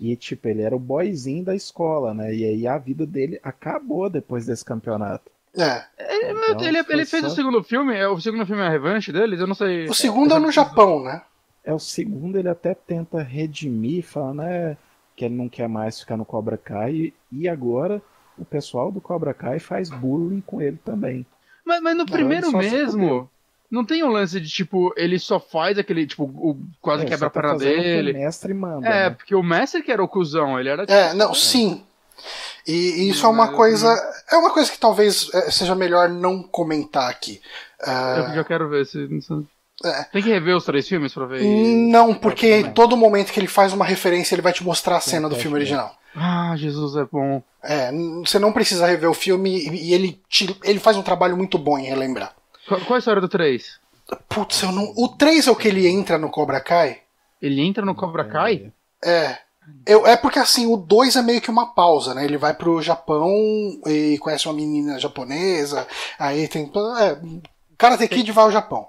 e 0.00 0.16
tipo, 0.16 0.48
ele 0.48 0.62
era 0.62 0.74
o 0.74 0.78
boyzinho 0.78 1.44
da 1.44 1.54
escola, 1.54 2.12
né? 2.12 2.34
E 2.34 2.44
aí 2.44 2.66
a 2.66 2.76
vida 2.76 3.06
dele 3.06 3.40
acabou 3.42 4.10
depois 4.10 4.44
desse 4.44 4.64
campeonato. 4.64 5.30
É. 5.56 5.84
Então, 5.98 6.60
ele 6.66 6.78
ele 6.88 7.04
fez 7.06 7.24
só- 7.24 7.28
o 7.28 7.34
segundo 7.34 7.62
filme? 7.62 7.94
É, 7.96 8.08
o 8.08 8.20
segundo 8.20 8.44
filme 8.44 8.62
é 8.62 8.66
a 8.66 8.70
revanche 8.70 9.12
deles? 9.12 9.40
Eu 9.40 9.46
não 9.46 9.54
sei. 9.54 9.86
O 9.88 9.94
segundo 9.94 10.34
é 10.34 10.38
no 10.38 10.50
Japão, 10.50 11.02
né? 11.02 11.22
É 11.64 11.72
o 11.72 11.78
segundo, 11.78 12.36
ele 12.38 12.48
até 12.48 12.74
tenta 12.74 13.22
redimir, 13.22 14.04
falando 14.04 14.42
é, 14.42 14.76
que 15.16 15.24
ele 15.24 15.34
não 15.34 15.48
quer 15.48 15.68
mais 15.68 16.00
ficar 16.00 16.16
no 16.16 16.24
Cobra 16.24 16.58
Kai. 16.58 17.12
E, 17.32 17.48
agora 17.48 18.02
o 18.36 18.44
pessoal 18.44 18.90
do 18.90 19.00
Cobra 19.00 19.32
Kai 19.32 19.58
faz 19.58 19.88
bullying 19.88 20.42
com 20.44 20.60
ele 20.60 20.78
também. 20.84 21.24
Mas, 21.64 21.80
mas 21.80 21.96
no 21.96 22.04
primeiro 22.04 22.48
ele 22.48 22.50
se 22.50 22.56
mesmo, 22.70 23.30
não 23.70 23.84
tem 23.84 24.04
um 24.04 24.08
lance 24.08 24.40
de 24.40 24.48
tipo, 24.48 24.92
ele 24.96 25.18
só 25.18 25.40
faz 25.40 25.78
aquele, 25.78 26.06
tipo, 26.06 26.24
o, 26.24 26.58
quase 26.80 27.04
É, 27.04 27.06
quebra 27.08 27.28
a 27.28 27.30
tá 27.30 27.40
perna 27.40 27.58
dele. 27.58 28.10
O 28.10 28.14
mestre 28.14 28.52
manda. 28.52 28.86
É, 28.86 29.08
né? 29.08 29.10
porque 29.10 29.34
o 29.34 29.42
mestre 29.42 29.82
que 29.82 29.90
era 29.92 30.02
o 30.02 30.08
cuzão, 30.08 30.58
ele 30.60 30.68
era 30.68 30.84
É, 30.84 31.14
não, 31.14 31.32
sim. 31.32 31.84
E, 32.66 32.72
e 32.72 33.10
isso 33.10 33.26
é 33.26 33.28
uma 33.28 33.46
Mas- 33.46 33.54
coisa. 33.56 34.12
É 34.30 34.36
uma 34.36 34.50
coisa 34.50 34.70
que 34.70 34.78
talvez 34.78 35.28
é, 35.34 35.50
seja 35.50 35.74
melhor 35.74 36.08
não 36.08 36.42
comentar 36.42 37.10
aqui. 37.10 37.40
Ah, 37.82 38.26
Eu 38.30 38.34
já 38.36 38.44
quero 38.44 38.68
ver 38.68 38.86
se. 38.86 39.06
É. 39.84 40.04
Tem 40.04 40.22
que 40.22 40.28
rever 40.30 40.56
os 40.56 40.64
três 40.64 40.86
filmes 40.88 41.12
pra 41.12 41.26
ver. 41.26 41.42
não, 41.44 42.14
porque 42.14 42.58
também. 42.58 42.72
todo 42.72 42.96
momento 42.96 43.32
que 43.32 43.40
ele 43.40 43.46
faz 43.48 43.72
uma 43.72 43.84
referência, 43.84 44.34
ele 44.34 44.40
vai 44.42 44.52
te 44.52 44.64
mostrar 44.64 44.96
a 44.96 45.00
cena 45.00 45.28
do 45.28 45.36
filme 45.36 45.56
original. 45.56 45.94
Ah, 46.16 46.54
Jesus 46.56 46.94
é 46.96 47.04
bom. 47.04 47.42
É, 47.62 47.90
você 48.24 48.38
não 48.38 48.52
precisa 48.52 48.86
rever 48.86 49.10
o 49.10 49.14
filme 49.14 49.50
e, 49.68 49.92
ele, 49.92 50.20
te- 50.28 50.56
ele 50.62 50.78
faz 50.78 50.96
um 50.96 51.02
trabalho 51.02 51.36
muito 51.36 51.58
bom 51.58 51.76
em 51.76 51.86
relembrar. 51.86 52.32
Qual, 52.68 52.80
qual 52.82 52.94
a 52.94 52.98
história 52.98 53.20
do 53.20 53.28
3? 53.28 53.78
Putz, 54.28 54.62
eu 54.62 54.70
não. 54.70 54.92
O 54.96 55.08
3 55.08 55.48
é 55.48 55.50
o 55.50 55.56
que 55.56 55.66
ele 55.68 55.86
entra 55.88 56.16
no 56.16 56.30
Cobra 56.30 56.60
Kai? 56.60 57.00
Ele 57.42 57.60
entra 57.60 57.84
no 57.84 57.94
Cobra 57.96 58.24
Kai? 58.24 58.72
É. 59.04 59.38
Eu, 59.86 60.06
é 60.06 60.16
porque 60.16 60.38
assim, 60.38 60.66
o 60.66 60.76
2 60.76 61.16
é 61.16 61.22
meio 61.22 61.40
que 61.40 61.50
uma 61.50 61.74
pausa, 61.74 62.14
né? 62.14 62.24
Ele 62.24 62.36
vai 62.38 62.54
pro 62.54 62.80
Japão 62.82 63.30
e 63.86 64.18
conhece 64.18 64.46
uma 64.46 64.54
menina 64.54 64.98
japonesa, 64.98 65.86
aí 66.18 66.48
tem. 66.48 66.70
É, 67.00 67.18
Karate 67.76 68.08
Kid 68.08 68.30
vai 68.32 68.44
ao 68.44 68.50
Japão. 68.52 68.86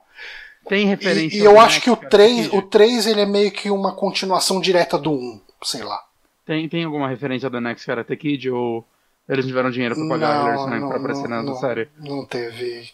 Tem 0.68 0.84
E, 0.84 0.86
referência. 0.86 1.38
e 1.38 1.42
eu 1.44 1.52
ao 1.60 1.66
acho 1.66 1.82
que 1.82 1.90
o 1.92 1.96
Karate 1.96 2.12
3, 2.12 2.48
Kid? 2.48 2.58
o 2.58 2.62
3 2.62 3.08
ele 3.08 3.22
é 3.22 3.26
meio 3.26 3.52
que 3.52 3.70
uma 3.70 3.94
continuação 3.96 4.60
direta 4.60 4.98
do 4.98 5.12
1, 5.12 5.42
sei 5.64 5.84
lá. 5.84 6.02
Tem, 6.46 6.68
tem 6.70 6.84
alguma 6.84 7.10
referência 7.10 7.50
do 7.50 7.60
Next 7.62 7.86
Karate 7.86 8.16
Kid 8.18 8.50
ou 8.50 8.86
eles 9.28 9.46
tiveram 9.46 9.72
dinheiro 9.72 9.96
pra 9.96 10.08
pagar 10.08 10.28
Não, 10.36 10.42
a 10.42 10.44
Hilary 10.44 10.58
Swank 10.60 10.80
não, 10.82 10.88
pra 10.90 10.98
aparecer 10.98 11.28
na 11.28 11.44
não. 11.44 11.56
série? 11.56 11.90
Não 11.98 12.26
teve. 12.26 12.90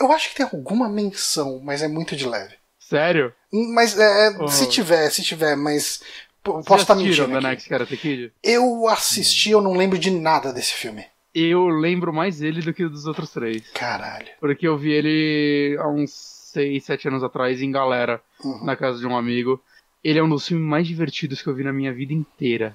Eu 0.00 0.12
acho 0.12 0.28
que 0.30 0.36
tem 0.36 0.46
alguma 0.52 0.88
menção, 0.88 1.60
mas 1.62 1.82
é 1.82 1.88
muito 1.88 2.14
de 2.16 2.26
leve. 2.26 2.54
Sério? 2.78 3.32
Mas 3.74 3.98
é, 3.98 4.36
Oh. 4.38 4.48
se 4.48 4.68
tiver, 4.68 5.08
se 5.10 5.22
tiver, 5.22 5.56
mas. 5.56 6.02
Posso 6.42 6.74
estar 6.76 6.94
mentindo. 6.94 7.36
Aqui. 7.36 7.46
Next 7.46 7.68
Karate 7.68 7.96
Kid? 7.96 8.32
Eu 8.42 8.88
assisti, 8.88 9.50
eu 9.50 9.60
não 9.60 9.72
lembro 9.74 9.98
de 9.98 10.10
nada 10.10 10.52
desse 10.52 10.74
filme. 10.74 11.04
Eu 11.34 11.66
lembro 11.68 12.12
mais 12.12 12.42
ele 12.42 12.60
do 12.60 12.74
que 12.74 12.86
dos 12.86 13.06
outros 13.06 13.30
três. 13.30 13.62
Caralho. 13.72 14.26
Porque 14.40 14.66
eu 14.66 14.76
vi 14.76 14.90
ele 14.92 15.76
há 15.80 15.88
uns 15.88 16.10
6, 16.52 16.84
7 16.84 17.08
anos 17.08 17.22
atrás 17.24 17.62
em 17.62 17.70
galera, 17.70 18.20
Uhum. 18.44 18.64
na 18.64 18.76
casa 18.76 18.98
de 18.98 19.06
um 19.06 19.16
amigo. 19.16 19.62
Ele 20.04 20.18
é 20.18 20.22
um 20.22 20.28
dos 20.28 20.46
filmes 20.46 20.66
mais 20.66 20.86
divertidos 20.86 21.40
que 21.40 21.48
eu 21.48 21.54
vi 21.54 21.62
na 21.64 21.72
minha 21.72 21.92
vida 21.92 22.12
inteira. 22.12 22.74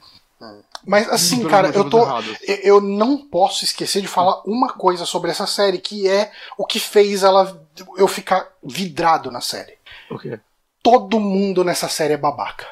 Mas 0.86 1.10
assim, 1.10 1.44
cara, 1.48 1.70
eu 1.70 1.90
tô. 1.90 2.02
errados. 2.04 2.38
eu- 2.48 2.56
Eu 2.78 2.82
não 2.82 3.18
posso 3.18 3.64
esquecer 3.66 4.02
de 4.02 4.08
falar 4.08 4.42
uma 4.46 4.70
coisa 4.72 5.06
sobre 5.06 5.32
essa 5.32 5.46
série, 5.48 5.80
que 5.80 6.08
é 6.08 6.32
o 6.58 6.66
que 6.66 6.80
fez 6.80 7.24
ela 7.24 7.60
eu 7.98 8.08
ficar 8.08 8.48
vidrado 8.64 9.30
na 9.32 9.42
série. 9.42 9.74
O 10.10 10.18
quê? 10.18 10.40
Todo 10.84 11.20
mundo 11.20 11.64
nessa 11.64 11.90
série 11.90 12.14
é 12.14 12.18
babaca. 12.18 12.66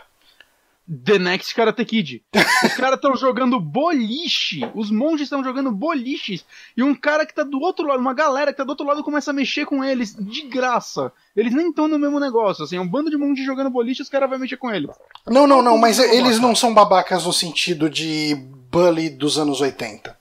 The 0.87 1.17
Next 1.17 1.55
Karate 1.55 1.83
Kid. 1.83 2.23
Os 2.63 2.73
caras 2.75 2.95
estão 2.95 3.15
jogando 3.15 3.59
boliche. 3.59 4.61
Os 4.75 4.91
monges 4.91 5.23
estão 5.23 5.43
jogando 5.43 5.71
boliches. 5.71 6.45
E 6.77 6.83
um 6.83 6.93
cara 6.93 7.25
que 7.25 7.33
tá 7.33 7.43
do 7.43 7.59
outro 7.59 7.87
lado, 7.87 7.99
uma 7.99 8.13
galera 8.13 8.51
que 8.51 8.57
tá 8.57 8.63
do 8.63 8.69
outro 8.69 8.85
lado 8.85 9.03
começa 9.03 9.31
a 9.31 9.33
mexer 9.33 9.65
com 9.65 9.83
eles 9.83 10.15
de 10.15 10.41
graça. 10.43 11.11
Eles 11.35 11.53
nem 11.53 11.69
estão 11.69 11.87
no 11.87 11.97
mesmo 11.97 12.19
negócio. 12.19 12.63
Assim, 12.63 12.77
é 12.77 12.81
um 12.81 12.87
bando 12.87 13.09
de 13.09 13.17
monges 13.17 13.45
jogando 13.45 13.69
boliche 13.69 14.01
os 14.03 14.09
caras 14.09 14.29
vão 14.29 14.37
mexer 14.37 14.57
com 14.57 14.71
eles. 14.71 14.91
Não, 15.27 15.47
não, 15.47 15.61
não, 15.61 15.77
mas 15.77 15.97
eles 15.99 16.39
não 16.39 16.55
são 16.55 16.73
babacas 16.73 17.25
no 17.25 17.33
sentido 17.33 17.89
de 17.89 18.35
bully 18.71 19.09
dos 19.09 19.39
anos 19.39 19.61
80. 19.61 20.15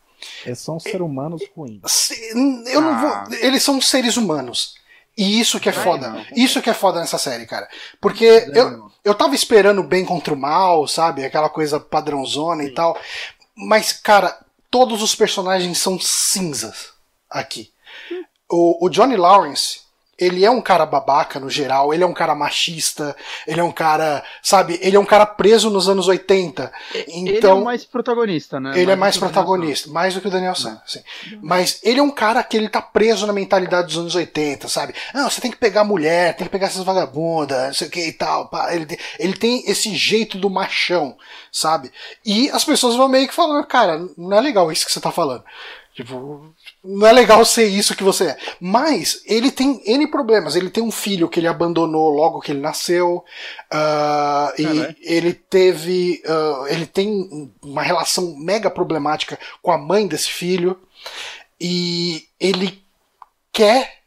Eles 0.47 0.59
são 0.59 0.81
seres 0.81 1.01
humanos 1.01 1.43
ruins. 1.55 2.11
Eu 2.67 2.81
não 2.81 2.95
Ah. 2.95 3.25
vou. 3.29 3.39
Eles 3.39 3.63
são 3.63 3.81
seres 3.81 4.17
humanos. 4.17 4.77
E 5.17 5.39
isso 5.39 5.61
que 5.61 5.69
é 5.69 5.73
foda. 5.73 6.27
Isso 6.35 6.61
que 6.61 6.69
é 6.69 6.75
foda 6.75 7.01
nessa 7.01 7.19
série, 7.19 7.47
cara. 7.47 7.69
Porque 8.01 8.25
eu, 8.53 8.91
eu 9.05 9.15
tava 9.15 9.35
esperando 9.35 9.81
o 9.81 9.87
bem 9.87 10.05
contra 10.05 10.35
o 10.35 10.37
mal, 10.37 10.89
sabe? 10.89 11.25
Aquela 11.25 11.49
coisa 11.49 11.79
padrãozona 11.79 12.65
e 12.65 12.71
tal. 12.71 12.99
Mas, 13.55 13.93
cara, 13.93 14.37
todos 14.71 15.03
os 15.03 15.15
personagens 15.15 15.79
são 15.79 16.01
cinzas 16.01 16.93
aqui. 17.31 17.73
O, 18.51 18.87
o 18.87 18.89
Johnny 18.89 19.17
Lawrence, 19.17 19.83
ele 20.19 20.45
é 20.45 20.51
um 20.51 20.61
cara 20.61 20.87
babaca 20.87 21.39
no 21.41 21.51
geral, 21.51 21.93
ele 21.93 22.03
é 22.03 22.07
um 22.07 22.15
cara 22.15 22.35
machista, 22.35 23.17
ele 23.47 23.61
é 23.61 23.65
um 23.65 23.73
cara, 23.73 24.23
sabe? 24.43 24.79
Ele 24.83 24.97
é 24.97 25.01
um 25.01 25.05
cara 25.05 25.27
preso 25.27 25.71
nos 25.71 25.89
anos 25.89 26.09
80. 26.09 26.73
ele 26.95 27.35
é 27.35 27.39
Então. 27.39 27.61
o 27.63 27.65
mais 27.65 27.85
protagonista, 27.85 28.61
né? 28.61 28.73
Ele 28.79 28.91
é 28.91 28.97
mais 28.97 29.17
que 29.17 29.25
o 29.25 29.29
protagonista, 29.29 29.91
mais 29.91 30.15
do 30.15 30.21
que 30.21 30.29
o 30.29 30.31
Daniel 30.31 30.55
San. 30.55 30.81
sim. 30.87 31.01
Mas 31.43 31.81
ele 31.83 32.01
é 32.01 32.03
um 32.03 32.11
cara 32.11 32.43
que 32.43 32.57
ele 32.57 32.69
tá 32.69 32.81
preso 32.83 33.27
na 33.27 33.33
mentalidade 33.33 33.89
dos 33.89 33.99
anos 33.99 34.15
80, 34.15 34.69
sabe? 34.69 34.95
Não, 35.13 35.29
você 35.29 35.41
tem 35.41 35.51
que 35.51 35.57
pegar 35.57 35.85
mulher, 35.85 36.37
tem 36.37 36.47
que 36.47 36.53
pegar 36.53 36.67
essas 36.67 36.85
vagabundas, 36.85 37.67
não 37.67 37.75
sei 37.75 37.89
o 37.89 37.91
que 37.91 38.07
e 38.09 38.13
tal. 38.13 38.51
Ele, 38.71 38.99
ele 39.19 39.35
tem 39.35 39.63
esse 39.67 39.95
jeito 39.95 40.39
do 40.39 40.51
machão, 40.51 41.17
sabe? 41.51 41.91
E 42.25 42.51
as 42.51 42.65
pessoas 42.65 42.97
vão 42.97 43.09
meio 43.09 43.29
que 43.29 43.35
falando, 43.35 43.67
cara, 43.67 44.01
não 44.17 44.37
é 44.37 44.41
legal 44.41 44.71
isso 44.71 44.87
que 44.87 44.93
você 44.93 45.01
tá 45.01 45.11
falando. 45.11 45.45
Tipo, 45.95 46.53
não 46.83 47.07
é 47.07 47.13
legal 47.13 47.45
ser 47.45 47.67
isso 47.67 47.95
que 47.95 48.03
você 48.03 48.31
é. 48.31 48.39
Mas 48.61 49.23
ele 49.27 49.53
tem 49.53 49.81
N 49.87 50.09
problemas. 50.09 50.57
Ele 50.57 50.69
tem 50.69 50.83
um 50.83 50.91
filho 50.91 51.29
que 51.29 51.39
ele 51.39 51.47
abandonou 51.47 52.11
logo 52.11 52.41
que 52.41 52.51
ele 52.51 52.61
nasceu. 52.61 53.25
ah, 53.71 54.53
e 54.59 54.97
ele 55.01 55.33
teve. 55.33 56.21
ah, 56.27 56.65
ele 56.69 56.85
tem 56.85 57.53
uma 57.63 57.83
relação 57.83 58.37
mega 58.37 58.69
problemática 58.69 59.39
com 59.63 59.71
a 59.71 59.79
mãe 59.79 60.09
desse 60.09 60.31
filho. 60.31 60.81
E 61.61 62.27
ele 62.41 62.83
quer 63.53 64.01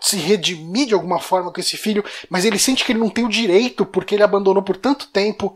se 0.00 0.16
redimir 0.16 0.88
de 0.88 0.94
alguma 0.94 1.20
forma 1.20 1.52
com 1.52 1.60
esse 1.60 1.76
filho, 1.76 2.04
mas 2.28 2.44
ele 2.44 2.58
sente 2.58 2.84
que 2.84 2.90
ele 2.90 2.98
não 2.98 3.08
tem 3.08 3.24
o 3.24 3.28
direito 3.28 3.86
porque 3.86 4.16
ele 4.16 4.24
abandonou 4.24 4.62
por 4.62 4.76
tanto 4.76 5.06
tempo 5.06 5.54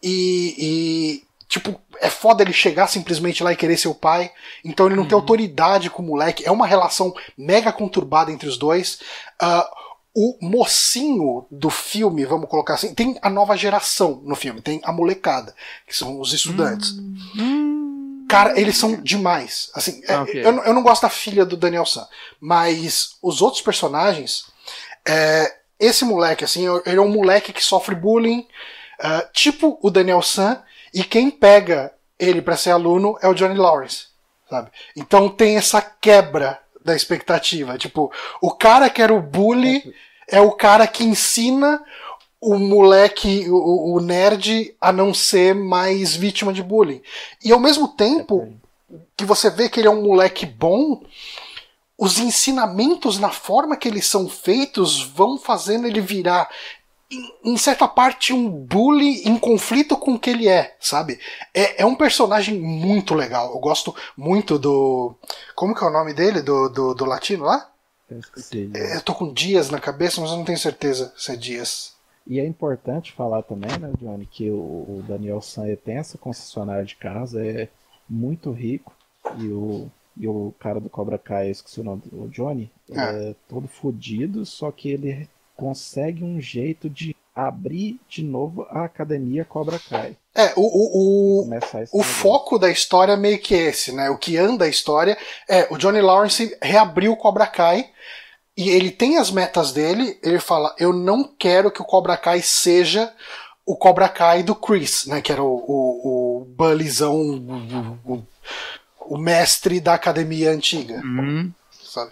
e, 0.00 0.54
e 0.56 1.24
tipo, 1.48 1.80
é 2.00 2.08
foda 2.08 2.42
ele 2.42 2.52
chegar 2.52 2.86
simplesmente 2.86 3.42
lá 3.42 3.52
e 3.52 3.56
querer 3.56 3.76
ser 3.76 3.88
o 3.88 3.94
pai, 3.94 4.30
então 4.64 4.86
ele 4.86 4.96
não 4.96 5.02
uhum. 5.02 5.08
tem 5.08 5.16
autoridade 5.16 5.90
com 5.90 6.02
o 6.02 6.06
moleque, 6.06 6.44
é 6.46 6.50
uma 6.50 6.66
relação 6.66 7.14
mega 7.36 7.72
conturbada 7.72 8.30
entre 8.30 8.48
os 8.48 8.56
dois. 8.56 9.00
Uh, 9.42 9.82
o 10.14 10.36
mocinho 10.42 11.46
do 11.50 11.70
filme, 11.70 12.24
vamos 12.26 12.48
colocar 12.48 12.74
assim, 12.74 12.94
tem 12.94 13.18
a 13.22 13.30
nova 13.30 13.56
geração 13.56 14.20
no 14.24 14.34
filme, 14.34 14.60
tem 14.60 14.80
a 14.84 14.92
molecada, 14.92 15.54
que 15.86 15.96
são 15.96 16.20
os 16.20 16.32
estudantes. 16.32 16.90
Hum. 17.36 18.26
Cara, 18.28 18.58
eles 18.58 18.76
são 18.76 19.00
demais. 19.00 19.70
Assim, 19.74 20.02
é, 20.06 20.18
okay. 20.18 20.44
eu, 20.44 20.64
eu, 20.64 20.74
não 20.74 20.82
gosto 20.82 21.02
da 21.02 21.08
filha 21.08 21.44
do 21.44 21.56
Daniel 21.56 21.86
San, 21.86 22.06
mas 22.40 23.16
os 23.22 23.40
outros 23.40 23.62
personagens, 23.62 24.44
é, 25.06 25.54
esse 25.80 26.04
moleque, 26.04 26.44
assim, 26.44 26.66
ele 26.86 26.96
é 26.96 27.00
um 27.00 27.10
moleque 27.10 27.52
que 27.52 27.62
sofre 27.62 27.94
bullying, 27.94 28.46
uh, 29.00 29.32
tipo 29.32 29.78
o 29.82 29.90
Daniel 29.90 30.22
San, 30.22 30.62
e 30.92 31.02
quem 31.04 31.30
pega 31.30 31.92
ele 32.18 32.42
para 32.42 32.56
ser 32.56 32.70
aluno 32.70 33.16
é 33.20 33.28
o 33.28 33.34
Johnny 33.34 33.56
Lawrence, 33.56 34.06
sabe? 34.48 34.70
Então 34.96 35.28
tem 35.28 35.56
essa 35.56 35.80
quebra 35.80 36.60
da 36.84 36.94
expectativa. 36.94 37.78
Tipo, 37.78 38.12
o 38.40 38.50
cara 38.50 38.90
que 38.90 39.02
era 39.02 39.12
o 39.12 39.20
bully 39.20 39.94
é 40.28 40.40
o 40.40 40.52
cara 40.52 40.86
que 40.86 41.04
ensina 41.04 41.82
o 42.40 42.58
moleque, 42.58 43.48
o, 43.48 43.94
o 43.94 44.00
nerd, 44.00 44.74
a 44.80 44.92
não 44.92 45.14
ser 45.14 45.54
mais 45.54 46.14
vítima 46.14 46.52
de 46.52 46.62
bullying. 46.62 47.00
E 47.44 47.52
ao 47.52 47.60
mesmo 47.60 47.88
tempo 47.88 48.52
que 49.16 49.24
você 49.24 49.48
vê 49.48 49.68
que 49.68 49.80
ele 49.80 49.86
é 49.86 49.90
um 49.90 50.02
moleque 50.02 50.44
bom, 50.44 51.02
os 51.96 52.18
ensinamentos 52.18 53.18
na 53.18 53.30
forma 53.30 53.76
que 53.76 53.86
eles 53.86 54.06
são 54.06 54.28
feitos 54.28 55.02
vão 55.02 55.38
fazendo 55.38 55.86
ele 55.86 56.00
virar 56.00 56.48
em, 57.44 57.56
certa 57.56 57.86
parte, 57.86 58.32
um 58.32 58.48
bully 58.48 59.22
em 59.28 59.38
conflito 59.38 59.96
com 59.96 60.14
o 60.14 60.18
que 60.18 60.30
ele 60.30 60.48
é, 60.48 60.74
sabe? 60.80 61.18
É, 61.52 61.82
é 61.82 61.86
um 61.86 61.94
personagem 61.94 62.58
muito 62.58 63.14
legal. 63.14 63.52
Eu 63.52 63.58
gosto 63.58 63.94
muito 64.16 64.58
do. 64.58 65.14
Como 65.54 65.74
que 65.74 65.84
é 65.84 65.86
o 65.86 65.92
nome 65.92 66.14
dele? 66.14 66.42
Do, 66.42 66.68
do, 66.68 66.94
do 66.94 67.04
latino 67.04 67.44
lá? 67.44 67.70
Eu 68.10 68.18
esqueci. 68.18 68.70
É, 68.74 68.96
eu 68.96 69.00
tô 69.02 69.14
com 69.14 69.32
Dias 69.32 69.70
na 69.70 69.80
cabeça, 69.80 70.20
mas 70.20 70.30
eu 70.30 70.36
não 70.36 70.44
tenho 70.44 70.58
certeza 70.58 71.12
se 71.16 71.32
é 71.32 71.36
Dias. 71.36 71.94
E 72.26 72.38
é 72.38 72.46
importante 72.46 73.12
falar 73.12 73.42
também, 73.42 73.76
né, 73.78 73.92
Johnny, 73.98 74.26
que 74.26 74.48
o, 74.48 74.54
o 74.54 75.04
Daniel 75.08 75.40
San 75.40 75.64
tem 75.76 75.96
essa 75.96 76.16
concessionária 76.16 76.84
de 76.84 76.94
casa, 76.94 77.44
é 77.44 77.68
muito 78.08 78.52
rico, 78.52 78.92
e 79.38 79.48
o, 79.48 79.90
e 80.16 80.28
o 80.28 80.54
cara 80.60 80.78
do 80.78 80.88
Cobra 80.88 81.18
Kai, 81.18 81.50
esqueci 81.50 81.80
o 81.80 81.84
nome, 81.84 82.02
o 82.12 82.28
Johnny, 82.28 82.70
é. 82.90 83.30
é 83.30 83.34
todo 83.48 83.66
fodido, 83.66 84.46
só 84.46 84.70
que 84.70 84.90
ele 84.90 85.28
consegue 85.62 86.24
um 86.24 86.40
jeito 86.40 86.90
de 86.90 87.14
abrir 87.32 88.00
de 88.08 88.20
novo 88.20 88.66
a 88.68 88.84
academia 88.84 89.44
Cobra 89.44 89.78
Kai. 89.78 90.16
É, 90.34 90.52
o, 90.56 90.62
o, 90.62 91.44
o, 91.44 91.50
o 91.92 92.02
foco 92.02 92.58
da 92.58 92.68
história 92.68 93.12
é 93.12 93.16
meio 93.16 93.38
que 93.38 93.54
esse, 93.54 93.92
né? 93.92 94.10
O 94.10 94.18
que 94.18 94.36
anda 94.36 94.64
a 94.64 94.68
história 94.68 95.16
é 95.48 95.68
o 95.70 95.78
Johnny 95.78 96.00
Lawrence 96.00 96.58
reabriu 96.60 97.12
o 97.12 97.16
Cobra 97.16 97.46
Kai 97.46 97.88
e 98.56 98.70
ele 98.70 98.90
tem 98.90 99.18
as 99.18 99.30
metas 99.30 99.72
dele, 99.72 100.18
ele 100.20 100.40
fala, 100.40 100.74
eu 100.80 100.92
não 100.92 101.22
quero 101.22 101.70
que 101.70 101.80
o 101.80 101.86
Cobra 101.86 102.16
Kai 102.16 102.42
seja 102.42 103.14
o 103.64 103.76
Cobra 103.76 104.08
Kai 104.08 104.42
do 104.42 104.56
Chris, 104.56 105.06
né? 105.06 105.22
Que 105.22 105.30
era 105.30 105.44
o, 105.44 105.46
o, 105.46 106.40
o 106.40 106.44
Bullyzão, 106.44 107.14
o, 108.04 108.14
o, 108.14 108.26
o 109.14 109.16
mestre 109.16 109.80
da 109.80 109.94
academia 109.94 110.50
antiga. 110.50 111.00
Uhum. 111.04 111.52
Sabe? 111.70 112.10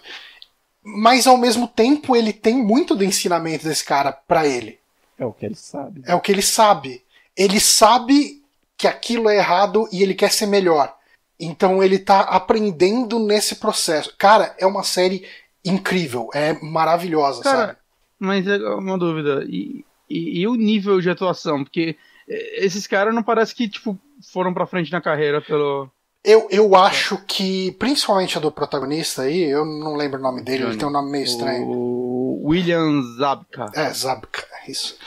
Mas 0.83 1.27
ao 1.27 1.37
mesmo 1.37 1.67
tempo 1.67 2.15
ele 2.15 2.33
tem 2.33 2.55
muito 2.55 2.95
do 2.95 3.03
ensinamento 3.03 3.65
desse 3.65 3.83
cara 3.83 4.11
para 4.11 4.47
ele. 4.47 4.79
É 5.17 5.25
o 5.25 5.31
que 5.31 5.45
ele 5.45 5.55
sabe. 5.55 6.01
É 6.05 6.15
o 6.15 6.19
que 6.19 6.31
ele 6.31 6.41
sabe. 6.41 7.03
Ele 7.37 7.59
sabe 7.59 8.41
que 8.75 8.87
aquilo 8.87 9.29
é 9.29 9.37
errado 9.37 9.87
e 9.91 10.01
ele 10.01 10.15
quer 10.15 10.31
ser 10.31 10.47
melhor. 10.47 10.95
Então 11.39 11.83
ele 11.83 11.99
tá 11.99 12.21
aprendendo 12.21 13.19
nesse 13.19 13.55
processo. 13.55 14.13
Cara, 14.17 14.55
é 14.59 14.65
uma 14.65 14.83
série 14.83 15.27
incrível, 15.63 16.29
é 16.33 16.53
maravilhosa, 16.61 17.43
cara, 17.43 17.67
sabe? 17.67 17.77
Mas 18.19 18.47
é 18.47 18.57
uma 18.57 18.97
dúvida. 18.97 19.43
E, 19.47 19.85
e, 20.09 20.41
e, 20.41 20.47
o 20.47 20.55
nível 20.55 20.99
de 20.99 21.09
atuação? 21.09 21.63
Porque 21.63 21.95
esses 22.27 22.87
caras 22.87 23.13
não 23.13 23.23
parece 23.23 23.53
que, 23.55 23.67
tipo, 23.67 23.97
foram 24.31 24.53
pra 24.53 24.67
frente 24.67 24.91
na 24.91 25.01
carreira 25.01 25.41
pelo. 25.41 25.89
Eu, 26.23 26.47
eu 26.51 26.75
acho 26.75 27.17
que, 27.25 27.71
principalmente 27.73 28.37
a 28.37 28.41
do 28.41 28.51
protagonista 28.51 29.23
aí, 29.23 29.41
eu 29.41 29.65
não 29.65 29.95
lembro 29.95 30.19
o 30.19 30.23
nome 30.23 30.41
dele, 30.43 30.63
ele 30.63 30.77
tem 30.77 30.87
um 30.87 30.91
nome 30.91 31.11
meio 31.11 31.23
estranho. 31.23 31.65
O 31.65 32.47
William 32.47 33.01
Zabka. 33.17 33.71
É, 33.73 33.91
Zabka, 33.91 34.45
isso. 34.67 34.97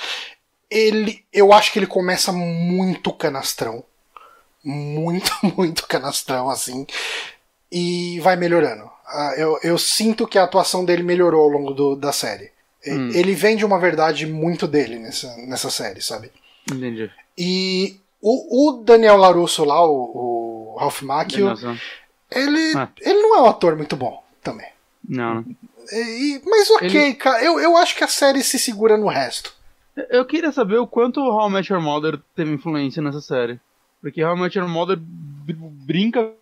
Ele, 0.69 1.25
eu 1.33 1.53
acho 1.53 1.73
que 1.73 1.79
ele 1.79 1.87
começa 1.87 2.33
muito 2.33 3.13
canastrão. 3.13 3.85
Muito, 4.65 5.31
muito 5.57 5.87
canastrão, 5.87 6.51
assim. 6.51 6.85
E 7.71 8.19
vai 8.21 8.35
melhorando. 8.35 8.91
Ah, 9.07 9.35
eu, 9.37 9.59
eu 9.63 9.79
sinto 9.79 10.27
que 10.27 10.39
a 10.39 10.45
atuação 10.45 10.85
dele 10.85 11.05
melhorou 11.05 11.43
ao 11.43 11.49
longo 11.49 11.73
do, 11.73 11.95
da 11.95 12.13
série. 12.13 12.51
Hum. 12.87 13.11
Ele 13.15 13.35
vende 13.35 13.65
uma 13.65 13.79
verdade 13.79 14.27
muito 14.27 14.67
dele 14.67 14.99
nessa, 14.99 15.35
nessa 15.47 15.71
série, 15.71 16.01
sabe? 16.01 16.33
Entendi. 16.71 17.09
E 17.39 18.01
o, 18.21 18.71
o 18.71 18.83
Daniel 18.83 19.17
Larusso 19.17 19.65
lá, 19.65 19.87
o, 19.87 19.93
o 19.93 20.44
Ralph 20.77 21.03
Macchio, 21.03 21.53
ele, 22.31 22.77
ah. 22.77 22.89
ele 23.01 23.21
não 23.21 23.37
é 23.37 23.43
um 23.43 23.47
ator 23.47 23.77
muito 23.77 23.97
bom 23.97 24.23
também. 24.43 24.69
Não. 25.07 25.45
E, 25.93 26.41
mas 26.45 26.71
ok, 26.71 26.89
ele... 26.89 27.15
cara, 27.15 27.45
eu, 27.45 27.61
eu 27.61 27.77
acho 27.77 27.95
que 27.97 28.05
a 28.05 28.09
série 28.09 28.43
se 28.43 28.59
segura 28.59 28.97
no 28.97 29.09
resto. 29.09 29.55
Eu 30.11 30.25
queria 30.25 30.51
saber 30.51 30.79
o 30.79 30.87
quanto 30.87 31.21
o 31.21 31.31
How 31.31 31.49
I 31.49 31.53
Met 31.53 31.73
Your 31.73 31.83
Mother 31.83 32.19
teve 32.35 32.53
influência 32.53 33.03
nessa 33.03 33.21
série. 33.21 33.61
Porque 34.01 34.25
How 34.25 34.37
I 34.37 34.41
Met 34.41 34.59
Your 34.59 34.69
Mother 34.69 34.99
brinca 35.01 36.33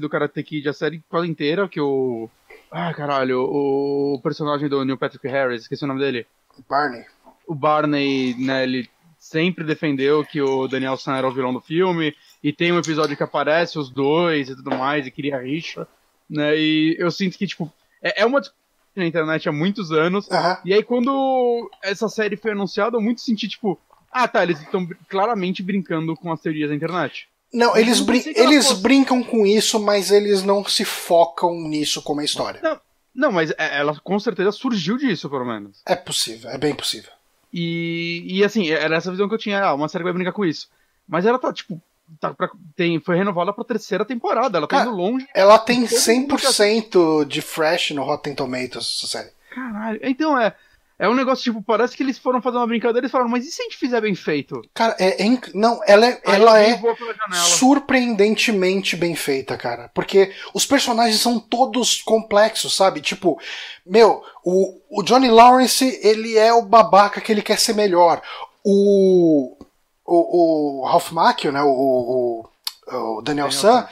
do 0.00 0.08
Karate 0.08 0.42
Kid 0.42 0.68
a 0.68 0.72
série 0.72 1.02
quase 1.08 1.28
inteira, 1.28 1.68
que 1.68 1.80
o... 1.80 2.28
Ah, 2.70 2.92
caralho, 2.92 3.40
o 3.40 4.20
personagem 4.22 4.68
do 4.68 4.84
Neil 4.84 4.98
Patrick 4.98 5.26
Harris, 5.26 5.62
esqueci 5.62 5.84
o 5.84 5.88
nome 5.88 6.00
dele. 6.00 6.26
Barney. 6.68 7.04
O 7.46 7.54
Barney, 7.54 8.36
né, 8.38 8.62
ele 8.62 8.88
sempre 9.18 9.64
defendeu 9.64 10.24
que 10.24 10.40
o 10.40 10.68
Daniel 10.68 10.96
San 10.96 11.16
era 11.16 11.26
o 11.26 11.32
vilão 11.32 11.52
do 11.52 11.60
filme, 11.60 12.14
e 12.42 12.52
tem 12.52 12.72
um 12.72 12.78
episódio 12.78 13.16
que 13.16 13.22
aparece 13.22 13.78
os 13.78 13.90
dois 13.90 14.48
e 14.48 14.56
tudo 14.56 14.70
mais, 14.70 15.06
e 15.06 15.10
cria 15.10 15.38
rixa, 15.38 15.86
né? 16.28 16.56
E 16.56 16.96
eu 16.98 17.10
sinto 17.10 17.36
que, 17.36 17.46
tipo, 17.46 17.72
é, 18.02 18.22
é 18.22 18.26
uma 18.26 18.40
discussão 18.40 18.60
na 18.96 19.06
internet 19.06 19.48
há 19.48 19.52
muitos 19.52 19.92
anos, 19.92 20.26
uhum. 20.28 20.56
e 20.64 20.74
aí 20.74 20.82
quando 20.82 21.70
essa 21.82 22.08
série 22.08 22.36
foi 22.36 22.52
anunciada, 22.52 22.96
eu 22.96 23.00
muito 23.00 23.20
senti, 23.20 23.48
tipo, 23.48 23.78
ah 24.10 24.26
tá, 24.26 24.42
eles 24.42 24.60
estão 24.60 24.86
claramente 25.08 25.62
brincando 25.62 26.16
com 26.16 26.32
as 26.32 26.40
teorias 26.40 26.70
da 26.70 26.74
internet. 26.74 27.28
Não, 27.52 27.76
eles, 27.76 28.00
brin 28.00 28.22
eles 28.26 28.68
fosse... 28.68 28.82
brincam 28.82 29.22
com 29.22 29.44
isso, 29.46 29.80
mas 29.80 30.10
eles 30.10 30.42
não 30.42 30.64
se 30.64 30.84
focam 30.84 31.52
nisso 31.68 32.00
como 32.02 32.20
a 32.20 32.24
história. 32.24 32.60
Não, 32.62 32.80
não, 33.14 33.32
mas 33.32 33.50
é, 33.52 33.78
ela 33.78 33.98
com 34.00 34.18
certeza 34.18 34.52
surgiu 34.52 34.96
disso, 34.96 35.28
pelo 35.28 35.44
menos. 35.44 35.82
É 35.86 35.96
possível, 35.96 36.50
é 36.50 36.58
bem 36.58 36.74
possível. 36.74 37.10
E, 37.52 38.24
e 38.26 38.44
assim, 38.44 38.70
era 38.70 38.96
essa 38.96 39.10
visão 39.10 39.28
que 39.28 39.34
eu 39.34 39.38
tinha, 39.38 39.64
ah, 39.64 39.74
uma 39.74 39.88
série 39.88 40.04
vai 40.04 40.12
brincar 40.12 40.32
com 40.32 40.44
isso. 40.44 40.68
Mas 41.08 41.26
ela 41.26 41.38
tá, 41.38 41.52
tipo, 41.52 41.82
tá 42.18 42.34
pra, 42.34 42.50
tem, 42.74 43.00
foi 43.00 43.16
renovada 43.16 43.52
pra 43.52 43.64
terceira 43.64 44.04
temporada, 44.04 44.58
ela 44.58 44.66
tá 44.66 44.78
Cara, 44.78 44.88
indo 44.88 44.96
longe. 44.96 45.26
Ela 45.34 45.58
tem 45.58 45.84
100% 45.84 47.24
de 47.24 47.40
fresh 47.40 47.90
no 47.90 48.02
Rotten 48.02 48.34
Tomatoes, 48.34 48.96
essa 48.98 49.06
série. 49.06 49.30
Caralho, 49.50 50.00
então 50.02 50.38
é. 50.38 50.54
É 51.00 51.08
um 51.08 51.14
negócio, 51.14 51.42
tipo, 51.42 51.62
parece 51.62 51.96
que 51.96 52.02
eles 52.02 52.18
foram 52.18 52.42
fazer 52.42 52.58
uma 52.58 52.66
brincadeira 52.66 53.06
e 53.06 53.10
falaram, 53.10 53.30
mas 53.30 53.46
e 53.46 53.50
se 53.50 53.62
a 53.62 53.64
gente 53.64 53.78
fizer 53.78 54.02
bem 54.02 54.14
feito? 54.14 54.60
Cara, 54.74 54.94
é, 54.98 55.24
é 55.24 55.40
não, 55.54 55.80
ela 55.86 56.06
é, 56.06 56.20
ela 56.26 56.60
é 56.60 56.78
surpreendentemente 57.32 58.96
bem 58.96 59.14
feita, 59.14 59.56
cara. 59.56 59.90
Porque 59.94 60.30
os 60.52 60.66
personagens 60.66 61.18
são 61.18 61.40
todos 61.40 62.02
complexos, 62.02 62.76
sabe? 62.76 63.00
Tipo, 63.00 63.40
meu, 63.86 64.22
o, 64.44 64.78
o 64.90 65.02
Johnny 65.02 65.30
Lawrence, 65.30 65.98
ele 66.02 66.36
é 66.36 66.52
o 66.52 66.60
babaca 66.60 67.18
que 67.18 67.32
ele 67.32 67.40
quer 67.40 67.58
ser 67.58 67.72
melhor. 67.72 68.20
O, 68.62 69.56
o, 70.10 70.80
o 70.80 70.86
Ralph 70.86 71.12
Macchio, 71.12 71.52
né, 71.52 71.62
o, 71.62 71.68
o, 71.68 72.48
o 72.88 73.22
Daniel, 73.22 73.48
Daniel 73.48 73.52
San, 73.52 73.88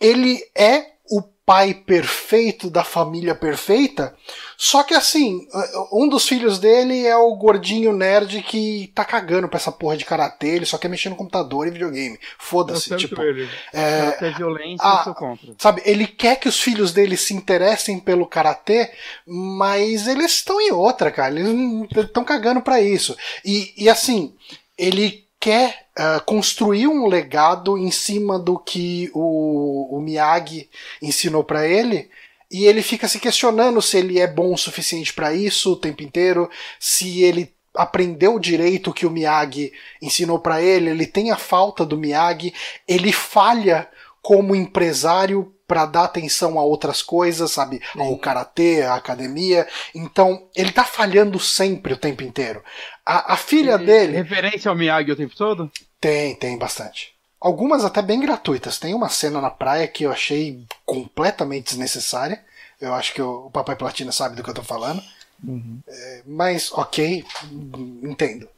ele 0.00 0.40
é 0.54 0.94
o 1.08 1.22
pai 1.22 1.72
perfeito 1.72 2.68
da 2.68 2.82
família 2.82 3.32
perfeita, 3.32 4.16
só 4.56 4.82
que 4.82 4.94
assim, 4.94 5.46
um 5.92 6.08
dos 6.08 6.26
filhos 6.26 6.58
dele 6.58 7.06
é 7.06 7.16
o 7.16 7.36
gordinho 7.36 7.92
nerd 7.92 8.42
que 8.42 8.90
tá 8.94 9.04
cagando 9.04 9.48
pra 9.48 9.58
essa 9.58 9.70
porra 9.70 9.96
de 9.96 10.04
karatê, 10.04 10.48
ele 10.48 10.66
só 10.66 10.78
quer 10.78 10.88
mexer 10.88 11.10
no 11.10 11.16
computador 11.16 11.68
e 11.68 11.70
videogame. 11.70 12.18
Foda-se, 12.38 12.96
tipo. 12.96 13.20
Ele. 13.22 13.48
É, 13.72 14.30
violência, 14.30 14.84
a, 14.84 14.98
eu 14.98 15.04
sou 15.04 15.14
contra. 15.14 15.54
Sabe, 15.58 15.82
ele 15.84 16.06
quer 16.06 16.36
que 16.36 16.48
os 16.48 16.58
filhos 16.58 16.92
dele 16.92 17.16
se 17.16 17.34
interessem 17.34 18.00
pelo 18.00 18.26
karatê, 18.26 18.90
mas 19.26 20.08
eles 20.08 20.32
estão 20.32 20.60
em 20.60 20.72
outra, 20.72 21.10
cara. 21.10 21.38
Eles 21.38 21.86
estão 21.96 22.24
cagando 22.24 22.62
para 22.62 22.80
isso. 22.80 23.14
E, 23.44 23.74
e 23.76 23.88
assim, 23.90 24.34
ele 24.78 25.25
quer 25.46 25.86
uh, 25.96 26.24
construir 26.24 26.88
um 26.88 27.06
legado 27.06 27.78
em 27.78 27.92
cima 27.92 28.36
do 28.36 28.58
que 28.58 29.08
o, 29.14 29.96
o 29.96 30.00
Miyagi 30.00 30.68
ensinou 31.00 31.44
para 31.44 31.64
ele 31.64 32.10
E 32.50 32.64
ele 32.64 32.82
fica 32.82 33.06
se 33.06 33.20
questionando 33.20 33.80
se 33.80 33.96
ele 33.96 34.18
é 34.18 34.26
bom 34.26 34.52
o 34.52 34.58
suficiente 34.58 35.14
para 35.14 35.32
isso 35.32 35.74
o 35.74 35.76
tempo 35.76 36.02
inteiro, 36.02 36.50
se 36.80 37.22
ele 37.22 37.54
aprendeu 37.76 38.40
direito 38.40 38.90
o 38.90 38.92
que 38.92 39.06
o 39.06 39.10
Miyagi 39.10 39.72
ensinou 40.02 40.40
para 40.40 40.60
ele, 40.60 40.90
ele 40.90 41.06
tem 41.06 41.30
a 41.30 41.36
falta 41.36 41.86
do 41.86 41.96
Miyagi, 41.96 42.52
ele 42.88 43.12
falha 43.12 43.88
como 44.20 44.52
empresário 44.52 45.52
para 45.66 45.86
dar 45.86 46.04
atenção 46.04 46.58
a 46.58 46.64
outras 46.64 47.02
coisas, 47.02 47.50
sabe? 47.50 47.80
Ao 47.96 48.16
karatê, 48.18 48.82
à 48.82 48.94
academia. 48.94 49.66
Então, 49.94 50.48
ele 50.54 50.72
tá 50.72 50.84
falhando 50.84 51.38
sempre 51.40 51.92
o 51.92 51.96
tempo 51.96 52.22
inteiro. 52.22 52.62
A, 53.06 53.34
a 53.34 53.36
filha 53.36 53.76
E 53.80 53.86
dele. 53.86 54.16
Referência 54.16 54.68
ao 54.68 54.76
Miyagi 54.76 55.12
o 55.12 55.16
tempo 55.16 55.36
todo? 55.36 55.70
Tem, 56.00 56.34
tem 56.34 56.58
bastante. 56.58 57.14
Algumas 57.40 57.84
até 57.84 58.02
bem 58.02 58.18
gratuitas. 58.20 58.78
Tem 58.78 58.92
uma 58.92 59.08
cena 59.08 59.40
na 59.40 59.50
praia 59.50 59.86
que 59.86 60.04
eu 60.04 60.10
achei 60.10 60.64
completamente 60.84 61.68
desnecessária. 61.68 62.42
Eu 62.80 62.92
acho 62.92 63.14
que 63.14 63.22
o, 63.22 63.46
o 63.46 63.50
Papai 63.50 63.76
Platina 63.76 64.10
sabe 64.10 64.34
do 64.34 64.42
que 64.42 64.50
eu 64.50 64.54
tô 64.54 64.62
falando. 64.62 65.00
Uhum. 65.44 65.80
Mas, 66.26 66.72
ok, 66.72 67.24
entendo. 68.02 68.48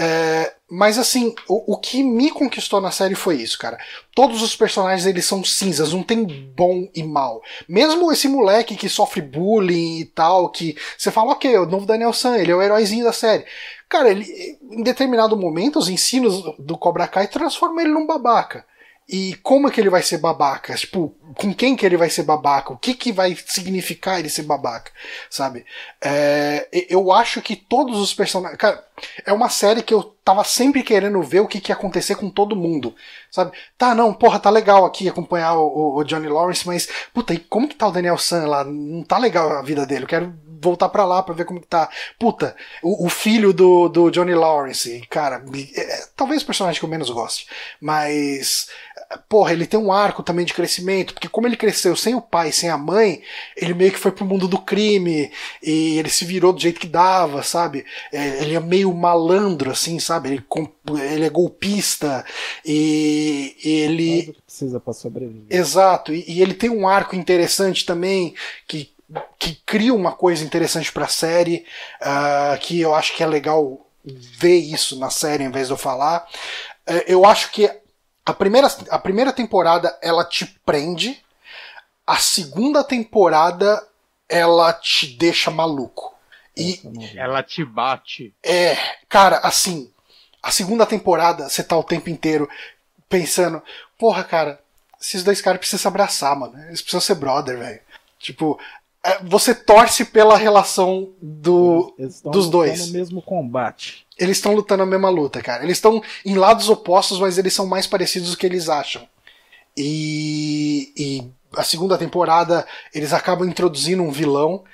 É, 0.00 0.54
mas 0.70 0.96
assim, 0.96 1.34
o, 1.48 1.74
o 1.74 1.76
que 1.76 2.04
me 2.04 2.30
conquistou 2.30 2.80
na 2.80 2.92
série 2.92 3.16
foi 3.16 3.36
isso, 3.36 3.58
cara. 3.58 3.76
Todos 4.14 4.42
os 4.42 4.54
personagens 4.54 5.04
eles 5.06 5.24
são 5.24 5.42
cinzas, 5.42 5.92
não 5.92 6.04
tem 6.04 6.24
bom 6.24 6.88
e 6.94 7.02
mal. 7.02 7.42
Mesmo 7.68 8.12
esse 8.12 8.28
moleque 8.28 8.76
que 8.76 8.88
sofre 8.88 9.20
bullying 9.20 9.98
e 9.98 10.04
tal, 10.04 10.50
que 10.50 10.76
você 10.96 11.10
fala, 11.10 11.32
ok, 11.32 11.52
é 11.52 11.58
o 11.58 11.66
novo 11.66 11.84
Daniel 11.84 12.12
San, 12.12 12.36
ele 12.36 12.52
é 12.52 12.54
o 12.54 12.62
heróizinho 12.62 13.04
da 13.04 13.12
série. 13.12 13.44
Cara, 13.88 14.10
ele, 14.10 14.24
em 14.70 14.84
determinado 14.84 15.36
momento, 15.36 15.80
os 15.80 15.88
ensinos 15.88 16.44
do 16.58 16.78
Cobra 16.78 17.08
Kai 17.08 17.26
transformam 17.26 17.80
ele 17.80 17.90
num 17.90 18.06
babaca. 18.06 18.64
E 19.08 19.36
como 19.42 19.66
é 19.66 19.70
que 19.70 19.80
ele 19.80 19.88
vai 19.88 20.02
ser 20.02 20.18
babaca? 20.18 20.74
Tipo, 20.74 21.14
com 21.34 21.54
quem 21.54 21.74
que 21.74 21.86
ele 21.86 21.96
vai 21.96 22.10
ser 22.10 22.24
babaca? 22.24 22.74
O 22.74 22.76
que 22.76 22.92
que 22.92 23.10
vai 23.10 23.34
significar 23.46 24.18
ele 24.18 24.28
ser 24.28 24.42
babaca? 24.42 24.92
Sabe? 25.30 25.64
É, 25.98 26.68
eu 26.90 27.10
acho 27.10 27.40
que 27.40 27.56
todos 27.56 27.98
os 27.98 28.12
personagens. 28.12 28.58
Cara, 28.58 28.84
é 29.24 29.32
uma 29.32 29.48
série 29.48 29.82
que 29.82 29.94
eu 29.94 30.02
tava 30.22 30.44
sempre 30.44 30.82
querendo 30.82 31.22
ver 31.22 31.40
o 31.40 31.48
que, 31.48 31.58
que 31.58 31.72
ia 31.72 31.74
acontecer 31.74 32.16
com 32.16 32.28
todo 32.28 32.54
mundo. 32.54 32.94
Sabe? 33.30 33.56
Tá, 33.78 33.94
não, 33.94 34.12
porra, 34.12 34.38
tá 34.38 34.50
legal 34.50 34.84
aqui 34.84 35.08
acompanhar 35.08 35.54
o, 35.54 35.96
o 35.96 36.04
Johnny 36.04 36.28
Lawrence, 36.28 36.66
mas, 36.66 36.86
puta, 37.14 37.32
e 37.32 37.38
como 37.38 37.66
que 37.66 37.76
tá 37.76 37.88
o 37.88 37.92
Daniel 37.92 38.18
San 38.18 38.46
lá? 38.46 38.62
Não 38.62 39.02
tá 39.02 39.16
legal 39.16 39.50
a 39.52 39.62
vida 39.62 39.86
dele. 39.86 40.04
Eu 40.04 40.08
quero 40.08 40.34
voltar 40.60 40.88
pra 40.88 41.04
lá 41.04 41.22
pra 41.22 41.34
ver 41.34 41.44
como 41.44 41.60
que 41.60 41.66
tá. 41.66 41.88
Puta, 42.18 42.54
o, 42.82 43.06
o 43.06 43.08
filho 43.08 43.52
do, 43.52 43.88
do 43.88 44.10
Johnny 44.10 44.34
Lawrence, 44.34 45.06
cara, 45.08 45.42
é, 45.74 46.06
talvez 46.16 46.42
o 46.42 46.46
personagem 46.46 46.78
que 46.78 46.84
eu 46.84 46.90
menos 46.90 47.10
goste, 47.10 47.46
mas 47.80 48.68
porra, 49.28 49.52
ele 49.52 49.66
tem 49.66 49.80
um 49.80 49.90
arco 49.90 50.22
também 50.22 50.44
de 50.44 50.52
crescimento, 50.52 51.14
porque 51.14 51.28
como 51.28 51.46
ele 51.46 51.56
cresceu 51.56 51.96
sem 51.96 52.14
o 52.14 52.20
pai, 52.20 52.52
sem 52.52 52.68
a 52.68 52.76
mãe, 52.76 53.22
ele 53.56 53.72
meio 53.72 53.90
que 53.90 53.98
foi 53.98 54.12
pro 54.12 54.24
mundo 54.24 54.46
do 54.46 54.58
crime, 54.58 55.30
e 55.62 55.98
ele 55.98 56.10
se 56.10 56.24
virou 56.24 56.52
do 56.52 56.60
jeito 56.60 56.80
que 56.80 56.86
dava, 56.86 57.42
sabe? 57.42 57.86
É, 58.12 58.42
ele 58.42 58.54
é 58.54 58.60
meio 58.60 58.92
malandro, 58.92 59.70
assim, 59.70 59.98
sabe? 59.98 60.28
Ele, 60.28 60.44
ele 61.10 61.24
é 61.24 61.30
golpista, 61.30 62.24
e, 62.64 63.56
ele. 63.64 64.24
Que 64.24 64.42
precisa 64.42 64.78
pra 64.78 64.92
sobreviver. 64.92 65.46
Exato, 65.48 66.12
e, 66.12 66.24
e 66.28 66.42
ele 66.42 66.54
tem 66.54 66.68
um 66.68 66.86
arco 66.86 67.16
interessante 67.16 67.86
também, 67.86 68.34
que, 68.66 68.90
que 69.38 69.58
cria 69.64 69.94
uma 69.94 70.12
coisa 70.12 70.44
interessante 70.44 70.92
pra 70.92 71.08
série, 71.08 71.64
uh, 72.02 72.58
que 72.60 72.78
eu 72.78 72.94
acho 72.94 73.16
que 73.16 73.22
é 73.22 73.26
legal 73.26 73.86
ver 74.04 74.58
isso 74.58 74.98
na 74.98 75.08
série 75.08 75.44
em 75.44 75.50
vez 75.50 75.68
de 75.68 75.72
eu 75.72 75.78
falar. 75.78 76.26
Uh, 76.86 77.04
eu 77.06 77.24
acho 77.24 77.50
que 77.50 77.70
a 78.28 78.34
primeira, 78.34 78.68
a 78.90 78.98
primeira 78.98 79.32
temporada 79.32 79.96
ela 80.02 80.24
te 80.24 80.44
prende, 80.64 81.22
a 82.06 82.16
segunda 82.16 82.84
temporada 82.84 83.82
ela 84.28 84.72
te 84.72 85.06
deixa 85.16 85.50
maluco. 85.50 86.14
E 86.56 86.80
ela 87.16 87.42
te 87.42 87.64
bate. 87.64 88.34
É, 88.42 88.76
cara, 89.08 89.38
assim, 89.38 89.90
a 90.42 90.50
segunda 90.50 90.84
temporada 90.84 91.48
você 91.48 91.62
tá 91.62 91.76
o 91.76 91.84
tempo 91.84 92.10
inteiro 92.10 92.48
pensando, 93.08 93.62
porra, 93.96 94.22
cara, 94.24 94.60
esses 95.00 95.24
dois 95.24 95.40
caras 95.40 95.60
precisam 95.60 95.80
se 95.80 95.88
abraçar, 95.88 96.36
mano. 96.36 96.58
Eles 96.64 96.82
precisam 96.82 97.00
ser 97.00 97.14
brother, 97.14 97.58
velho. 97.58 97.80
Tipo, 98.18 98.58
você 99.22 99.54
torce 99.54 100.04
pela 100.04 100.36
relação 100.36 101.10
do, 101.20 101.94
dos 102.24 102.48
dois. 102.48 102.86
no 102.86 102.92
mesmo 102.92 103.22
combate. 103.22 104.06
Eles 104.18 104.38
estão 104.38 104.54
lutando 104.54 104.82
a 104.82 104.86
mesma 104.86 105.08
luta, 105.08 105.40
cara. 105.40 105.62
Eles 105.62 105.76
estão 105.76 106.02
em 106.24 106.34
lados 106.34 106.68
opostos, 106.68 107.20
mas 107.20 107.38
eles 107.38 107.52
são 107.52 107.66
mais 107.66 107.86
parecidos 107.86 108.30
do 108.30 108.36
que 108.36 108.46
eles 108.46 108.68
acham. 108.68 109.06
E, 109.76 110.92
e 110.96 111.30
a 111.56 111.62
segunda 111.62 111.96
temporada 111.96 112.66
eles 112.92 113.12
acabam 113.12 113.48
introduzindo 113.48 114.02
um 114.02 114.10
vilão. 114.10 114.64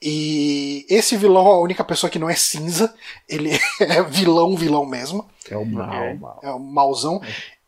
E 0.00 0.86
esse 0.88 1.16
vilão 1.16 1.46
é 1.46 1.50
a 1.50 1.58
única 1.58 1.84
pessoa 1.84 2.10
que 2.10 2.18
não 2.18 2.28
é 2.28 2.34
cinza. 2.34 2.94
Ele 3.28 3.50
é 3.80 4.02
vilão, 4.02 4.56
vilão 4.56 4.86
mesmo. 4.86 5.28
É 5.50 5.56
o 5.56 5.64
mal. 5.64 5.92
É, 5.92 6.18
é 6.42 6.50
o 6.50 6.58
mauzão. 6.58 7.20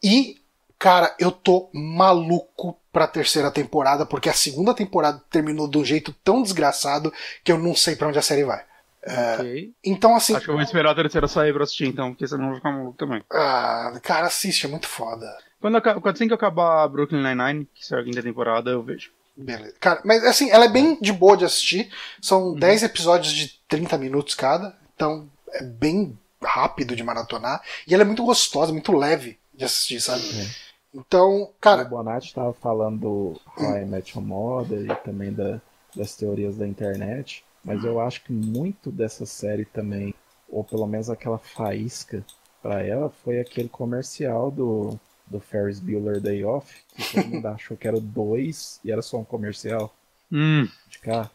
E, 0.03 0.37
cara, 0.79 1.15
eu 1.19 1.31
tô 1.31 1.69
maluco 1.73 2.79
pra 2.97 3.07
terceira 3.07 3.51
temporada, 3.51 4.07
porque 4.07 4.31
a 4.31 4.33
segunda 4.33 4.73
temporada 4.73 5.23
terminou 5.29 5.69
de 5.69 5.77
um 5.77 5.85
jeito 5.85 6.15
tão 6.25 6.41
desgraçado 6.41 7.13
que 7.45 7.53
eu 7.53 7.59
não 7.59 7.75
sei 7.75 7.95
para 7.95 8.09
onde 8.09 8.19
a 8.19 8.23
série 8.23 8.43
vai. 8.43 8.65
Okay. 9.03 9.65
É, 9.67 9.69
então, 9.85 10.17
assim. 10.17 10.35
Acho 10.35 10.47
que 10.47 10.51
eu 10.51 10.55
vou 10.55 10.63
esperar 10.63 10.93
a 10.93 10.95
terceira 10.95 11.29
sair 11.29 11.53
pra 11.53 11.65
assistir, 11.65 11.87
então, 11.87 12.13
porque 12.13 12.27
senão 12.27 12.45
eu 12.45 12.49
vou 12.49 12.57
ficar 12.57 12.73
maluco 12.73 12.97
também. 12.97 13.23
Ah, 13.31 13.93
cara, 14.03 14.29
assiste, 14.29 14.65
é 14.65 14.69
muito 14.71 14.89
foda. 14.89 15.31
Quando, 15.61 15.79
quando 15.83 16.09
assim 16.09 16.27
que 16.27 16.33
acabar 16.33 16.89
Brooklyn 16.89 17.23
Nine-Nine, 17.23 17.69
que 17.75 17.85
será 17.85 18.01
a 18.01 18.05
quinta 18.05 18.23
temporada, 18.23 18.71
eu 18.71 18.83
vejo. 18.83 19.11
Beleza. 19.37 19.75
Cara, 19.79 20.01
mas 20.03 20.25
assim, 20.25 20.51
ela 20.51 20.65
é 20.65 20.69
bem 20.71 20.97
de 20.99 21.13
boa 21.13 21.37
de 21.37 21.45
assistir. 21.45 21.93
São 22.23 22.53
uhum. 22.53 22.59
10 22.59 22.85
episódios 22.85 23.35
de 23.35 23.61
30 23.69 23.99
minutos 23.99 24.35
cada. 24.35 24.75
Então 24.95 25.29
é 25.53 25.63
bem 25.63 26.19
rápido 26.43 26.97
de 26.97 27.05
maratonar. 27.05 27.61
E 27.87 27.93
ela 27.93 28.05
é 28.05 28.07
muito 28.07 28.25
gostosa, 28.25 28.73
muito 28.73 28.97
leve 28.97 29.39
de 29.55 29.67
assistir, 29.67 30.01
sabe? 30.01 30.23
É. 30.23 30.66
Então, 30.97 31.51
cara. 31.61 31.83
O 31.83 31.89
Bonatti 31.89 32.29
estava 32.29 32.53
falando 32.53 33.01
do 33.01 33.41
How 33.59 33.79
I 33.79 33.85
Met 33.85 34.17
Your 34.17 34.27
Mother 34.27 34.91
e 34.91 34.95
também 34.97 35.33
da, 35.33 35.61
das 35.95 36.17
teorias 36.17 36.57
da 36.57 36.67
internet. 36.67 37.45
Mas 37.63 37.85
eu 37.85 38.01
acho 38.01 38.23
que 38.23 38.33
muito 38.33 38.91
dessa 38.91 39.27
série 39.27 39.65
também, 39.65 40.15
ou 40.49 40.63
pelo 40.65 40.87
menos 40.87 41.11
aquela 41.11 41.39
faísca 41.39 42.25
para 42.63 42.83
ela, 42.83 43.11
foi 43.11 43.41
aquele 43.41 43.69
comercial 43.69 44.51
do, 44.51 44.99
do 45.27 45.41
Ferris 45.41 45.81
Bueller 45.81 46.21
Day 46.21 46.45
Off, 46.45 46.83
que 46.95 47.15
todo 47.15 47.29
mundo 47.29 47.47
achou 47.49 47.77
que 47.77 47.89
era 47.89 48.01
dois 48.01 48.81
e 48.85 48.91
era 48.93 49.03
só 49.03 49.19
um 49.19 49.25
comercial 49.25 49.93
hum. 50.33 50.69
de 50.89 50.99
carro. 51.01 51.31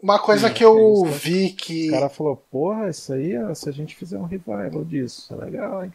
Uma 0.00 0.18
coisa 0.18 0.50
que 0.50 0.64
eu 0.64 1.04
vi 1.04 1.50
que. 1.50 1.88
O 1.88 1.92
cara 1.92 2.08
falou, 2.08 2.36
porra, 2.36 2.88
isso 2.88 3.12
aí, 3.12 3.32
se 3.54 3.68
a 3.68 3.72
gente 3.72 3.96
fizer 3.96 4.18
um 4.18 4.24
revival 4.24 4.84
disso, 4.84 5.32
é 5.34 5.36
legal, 5.36 5.84
hein? 5.84 5.92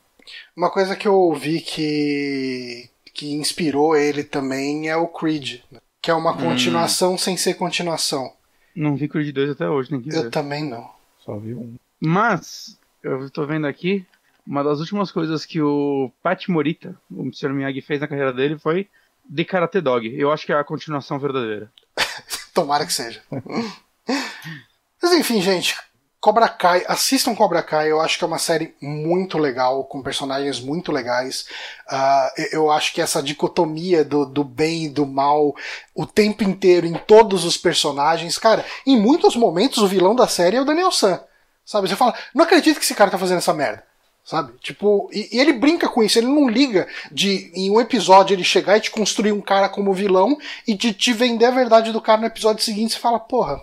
Uma 0.56 0.70
coisa 0.70 0.96
que 0.96 1.08
eu 1.08 1.34
vi 1.34 1.62
que. 1.62 2.90
Que 3.20 3.34
inspirou 3.34 3.98
ele 3.98 4.24
também 4.24 4.88
é 4.88 4.96
o 4.96 5.06
Creed, 5.06 5.60
que 6.02 6.10
é 6.10 6.14
uma 6.14 6.38
continuação 6.38 7.16
hum. 7.16 7.18
sem 7.18 7.36
ser 7.36 7.56
continuação. 7.56 8.32
Não 8.74 8.96
vi 8.96 9.10
Creed 9.10 9.36
2 9.36 9.50
até 9.50 9.68
hoje, 9.68 9.92
nem 9.92 10.02
quis 10.02 10.16
Eu 10.16 10.24
ver. 10.24 10.30
também 10.30 10.64
não. 10.64 10.90
Só 11.26 11.38
vi 11.38 11.54
um. 11.54 11.76
Mas, 12.00 12.80
eu 13.04 13.30
tô 13.30 13.46
vendo 13.46 13.68
aqui, 13.68 14.06
uma 14.48 14.64
das 14.64 14.80
últimas 14.80 15.12
coisas 15.12 15.46
que 15.46 15.62
o 15.62 16.10
Pat 16.24 16.48
Morita, 16.48 16.96
o 17.12 17.24
Mr. 17.24 17.50
Miyagi, 17.50 17.82
fez 17.82 18.00
na 18.00 18.08
carreira 18.08 18.32
dele 18.32 18.58
foi 18.58 18.88
The 19.36 19.44
Karate 19.44 19.82
Dog. 19.82 20.08
Eu 20.18 20.32
acho 20.32 20.46
que 20.46 20.54
é 20.54 20.56
a 20.56 20.64
continuação 20.64 21.20
verdadeira. 21.20 21.70
Tomara 22.56 22.86
que 22.86 22.94
seja. 22.94 23.22
Mas 25.04 25.12
enfim, 25.12 25.42
gente, 25.42 25.76
Cobra 26.22 26.50
Kai, 26.50 26.84
assistam 26.86 27.34
Cobra 27.34 27.64
Kai, 27.64 27.90
eu 27.90 28.02
acho 28.02 28.18
que 28.18 28.26
é 28.26 28.28
uma 28.28 28.38
série 28.38 28.76
muito 28.82 29.38
legal, 29.38 29.86
com 29.86 30.04
personagens 30.04 30.60
muito 30.60 30.92
legais. 30.92 31.46
Uh, 31.90 32.42
eu 32.52 32.70
acho 32.70 32.94
que 32.94 33.02
essa 33.02 33.24
dicotomia 33.24 34.04
do, 34.04 34.26
do 34.26 34.44
bem 34.44 34.86
e 34.86 34.90
do 34.90 35.06
mal 35.06 35.56
o 35.96 36.06
tempo 36.06 36.44
inteiro 36.44 36.86
em 36.86 36.94
todos 36.94 37.46
os 37.46 37.56
personagens, 37.56 38.38
cara, 38.38 38.66
em 38.86 39.00
muitos 39.00 39.38
momentos 39.38 39.82
o 39.82 39.88
vilão 39.88 40.14
da 40.14 40.28
série 40.28 40.58
é 40.58 40.62
o 40.62 40.66
Daniel 40.66 40.92
San. 40.92 41.22
Sabe? 41.64 41.88
Você 41.88 41.96
fala, 41.96 42.14
não 42.36 42.44
acredito 42.44 42.80
que 42.80 42.84
esse 42.84 42.96
cara 42.96 43.12
tá 43.12 43.18
fazendo 43.18 43.38
essa 43.38 43.54
merda. 43.54 43.88
Sabe? 44.26 44.54
Tipo, 44.60 45.10
e, 45.14 45.30
e, 45.32 45.40
ele 45.40 45.54
brinca 45.54 45.88
com 45.88 46.04
isso, 46.04 46.20
ele 46.20 46.28
não 46.28 46.50
liga 46.50 46.88
de 47.12 47.50
em 47.56 47.72
um 47.72 47.80
episódio 47.80 48.36
ele 48.36 48.44
chegar 48.44 48.78
e 48.78 48.82
te 48.82 48.92
construir 48.92 49.32
um 49.32 49.42
cara 49.42 49.70
como 49.70 49.94
vilão 49.94 50.38
e 50.68 50.76
de 50.76 50.94
te 50.94 51.14
vender 51.14 51.46
a 51.46 51.52
verdade 51.52 51.94
do 51.94 52.02
cara 52.02 52.20
no 52.20 52.28
episódio 52.28 52.64
seguinte 52.64 52.94
você 52.94 53.00
fala, 53.00 53.20
porra, 53.20 53.62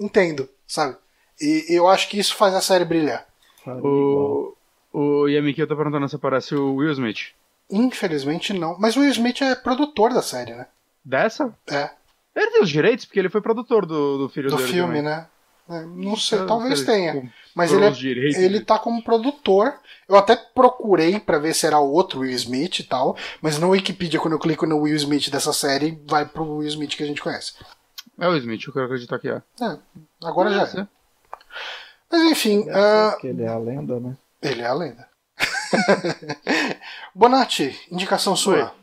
entendo, 0.00 0.48
sabe? 0.66 0.96
E 1.40 1.66
eu 1.68 1.86
acho 1.88 2.08
que 2.08 2.18
isso 2.18 2.34
faz 2.34 2.54
a 2.54 2.60
série 2.60 2.84
brilhar. 2.84 3.26
O, 3.66 4.54
o 4.92 5.28
Yamiki 5.28 5.66
tá 5.66 5.76
perguntando 5.76 6.08
se 6.08 6.16
aparece 6.16 6.54
o 6.54 6.76
Will 6.76 6.92
Smith. 6.92 7.32
Infelizmente 7.70 8.52
não. 8.52 8.76
Mas 8.78 8.96
o 8.96 9.00
Will 9.00 9.10
Smith 9.10 9.42
é 9.42 9.54
produtor 9.54 10.12
da 10.12 10.22
série, 10.22 10.54
né? 10.54 10.66
Dessa? 11.04 11.54
É. 11.66 11.90
Ele 12.34 12.50
tem 12.50 12.62
os 12.62 12.70
direitos, 12.70 13.04
porque 13.04 13.18
ele 13.18 13.28
foi 13.28 13.40
produtor 13.40 13.84
do, 13.84 14.18
do 14.18 14.28
filho 14.28 14.48
do 14.48 14.56
dele. 14.56 14.66
Do 14.66 14.72
filme, 14.72 14.96
também. 14.96 15.02
né? 15.02 15.26
É, 15.70 15.84
não 15.84 16.16
sei, 16.16 16.46
talvez 16.46 16.82
tenha. 16.82 17.30
Mas 17.54 17.70
ele, 17.72 17.84
é, 17.84 18.42
ele 18.42 18.60
tá 18.60 18.78
como 18.78 19.02
produtor. 19.02 19.74
Eu 20.08 20.16
até 20.16 20.34
procurei 20.34 21.20
para 21.20 21.38
ver 21.38 21.54
se 21.54 21.66
era 21.66 21.78
outro 21.78 22.20
Will 22.20 22.30
Smith 22.30 22.78
e 22.78 22.84
tal, 22.84 23.16
mas 23.42 23.58
no 23.58 23.70
Wikipedia, 23.70 24.18
quando 24.18 24.32
eu 24.32 24.38
clico 24.38 24.64
no 24.64 24.78
Will 24.78 24.96
Smith 24.96 25.28
dessa 25.28 25.52
série, 25.52 26.00
vai 26.06 26.24
pro 26.24 26.56
Will 26.56 26.68
Smith 26.68 26.96
que 26.96 27.02
a 27.02 27.06
gente 27.06 27.20
conhece. 27.20 27.52
É 28.18 28.26
o 28.26 28.34
Smith, 28.36 28.62
eu 28.66 28.72
quero 28.72 28.86
acreditar 28.86 29.18
que 29.18 29.28
é. 29.28 29.42
É, 29.60 29.78
agora 30.24 30.50
já 30.50 30.64
Deve 30.64 30.80
é. 30.80 30.88
Mas 32.10 32.22
enfim, 32.22 32.66
ah, 32.70 33.16
ele 33.22 33.42
é 33.42 33.48
a 33.48 33.58
lenda, 33.58 34.00
né? 34.00 34.16
ele 34.42 34.62
é 34.62 34.66
a 34.66 34.74
lenda. 34.74 35.08
Bonatti, 37.14 37.78
indicação 37.90 38.34
sua. 38.34 38.74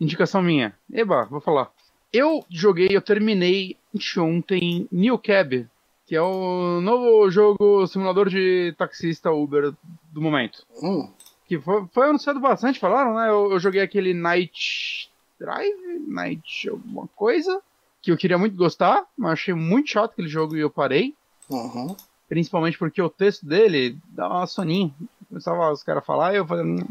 Indicação 0.00 0.40
minha. 0.42 0.74
Eba, 0.92 1.24
vou 1.24 1.40
falar. 1.40 1.70
Eu 2.12 2.44
joguei, 2.50 2.88
eu 2.90 3.00
terminei 3.02 3.76
ontem 4.18 4.88
New 4.90 5.18
Cab, 5.18 5.66
que 6.06 6.16
é 6.16 6.22
o 6.22 6.80
novo 6.80 7.30
jogo 7.30 7.86
simulador 7.86 8.28
de 8.28 8.74
taxista 8.76 9.30
Uber 9.30 9.72
do 10.12 10.20
momento. 10.20 10.64
Hum, 10.82 11.08
Que 11.46 11.58
foi, 11.58 11.86
foi 11.92 12.08
anunciado 12.08 12.40
bastante, 12.40 12.80
falaram, 12.80 13.14
né? 13.14 13.28
Eu, 13.28 13.52
eu 13.52 13.60
joguei 13.60 13.80
aquele 13.80 14.14
Night 14.14 15.10
Drive, 15.38 16.00
Night 16.08 16.68
alguma 16.68 17.06
coisa, 17.14 17.60
que 18.02 18.10
eu 18.10 18.16
queria 18.16 18.38
muito 18.38 18.56
gostar, 18.56 19.04
mas 19.16 19.32
achei 19.32 19.54
muito 19.54 19.90
chato 19.90 20.12
aquele 20.12 20.28
jogo 20.28 20.56
e 20.56 20.60
eu 20.60 20.70
parei. 20.70 21.14
Uhum. 21.50 21.96
Principalmente 22.28 22.78
porque 22.78 23.02
o 23.02 23.10
texto 23.10 23.44
dele 23.44 23.98
dava 24.10 24.34
uma 24.38 24.46
soninha. 24.46 24.92
Começava 25.28 25.70
os 25.72 25.82
caras 25.82 26.02
a 26.02 26.06
falar 26.06 26.32
e 26.32 26.36
eu 26.36 26.46
fazia... 26.46 26.64
"Hum", 26.64 26.86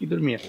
E 0.00 0.06
dormia. 0.06 0.40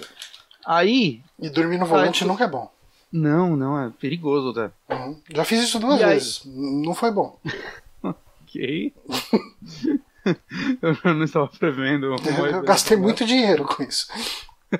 Aí... 0.66 1.22
E 1.40 1.50
dormir 1.50 1.78
no 1.78 1.86
volante 1.86 2.24
Ah, 2.24 2.28
nunca 2.28 2.44
é 2.46 2.48
bom. 2.48 2.72
Não, 3.12 3.56
não, 3.58 3.78
é 3.80 3.90
perigoso 3.90 4.50
até. 4.58 4.72
Uhum. 4.96 5.20
Já 5.30 5.44
fiz 5.44 5.64
isso 5.64 5.80
duas 5.80 6.00
E 6.00 6.04
aí? 6.04 6.14
vezes. 6.14 6.42
Não 6.46 6.94
foi 6.94 7.12
bom. 7.12 7.38
Ok. 8.54 8.94
eu 10.82 11.14
não 11.16 11.24
estava 11.24 11.48
prevendo. 11.48 12.10
uma 12.14 12.48
Eu 12.50 12.62
gastei 12.64 12.98
muito 12.98 13.26
dinheiro 13.26 13.64
com 13.64 13.82
isso. 13.84 14.08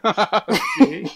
Ok. 0.04 1.10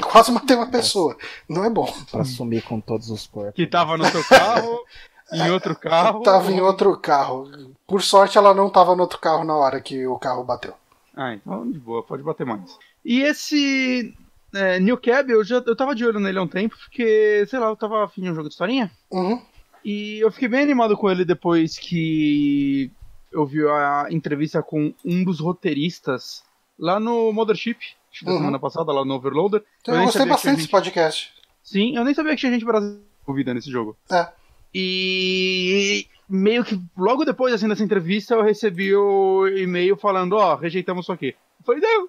Quase 0.00 0.30
matei 0.30 0.56
uma 0.56 0.70
pessoa. 0.70 1.16
Não 1.48 1.64
é 1.64 1.70
bom. 1.70 1.92
Pra 2.10 2.24
sumir 2.24 2.62
com 2.62 2.80
todos 2.80 3.10
os 3.10 3.26
corpos. 3.26 3.54
Que 3.54 3.66
tava 3.66 3.96
no 3.96 4.04
seu 4.04 4.22
carro, 4.24 4.84
em 5.32 5.50
outro 5.50 5.74
carro. 5.78 6.22
Tava 6.22 6.50
em 6.52 6.60
outro 6.60 6.96
carro. 6.98 7.50
Por 7.86 8.02
sorte, 8.02 8.38
ela 8.38 8.54
não 8.54 8.70
tava 8.70 8.94
no 8.96 9.02
outro 9.02 9.18
carro 9.18 9.44
na 9.44 9.54
hora 9.54 9.80
que 9.80 10.06
o 10.06 10.18
carro 10.18 10.44
bateu. 10.44 10.74
Ah, 11.16 11.34
então 11.34 11.70
de 11.70 11.78
boa, 11.78 12.02
pode 12.02 12.22
bater 12.22 12.46
mais. 12.46 12.78
E 13.04 13.20
esse 13.20 14.14
é, 14.54 14.80
New 14.80 14.96
Cab, 14.96 15.30
eu 15.30 15.44
já 15.44 15.56
eu 15.56 15.76
tava 15.76 15.94
de 15.94 16.04
olho 16.06 16.18
nele 16.20 16.38
há 16.38 16.42
um 16.42 16.48
tempo, 16.48 16.76
porque, 16.78 17.44
sei 17.48 17.58
lá, 17.58 17.66
eu 17.66 17.76
tava 17.76 18.04
afim 18.04 18.22
de 18.22 18.30
um 18.30 18.34
jogo 18.34 18.48
de 18.48 18.54
historinha. 18.54 18.90
Uhum. 19.10 19.40
E 19.84 20.20
eu 20.20 20.30
fiquei 20.30 20.48
bem 20.48 20.62
animado 20.62 20.96
com 20.96 21.10
ele 21.10 21.24
depois 21.24 21.76
que 21.78 22.90
eu 23.32 23.44
vi 23.44 23.66
a 23.66 24.06
entrevista 24.10 24.62
com 24.62 24.94
um 25.04 25.24
dos 25.24 25.40
roteiristas 25.40 26.42
lá 26.78 27.00
no 27.00 27.32
Mothership, 27.32 27.78
acho 28.10 28.20
que 28.20 28.24
da 28.26 28.32
Uhum. 28.32 28.38
semana 28.38 28.58
passada, 28.58 28.92
lá 28.92 29.04
no 29.04 29.14
Overloader. 29.14 29.62
Então, 29.80 29.94
eu 29.94 29.98
nem 29.98 30.06
gostei 30.06 30.26
bastante 30.26 30.52
desse 30.56 30.62
gente- 30.62 30.70
podcast. 30.70 31.32
Sim, 31.62 31.96
eu 31.96 32.04
nem 32.04 32.14
sabia 32.14 32.32
que 32.32 32.38
tinha 32.40 32.52
gente 32.52 32.64
brasileira 32.64 33.02
envolvida 33.22 33.54
nesse 33.54 33.70
jogo. 33.70 33.96
É. 34.10 34.28
E 34.74 36.06
meio 36.28 36.64
que 36.64 36.80
logo 36.96 37.24
depois 37.24 37.52
assim 37.54 37.68
dessa 37.68 37.82
entrevista 37.84 38.34
eu 38.34 38.42
recebi 38.42 38.94
o 38.94 39.46
e-mail 39.48 39.96
falando, 39.96 40.34
ó, 40.34 40.54
rejeitamos 40.56 41.04
isso 41.04 41.12
aqui. 41.12 41.34
Eu 41.60 41.64
falei, 41.64 41.80
não. 41.80 42.08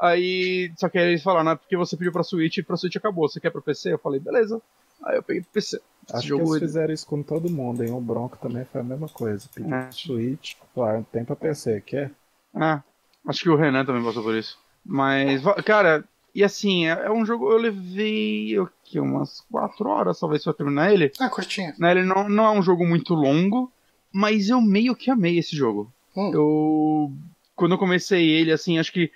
Aí, 0.00 0.72
só 0.76 0.88
que 0.88 0.98
aí 0.98 1.08
eles 1.08 1.22
falaram, 1.22 1.52
é 1.52 1.56
porque 1.56 1.76
você 1.76 1.96
pediu 1.96 2.12
pra 2.12 2.22
Switch 2.24 2.56
e 2.58 2.62
pra 2.62 2.76
Switch 2.76 2.96
acabou. 2.96 3.28
Você 3.28 3.38
quer 3.40 3.50
pra 3.50 3.60
PC? 3.60 3.92
Eu 3.92 3.98
falei, 3.98 4.18
beleza. 4.20 4.60
Aí 5.04 5.16
eu 5.16 5.22
peguei 5.22 5.42
pro 5.42 5.52
PC. 5.52 5.80
Esse 6.06 6.16
Acho 6.16 6.28
jogo 6.28 6.42
que 6.44 6.50
eles 6.50 6.56
ele- 6.62 6.66
fizeram 6.66 6.94
isso 6.94 7.06
com 7.06 7.22
todo 7.22 7.48
mundo, 7.50 7.82
hein? 7.84 7.92
O 7.92 8.00
Bronco 8.00 8.36
também 8.38 8.64
foi 8.64 8.80
a 8.80 8.84
mesma 8.84 9.08
coisa. 9.08 9.48
Pediu 9.54 9.74
É. 9.74 9.90
Switch, 9.92 10.54
claro, 10.74 11.06
tem 11.12 11.24
pra 11.24 11.36
PC, 11.36 11.80
quer? 11.80 12.10
Ah, 12.54 12.82
acho 13.26 13.42
que 13.42 13.48
o 13.50 13.56
Renan 13.56 13.84
também 13.84 14.02
passou 14.04 14.22
por 14.22 14.34
isso. 14.34 14.58
Mas, 14.84 15.42
cara, 15.64 16.04
e 16.34 16.42
assim, 16.42 16.86
é, 16.86 17.06
é 17.06 17.10
um 17.12 17.24
jogo, 17.24 17.50
eu 17.50 17.58
levei 17.58 18.58
o 18.58 18.68
quê? 18.84 18.98
umas 19.00 19.40
4 19.50 19.88
horas 19.88 20.18
talvez 20.18 20.42
pra 20.42 20.52
terminar 20.52 20.92
ele. 20.92 21.12
Ah, 21.20 21.28
curtinho. 21.28 21.72
né? 21.78 21.90
Ele 21.92 22.02
não, 22.04 22.28
não 22.28 22.44
é 22.46 22.50
um 22.50 22.62
jogo 22.62 22.86
muito 22.86 23.14
longo, 23.14 23.70
mas 24.12 24.48
eu 24.48 24.60
meio 24.60 24.94
que 24.96 25.10
amei 25.10 25.38
esse 25.38 25.54
jogo. 25.56 25.92
Hum. 26.16 26.30
Eu. 26.32 27.12
Quando 27.56 27.72
eu 27.72 27.78
comecei 27.78 28.28
ele, 28.28 28.50
assim, 28.52 28.78
acho 28.78 28.92
que. 28.92 29.10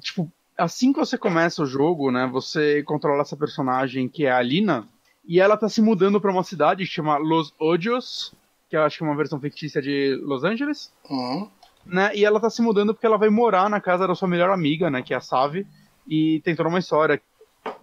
Tipo, 0.00 0.30
assim 0.58 0.92
que 0.92 0.98
você 0.98 1.16
começa 1.16 1.62
o 1.62 1.66
jogo, 1.66 2.10
né? 2.10 2.28
Você 2.32 2.82
controla 2.82 3.22
essa 3.22 3.36
personagem 3.36 4.08
que 4.08 4.26
é 4.26 4.30
a 4.30 4.38
Alina. 4.38 4.86
E 5.24 5.38
ela 5.38 5.56
tá 5.56 5.68
se 5.68 5.80
mudando 5.80 6.20
pra 6.20 6.32
uma 6.32 6.42
cidade 6.42 6.84
que 6.84 6.90
chama 6.90 7.16
Los 7.18 7.54
Odios, 7.60 8.32
que 8.68 8.76
eu 8.76 8.82
acho 8.82 8.98
que 8.98 9.04
é 9.04 9.06
uma 9.06 9.16
versão 9.16 9.38
fictícia 9.38 9.80
de 9.80 10.18
Los 10.22 10.42
Angeles 10.44 10.92
Uhum. 11.08 11.48
né? 11.86 12.10
E 12.16 12.24
ela 12.24 12.40
tá 12.40 12.50
se 12.50 12.62
mudando 12.62 12.92
porque 12.94 13.06
ela 13.06 13.18
vai 13.18 13.28
morar 13.28 13.68
na 13.70 13.80
casa 13.80 14.06
da 14.08 14.14
sua 14.14 14.26
melhor 14.26 14.50
amiga, 14.50 14.90
né? 14.90 15.02
Que 15.02 15.14
é 15.14 15.16
a 15.16 15.20
Save. 15.20 15.66
E 16.10 16.40
tem 16.40 16.56
toda 16.56 16.68
uma 16.68 16.80
história. 16.80 17.22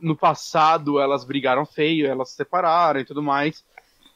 No 0.01 0.15
passado 0.17 0.99
elas 0.99 1.23
brigaram 1.23 1.65
feio, 1.65 2.07
elas 2.07 2.29
se 2.31 2.35
separaram 2.35 2.99
e 2.99 3.05
tudo 3.05 3.23
mais. 3.23 3.63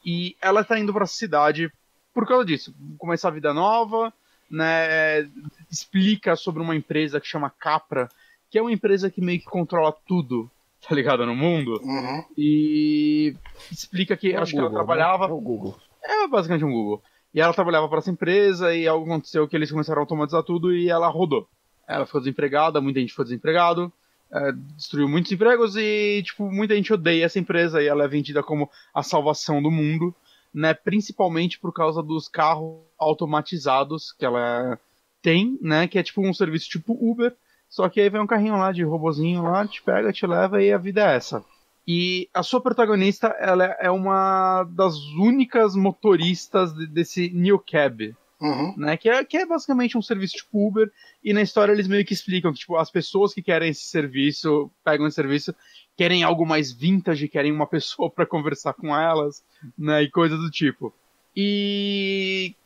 E 0.04 0.36
ela 0.42 0.62
tá 0.62 0.78
indo 0.78 0.92
pra 0.92 1.06
cidade 1.06 1.72
por 2.12 2.28
causa 2.28 2.44
disso. 2.44 2.74
Começar 2.98 3.28
a 3.28 3.32
vida 3.32 3.54
nova, 3.54 4.12
né? 4.50 5.22
Explica 5.70 6.36
sobre 6.36 6.62
uma 6.62 6.76
empresa 6.76 7.20
que 7.20 7.26
chama 7.26 7.48
Capra, 7.48 8.08
que 8.50 8.58
é 8.58 8.62
uma 8.62 8.72
empresa 8.72 9.10
que 9.10 9.20
meio 9.22 9.38
que 9.38 9.46
controla 9.46 9.96
tudo, 10.06 10.50
tá 10.86 10.94
ligado? 10.94 11.24
No 11.24 11.34
mundo. 11.34 11.80
Uhum. 11.82 12.24
E 12.36 13.34
explica 13.70 14.16
que 14.16 14.32
É 14.32 14.36
acho 14.36 14.52
que 14.52 14.58
ela 14.58 14.68
Google, 14.68 14.80
né? 14.82 14.86
trabalhava. 14.86 15.24
É 15.24 15.32
o 15.32 15.40
Google. 15.40 15.76
É 16.04 16.28
basicamente 16.28 16.64
um 16.64 16.72
Google. 16.72 17.02
E 17.32 17.40
ela 17.40 17.54
trabalhava 17.54 17.88
para 17.88 17.98
essa 17.98 18.10
empresa 18.10 18.74
e 18.74 18.86
algo 18.86 19.06
aconteceu 19.06 19.48
que 19.48 19.56
eles 19.56 19.70
começaram 19.70 20.00
a 20.00 20.02
automatizar 20.02 20.42
tudo 20.42 20.74
e 20.74 20.90
ela 20.90 21.08
rodou. 21.08 21.48
Ela 21.88 22.04
ficou 22.04 22.20
desempregada, 22.20 22.80
muita 22.80 23.00
gente 23.00 23.10
ficou 23.10 23.24
desempregado, 23.24 23.90
é, 24.32 24.52
destruiu 24.76 25.08
muitos 25.08 25.30
empregos 25.30 25.76
e, 25.76 26.22
tipo, 26.24 26.50
muita 26.50 26.74
gente 26.74 26.92
odeia 26.92 27.24
essa 27.26 27.38
empresa 27.38 27.82
e 27.82 27.86
ela 27.86 28.04
é 28.04 28.08
vendida 28.08 28.42
como 28.42 28.70
a 28.94 29.02
salvação 29.02 29.62
do 29.62 29.70
mundo, 29.70 30.14
né? 30.52 30.72
Principalmente 30.74 31.58
por 31.58 31.72
causa 31.72 32.02
dos 32.02 32.28
carros 32.28 32.80
automatizados 32.98 34.12
que 34.12 34.24
ela 34.24 34.78
tem, 35.20 35.58
né? 35.60 35.86
Que 35.86 35.98
é 35.98 36.02
tipo 36.02 36.26
um 36.26 36.34
serviço 36.34 36.68
tipo 36.68 36.96
Uber, 37.00 37.34
só 37.68 37.88
que 37.88 38.00
aí 38.00 38.08
vem 38.10 38.20
um 38.20 38.26
carrinho 38.26 38.56
lá 38.56 38.72
de 38.72 38.82
robozinho 38.82 39.42
lá, 39.42 39.66
te 39.66 39.82
pega, 39.82 40.12
te 40.12 40.26
leva 40.26 40.62
e 40.62 40.72
a 40.72 40.78
vida 40.78 41.00
é 41.10 41.16
essa. 41.16 41.44
E 41.86 42.28
a 42.32 42.42
sua 42.42 42.60
protagonista, 42.60 43.28
ela 43.40 43.64
é 43.80 43.90
uma 43.90 44.64
das 44.70 44.96
únicas 45.18 45.74
motoristas 45.74 46.72
de- 46.74 46.86
desse 46.86 47.30
New 47.30 47.58
Cab, 47.58 48.14
Uhum. 48.42 48.74
né? 48.76 48.96
Que 48.96 49.08
é, 49.08 49.24
que 49.24 49.36
é 49.36 49.46
basicamente 49.46 49.96
um 49.96 50.02
serviço 50.02 50.34
tipo 50.34 50.66
Uber. 50.66 50.90
E 51.22 51.32
na 51.32 51.40
história 51.40 51.72
eles 51.72 51.86
meio 51.86 52.04
que 52.04 52.12
explicam 52.12 52.52
que, 52.52 52.58
tipo, 52.58 52.76
as 52.76 52.90
pessoas 52.90 53.32
que 53.32 53.40
querem 53.40 53.70
esse 53.70 53.84
serviço, 53.84 54.68
pegam 54.84 55.06
esse 55.06 55.14
serviço, 55.14 55.54
querem 55.96 56.24
algo 56.24 56.44
mais 56.44 56.72
vintage, 56.72 57.28
querem 57.28 57.52
uma 57.52 57.66
pessoa 57.68 58.10
para 58.10 58.26
conversar 58.26 58.72
com 58.72 58.96
elas, 58.96 59.44
né? 59.78 60.02
E 60.02 60.10
coisas 60.10 60.40
do 60.40 60.50
tipo. 60.50 60.92
E. 61.36 62.56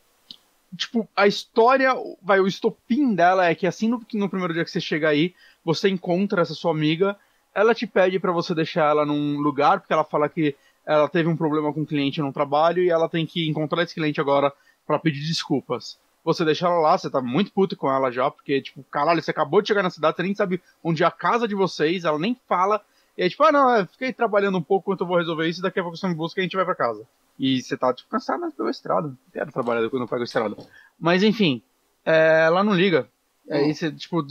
Tipo, 0.75 1.09
a 1.15 1.27
história, 1.27 1.95
vai, 2.21 2.41
o 2.41 2.47
estopim 2.47 3.15
dela 3.15 3.47
é 3.47 3.55
que 3.55 3.67
assim 3.67 3.89
no, 3.89 4.05
no 4.15 4.29
primeiro 4.29 4.53
dia 4.53 4.65
que 4.65 4.71
você 4.71 4.81
chega 4.81 5.09
aí, 5.09 5.35
você 5.65 5.89
encontra 5.89 6.43
essa 6.43 6.55
sua 6.55 6.73
amiga, 6.73 7.17
ela 7.55 7.75
te 7.75 7.87
pede 7.87 8.19
para 8.19 8.33
você 8.33 8.55
deixar 8.55 8.91
ela 8.91 9.07
num 9.07 9.39
lugar, 9.39 9.81
porque 9.81 9.93
ela 9.93 10.05
fala 10.05 10.29
que 10.29 10.55
ela 10.85 11.09
teve 11.09 11.29
um 11.29 11.37
problema 11.37 11.73
com 11.73 11.81
um 11.81 11.87
cliente 11.87 12.21
no 12.21 12.33
trabalho 12.33 12.83
e 12.83 12.91
ela 12.91 13.09
tem 13.09 13.25
que 13.25 13.49
encontrar 13.49 13.83
esse 13.83 13.95
cliente 13.95 14.21
agora 14.21 14.53
pra 14.87 14.99
pedir 14.99 15.21
desculpas. 15.27 15.99
Você 16.25 16.45
deixa 16.45 16.67
ela 16.67 16.79
lá, 16.81 16.99
você 16.99 17.09
tá 17.09 17.21
muito 17.21 17.53
puto 17.53 17.77
com 17.77 17.91
ela 17.91 18.11
já, 18.11 18.31
porque, 18.31 18.61
tipo, 18.61 18.85
caralho, 18.91 19.23
você 19.23 19.31
acabou 19.31 19.63
de 19.63 19.69
chegar 19.69 19.83
na 19.83 19.91
cidade, 19.91 20.17
você 20.17 20.23
nem 20.23 20.35
sabe 20.35 20.61
onde 20.83 21.05
é 21.05 21.07
a 21.07 21.11
casa 21.11 21.47
de 21.47 21.55
vocês, 21.55 22.05
ela 22.05 22.19
nem 22.19 22.37
fala. 22.49 22.81
E 23.17 23.23
aí, 23.23 23.31
tipo, 23.31 23.45
ah, 23.45 23.53
não, 23.53 23.75
é, 23.75 23.87
fiquei 23.87 24.13
trabalhando 24.13 24.59
um 24.59 24.63
pouco 24.63 24.91
enquanto 24.91 25.03
eu 25.03 25.07
vou 25.07 25.19
resolver 25.19 25.49
isso, 25.49 25.61
e 25.61 25.63
daqui 25.63 25.79
a 25.79 25.83
pouco 25.83 25.97
você 25.97 26.09
me 26.09 26.15
busca 26.15 26.41
e 26.41 26.43
a 26.43 26.45
gente 26.45 26.57
vai 26.57 26.65
pra 26.65 26.75
casa. 26.75 27.03
E 27.39 27.63
você 27.63 27.77
tá, 27.77 27.93
tipo, 27.95 28.11
cansado, 28.11 28.41
mas 28.41 28.55
pegou 28.55 28.71
estrada. 28.71 29.13
Quero 29.33 29.53
trabalhar 29.53 29.89
quando 29.89 30.03
eu 30.03 30.09
pego 30.09 30.25
estrada. 30.25 30.57
Mas, 30.99 31.23
enfim, 31.23 31.63
é, 32.05 32.45
ela 32.47 32.65
não 32.65 32.75
liga. 32.75 33.09
Aí 33.49 33.73
você, 33.73 33.93
tipo, 33.93 34.27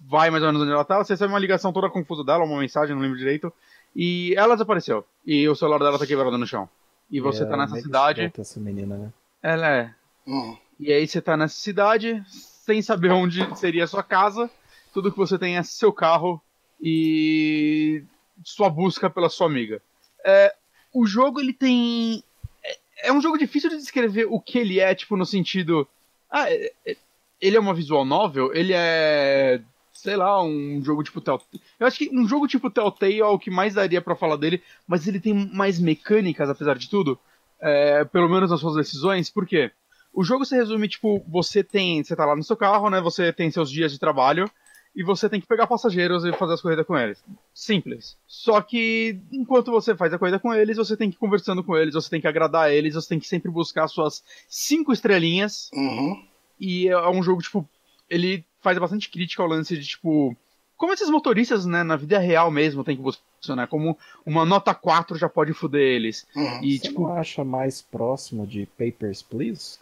vai 0.00 0.28
mais 0.30 0.42
ou 0.42 0.48
menos 0.48 0.62
onde 0.62 0.72
ela 0.72 0.84
tá, 0.84 0.98
você 0.98 1.12
recebe 1.12 1.32
uma 1.32 1.38
ligação 1.38 1.72
toda 1.72 1.88
confusa 1.88 2.24
dela, 2.24 2.44
uma 2.44 2.58
mensagem, 2.58 2.94
não 2.94 3.02
lembro 3.02 3.16
direito. 3.16 3.52
E 3.94 4.34
ela 4.36 4.54
desapareceu. 4.54 5.04
E 5.24 5.48
o 5.48 5.54
celular 5.54 5.78
dela 5.78 5.98
tá 5.98 6.06
quebrado 6.06 6.36
no 6.36 6.46
chão. 6.46 6.68
E 7.10 7.20
você 7.20 7.44
É 7.44 7.46
tá 7.46 7.56
nessa 7.56 7.80
cidade. 7.80 8.32
Essa 8.36 8.58
menina, 8.58 8.96
né? 8.96 9.12
Ela 9.46 9.68
é. 9.68 9.94
Uhum. 10.26 10.58
E 10.80 10.92
aí 10.92 11.06
você 11.06 11.22
tá 11.22 11.36
nessa 11.36 11.54
cidade, 11.54 12.20
sem 12.26 12.82
saber 12.82 13.12
onde 13.12 13.56
seria 13.56 13.84
a 13.84 13.86
sua 13.86 14.02
casa, 14.02 14.50
tudo 14.92 15.12
que 15.12 15.16
você 15.16 15.38
tem 15.38 15.56
é 15.56 15.62
seu 15.62 15.92
carro 15.92 16.42
e 16.82 18.02
sua 18.42 18.68
busca 18.68 19.08
pela 19.08 19.28
sua 19.28 19.46
amiga. 19.46 19.80
É, 20.24 20.52
o 20.92 21.06
jogo 21.06 21.38
ele 21.38 21.52
tem. 21.52 22.24
É, 22.64 23.08
é 23.08 23.12
um 23.12 23.20
jogo 23.20 23.38
difícil 23.38 23.70
de 23.70 23.76
descrever 23.76 24.26
o 24.28 24.40
que 24.40 24.58
ele 24.58 24.80
é, 24.80 24.92
tipo, 24.96 25.16
no 25.16 25.24
sentido. 25.24 25.86
Ah, 26.28 26.50
é- 26.50 26.72
é- 26.84 26.96
ele 27.40 27.56
é 27.56 27.60
uma 27.60 27.72
visual 27.72 28.04
novel? 28.04 28.52
Ele 28.52 28.72
é. 28.74 29.62
Sei 29.92 30.16
lá, 30.16 30.42
um 30.42 30.82
jogo 30.84 31.04
tipo 31.04 31.20
Telltale. 31.20 31.62
Eu 31.78 31.86
acho 31.86 31.98
que 31.98 32.10
um 32.12 32.26
jogo 32.26 32.48
tipo 32.48 32.68
Telltale 32.68 33.20
é 33.20 33.24
o 33.24 33.38
que 33.38 33.50
mais 33.50 33.74
daria 33.74 34.02
pra 34.02 34.16
falar 34.16 34.36
dele, 34.36 34.60
mas 34.88 35.06
ele 35.06 35.20
tem 35.20 35.32
mais 35.32 35.78
mecânicas, 35.78 36.50
apesar 36.50 36.76
de 36.76 36.90
tudo. 36.90 37.16
É, 37.60 38.04
pelo 38.04 38.28
menos 38.28 38.50
nas 38.50 38.60
suas 38.60 38.76
decisões, 38.76 39.30
por 39.30 39.46
quê? 39.46 39.70
O 40.12 40.24
jogo 40.24 40.44
se 40.44 40.54
resume, 40.56 40.88
tipo, 40.88 41.22
você 41.28 41.62
tem. 41.62 42.02
Você 42.02 42.16
tá 42.16 42.24
lá 42.24 42.34
no 42.34 42.42
seu 42.42 42.56
carro, 42.56 42.88
né? 42.90 43.00
Você 43.00 43.32
tem 43.32 43.50
seus 43.50 43.70
dias 43.70 43.92
de 43.92 43.98
trabalho. 43.98 44.50
e 44.96 45.02
você 45.02 45.28
tem 45.28 45.38
que 45.38 45.46
pegar 45.46 45.66
passageiros 45.66 46.24
e 46.24 46.32
fazer 46.32 46.54
as 46.54 46.62
corridas 46.62 46.86
com 46.86 46.96
eles. 46.96 47.22
Simples. 47.52 48.16
Só 48.26 48.62
que 48.62 49.20
enquanto 49.30 49.70
você 49.70 49.94
faz 49.94 50.10
a 50.14 50.18
corrida 50.18 50.38
com 50.38 50.54
eles, 50.54 50.78
você 50.78 50.96
tem 50.96 51.10
que 51.10 51.16
ir 51.16 51.18
conversando 51.18 51.62
com 51.62 51.76
eles, 51.76 51.92
você 51.92 52.08
tem 52.08 52.20
que 52.20 52.26
agradar 52.26 52.72
eles, 52.72 52.94
você 52.94 53.10
tem 53.10 53.18
que 53.20 53.28
sempre 53.28 53.50
buscar 53.50 53.86
suas 53.88 54.24
cinco 54.48 54.94
estrelinhas. 54.94 55.68
Uhum. 55.74 56.26
E 56.58 56.88
é 56.88 57.10
um 57.10 57.22
jogo, 57.22 57.42
tipo, 57.42 57.68
ele 58.08 58.42
faz 58.62 58.78
bastante 58.78 59.10
crítica 59.10 59.42
ao 59.42 59.48
lance 59.50 59.76
de, 59.76 59.86
tipo, 59.86 60.34
como 60.76 60.92
esses 60.92 61.08
motoristas, 61.08 61.64
né, 61.64 61.82
na 61.82 61.96
vida 61.96 62.18
real 62.18 62.50
mesmo 62.50 62.84
tem 62.84 62.96
que 62.96 63.18
funcionar, 63.40 63.66
como 63.66 63.98
uma 64.24 64.44
nota 64.44 64.74
4 64.74 65.16
já 65.16 65.28
pode 65.28 65.52
foder 65.52 65.80
eles. 65.80 66.26
Uhum. 66.34 66.62
E, 66.62 66.78
Você 66.78 66.88
tipo, 66.88 67.02
não 67.02 67.16
acha 67.16 67.44
mais 67.44 67.80
próximo 67.80 68.46
de 68.46 68.66
Papers, 68.78 69.22
Please? 69.22 69.78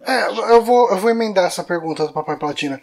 É, 0.00 0.28
eu 0.28 0.62
vou, 0.62 0.90
eu 0.90 0.96
vou 0.96 1.10
emendar 1.10 1.44
essa 1.44 1.62
pergunta 1.62 2.06
do 2.06 2.12
Papai 2.12 2.36
Platina. 2.36 2.80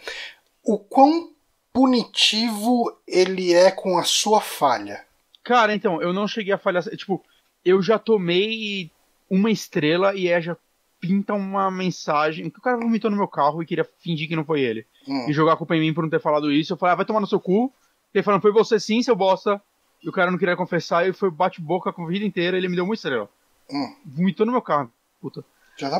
O 0.62 0.78
quão 0.78 1.30
punitivo 1.72 2.96
ele 3.06 3.52
é 3.52 3.70
com 3.70 3.98
a 3.98 4.04
sua 4.04 4.40
falha? 4.40 5.04
Cara, 5.42 5.74
então, 5.74 6.00
eu 6.02 6.12
não 6.12 6.28
cheguei 6.28 6.52
a 6.52 6.58
falhar. 6.58 6.82
Tipo, 6.84 7.24
eu 7.64 7.82
já 7.82 7.98
tomei 7.98 8.90
uma 9.28 9.50
estrela 9.50 10.14
e 10.14 10.32
aí 10.32 10.40
já 10.40 10.56
pinta 11.00 11.34
uma 11.34 11.70
mensagem 11.70 12.50
que 12.50 12.58
o 12.58 12.62
cara 12.62 12.76
vomitou 12.76 13.10
no 13.10 13.16
meu 13.16 13.28
carro 13.28 13.62
e 13.62 13.66
queria 13.66 13.88
fingir 14.00 14.28
que 14.28 14.36
não 14.36 14.44
foi 14.44 14.60
ele. 14.60 14.86
Hum. 15.08 15.28
E 15.28 15.32
jogar 15.32 15.54
a 15.54 15.56
culpa 15.56 15.74
em 15.74 15.80
mim 15.80 15.94
por 15.94 16.02
não 16.02 16.10
ter 16.10 16.20
falado 16.20 16.52
isso. 16.52 16.72
Eu 16.72 16.76
falei, 16.76 16.92
ah, 16.92 16.96
vai 16.96 17.06
tomar 17.06 17.20
no 17.20 17.26
seu 17.26 17.40
cu. 17.40 17.72
Ele 18.12 18.22
falando, 18.22 18.42
foi 18.42 18.52
você 18.52 18.78
sim, 18.78 19.02
seu 19.02 19.16
bosta. 19.16 19.60
E 20.02 20.08
o 20.08 20.12
cara 20.12 20.30
não 20.30 20.38
queria 20.38 20.56
confessar 20.56 21.08
e 21.08 21.12
foi 21.12 21.30
bate-boca 21.30 21.92
com 21.92 22.04
a 22.04 22.08
vida 22.08 22.24
inteira. 22.24 22.56
Ele 22.56 22.68
me 22.68 22.76
deu 22.76 22.84
uma 22.84 22.94
estrela. 22.94 23.28
Hum. 23.70 23.94
Vomitou 24.04 24.46
no 24.46 24.52
meu 24.52 24.62
carro. 24.62 24.92
Puta. 25.20 25.44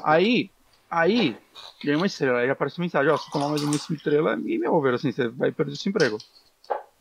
Aí, 0.04 0.50
aí, 0.90 1.36
ganhei 1.82 1.96
uma 1.96 2.06
estrela. 2.06 2.40
Aí 2.40 2.50
aparece 2.50 2.80
mensagem, 2.80 3.10
ó, 3.10 3.16
se 3.16 3.30
tomar 3.30 3.48
mais 3.48 3.62
uma 3.62 3.74
estrela, 3.74 4.36
game 4.36 4.66
over, 4.66 4.94
assim, 4.94 5.12
você 5.12 5.28
vai 5.28 5.52
perder 5.52 5.76
seu 5.76 5.90
emprego. 5.90 6.18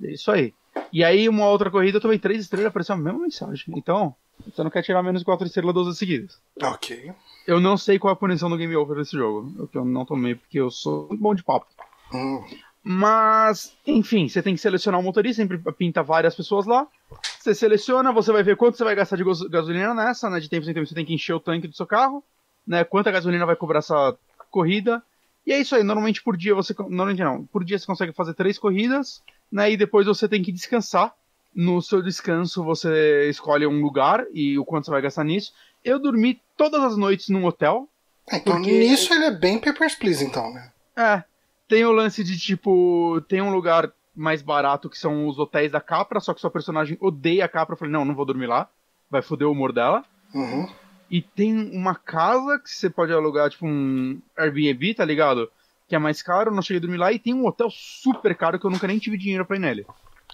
É 0.03 0.11
isso 0.11 0.31
aí. 0.31 0.53
E 0.93 1.03
aí, 1.03 1.27
uma 1.27 1.47
outra 1.47 1.71
corrida, 1.71 1.97
eu 1.97 2.01
tomei 2.01 2.19
três 2.19 2.41
estrelas, 2.41 2.67
apareceu 2.67 2.95
a 2.95 2.97
mesma 2.97 3.19
mensagem. 3.19 3.73
Então, 3.75 4.15
você 4.45 4.63
não 4.63 4.69
quer 4.69 4.83
tirar 4.83 5.01
menos 5.01 5.21
de 5.21 5.25
quatro 5.25 5.47
estrelas 5.47 5.73
12 5.73 5.97
seguidas. 5.97 6.39
Ok. 6.61 7.11
Eu 7.47 7.59
não 7.59 7.77
sei 7.77 7.97
qual 7.97 8.11
é 8.11 8.13
a 8.13 8.17
punição 8.17 8.49
do 8.49 8.57
game 8.57 8.75
over 8.75 8.97
desse 8.97 9.17
jogo. 9.17 9.51
O 9.63 9.67
que 9.67 9.77
eu 9.77 9.85
não 9.85 10.05
tomei, 10.05 10.35
porque 10.35 10.59
eu 10.59 10.69
sou 10.69 11.07
muito 11.07 11.21
bom 11.21 11.33
de 11.33 11.43
papo. 11.43 11.65
Hum. 12.13 12.43
Mas, 12.83 13.75
enfim, 13.85 14.29
você 14.29 14.41
tem 14.41 14.55
que 14.55 14.61
selecionar 14.61 14.99
um 14.99 15.03
motorista, 15.03 15.41
sempre 15.41 15.57
pinta 15.73 16.01
várias 16.01 16.33
pessoas 16.35 16.65
lá. 16.65 16.87
Você 17.37 17.53
seleciona, 17.53 18.13
você 18.13 18.31
vai 18.31 18.43
ver 18.43 18.55
quanto 18.55 18.77
você 18.77 18.83
vai 18.83 18.95
gastar 18.95 19.17
de 19.17 19.25
gasolina 19.49 19.93
nessa, 19.93 20.29
né? 20.29 20.39
De 20.39 20.49
tempo 20.49 20.69
em 20.69 20.73
tempo 20.73 20.85
você 20.85 20.95
tem 20.95 21.05
que 21.05 21.13
encher 21.13 21.33
o 21.33 21.39
tanque 21.39 21.67
do 21.67 21.75
seu 21.75 21.85
carro, 21.85 22.23
né? 22.65 22.85
Quanta 22.85 23.11
gasolina 23.11 23.45
vai 23.45 23.57
cobrar 23.57 23.79
essa 23.79 24.15
corrida. 24.49 25.03
E 25.45 25.51
é 25.51 25.59
isso 25.59 25.75
aí, 25.75 25.83
normalmente 25.83 26.23
por 26.23 26.37
dia 26.37 26.55
você. 26.55 26.73
Normalmente 26.77 27.21
não, 27.23 27.45
por 27.45 27.63
dia 27.65 27.77
você 27.77 27.85
consegue 27.85 28.13
fazer 28.13 28.33
três 28.33 28.57
corridas, 28.57 29.21
né? 29.51 29.69
E 29.71 29.75
depois 29.77 30.07
você 30.07 30.27
tem 30.27 30.41
que 30.41 30.51
descansar. 30.51 31.13
No 31.53 31.81
seu 31.81 32.01
descanso 32.03 32.63
você 32.63 33.29
escolhe 33.29 33.65
um 33.65 33.81
lugar 33.81 34.25
e 34.33 34.57
o 34.59 34.63
quanto 34.65 34.85
você 34.85 34.91
vai 34.91 35.01
gastar 35.01 35.23
nisso. 35.23 35.51
Eu 35.83 35.99
dormi 35.99 36.39
todas 36.55 36.81
as 36.83 36.95
noites 36.95 37.29
num 37.29 37.43
hotel, 37.45 37.89
Então 38.31 38.55
Porque- 38.55 38.71
nisso 38.71 39.13
ele 39.13 39.25
é 39.25 39.31
bem 39.31 39.57
Papers, 39.59 39.95
Please, 39.95 40.23
então, 40.23 40.53
né? 40.53 40.71
É. 40.95 41.23
Tem 41.67 41.85
o 41.85 41.91
lance 41.91 42.23
de 42.23 42.37
tipo. 42.37 43.21
Tem 43.27 43.41
um 43.41 43.51
lugar 43.51 43.91
mais 44.15 44.41
barato 44.41 44.89
que 44.89 44.97
são 44.97 45.27
os 45.27 45.37
hotéis 45.37 45.71
da 45.71 45.79
Capra, 45.79 46.19
só 46.19 46.33
que 46.33 46.41
sua 46.41 46.49
personagem 46.49 46.97
odeia 46.99 47.45
a 47.45 47.49
Capra. 47.49 47.73
Eu 47.73 47.77
falei, 47.77 47.91
não, 47.91 48.03
não 48.03 48.15
vou 48.15 48.25
dormir 48.25 48.47
lá. 48.47 48.69
Vai 49.09 49.21
foder 49.21 49.47
o 49.47 49.51
humor 49.51 49.71
dela. 49.71 50.03
Uhum. 50.33 50.67
E 51.09 51.21
tem 51.21 51.71
uma 51.71 51.95
casa 51.95 52.59
que 52.59 52.69
você 52.69 52.89
pode 52.89 53.13
alugar, 53.13 53.49
tipo 53.49 53.65
um 53.65 54.19
Airbnb, 54.37 54.93
tá 54.93 55.05
ligado? 55.05 55.49
Que 55.87 55.95
é 55.95 55.99
mais 55.99 56.21
caro, 56.21 56.53
não 56.53 56.61
cheguei 56.61 56.79
a 56.79 56.81
dormir 56.81 56.97
lá. 56.97 57.13
E 57.13 57.19
tem 57.19 57.33
um 57.33 57.45
hotel 57.45 57.69
super 57.69 58.35
caro 58.35 58.59
que 58.59 58.65
eu 58.65 58.71
nunca 58.71 58.87
nem 58.87 58.99
tive 58.99 59.17
dinheiro 59.17 59.45
pra 59.45 59.55
ir 59.55 59.59
nele. 59.59 59.85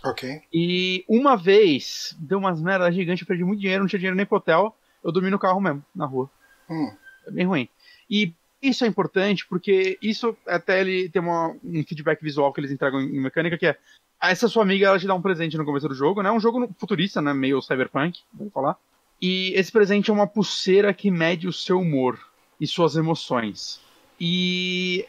Ok. 0.03 0.41
E 0.51 1.05
uma 1.07 1.35
vez, 1.35 2.15
deu 2.19 2.39
umas 2.39 2.61
merdas 2.61 2.95
gigantes, 2.95 3.21
eu 3.21 3.27
perdi 3.27 3.43
muito 3.43 3.59
dinheiro, 3.59 3.83
não 3.83 3.87
tinha 3.87 3.99
dinheiro 3.99 4.17
nem 4.17 4.25
pro 4.25 4.37
hotel. 4.37 4.75
Eu 5.03 5.11
dormi 5.11 5.29
no 5.29 5.37
carro 5.37 5.61
mesmo, 5.61 5.83
na 5.95 6.05
rua. 6.05 6.29
Hum. 6.69 6.91
É 7.27 7.31
bem 7.31 7.45
ruim. 7.45 7.69
E 8.09 8.33
isso 8.63 8.83
é 8.85 8.87
importante 8.87 9.45
porque 9.47 9.97
isso 10.01 10.35
até 10.47 10.81
ele 10.81 11.09
tem 11.09 11.21
uma- 11.21 11.49
um 11.63 11.83
feedback 11.83 12.21
visual 12.21 12.51
que 12.53 12.59
eles 12.61 12.71
entregam 12.71 13.01
em 13.01 13.19
mecânica 13.19 13.57
que 13.57 13.67
é 13.67 13.77
essa 14.21 14.47
sua 14.47 14.63
amiga 14.63 14.87
ela 14.87 14.97
te 14.97 15.05
dá 15.05 15.13
um 15.13 15.21
presente 15.21 15.57
no 15.57 15.65
começo 15.65 15.87
do 15.89 15.93
jogo, 15.93 16.23
né? 16.23 16.31
Um 16.31 16.39
jogo 16.39 16.69
futurista, 16.79 17.21
né? 17.21 17.33
Meio 17.33 17.61
cyberpunk, 17.61 18.21
vou 18.33 18.49
falar. 18.49 18.77
E 19.21 19.51
esse 19.55 19.69
presente 19.71 20.09
é 20.09 20.13
uma 20.13 20.25
pulseira 20.27 20.93
que 20.93 21.11
mede 21.11 21.45
o 21.47 21.51
seu 21.53 21.79
humor 21.79 22.17
e 22.59 22.65
suas 22.65 22.95
emoções. 22.95 23.81
E 24.19 25.05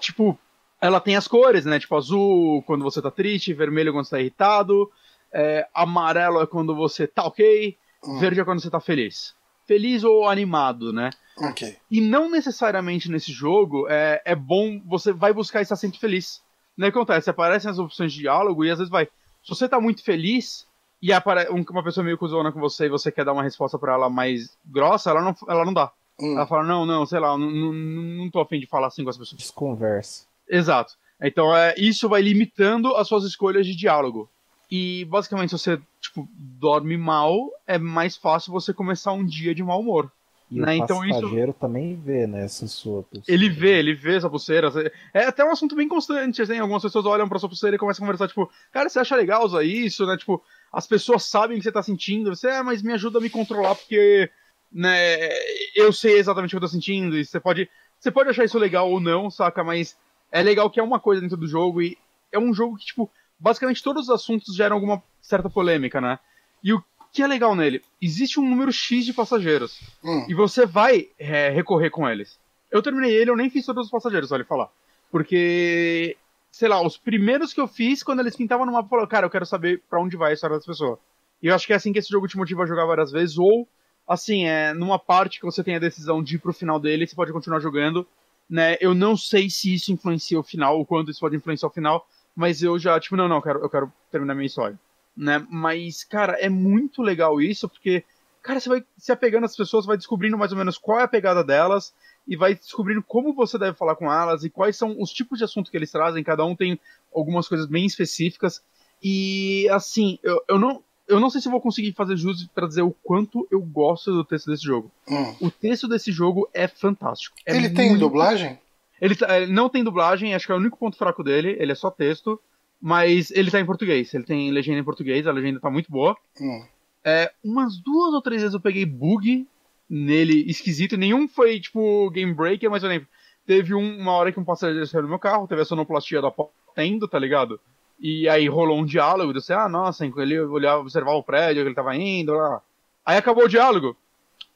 tipo, 0.00 0.38
ela 0.80 0.98
tem 1.00 1.14
as 1.16 1.28
cores, 1.28 1.66
né? 1.66 1.78
Tipo 1.78 1.96
azul 1.96 2.62
quando 2.62 2.82
você 2.82 3.02
tá 3.02 3.10
triste, 3.10 3.52
vermelho 3.52 3.92
quando 3.92 4.06
você 4.06 4.12
tá 4.16 4.20
irritado, 4.20 4.90
é, 5.32 5.66
amarelo 5.74 6.40
é 6.40 6.46
quando 6.46 6.74
você 6.74 7.06
tá 7.06 7.24
ok, 7.24 7.76
Hum. 8.06 8.18
verde 8.18 8.40
é 8.40 8.44
quando 8.44 8.60
você 8.60 8.70
tá 8.70 8.80
feliz. 8.80 9.34
Feliz 9.66 10.04
ou 10.04 10.28
animado, 10.28 10.92
né? 10.92 11.10
Ok. 11.38 11.76
E 11.90 12.00
não 12.00 12.30
necessariamente 12.30 13.10
nesse 13.10 13.32
jogo 13.32 13.86
é, 13.88 14.20
é 14.24 14.34
bom, 14.34 14.80
você 14.86 15.12
vai 15.12 15.32
buscar 15.32 15.62
estar 15.62 15.76
sempre 15.76 15.98
feliz. 15.98 16.42
Não 16.76 16.86
é 16.86 16.90
o 16.90 16.92
que 16.92 16.98
acontece, 16.98 17.30
aparecem 17.30 17.70
as 17.70 17.78
opções 17.78 18.12
de 18.12 18.20
diálogo 18.20 18.64
e 18.64 18.70
às 18.70 18.78
vezes 18.78 18.90
vai. 18.90 19.06
Se 19.42 19.48
você 19.48 19.68
tá 19.68 19.80
muito 19.80 20.02
feliz 20.04 20.66
e 21.02 21.12
apare- 21.12 21.50
um- 21.50 21.64
uma 21.70 21.82
pessoa 21.84 22.04
meio 22.04 22.18
cuzona 22.18 22.52
com 22.52 22.60
você 22.60 22.86
e 22.86 22.90
você 22.90 23.10
quer 23.10 23.24
dar 23.24 23.32
uma 23.32 23.42
resposta 23.42 23.78
pra 23.78 23.94
ela 23.94 24.08
mais 24.10 24.56
grossa, 24.64 25.10
ela 25.10 25.22
não, 25.22 25.34
ela 25.48 25.64
não 25.64 25.72
dá. 25.72 25.92
Hum. 26.20 26.36
Ela 26.36 26.46
fala, 26.46 26.62
não, 26.64 26.86
não, 26.86 27.04
sei 27.06 27.18
lá, 27.18 27.36
não, 27.36 27.50
não, 27.50 27.72
não 27.72 28.30
tô 28.30 28.40
afim 28.40 28.60
de 28.60 28.66
falar 28.66 28.86
assim 28.88 29.02
com 29.02 29.10
as 29.10 29.16
pessoas. 29.18 29.40
Desconversa. 29.40 30.26
Exato. 30.48 30.94
Então 31.20 31.54
é, 31.56 31.74
isso 31.78 32.08
vai 32.08 32.22
limitando 32.22 32.94
as 32.96 33.08
suas 33.08 33.24
escolhas 33.24 33.66
de 33.66 33.74
diálogo. 33.74 34.28
E 34.76 35.04
basicamente, 35.04 35.50
se 35.50 35.58
você 35.58 35.80
tipo, 36.00 36.28
dorme 36.36 36.96
mal, 36.96 37.48
é 37.64 37.78
mais 37.78 38.16
fácil 38.16 38.50
você 38.50 38.74
começar 38.74 39.12
um 39.12 39.24
dia 39.24 39.54
de 39.54 39.62
mau 39.62 39.80
humor. 39.80 40.10
E 40.50 40.58
Né, 40.58 40.72
o 40.72 40.74
então 40.84 41.04
isso- 41.04 41.20
passageiro 41.20 41.52
também 41.52 41.94
vê 41.94 42.26
nessa 42.26 42.66
sua 42.66 43.04
pulseira. 43.04 43.24
Ele 43.28 43.48
vê, 43.48 43.78
ele 43.78 43.94
vê 43.94 44.16
essa 44.16 44.28
pulseira. 44.28 44.72
É 45.12 45.26
até 45.26 45.44
um 45.44 45.52
assunto 45.52 45.76
bem 45.76 45.86
constante, 45.88 46.42
assim. 46.42 46.58
Algumas 46.58 46.82
pessoas 46.82 47.06
olham 47.06 47.28
pra 47.28 47.38
sua 47.38 47.48
pulseira 47.48 47.76
e 47.76 47.78
começam 47.78 48.02
a 48.02 48.06
conversar, 48.06 48.26
tipo, 48.26 48.50
cara, 48.72 48.88
você 48.88 48.98
acha 48.98 49.14
legal 49.14 49.44
usar 49.44 49.62
isso, 49.62 50.04
né? 50.06 50.16
Tipo, 50.16 50.42
as 50.72 50.88
pessoas 50.88 51.22
sabem 51.24 51.56
o 51.56 51.60
que 51.60 51.64
você 51.64 51.72
tá 51.72 51.82
sentindo. 51.82 52.34
Você, 52.34 52.48
é, 52.48 52.60
mas 52.62 52.82
me 52.82 52.92
ajuda 52.92 53.18
a 53.18 53.22
me 53.22 53.30
controlar, 53.30 53.76
porque, 53.76 54.28
né, 54.72 55.28
eu 55.76 55.92
sei 55.92 56.18
exatamente 56.18 56.50
o 56.50 56.58
que 56.58 56.64
eu 56.64 56.68
tô 56.68 56.74
sentindo. 56.74 57.16
E 57.16 57.24
você 57.24 57.38
pode. 57.38 57.68
Você 58.00 58.10
pode 58.10 58.28
achar 58.28 58.44
isso 58.44 58.58
legal 58.58 58.90
ou 58.90 58.98
não, 59.00 59.30
saca? 59.30 59.62
Mas 59.62 59.96
é 60.32 60.42
legal 60.42 60.68
que 60.68 60.80
é 60.80 60.82
uma 60.82 60.98
coisa 61.00 61.22
dentro 61.22 61.36
do 61.36 61.46
jogo 61.46 61.80
e 61.80 61.96
é 62.32 62.38
um 62.40 62.52
jogo 62.52 62.76
que, 62.76 62.84
tipo, 62.86 63.08
basicamente 63.38 63.82
todos 63.82 64.04
os 64.04 64.10
assuntos 64.10 64.54
geram 64.54 64.76
alguma 64.76 65.02
certa 65.20 65.48
polêmica, 65.50 66.00
né? 66.00 66.18
E 66.62 66.72
o 66.72 66.82
que 67.12 67.22
é 67.22 67.26
legal 67.26 67.54
nele? 67.54 67.82
Existe 68.00 68.40
um 68.40 68.48
número 68.48 68.72
X 68.72 69.04
de 69.04 69.12
passageiros. 69.12 69.80
Hum. 70.02 70.26
E 70.28 70.34
você 70.34 70.66
vai 70.66 71.08
é, 71.18 71.48
recorrer 71.48 71.90
com 71.90 72.08
eles. 72.08 72.38
Eu 72.70 72.82
terminei 72.82 73.14
ele, 73.14 73.30
eu 73.30 73.36
nem 73.36 73.48
fiz 73.48 73.64
todos 73.64 73.86
os 73.86 73.90
passageiros, 73.90 74.32
ele 74.32 74.42
falar. 74.42 74.68
Porque, 75.10 76.16
sei 76.50 76.68
lá, 76.68 76.84
os 76.84 76.96
primeiros 76.96 77.52
que 77.52 77.60
eu 77.60 77.68
fiz, 77.68 78.02
quando 78.02 78.18
eles 78.18 78.34
pintavam 78.34 78.66
no 78.66 78.72
mapa, 78.72 78.86
eu 78.86 78.90
falei, 78.90 79.06
cara, 79.06 79.26
eu 79.26 79.30
quero 79.30 79.46
saber 79.46 79.80
pra 79.88 80.00
onde 80.00 80.16
vai 80.16 80.32
a 80.32 80.34
história 80.34 80.56
dessa 80.56 80.66
pessoa. 80.66 80.98
E 81.40 81.46
eu 81.46 81.54
acho 81.54 81.66
que 81.66 81.72
é 81.72 81.76
assim 81.76 81.92
que 81.92 82.00
esse 82.00 82.10
jogo 82.10 82.26
te 82.26 82.36
motiva 82.36 82.64
a 82.64 82.66
jogar 82.66 82.84
várias 82.84 83.12
vezes, 83.12 83.38
ou, 83.38 83.68
assim, 84.08 84.46
é 84.46 84.74
numa 84.74 84.98
parte 84.98 85.38
que 85.38 85.46
você 85.46 85.62
tem 85.62 85.76
a 85.76 85.78
decisão 85.78 86.20
de 86.20 86.34
ir 86.34 86.38
pro 86.38 86.52
final 86.52 86.80
dele, 86.80 87.06
você 87.06 87.14
pode 87.14 87.32
continuar 87.32 87.60
jogando, 87.60 88.04
né? 88.50 88.76
Eu 88.80 88.92
não 88.92 89.16
sei 89.16 89.48
se 89.48 89.72
isso 89.72 89.92
influencia 89.92 90.40
o 90.40 90.42
final, 90.42 90.76
ou 90.76 90.84
quanto 90.84 91.10
isso 91.12 91.20
pode 91.20 91.36
influenciar 91.36 91.68
o 91.68 91.72
final, 91.72 92.08
mas 92.34 92.62
eu 92.62 92.78
já, 92.78 92.98
tipo, 92.98 93.16
não, 93.16 93.28
não, 93.28 93.36
eu 93.36 93.42
quero, 93.42 93.58
eu 93.60 93.70
quero 93.70 93.92
terminar 94.10 94.34
minha 94.34 94.46
história. 94.46 94.78
Né? 95.16 95.44
Mas, 95.48 96.02
cara, 96.02 96.32
é 96.40 96.48
muito 96.48 97.00
legal 97.02 97.40
isso, 97.40 97.68
porque 97.68 98.04
cara, 98.42 98.60
você 98.60 98.68
vai 98.68 98.84
se 98.98 99.10
apegando 99.10 99.44
às 99.44 99.56
pessoas, 99.56 99.86
vai 99.86 99.96
descobrindo 99.96 100.36
mais 100.36 100.52
ou 100.52 100.58
menos 100.58 100.76
qual 100.76 101.00
é 101.00 101.04
a 101.04 101.08
pegada 101.08 101.42
delas 101.42 101.94
e 102.28 102.36
vai 102.36 102.54
descobrindo 102.54 103.02
como 103.02 103.32
você 103.32 103.58
deve 103.58 103.76
falar 103.76 103.96
com 103.96 104.12
elas 104.12 104.44
e 104.44 104.50
quais 104.50 104.76
são 104.76 105.00
os 105.00 105.10
tipos 105.10 105.38
de 105.38 105.44
assunto 105.44 105.70
que 105.70 105.76
eles 105.76 105.90
trazem. 105.90 106.22
Cada 106.22 106.44
um 106.44 106.54
tem 106.54 106.78
algumas 107.14 107.48
coisas 107.48 107.66
bem 107.66 107.86
específicas. 107.86 108.62
E 109.02 109.68
assim, 109.70 110.18
eu, 110.22 110.42
eu 110.48 110.58
não. 110.58 110.82
Eu 111.06 111.20
não 111.20 111.28
sei 111.28 111.38
se 111.42 111.48
eu 111.48 111.52
vou 111.52 111.60
conseguir 111.60 111.92
fazer 111.92 112.16
jus 112.16 112.46
pra 112.54 112.66
dizer 112.66 112.80
o 112.80 112.90
quanto 112.90 113.46
eu 113.50 113.60
gosto 113.60 114.10
do 114.10 114.24
texto 114.24 114.50
desse 114.50 114.64
jogo. 114.64 114.90
Hum. 115.06 115.36
O 115.38 115.50
texto 115.50 115.86
desse 115.86 116.10
jogo 116.10 116.48
é 116.54 116.66
fantástico. 116.66 117.36
É 117.44 117.54
Ele 117.54 117.68
tem 117.68 117.90
muito- 117.90 118.00
dublagem? 118.00 118.58
Ele, 119.04 119.14
tá- 119.14 119.38
ele 119.40 119.52
não 119.52 119.68
tem 119.68 119.84
dublagem, 119.84 120.34
acho 120.34 120.46
que 120.46 120.52
é 120.52 120.54
o 120.54 120.58
único 120.58 120.78
ponto 120.78 120.96
fraco 120.96 121.22
dele. 121.22 121.56
Ele 121.58 121.72
é 121.72 121.74
só 121.74 121.90
texto. 121.90 122.40
Mas 122.80 123.30
ele 123.30 123.50
tá 123.50 123.60
em 123.60 123.64
português. 123.66 124.12
Ele 124.14 124.24
tem 124.24 124.50
legenda 124.50 124.78
em 124.78 124.84
português, 124.84 125.26
a 125.26 125.32
legenda 125.32 125.60
tá 125.60 125.70
muito 125.70 125.90
boa. 125.90 126.16
Hum. 126.40 126.64
É, 127.04 127.30
umas 127.42 127.76
duas 127.78 128.12
ou 128.14 128.20
três 128.22 128.40
vezes 128.42 128.54
eu 128.54 128.60
peguei 128.60 128.84
bug 128.84 129.46
nele 129.88 130.44
esquisito. 130.50 130.96
Nenhum 130.96 131.26
foi, 131.28 131.60
tipo, 131.60 132.10
game 132.10 132.32
breaker, 132.34 132.70
mas 132.70 132.82
eu 132.82 132.88
lembro. 132.88 133.06
Teve 133.46 133.74
um- 133.74 133.98
uma 133.98 134.12
hora 134.12 134.32
que 134.32 134.40
um 134.40 134.44
passageiro 134.44 134.86
saiu 134.86 135.02
do 135.02 135.08
meu 135.08 135.18
carro, 135.18 135.46
teve 135.46 135.60
a 135.60 135.64
sonoplastia 135.66 136.20
da 136.22 136.30
porta 136.30 136.52
indo, 136.84 137.06
tá 137.06 137.18
ligado? 137.18 137.60
E 138.00 138.28
aí 138.28 138.48
rolou 138.48 138.78
um 138.78 138.84
diálogo, 138.86 139.32
disse, 139.34 139.52
ah, 139.52 139.68
nossa, 139.68 140.04
ele 140.04 140.40
olhava, 140.40 140.80
observava 140.80 141.16
o 141.16 141.22
prédio 141.22 141.62
que 141.62 141.68
ele 141.68 141.74
tava 141.74 141.94
indo, 141.96 142.32
lá. 142.34 142.60
Aí 143.04 143.16
acabou 143.18 143.44
o 143.44 143.48
diálogo. 143.48 143.96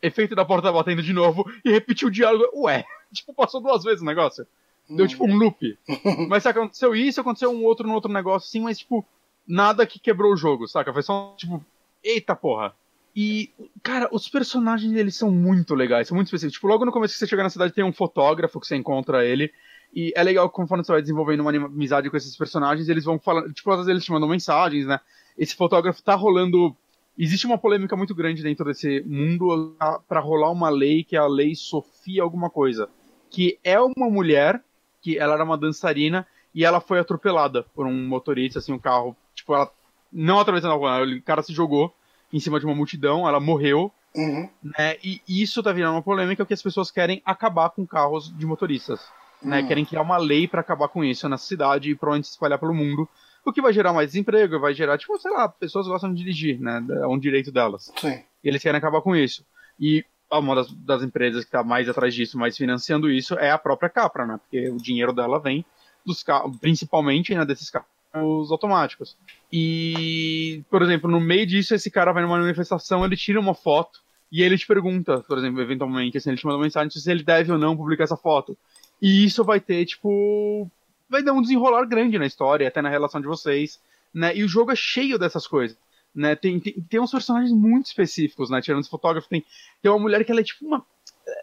Efeito 0.02 0.34
da 0.34 0.44
porta 0.44 0.72
batendo 0.72 1.02
de 1.02 1.12
novo 1.12 1.44
e 1.64 1.70
repetiu 1.70 2.08
o 2.08 2.10
diálogo. 2.10 2.44
Ué, 2.62 2.84
tipo, 3.12 3.34
passou 3.34 3.60
duas 3.60 3.84
vezes 3.84 4.02
o 4.02 4.06
negócio. 4.06 4.46
Deu 4.88 5.06
tipo 5.06 5.26
um 5.26 5.36
loop. 5.36 5.78
mas 6.28 6.42
saca, 6.42 6.60
aconteceu 6.60 6.94
isso, 6.94 7.20
aconteceu 7.20 7.50
um 7.50 7.64
outro 7.64 7.86
no 7.86 7.94
outro 7.94 8.12
negócio 8.12 8.48
assim, 8.48 8.60
mas 8.60 8.78
tipo, 8.78 9.04
nada 9.46 9.86
que 9.86 9.98
quebrou 9.98 10.32
o 10.32 10.36
jogo, 10.36 10.66
saca? 10.66 10.92
Foi 10.92 11.02
só 11.02 11.34
tipo, 11.36 11.64
eita 12.02 12.34
porra. 12.34 12.74
E, 13.20 13.50
cara, 13.82 14.08
os 14.12 14.28
personagens 14.28 14.92
deles 14.92 15.16
são 15.16 15.30
muito 15.30 15.74
legais, 15.74 16.06
são 16.06 16.14
muito 16.14 16.28
específicos. 16.28 16.54
Tipo, 16.54 16.68
logo 16.68 16.84
no 16.84 16.92
começo 16.92 17.14
que 17.14 17.18
você 17.18 17.26
chega 17.26 17.42
na 17.42 17.50
cidade 17.50 17.72
tem 17.72 17.84
um 17.84 17.92
fotógrafo 17.92 18.60
que 18.60 18.66
você 18.66 18.76
encontra 18.76 19.24
ele. 19.24 19.52
E 19.94 20.12
é 20.14 20.22
legal 20.22 20.48
conforme 20.50 20.84
você 20.84 20.92
vai 20.92 21.00
desenvolvendo 21.00 21.40
uma 21.40 21.50
amizade 21.50 22.08
com 22.10 22.16
esses 22.16 22.36
personagens, 22.36 22.88
eles 22.88 23.04
vão 23.04 23.18
falando. 23.18 23.52
Tipo, 23.52 23.70
às 23.70 23.78
vezes 23.78 23.90
eles 23.90 24.04
te 24.04 24.12
mandam 24.12 24.28
mensagens, 24.28 24.86
né? 24.86 25.00
Esse 25.36 25.56
fotógrafo 25.56 26.02
tá 26.02 26.14
rolando. 26.14 26.76
Existe 27.18 27.46
uma 27.46 27.58
polêmica 27.58 27.96
muito 27.96 28.14
grande 28.14 28.42
dentro 28.42 28.64
desse 28.64 29.02
mundo 29.04 29.74
para 30.06 30.20
rolar 30.20 30.52
uma 30.52 30.68
lei 30.68 31.02
que 31.02 31.16
é 31.16 31.18
a 31.18 31.26
lei 31.26 31.54
Sofia 31.56 32.22
alguma 32.22 32.48
coisa. 32.48 32.88
Que 33.30 33.58
é 33.62 33.80
uma 33.80 34.10
mulher, 34.10 34.62
que 35.00 35.18
ela 35.18 35.34
era 35.34 35.44
uma 35.44 35.58
dançarina, 35.58 36.26
e 36.54 36.64
ela 36.64 36.80
foi 36.80 36.98
atropelada 36.98 37.62
por 37.74 37.86
um 37.86 38.06
motorista, 38.06 38.58
assim, 38.58 38.72
um 38.72 38.78
carro. 38.78 39.16
Tipo, 39.34 39.54
ela. 39.54 39.70
Não 40.10 40.40
atravessando 40.40 40.72
a 40.72 40.76
rua, 40.76 41.04
o 41.04 41.22
cara 41.22 41.42
se 41.42 41.52
jogou 41.52 41.94
em 42.32 42.40
cima 42.40 42.58
de 42.58 42.64
uma 42.64 42.74
multidão, 42.74 43.28
ela 43.28 43.38
morreu. 43.38 43.92
Uhum. 44.16 44.48
Né, 44.62 44.96
e 45.04 45.20
isso 45.28 45.62
tá 45.62 45.70
virando 45.70 45.94
uma 45.94 46.02
polêmica 46.02 46.46
que 46.46 46.54
as 46.54 46.62
pessoas 46.62 46.90
querem 46.90 47.20
acabar 47.26 47.68
com 47.68 47.86
carros 47.86 48.34
de 48.36 48.46
motoristas 48.46 49.00
né? 49.42 49.60
Hum. 49.60 49.66
Querem 49.66 49.84
criar 49.84 50.02
uma 50.02 50.16
lei 50.16 50.46
para 50.46 50.60
acabar 50.60 50.88
com 50.88 51.04
isso 51.04 51.28
na 51.28 51.38
cidade 51.38 51.90
e 51.90 51.94
provavelmente 51.94 52.26
se 52.26 52.32
espalhar 52.32 52.58
pelo 52.58 52.74
mundo. 52.74 53.08
O 53.44 53.52
que 53.52 53.62
vai 53.62 53.72
gerar 53.72 53.92
mais 53.92 54.08
desemprego, 54.08 54.60
vai 54.60 54.74
gerar, 54.74 54.98
tipo, 54.98 55.18
sei 55.18 55.30
lá, 55.30 55.48
pessoas 55.48 55.86
gostam 55.86 56.12
de 56.12 56.22
dirigir, 56.22 56.60
né? 56.60 56.84
É 56.90 57.06
um 57.06 57.18
direito 57.18 57.50
delas. 57.50 57.92
Sim. 57.96 58.22
E 58.42 58.48
eles 58.48 58.62
querem 58.62 58.78
acabar 58.78 59.00
com 59.00 59.16
isso. 59.16 59.44
E 59.80 60.04
uma 60.30 60.54
das, 60.54 60.70
das 60.72 61.02
empresas 61.02 61.44
que 61.44 61.48
está 61.48 61.64
mais 61.64 61.88
atrás 61.88 62.14
disso, 62.14 62.38
mais 62.38 62.56
financiando 62.56 63.10
isso, 63.10 63.34
é 63.34 63.50
a 63.50 63.58
própria 63.58 63.88
Capra, 63.88 64.26
né? 64.26 64.38
Porque 64.38 64.68
o 64.68 64.76
dinheiro 64.76 65.12
dela 65.12 65.40
vem 65.40 65.64
dos 66.04 66.22
carros, 66.22 66.56
principalmente 66.58 67.34
né, 67.34 67.44
desses 67.44 67.70
carros 67.70 68.50
automáticos. 68.50 69.16
E, 69.52 70.62
por 70.70 70.82
exemplo, 70.82 71.10
no 71.10 71.20
meio 71.20 71.46
disso, 71.46 71.74
esse 71.74 71.90
cara 71.90 72.12
vai 72.12 72.22
numa 72.22 72.38
manifestação, 72.38 73.04
ele 73.04 73.16
tira 73.16 73.40
uma 73.40 73.54
foto 73.54 74.00
e 74.30 74.42
ele 74.42 74.58
te 74.58 74.66
pergunta, 74.66 75.20
por 75.20 75.38
exemplo, 75.38 75.60
eventualmente, 75.60 76.18
assim, 76.18 76.30
ele 76.30 76.38
te 76.38 76.44
manda 76.44 76.58
uma 76.58 76.64
mensagem 76.64 76.90
se 76.90 77.10
ele 77.10 77.22
deve 77.22 77.50
ou 77.50 77.58
não 77.58 77.76
publicar 77.76 78.04
essa 78.04 78.16
foto. 78.16 78.56
E 79.00 79.24
isso 79.24 79.44
vai 79.44 79.60
ter, 79.60 79.84
tipo. 79.86 80.70
Vai 81.08 81.22
dar 81.22 81.32
um 81.32 81.40
desenrolar 81.40 81.86
grande 81.86 82.18
na 82.18 82.26
história, 82.26 82.68
até 82.68 82.82
na 82.82 82.90
relação 82.90 83.20
de 83.20 83.26
vocês. 83.26 83.80
Né? 84.12 84.36
E 84.36 84.44
o 84.44 84.48
jogo 84.48 84.70
é 84.70 84.76
cheio 84.76 85.18
dessas 85.18 85.46
coisas. 85.46 85.78
Né? 86.18 86.34
Tem, 86.34 86.58
tem, 86.58 86.72
tem 86.72 87.00
uns 87.00 87.12
personagens 87.12 87.52
muito 87.52 87.86
específicos, 87.86 88.50
né? 88.50 88.60
Tirando 88.60 88.80
esse 88.80 88.90
fotógrafo, 88.90 89.28
tem, 89.28 89.44
tem 89.80 89.90
uma 89.90 90.00
mulher 90.00 90.24
que 90.24 90.32
ela 90.32 90.40
é 90.40 90.44
tipo 90.44 90.66
uma. 90.66 90.84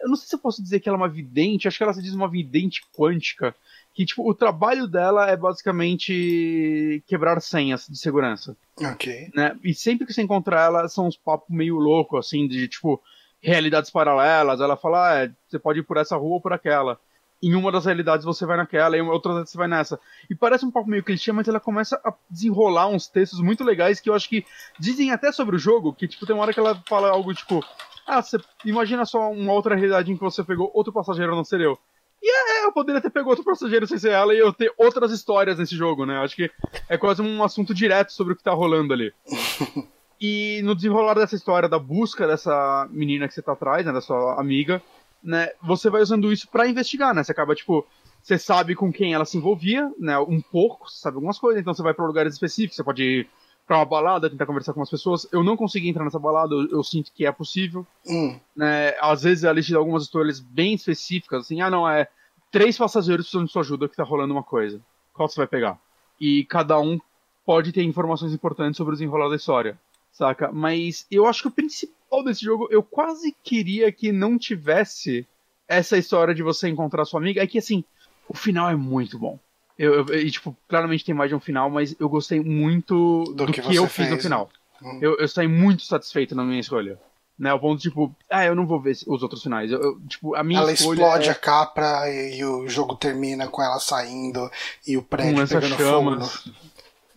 Eu 0.02 0.10
não 0.10 0.18
sei 0.18 0.28
se 0.28 0.36
eu 0.36 0.40
posso 0.40 0.62
dizer 0.62 0.82
que 0.82 0.90
ela 0.90 0.98
é 0.98 1.02
uma 1.02 1.08
vidente, 1.08 1.68
acho 1.68 1.78
que 1.78 1.84
ela 1.84 1.94
se 1.94 2.02
diz 2.02 2.14
uma 2.14 2.30
vidente 2.30 2.82
quântica. 2.94 3.56
Que, 3.94 4.06
tipo, 4.06 4.30
o 4.30 4.34
trabalho 4.34 4.88
dela 4.88 5.30
é 5.30 5.38
basicamente 5.38 7.02
quebrar 7.08 7.40
senhas 7.40 7.88
de 7.88 7.98
segurança. 7.98 8.58
Ok. 8.78 9.32
Né? 9.34 9.58
E 9.64 9.74
sempre 9.74 10.06
que 10.06 10.12
você 10.12 10.22
encontra 10.22 10.60
ela, 10.60 10.90
são 10.90 11.08
uns 11.08 11.16
papos 11.16 11.48
meio 11.50 11.76
loucos, 11.76 12.28
assim, 12.28 12.46
de, 12.46 12.68
tipo, 12.68 13.02
realidades 13.40 13.90
paralelas. 13.90 14.60
Ela 14.60 14.76
fala, 14.76 15.10
ah, 15.10 15.24
é, 15.24 15.32
você 15.48 15.58
pode 15.58 15.80
ir 15.80 15.84
por 15.84 15.96
essa 15.96 16.18
rua 16.18 16.34
ou 16.34 16.42
por 16.42 16.52
aquela 16.52 17.00
em 17.41 17.56
uma 17.56 17.72
das 17.72 17.86
realidades 17.86 18.26
você 18.26 18.45
vai 18.45 18.57
naquela, 18.57 18.98
em 18.98 19.02
outra 19.02 19.45
você 19.45 19.57
vai 19.57 19.68
nessa. 19.68 19.99
E 20.30 20.36
parece 20.36 20.66
um 20.66 20.72
pouco 20.72 20.90
meio 20.90 21.03
clichê, 21.03 21.32
mas 21.32 21.48
ela 21.48 21.60
começa 21.60 21.99
a 22.03 22.14
desenrolar 22.30 22.88
uns 22.88 23.07
textos 23.07 23.40
muito 23.40 23.64
legais 23.64 23.99
que 23.99 24.10
eu 24.10 24.14
acho 24.14 24.30
que 24.30 24.45
dizem 24.80 25.12
até 25.12 25.32
sobre 25.32 25.56
o 25.56 25.60
jogo, 25.60 25.94
que 25.94 26.07
tipo, 26.07 26.26
tem 26.26 26.36
uma 26.36 26.44
hora 26.44 26.53
que 26.53 26.60
ela 26.60 26.82
fala 26.88 27.10
algo 27.10 27.34
tipo, 27.34 27.64
ah, 28.07 28.22
você 28.22 28.38
imagina 28.64 29.06
só 29.06 29.32
uma 29.32 29.53
outra 29.53 29.76
realidade 29.76 30.12
em 30.12 30.16
que 30.16 30.24
você 30.24 30.44
pegou 30.44 30.72
outro 30.74 30.94
passageiro, 30.94 31.36
não 31.36 31.44
ser 31.44 31.62
eu. 31.62 31.78
E 32.22 32.28
é, 32.28 32.66
eu 32.66 32.72
poderia 32.72 32.99
ter 32.99 33.12
pegado 33.12 33.30
outro 33.30 33.45
passageiro 33.45 33.86
sem 33.86 33.99
ser 33.99 34.12
ela 34.12 34.34
e 34.34 34.40
eu 34.40 34.52
ter 34.52 34.74
outras 34.78 35.12
histórias 35.12 35.60
nesse 35.60 35.76
jogo, 35.76 36.07
né? 36.07 36.18
Acho 36.18 36.36
que 36.36 36.49
é 36.90 36.98
quase 36.98 37.22
um 37.22 37.44
assunto 37.44 37.74
direto 37.74 38.12
sobre 38.12 38.34
o 38.34 38.36
que 38.36 38.44
tá 38.44 38.52
rolando 38.52 38.94
ali. 38.94 39.14
e 40.20 40.60
no 40.64 40.74
desenrolar 40.74 41.14
dessa 41.14 41.36
história, 41.36 41.70
da 41.70 41.78
busca 41.78 42.26
dessa 42.26 42.88
menina 42.90 43.28
que 43.28 43.34
você 43.34 43.44
tá 43.44 43.52
atrás, 43.52 43.86
né, 43.86 43.91
da 43.91 44.02
sua 44.02 44.40
amiga, 44.40 44.82
né, 45.26 45.50
você 45.62 45.90
vai 45.90 46.02
usando 46.02 46.32
isso 46.32 46.48
para 46.48 46.68
investigar, 46.68 47.14
né? 47.14 47.24
Você 47.24 47.32
acaba, 47.32 47.56
tipo, 47.56 47.86
você 48.22 48.38
sabe 48.38 48.76
com 48.76 48.94
quem 48.94 49.14
ela 49.14 49.26
se 49.26 49.38
envolvia, 49.38 49.92
né? 50.00 50.18
Um 50.20 50.40
pouco, 50.40 50.88
você 50.88 51.00
sabe 51.00 51.16
algumas 51.16 51.40
coisas, 51.40 51.60
então 51.60 51.74
você 51.74 51.82
vai 51.82 51.94
para 51.94 52.06
lugares 52.06 52.34
específicos, 52.34 52.76
você 52.76 52.84
pode 52.84 53.04
ir 53.04 53.30
pra 53.66 53.78
uma 53.78 53.86
balada, 53.86 54.30
tentar 54.30 54.46
conversar 54.46 54.74
com 54.74 54.84
as 54.84 54.90
pessoas. 54.90 55.28
Eu 55.32 55.44
não 55.44 55.58
consegui 55.58 55.90
entrar 55.90 56.04
nessa 56.04 56.20
balada, 56.20 56.54
eu, 56.54 56.70
eu 56.70 56.84
sinto 56.84 57.12
que 57.12 57.26
é 57.26 57.32
possível. 57.32 57.86
Hum. 58.08 58.40
Né? 58.56 58.96
Às 59.02 59.24
vezes 59.24 59.44
ela 59.44 59.60
te 59.60 59.72
dá 59.72 59.80
algumas 59.80 60.04
histórias 60.04 60.40
bem 60.40 60.76
específicas, 60.76 61.42
assim, 61.42 61.60
ah 61.62 61.70
não, 61.70 61.90
é 61.90 62.08
três 62.52 62.78
passageiros 62.78 63.26
precisam 63.26 63.46
de 63.46 63.52
sua 63.52 63.64
ajuda 63.64 63.90
que 63.90 63.96
tá 63.96 64.04
rolando 64.04 64.34
uma 64.34 64.44
coisa. 64.44 64.80
Qual 65.12 65.28
você 65.28 65.38
vai 65.38 65.48
pegar? 65.48 65.80
E 66.22 66.46
cada 66.46 66.80
um 66.80 67.00
pode 67.44 67.72
ter 67.72 67.84
informações 67.84 68.34
importantes 68.34 68.78
sobre 68.78 68.94
o 68.94 68.96
desenrolar 68.96 69.30
da 69.30 69.36
história 69.36 69.78
saca? 70.16 70.52
Mas 70.52 71.06
eu 71.12 71.28
acho 71.28 71.44
que 71.44 71.48
o 71.48 71.52
principal 71.52 72.24
desse 72.24 72.44
jogo, 72.44 72.68
eu 72.72 72.82
quase 72.82 73.36
queria 73.44 73.92
que 73.92 74.12
não 74.12 74.38
tivesse 74.38 75.28
essa 75.68 75.98
história 75.98 76.34
de 76.34 76.42
você 76.42 76.68
encontrar 76.68 77.06
sua 77.06 77.20
amiga. 77.20 77.44
É 77.44 77.48
que, 77.48 77.58
assim, 77.58 77.84
o 78.28 78.36
final 78.36 78.70
é 78.70 78.76
muito 78.76 79.20
bom. 79.20 79.38
Eu, 79.78 80.08
eu, 80.08 80.20
e, 80.20 80.32
tipo, 80.32 80.56
claramente 80.68 81.04
tem 81.04 81.14
mais 81.14 81.30
de 81.30 81.36
um 81.36 81.40
final, 81.40 81.70
mas 81.70 81.96
eu 82.00 82.08
gostei 82.08 82.40
muito 82.40 83.26
do, 83.26 83.46
do 83.46 83.52
que, 83.52 83.62
que 83.62 83.76
eu 83.76 83.88
fiz 83.88 84.10
no 84.10 84.20
final. 84.20 84.50
Hum. 84.82 85.00
Eu, 85.02 85.18
eu 85.18 85.28
saí 85.28 85.48
muito 85.48 85.84
satisfeito 85.84 86.34
na 86.34 86.44
minha 86.44 86.60
escolha. 86.60 87.00
Né, 87.38 87.54
o 87.54 87.60
ponto, 87.60 87.82
tipo, 87.82 88.16
ah, 88.30 88.46
eu 88.46 88.56
não 88.56 88.66
vou 88.66 88.80
ver 88.80 88.96
os 89.08 89.22
outros 89.22 89.44
finais. 89.44 89.70
Eu, 89.70 89.82
eu 89.82 90.00
tipo, 90.08 90.36
a 90.36 90.44
minha 90.44 90.62
ela 90.62 90.72
explode 90.72 91.28
é... 91.28 91.32
a 91.34 91.36
capra 91.36 92.10
e, 92.10 92.38
e, 92.38 92.46
o 92.46 92.66
jogo 92.70 92.96
termina 92.96 93.46
com 93.50 93.62
ela 93.62 93.78
saindo 93.78 94.50
e 94.88 94.96
o 94.96 95.04
prédio 95.04 95.46
pegando 95.46 95.76
chamas. 95.76 96.38
fogo. 96.38 96.56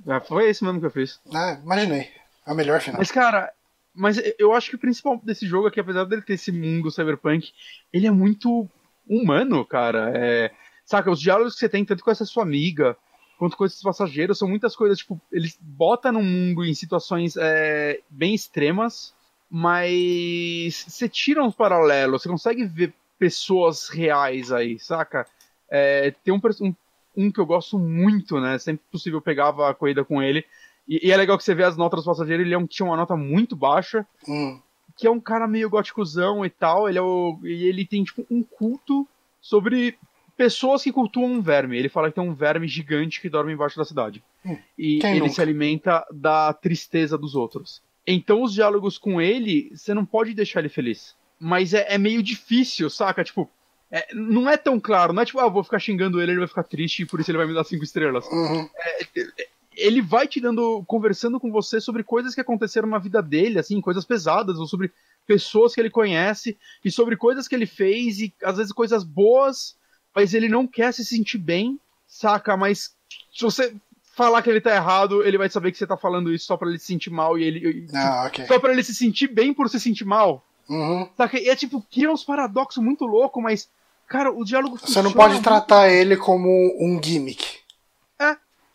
No... 0.04 0.12
É, 0.12 0.18
foi 0.18 0.50
esse 0.50 0.64
mesmo 0.64 0.80
que 0.80 0.86
eu 0.86 0.90
fiz. 0.90 1.20
Ah, 1.32 1.60
imaginei. 1.62 2.10
É 2.48 2.52
o 2.52 2.54
melhor 2.54 2.80
final. 2.80 2.98
Mas, 2.98 3.12
cara, 3.12 3.52
mas 3.94 4.16
eu 4.38 4.54
acho 4.54 4.70
que 4.70 4.76
o 4.76 4.78
principal 4.78 5.20
desse 5.22 5.46
jogo 5.46 5.68
é 5.68 5.70
que, 5.70 5.80
apesar 5.80 6.04
dele 6.04 6.22
ter 6.22 6.34
esse 6.34 6.50
mundo 6.50 6.90
cyberpunk, 6.90 7.52
ele 7.92 8.06
é 8.06 8.10
muito 8.10 8.66
humano, 9.06 9.64
cara. 9.66 10.10
É, 10.14 10.50
saca, 10.84 11.10
os 11.10 11.20
diálogos 11.20 11.54
que 11.54 11.60
você 11.60 11.68
tem, 11.68 11.84
tanto 11.84 12.02
com 12.02 12.10
essa 12.10 12.24
sua 12.24 12.42
amiga, 12.42 12.96
quanto 13.38 13.56
com 13.56 13.66
esses 13.66 13.82
passageiros, 13.82 14.38
são 14.38 14.48
muitas 14.48 14.74
coisas, 14.74 14.98
tipo, 14.98 15.20
eles 15.30 15.58
botam 15.60 16.12
no 16.12 16.22
mundo 16.22 16.64
em 16.64 16.74
situações 16.74 17.36
é, 17.36 18.00
bem 18.08 18.34
extremas, 18.34 19.14
mas 19.50 20.86
você 20.88 21.06
tira 21.08 21.44
uns 21.44 21.54
paralelos, 21.54 22.22
você 22.22 22.28
consegue 22.28 22.64
ver 22.64 22.94
pessoas 23.18 23.88
reais 23.88 24.50
aí, 24.50 24.78
saca? 24.78 25.26
É, 25.70 26.14
tem 26.24 26.32
um, 26.32 26.40
um, 26.62 26.74
um, 27.16 27.30
que 27.30 27.40
eu 27.40 27.46
gosto 27.46 27.78
muito, 27.78 28.40
né? 28.40 28.58
Sempre 28.58 28.84
possível 28.90 29.20
pegava 29.20 29.68
a 29.68 29.74
corrida 29.74 30.04
com 30.04 30.22
ele, 30.22 30.44
e, 30.88 31.08
e, 31.08 31.12
é 31.12 31.16
legal 31.16 31.36
que 31.36 31.44
você 31.44 31.54
vê 31.54 31.64
as 31.64 31.76
notas 31.76 32.02
do 32.02 32.06
passageiro, 32.06 32.42
ele 32.42 32.54
é 32.54 32.58
um, 32.58 32.66
tinha 32.66 32.86
uma 32.86 32.96
nota 32.96 33.16
muito 33.16 33.54
baixa, 33.54 34.06
hum. 34.26 34.60
que 34.96 35.06
é 35.06 35.10
um 35.10 35.20
cara 35.20 35.46
meio 35.46 35.68
góticozão 35.68 36.44
e 36.44 36.50
tal, 36.50 36.88
ele, 36.88 36.98
é 36.98 37.02
o, 37.02 37.38
e 37.44 37.64
ele 37.66 37.84
tem 37.84 38.02
tipo 38.02 38.26
um 38.30 38.42
culto 38.42 39.06
sobre 39.40 39.98
pessoas 40.36 40.82
que 40.82 40.92
cultuam 40.92 41.32
um 41.32 41.42
verme. 41.42 41.76
Ele 41.76 41.88
fala 41.88 42.08
que 42.08 42.14
tem 42.14 42.24
um 42.24 42.34
verme 42.34 42.68
gigante 42.68 43.20
que 43.20 43.28
dorme 43.28 43.52
embaixo 43.52 43.76
da 43.76 43.84
cidade. 43.84 44.22
Hum. 44.46 44.56
E 44.78 44.98
Quem 45.00 45.10
ele 45.10 45.20
nunca? 45.20 45.32
se 45.32 45.42
alimenta 45.42 46.06
da 46.12 46.52
tristeza 46.52 47.18
dos 47.18 47.34
outros. 47.34 47.82
Então 48.06 48.42
os 48.42 48.54
diálogos 48.54 48.96
com 48.96 49.20
ele, 49.20 49.70
você 49.74 49.92
não 49.92 50.06
pode 50.06 50.32
deixar 50.32 50.60
ele 50.60 50.68
feliz. 50.68 51.14
Mas 51.38 51.74
é, 51.74 51.86
é 51.92 51.98
meio 51.98 52.22
difícil, 52.22 52.88
saca? 52.88 53.22
Tipo, 53.22 53.50
é, 53.90 54.14
não 54.14 54.48
é 54.48 54.56
tão 54.56 54.80
claro, 54.80 55.12
não 55.12 55.22
é 55.22 55.26
tipo, 55.26 55.38
ah, 55.40 55.48
vou 55.48 55.64
ficar 55.64 55.78
xingando 55.78 56.20
ele, 56.20 56.32
ele 56.32 56.38
vai 56.38 56.48
ficar 56.48 56.62
triste 56.62 57.02
e 57.02 57.06
por 57.06 57.20
isso 57.20 57.30
ele 57.30 57.38
vai 57.38 57.46
me 57.46 57.54
dar 57.54 57.64
cinco 57.64 57.84
estrelas. 57.84 58.26
Uhum. 58.26 58.68
É, 58.76 59.02
é 59.02 59.48
ele 59.78 60.02
vai 60.02 60.26
te 60.26 60.40
dando, 60.40 60.82
conversando 60.86 61.38
com 61.38 61.50
você 61.50 61.80
sobre 61.80 62.02
coisas 62.02 62.34
que 62.34 62.40
aconteceram 62.40 62.88
na 62.88 62.98
vida 62.98 63.22
dele, 63.22 63.58
assim, 63.58 63.80
coisas 63.80 64.04
pesadas, 64.04 64.58
ou 64.58 64.66
sobre 64.66 64.92
pessoas 65.26 65.74
que 65.74 65.80
ele 65.80 65.90
conhece, 65.90 66.58
e 66.84 66.90
sobre 66.90 67.16
coisas 67.16 67.46
que 67.46 67.54
ele 67.54 67.66
fez, 67.66 68.18
e 68.18 68.34
às 68.42 68.56
vezes 68.56 68.72
coisas 68.72 69.04
boas, 69.04 69.76
mas 70.14 70.34
ele 70.34 70.48
não 70.48 70.66
quer 70.66 70.92
se 70.92 71.04
sentir 71.04 71.38
bem, 71.38 71.78
saca? 72.06 72.56
Mas 72.56 72.94
se 73.32 73.44
você 73.44 73.74
falar 74.16 74.42
que 74.42 74.50
ele 74.50 74.60
tá 74.60 74.74
errado, 74.74 75.22
ele 75.22 75.38
vai 75.38 75.48
saber 75.48 75.70
que 75.70 75.78
você 75.78 75.86
tá 75.86 75.96
falando 75.96 76.32
isso 76.32 76.46
só 76.46 76.56
para 76.56 76.68
ele 76.68 76.78
se 76.78 76.86
sentir 76.86 77.10
mal, 77.10 77.38
e 77.38 77.44
ele. 77.44 77.86
Ah, 77.94 78.26
okay. 78.26 78.46
Só 78.46 78.58
para 78.58 78.72
ele 78.72 78.82
se 78.82 78.94
sentir 78.94 79.28
bem 79.28 79.54
por 79.54 79.68
se 79.68 79.78
sentir 79.78 80.04
mal. 80.04 80.44
Uhum. 80.68 81.08
Saca? 81.16 81.38
E 81.38 81.48
é 81.48 81.54
tipo, 81.54 81.80
cria 81.90 82.10
uns 82.10 82.24
paradoxos 82.24 82.82
muito 82.82 83.04
loucos, 83.04 83.42
mas. 83.42 83.68
Cara, 84.08 84.32
o 84.32 84.42
diálogo 84.42 84.78
Você 84.78 85.02
não 85.02 85.12
pode 85.12 85.42
tratar 85.42 85.90
ele 85.90 86.16
como 86.16 86.48
um 86.80 86.98
gimmick. 87.02 87.57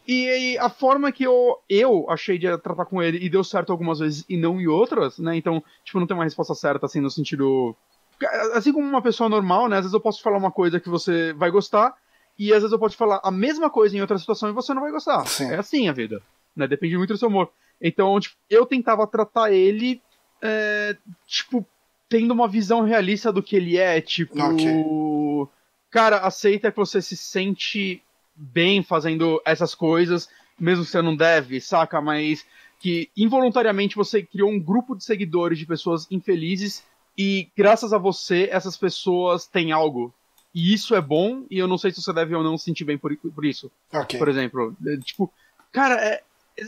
E, 0.07 0.57
a 0.57 0.69
forma 0.69 1.11
que 1.11 1.23
eu, 1.23 1.57
eu 1.69 2.09
achei 2.09 2.37
de 2.37 2.57
tratar 2.57 2.85
com 2.85 3.01
ele 3.01 3.23
e 3.23 3.29
deu 3.29 3.43
certo 3.43 3.71
algumas 3.71 3.99
vezes 3.99 4.25
e 4.27 4.35
não 4.35 4.59
em 4.59 4.67
outras, 4.67 5.17
né? 5.19 5.35
Então, 5.35 5.63
tipo, 5.83 5.99
não 5.99 6.07
tem 6.07 6.15
uma 6.15 6.23
resposta 6.23 6.53
certa, 6.53 6.85
assim, 6.85 6.99
no 6.99 7.09
sentido. 7.09 7.75
Assim 8.53 8.73
como 8.73 8.87
uma 8.87 9.01
pessoa 9.01 9.29
normal, 9.29 9.67
né? 9.67 9.77
Às 9.77 9.83
vezes 9.83 9.93
eu 9.93 9.99
posso 9.99 10.21
falar 10.21 10.37
uma 10.37 10.51
coisa 10.51 10.79
que 10.79 10.89
você 10.89 11.33
vai 11.33 11.49
gostar, 11.49 11.95
e 12.37 12.51
às 12.51 12.59
vezes 12.59 12.71
eu 12.71 12.79
posso 12.79 12.97
falar 12.97 13.21
a 13.23 13.31
mesma 13.31 13.69
coisa 13.69 13.95
em 13.95 14.01
outra 14.01 14.17
situação 14.17 14.49
e 14.49 14.53
você 14.53 14.73
não 14.73 14.81
vai 14.81 14.91
gostar. 14.91 15.25
Sim. 15.25 15.51
É 15.51 15.55
assim 15.55 15.87
a 15.87 15.93
vida. 15.93 16.21
Né? 16.55 16.67
Depende 16.67 16.97
muito 16.97 17.13
do 17.13 17.17
seu 17.17 17.29
humor. 17.29 17.49
Então, 17.81 18.19
tipo, 18.19 18.35
eu 18.49 18.65
tentava 18.65 19.07
tratar 19.07 19.51
ele, 19.51 20.01
é, 20.41 20.95
tipo, 21.25 21.65
tendo 22.09 22.31
uma 22.31 22.47
visão 22.47 22.81
realista 22.81 23.31
do 23.31 23.43
que 23.43 23.55
ele 23.55 23.77
é, 23.77 24.01
tipo. 24.01 24.41
Okay 24.41 24.83
cara, 25.93 26.17
aceita 26.17 26.71
que 26.71 26.77
você 26.77 26.99
se 27.03 27.15
sente 27.15 28.01
bem 28.35 28.81
fazendo 28.83 29.41
essas 29.45 29.75
coisas, 29.75 30.29
mesmo 30.59 30.83
que 30.85 30.91
você 30.91 31.01
não 31.01 31.15
deve, 31.15 31.59
saca? 31.61 32.01
Mas 32.01 32.45
que 32.79 33.09
involuntariamente 33.15 33.95
você 33.95 34.21
criou 34.21 34.49
um 34.49 34.59
grupo 34.59 34.95
de 34.95 35.03
seguidores 35.03 35.57
de 35.57 35.65
pessoas 35.65 36.05
infelizes 36.11 36.83
e 37.17 37.47
graças 37.55 37.93
a 37.93 37.97
você 37.97 38.49
essas 38.51 38.75
pessoas 38.75 39.47
têm 39.47 39.71
algo. 39.71 40.13
E 40.53 40.73
isso 40.73 40.93
é 40.93 41.01
bom 41.01 41.45
e 41.49 41.57
eu 41.57 41.67
não 41.67 41.77
sei 41.77 41.91
se 41.91 42.01
você 42.01 42.13
deve 42.13 42.35
ou 42.35 42.43
não 42.43 42.57
se 42.57 42.65
sentir 42.65 42.83
bem 42.83 42.97
por, 42.97 43.15
por 43.15 43.45
isso. 43.45 43.71
Ok. 43.93 44.19
Por 44.19 44.27
exemplo, 44.27 44.75
É, 44.85 44.97
tipo, 44.97 45.31
cara, 45.71 45.95
é- 45.95 46.21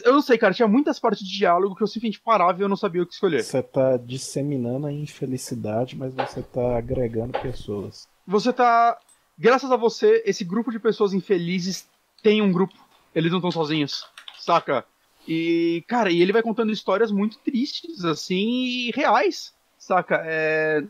eu 0.04 0.14
não 0.14 0.22
sei, 0.22 0.38
cara, 0.38 0.54
tinha 0.54 0.68
muitas 0.68 1.00
partes 1.00 1.24
de 1.28 1.38
diálogo 1.38 1.76
que 1.76 1.84
eu 1.84 1.88
simplesmente 1.88 2.20
parava 2.20 2.58
e 2.60 2.64
eu 2.64 2.70
não 2.70 2.76
sabia 2.78 3.04
o 3.04 3.06
que 3.06 3.14
escolher. 3.14 3.44
Você 3.44 3.62
tá 3.62 3.98
disseminando 3.98 4.88
a 4.88 4.92
infelicidade, 4.92 5.96
mas 5.96 6.14
você 6.14 6.42
tá 6.42 6.78
agregando 6.78 7.40
pessoas. 7.40 8.08
Você 8.26 8.52
tá. 8.52 8.98
Graças 9.38 9.72
a 9.72 9.76
você, 9.76 10.24
esse 10.26 10.44
grupo 10.44 10.72
de 10.72 10.80
pessoas 10.80 11.14
infelizes 11.14 11.88
tem 12.24 12.42
um 12.42 12.52
grupo. 12.52 12.74
Eles 13.14 13.32
não 13.32 13.40
estão 13.40 13.52
sozinhos, 13.52 14.06
saca? 14.40 14.86
E, 15.28 15.84
cara, 15.88 16.12
e 16.12 16.22
ele 16.22 16.32
vai 16.32 16.42
contando 16.42 16.72
histórias 16.72 17.12
muito 17.12 17.38
tristes, 17.40 18.06
assim, 18.06 18.66
e 18.66 18.92
reais, 18.92 19.54
saca? 19.78 20.22
É. 20.24 20.84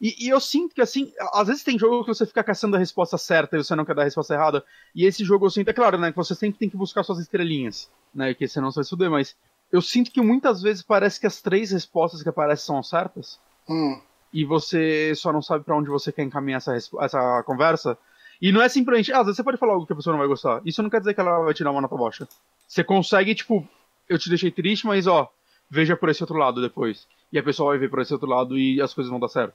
E, 0.00 0.26
e 0.26 0.28
eu 0.28 0.40
sinto 0.40 0.74
que, 0.74 0.82
assim, 0.82 1.12
às 1.32 1.48
vezes 1.48 1.64
tem 1.64 1.78
jogo 1.78 2.02
que 2.04 2.14
você 2.14 2.26
fica 2.26 2.44
caçando 2.44 2.76
a 2.76 2.78
resposta 2.78 3.16
certa 3.16 3.56
e 3.56 3.64
você 3.64 3.74
não 3.74 3.84
quer 3.84 3.94
dar 3.94 4.02
a 4.02 4.04
resposta 4.04 4.34
errada. 4.34 4.64
E 4.94 5.06
esse 5.06 5.24
jogo 5.24 5.46
eu 5.46 5.50
sinto, 5.50 5.68
é 5.68 5.72
claro, 5.72 5.96
né, 5.96 6.10
que 6.10 6.16
você 6.16 6.34
sempre 6.34 6.58
tem 6.58 6.68
que 6.68 6.76
buscar 6.76 7.02
suas 7.02 7.20
estrelinhas, 7.20 7.90
né, 8.14 8.34
que 8.34 8.46
senão 8.46 8.70
você 8.70 8.80
vai 8.80 8.88
fuder, 8.88 9.10
mas 9.10 9.36
eu 9.72 9.80
sinto 9.80 10.10
que 10.10 10.20
muitas 10.20 10.60
vezes 10.60 10.82
parece 10.82 11.18
que 11.18 11.26
as 11.26 11.40
três 11.40 11.70
respostas 11.70 12.22
que 12.22 12.28
aparecem 12.28 12.66
são 12.66 12.78
as 12.78 12.88
certas 12.88 13.40
Hum, 13.68 13.98
e 14.34 14.44
você 14.44 15.14
só 15.14 15.32
não 15.32 15.40
sabe 15.40 15.64
pra 15.64 15.76
onde 15.76 15.88
você 15.88 16.10
quer 16.10 16.24
encaminhar 16.24 16.58
essa, 16.58 16.76
essa 16.76 17.42
conversa. 17.44 17.96
E 18.42 18.50
não 18.50 18.60
é 18.60 18.68
simplesmente, 18.68 19.12
ah, 19.12 19.20
às 19.20 19.26
vezes 19.26 19.36
você 19.36 19.44
pode 19.44 19.58
falar 19.58 19.74
algo 19.74 19.86
que 19.86 19.92
a 19.92 19.96
pessoa 19.96 20.12
não 20.12 20.18
vai 20.18 20.26
gostar. 20.26 20.60
Isso 20.64 20.82
não 20.82 20.90
quer 20.90 20.98
dizer 20.98 21.14
que 21.14 21.20
ela 21.20 21.44
vai 21.44 21.54
te 21.54 21.62
dar 21.62 21.70
uma 21.70 21.80
nota 21.80 21.96
baixa. 21.96 22.28
Você 22.66 22.82
consegue, 22.82 23.32
tipo, 23.32 23.66
eu 24.08 24.18
te 24.18 24.28
deixei 24.28 24.50
triste, 24.50 24.86
mas 24.86 25.06
ó, 25.06 25.30
veja 25.70 25.96
por 25.96 26.08
esse 26.08 26.20
outro 26.20 26.36
lado 26.36 26.60
depois. 26.60 27.06
E 27.32 27.38
a 27.38 27.44
pessoa 27.44 27.70
vai 27.70 27.78
ver 27.78 27.88
por 27.88 28.00
esse 28.00 28.12
outro 28.12 28.28
lado 28.28 28.58
e 28.58 28.82
as 28.82 28.92
coisas 28.92 29.08
vão 29.08 29.20
dar 29.20 29.28
certo. 29.28 29.54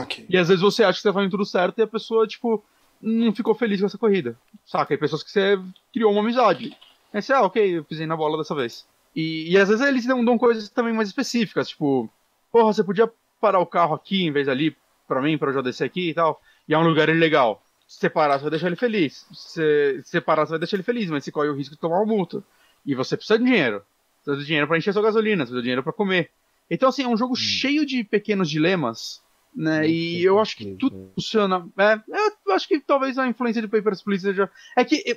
ok. 0.00 0.26
E 0.28 0.38
às 0.38 0.46
vezes 0.46 0.62
você 0.62 0.84
acha 0.84 0.98
que 0.98 1.02
você 1.02 1.08
tá 1.08 1.12
fazendo 1.12 1.32
tudo 1.32 1.44
certo 1.44 1.78
e 1.78 1.82
a 1.82 1.88
pessoa, 1.88 2.24
tipo, 2.24 2.62
não 3.02 3.34
ficou 3.34 3.54
feliz 3.54 3.80
com 3.80 3.86
essa 3.86 3.98
corrida. 3.98 4.38
Saca? 4.64 4.94
E 4.94 4.96
pessoas 4.96 5.24
que 5.24 5.30
você 5.30 5.58
criou 5.92 6.12
uma 6.12 6.20
amizade. 6.20 6.76
Aí 7.12 7.20
você, 7.20 7.32
ah, 7.32 7.42
ok, 7.42 7.78
eu 7.78 7.84
pisei 7.84 8.06
na 8.06 8.16
bola 8.16 8.38
dessa 8.38 8.54
vez. 8.54 8.86
E, 9.14 9.50
e 9.50 9.58
às 9.58 9.68
vezes 9.68 9.84
eles 9.84 10.06
dão, 10.06 10.24
dão 10.24 10.38
coisas 10.38 10.68
também 10.68 10.94
mais 10.94 11.08
específicas, 11.08 11.70
tipo, 11.70 12.08
porra, 12.52 12.72
você 12.72 12.84
podia 12.84 13.10
parar 13.40 13.58
o 13.60 13.66
carro 13.66 13.94
aqui 13.94 14.24
em 14.24 14.30
vez 14.32 14.48
ali 14.48 14.76
pra 15.08 15.20
mim, 15.22 15.36
pra 15.38 15.50
eu 15.50 15.54
já 15.54 15.60
descer 15.62 15.84
aqui 15.84 16.10
e 16.10 16.14
tal. 16.14 16.40
E 16.68 16.74
é 16.74 16.78
um 16.78 16.86
lugar 16.86 17.08
ilegal. 17.08 17.62
Se 17.88 17.98
você 17.98 18.10
parar, 18.10 18.38
você 18.38 18.42
vai 18.42 18.50
deixar 18.50 18.66
ele 18.68 18.76
feliz. 18.76 19.26
Se 19.32 20.00
se 20.04 20.10
você 20.10 20.20
você 20.20 20.50
vai 20.50 20.58
deixar 20.58 20.76
ele 20.76 20.82
feliz, 20.84 21.10
mas 21.10 21.24
você 21.24 21.32
corre 21.32 21.48
o 21.48 21.54
risco 21.54 21.74
de 21.74 21.80
tomar 21.80 21.96
uma 21.96 22.06
multa. 22.06 22.42
E 22.86 22.94
você 22.94 23.16
precisa 23.16 23.38
de 23.38 23.44
dinheiro. 23.44 23.82
Precisa 24.22 24.36
de 24.40 24.46
dinheiro 24.46 24.68
pra 24.68 24.78
encher 24.78 24.92
sua 24.92 25.02
gasolina, 25.02 25.38
precisa 25.44 25.58
de 25.58 25.62
dinheiro 25.64 25.82
pra 25.82 25.92
comer. 25.92 26.30
Então, 26.70 26.88
assim, 26.88 27.02
é 27.02 27.08
um 27.08 27.16
jogo 27.16 27.34
cheio 27.34 27.84
de 27.84 28.04
pequenos 28.04 28.48
dilemas, 28.48 29.20
né? 29.54 29.88
E 29.88 30.22
eu 30.22 30.38
acho 30.38 30.56
que 30.56 30.66
tudo 30.76 31.10
funciona. 31.16 31.66
É, 31.76 32.00
eu 32.46 32.52
acho 32.54 32.68
que 32.68 32.78
talvez 32.78 33.18
a 33.18 33.26
influência 33.26 33.60
de 33.60 33.66
Papers, 33.66 34.02
Please 34.02 34.22
seja. 34.22 34.48
É 34.76 34.84
que 34.84 35.02
eu- 35.04 35.16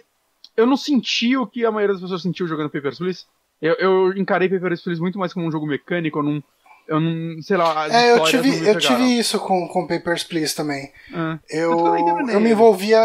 eu 0.58 0.66
não 0.66 0.76
senti 0.78 1.38
o 1.38 1.46
que 1.46 1.64
a 1.64 1.72
maioria 1.72 1.94
das 1.94 2.02
pessoas 2.02 2.24
sentiu 2.24 2.48
jogando 2.48 2.72
Papers, 2.72 2.98
Please. 2.98 3.26
Eu, 3.62 3.76
eu 3.76 4.18
encarei 4.18 4.50
Papers, 4.50 4.82
Please 4.82 5.00
muito 5.00 5.20
mais 5.20 5.32
como 5.32 5.46
um 5.46 5.52
jogo 5.52 5.68
mecânico, 5.68 6.18
eu 6.20 6.24
não. 6.24 6.44
Eu 6.88 7.00
não. 7.00 7.42
Sei 7.42 7.56
lá, 7.58 7.86
as 7.86 7.94
É, 7.94 8.12
eu 8.12 8.24
tive, 8.26 8.52
me 8.52 8.68
eu 8.68 8.78
tive 8.78 9.18
isso 9.18 9.40
com, 9.40 9.68
com 9.68 9.88
Papers, 9.88 10.24
Please 10.24 10.54
também. 10.56 10.92
É. 11.12 11.40
Eu, 11.64 11.72
Eu 11.72 11.96
eu 11.98 12.40
me 12.40 12.48
né? 12.48 12.50
envolvia. 12.52 13.00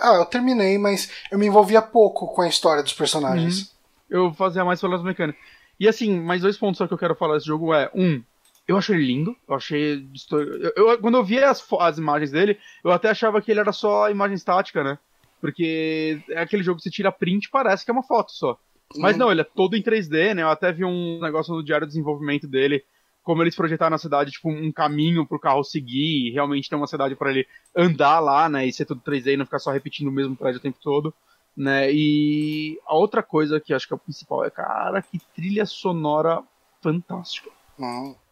Ah, 0.00 0.14
eu 0.18 0.24
terminei, 0.24 0.78
mas 0.78 1.10
eu 1.30 1.38
me 1.38 1.46
envolvia 1.46 1.82
pouco 1.82 2.26
com 2.34 2.42
a 2.42 2.48
história 2.48 2.82
dos 2.82 2.92
personagens. 2.94 3.74
eu 4.08 4.32
fazia 4.34 4.64
mais 4.64 4.80
pelas 4.80 5.02
mecânicas. 5.02 5.40
E 5.78 5.86
assim, 5.88 6.18
mais 6.20 6.42
dois 6.42 6.56
pontos 6.58 6.78
só 6.78 6.86
que 6.86 6.94
eu 6.94 6.98
quero 6.98 7.14
falar 7.14 7.34
desse 7.34 7.46
jogo 7.46 7.72
é, 7.74 7.90
um, 7.94 8.22
eu 8.68 8.76
achei 8.76 8.94
ele 8.96 9.06
lindo, 9.06 9.34
eu 9.48 9.54
achei... 9.54 10.06
Eu, 10.30 10.72
eu- 10.88 10.98
quando 10.98 11.16
eu 11.16 11.24
via 11.24 11.48
as, 11.50 11.64
as 11.78 11.96
imagens 11.98 12.30
dele, 12.30 12.58
eu 12.84 12.90
até 12.90 13.08
achava 13.08 13.40
que 13.40 13.50
ele 13.50 13.60
era 13.60 13.72
só 13.72 14.10
imagem 14.10 14.34
estática, 14.34 14.82
né? 14.84 14.98
Porque 15.40 16.20
é 16.30 16.40
aquele 16.40 16.62
jogo 16.62 16.76
que 16.78 16.82
você 16.84 16.90
tira 16.90 17.10
print 17.12 17.44
e 17.46 17.50
parece 17.50 17.84
que 17.84 17.90
é 17.90 17.94
uma 17.94 18.02
foto 18.02 18.30
só. 18.32 18.58
Mas 18.96 19.12
Uhum. 19.12 19.18
não, 19.20 19.30
ele 19.32 19.40
é 19.40 19.44
todo 19.44 19.76
em 19.76 19.82
3D, 19.82 20.34
né? 20.34 20.42
Eu 20.42 20.48
até 20.50 20.70
vi 20.72 20.84
um 20.84 21.18
negócio 21.20 21.54
no 21.54 21.62
diário 21.64 21.86
de 21.86 21.92
desenvolvimento 21.92 22.46
dele, 22.46 22.84
como 23.22 23.42
eles 23.42 23.54
projetaram 23.54 23.90
na 23.90 23.98
cidade, 23.98 24.30
tipo, 24.30 24.50
um 24.50 24.72
caminho 24.72 25.26
pro 25.26 25.38
carro 25.38 25.62
seguir, 25.62 26.28
e 26.28 26.30
realmente 26.30 26.68
ter 26.68 26.76
uma 26.76 26.86
cidade 26.86 27.14
pra 27.14 27.30
ele 27.30 27.46
andar 27.76 28.20
lá, 28.20 28.48
né? 28.48 28.66
E 28.66 28.72
ser 28.72 28.86
tudo 28.86 29.02
3D 29.02 29.34
e 29.34 29.36
não 29.36 29.44
ficar 29.44 29.58
só 29.58 29.70
repetindo 29.70 30.08
o 30.08 30.12
mesmo 30.12 30.36
prédio 30.36 30.58
o 30.58 30.62
tempo 30.62 30.78
todo, 30.82 31.14
né? 31.56 31.92
E 31.92 32.78
a 32.86 32.94
outra 32.94 33.22
coisa 33.22 33.60
que 33.60 33.74
acho 33.74 33.86
que 33.86 33.92
é 33.92 33.96
o 33.96 34.00
principal 34.00 34.44
é, 34.44 34.50
cara, 34.50 35.02
que 35.02 35.18
trilha 35.34 35.66
sonora 35.66 36.42
fantástica. 36.80 37.50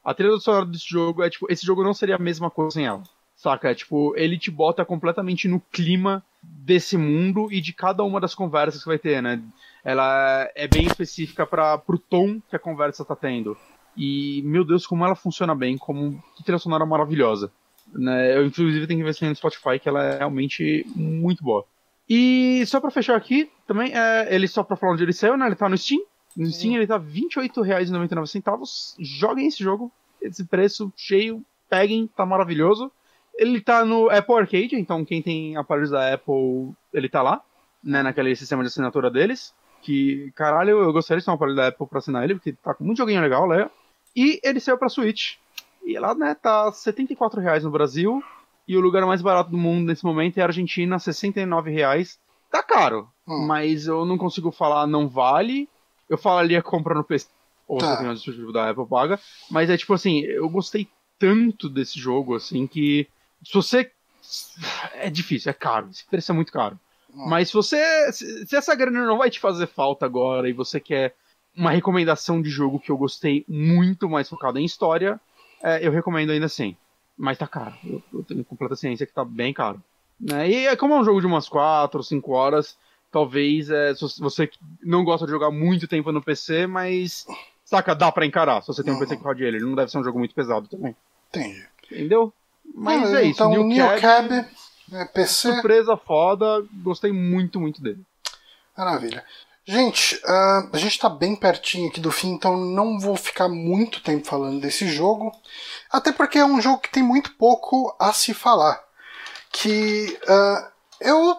A 0.04 0.14
trilha 0.14 0.38
sonora 0.38 0.66
desse 0.66 0.88
jogo 0.88 1.22
é, 1.22 1.30
tipo, 1.30 1.46
esse 1.50 1.64
jogo 1.64 1.84
não 1.84 1.94
seria 1.94 2.16
a 2.16 2.18
mesma 2.18 2.50
coisa 2.50 2.72
sem 2.72 2.86
ela. 2.86 3.02
Saca? 3.36 3.70
É, 3.70 3.74
tipo, 3.74 4.16
ele 4.16 4.36
te 4.36 4.50
bota 4.50 4.84
completamente 4.84 5.46
no 5.46 5.60
clima 5.60 6.24
desse 6.42 6.96
mundo 6.96 7.52
e 7.52 7.60
de 7.60 7.72
cada 7.72 8.02
uma 8.02 8.20
das 8.20 8.34
conversas 8.34 8.82
que 8.82 8.88
vai 8.88 8.98
ter, 8.98 9.22
né? 9.22 9.40
Ela 9.84 10.50
é 10.54 10.66
bem 10.66 10.86
específica 10.86 11.46
para 11.46 11.78
pro 11.78 11.98
tom 11.98 12.40
que 12.48 12.56
a 12.56 12.58
conversa 12.58 13.04
tá 13.04 13.14
tendo. 13.14 13.56
E, 13.98 14.42
meu 14.44 14.64
Deus, 14.64 14.86
como 14.86 15.04
ela 15.04 15.16
funciona 15.16 15.56
bem, 15.56 15.76
como 15.76 16.22
que 16.36 16.44
trilha 16.44 16.58
sonora 16.58 16.86
maravilhosa. 16.86 17.50
Né? 17.92 18.36
Eu, 18.36 18.46
inclusive, 18.46 18.86
tenho 18.86 19.00
que 19.00 19.04
ver 19.04 19.12
se 19.12 19.28
no 19.28 19.34
Spotify, 19.34 19.78
que 19.82 19.88
ela 19.88 20.04
é 20.04 20.18
realmente 20.18 20.86
muito 20.94 21.42
boa. 21.42 21.64
E 22.08 22.64
só 22.66 22.80
pra 22.80 22.92
fechar 22.92 23.16
aqui, 23.16 23.50
também, 23.66 23.92
é, 23.92 24.32
ele 24.32 24.46
só 24.46 24.62
pra 24.62 24.76
falar 24.76 24.92
onde 24.92 25.02
ele 25.02 25.12
saiu, 25.12 25.36
né? 25.36 25.46
Ele 25.46 25.56
tá 25.56 25.68
no 25.68 25.76
Steam. 25.76 26.00
No 26.36 26.46
Steam 26.46 26.76
ele 26.76 26.86
tá 26.86 26.96
R$ 26.96 27.04
28,99. 27.04 28.94
Joguem 29.00 29.48
esse 29.48 29.62
jogo. 29.62 29.90
Esse 30.22 30.44
preço 30.44 30.92
cheio, 30.96 31.44
peguem, 31.68 32.06
tá 32.06 32.24
maravilhoso. 32.24 32.90
Ele 33.34 33.60
tá 33.60 33.84
no 33.84 34.08
Apple 34.10 34.34
Arcade, 34.34 34.76
então 34.76 35.04
quem 35.04 35.20
tem 35.20 35.56
aparelhos 35.56 35.90
da 35.90 36.14
Apple, 36.14 36.72
ele 36.92 37.08
tá 37.08 37.22
lá, 37.22 37.42
né? 37.82 38.02
Naquele 38.02 38.34
sistema 38.36 38.62
de 38.62 38.68
assinatura 38.68 39.10
deles. 39.10 39.52
Que, 39.82 40.32
caralho, 40.34 40.82
eu 40.82 40.92
gostaria 40.92 41.18
de 41.18 41.24
ter 41.24 41.30
um 41.30 41.34
aparelho 41.34 41.56
da 41.56 41.68
Apple 41.68 41.86
pra 41.86 41.98
assinar 41.98 42.24
ele, 42.24 42.34
porque 42.34 42.52
tá 42.52 42.74
com 42.74 42.84
muito 42.84 42.98
joguinho 42.98 43.20
legal, 43.20 43.48
né? 43.48 43.68
E 44.18 44.40
ele 44.42 44.58
saiu 44.60 44.76
pra 44.78 44.88
Switch. 44.88 45.34
E 45.84 45.98
lá, 45.98 46.14
né, 46.14 46.34
tá 46.34 46.70
74 46.72 47.40
reais 47.40 47.62
no 47.64 47.70
Brasil. 47.70 48.22
E 48.66 48.76
o 48.76 48.80
lugar 48.80 49.06
mais 49.06 49.22
barato 49.22 49.50
do 49.50 49.56
mundo 49.56 49.86
nesse 49.86 50.04
momento 50.04 50.36
é 50.38 50.42
a 50.42 50.46
Argentina, 50.46 50.98
69 50.98 51.70
reais. 51.70 52.18
Tá 52.50 52.62
caro, 52.62 53.08
Hum. 53.26 53.46
mas 53.46 53.86
eu 53.86 54.04
não 54.04 54.18
consigo 54.18 54.50
falar 54.50 54.86
não 54.86 55.08
vale. 55.08 55.68
Eu 56.08 56.18
falaria 56.18 56.62
compra 56.62 56.94
no 56.94 57.04
PC. 57.04 57.28
Ou 57.66 57.78
Tá. 57.78 57.86
você 57.96 57.98
tem 58.02 58.08
um 58.10 58.14
dispositivo 58.14 58.52
da 58.52 58.68
Apple 58.70 58.86
paga. 58.86 59.20
Mas 59.50 59.70
é 59.70 59.76
tipo 59.76 59.92
assim, 59.94 60.20
eu 60.20 60.48
gostei 60.48 60.88
tanto 61.18 61.68
desse 61.68 61.98
jogo, 61.98 62.34
assim, 62.34 62.66
que 62.66 63.06
se 63.44 63.52
você. 63.54 63.90
É 64.94 65.08
difícil, 65.10 65.50
é 65.50 65.54
caro. 65.54 65.88
Esse 65.90 66.04
preço 66.06 66.32
é 66.32 66.34
muito 66.34 66.52
caro. 66.52 66.78
Hum. 67.14 67.28
Mas 67.28 67.48
se 67.48 67.54
você. 67.54 68.12
Se, 68.12 68.46
se 68.46 68.56
essa 68.56 68.74
grana 68.74 69.04
não 69.06 69.18
vai 69.18 69.30
te 69.30 69.38
fazer 69.40 69.66
falta 69.66 70.04
agora 70.06 70.48
e 70.48 70.52
você 70.52 70.78
quer 70.80 71.14
uma 71.58 71.72
recomendação 71.72 72.40
de 72.40 72.48
jogo 72.48 72.78
que 72.78 72.90
eu 72.90 72.96
gostei 72.96 73.44
muito 73.48 74.08
mais 74.08 74.28
focado 74.28 74.60
em 74.60 74.64
história, 74.64 75.20
é, 75.62 75.84
eu 75.84 75.90
recomendo 75.90 76.30
ainda 76.30 76.46
assim. 76.46 76.76
Mas 77.16 77.36
tá 77.36 77.48
caro. 77.48 77.74
Eu, 77.84 78.00
eu 78.14 78.22
tenho 78.22 78.44
completa 78.44 78.76
ciência 78.76 79.04
que 79.04 79.12
tá 79.12 79.24
bem 79.24 79.52
caro. 79.52 79.82
Né? 80.20 80.48
E 80.48 80.66
é 80.68 80.76
como 80.76 80.94
é 80.94 81.00
um 81.00 81.04
jogo 81.04 81.20
de 81.20 81.26
umas 81.26 81.48
4 81.48 81.98
ou 81.98 82.04
5 82.04 82.32
horas, 82.32 82.78
talvez 83.10 83.68
é, 83.70 83.92
você 83.92 84.48
não 84.82 85.02
gosta 85.02 85.26
de 85.26 85.32
jogar 85.32 85.50
muito 85.50 85.88
tempo 85.88 86.12
no 86.12 86.22
PC, 86.22 86.68
mas. 86.68 87.26
Saca, 87.64 87.94
dá 87.94 88.10
pra 88.10 88.24
encarar 88.24 88.62
se 88.62 88.68
você 88.68 88.82
tem 88.82 88.94
um 88.94 88.98
PC 88.98 89.16
que 89.16 89.22
rode 89.22 89.44
ele. 89.44 89.56
Ele 89.58 89.66
não 89.66 89.74
deve 89.74 89.90
ser 89.90 89.98
um 89.98 90.04
jogo 90.04 90.18
muito 90.18 90.34
pesado 90.34 90.68
também. 90.68 90.96
entendi. 91.28 91.66
Entendeu? 91.90 92.32
Mas 92.74 93.12
Ah, 93.12 93.20
é 93.20 93.24
isso. 93.24 93.42
Então, 93.42 93.50
New 93.50 93.64
New 93.64 93.84
Cab, 93.84 94.28
Cab, 94.28 94.46
é, 94.92 95.04
PC, 95.06 95.52
surpresa 95.52 95.96
foda. 95.96 96.64
Gostei 96.82 97.12
muito, 97.12 97.60
muito 97.60 97.82
dele. 97.82 98.00
maravilha. 98.76 99.24
Gente, 99.70 100.18
ah, 100.24 100.70
a 100.72 100.78
gente 100.78 100.98
tá 100.98 101.10
bem 101.10 101.36
pertinho 101.36 101.90
aqui 101.90 102.00
do 102.00 102.10
fim, 102.10 102.30
então 102.30 102.56
não 102.56 102.98
vou 102.98 103.14
ficar 103.16 103.50
muito 103.50 104.02
tempo 104.02 104.26
falando 104.26 104.60
desse 104.62 104.88
jogo. 104.88 105.30
Até 105.92 106.10
porque 106.10 106.38
é 106.38 106.44
um 106.44 106.58
jogo 106.58 106.78
que 106.78 106.90
tem 106.90 107.02
muito 107.02 107.34
pouco 107.34 107.94
a 107.98 108.10
se 108.14 108.32
falar. 108.32 108.82
Que 109.52 110.18
ah, 110.26 110.70
eu, 111.02 111.36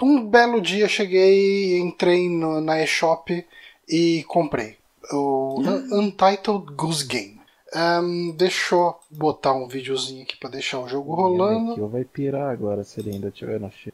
um 0.00 0.24
belo 0.26 0.62
dia, 0.62 0.88
cheguei, 0.88 1.78
entrei 1.78 2.26
no- 2.30 2.58
na 2.62 2.82
eShop 2.82 3.46
e 3.86 4.24
comprei. 4.26 4.78
O 5.12 5.60
Un- 5.60 5.98
Untitled 6.00 6.72
Goose 6.74 7.04
Game. 7.06 7.38
Ahn, 7.74 8.30
deixa 8.34 8.74
eu 8.74 8.96
botar 9.10 9.52
um 9.52 9.68
videozinho 9.68 10.22
aqui 10.22 10.38
pra 10.38 10.48
deixar 10.48 10.80
o 10.80 10.88
jogo 10.88 11.14
rolando. 11.14 11.72
Aqui 11.72 11.80
vai 11.82 12.04
pirar 12.04 12.50
agora 12.50 12.82
se 12.82 12.98
ele 12.98 13.10
ainda 13.10 13.30
tiver 13.30 13.60
na 13.60 13.70
China. 13.70 13.92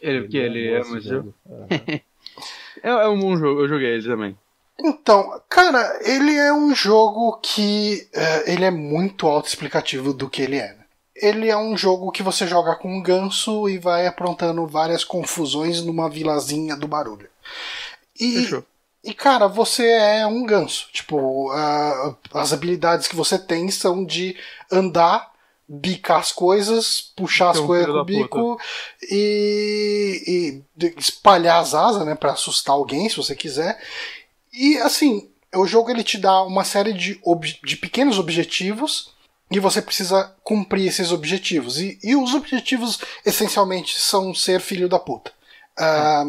Ele, 0.00 0.28
ele 0.36 0.68
é 0.68 0.76
gosta 0.78 0.90
muito 0.92 1.02
de 1.04 1.08
jogo. 1.08 1.34
Aham. 1.48 2.00
É, 2.82 2.90
é 2.90 3.08
um 3.08 3.18
bom 3.18 3.36
jogo, 3.36 3.60
eu 3.62 3.68
joguei 3.68 3.94
ele 3.94 4.08
também. 4.08 4.38
Então, 4.78 5.40
cara, 5.48 6.00
ele 6.02 6.34
é 6.36 6.52
um 6.52 6.74
jogo 6.74 7.38
que 7.40 8.08
eh, 8.12 8.52
ele 8.52 8.64
é 8.64 8.70
muito 8.70 9.26
autoexplicativo 9.26 10.12
do 10.12 10.28
que 10.28 10.42
ele 10.42 10.56
é. 10.56 10.68
né? 10.74 10.84
ele 11.14 11.48
é 11.48 11.56
um 11.56 11.76
jogo 11.76 12.10
que 12.10 12.22
você 12.22 12.46
joga 12.46 12.74
com 12.74 12.96
um 12.96 13.02
ganso 13.02 13.68
e 13.68 13.78
vai 13.78 14.06
aprontando 14.06 14.66
várias 14.66 15.04
confusões 15.04 15.82
numa 15.82 16.10
vilazinha 16.10 16.76
do 16.76 16.88
barulho. 16.88 17.28
E, 18.18 18.42
Fechou. 18.42 18.64
e 19.02 19.14
cara, 19.14 19.46
você 19.46 19.86
é 19.86 20.26
um 20.26 20.44
ganso. 20.44 20.88
Tipo, 20.92 21.50
ah, 21.52 22.16
as 22.34 22.52
habilidades 22.52 23.06
que 23.06 23.14
você 23.14 23.38
tem 23.38 23.70
são 23.70 24.04
de 24.04 24.36
andar, 24.70 25.32
bicar 25.68 26.18
as 26.20 26.30
coisas, 26.30 27.12
puxar 27.16 27.50
as 27.50 27.58
um 27.58 27.66
coisas 27.66 27.86
com 27.86 28.00
o 28.00 28.04
bico 28.04 28.60
e, 29.10 30.62
e 30.76 30.84
espalhar 30.98 31.60
as 31.60 31.74
asas, 31.74 32.04
né, 32.04 32.14
para 32.14 32.32
assustar 32.32 32.74
alguém, 32.74 33.08
se 33.08 33.16
você 33.16 33.34
quiser. 33.34 33.80
E 34.52 34.76
assim, 34.78 35.28
o 35.54 35.66
jogo 35.66 35.90
ele 35.90 36.04
te 36.04 36.18
dá 36.18 36.42
uma 36.42 36.64
série 36.64 36.92
de, 36.92 37.20
de 37.62 37.76
pequenos 37.76 38.18
objetivos 38.18 39.12
e 39.50 39.58
você 39.58 39.80
precisa 39.80 40.34
cumprir 40.42 40.88
esses 40.88 41.12
objetivos. 41.12 41.78
E, 41.78 41.98
e 42.02 42.16
os 42.16 42.34
objetivos 42.34 42.98
essencialmente 43.24 43.98
são 43.98 44.34
ser 44.34 44.60
filho 44.60 44.88
da 44.88 44.98
puta. 44.98 45.32
Ah, 45.76 46.24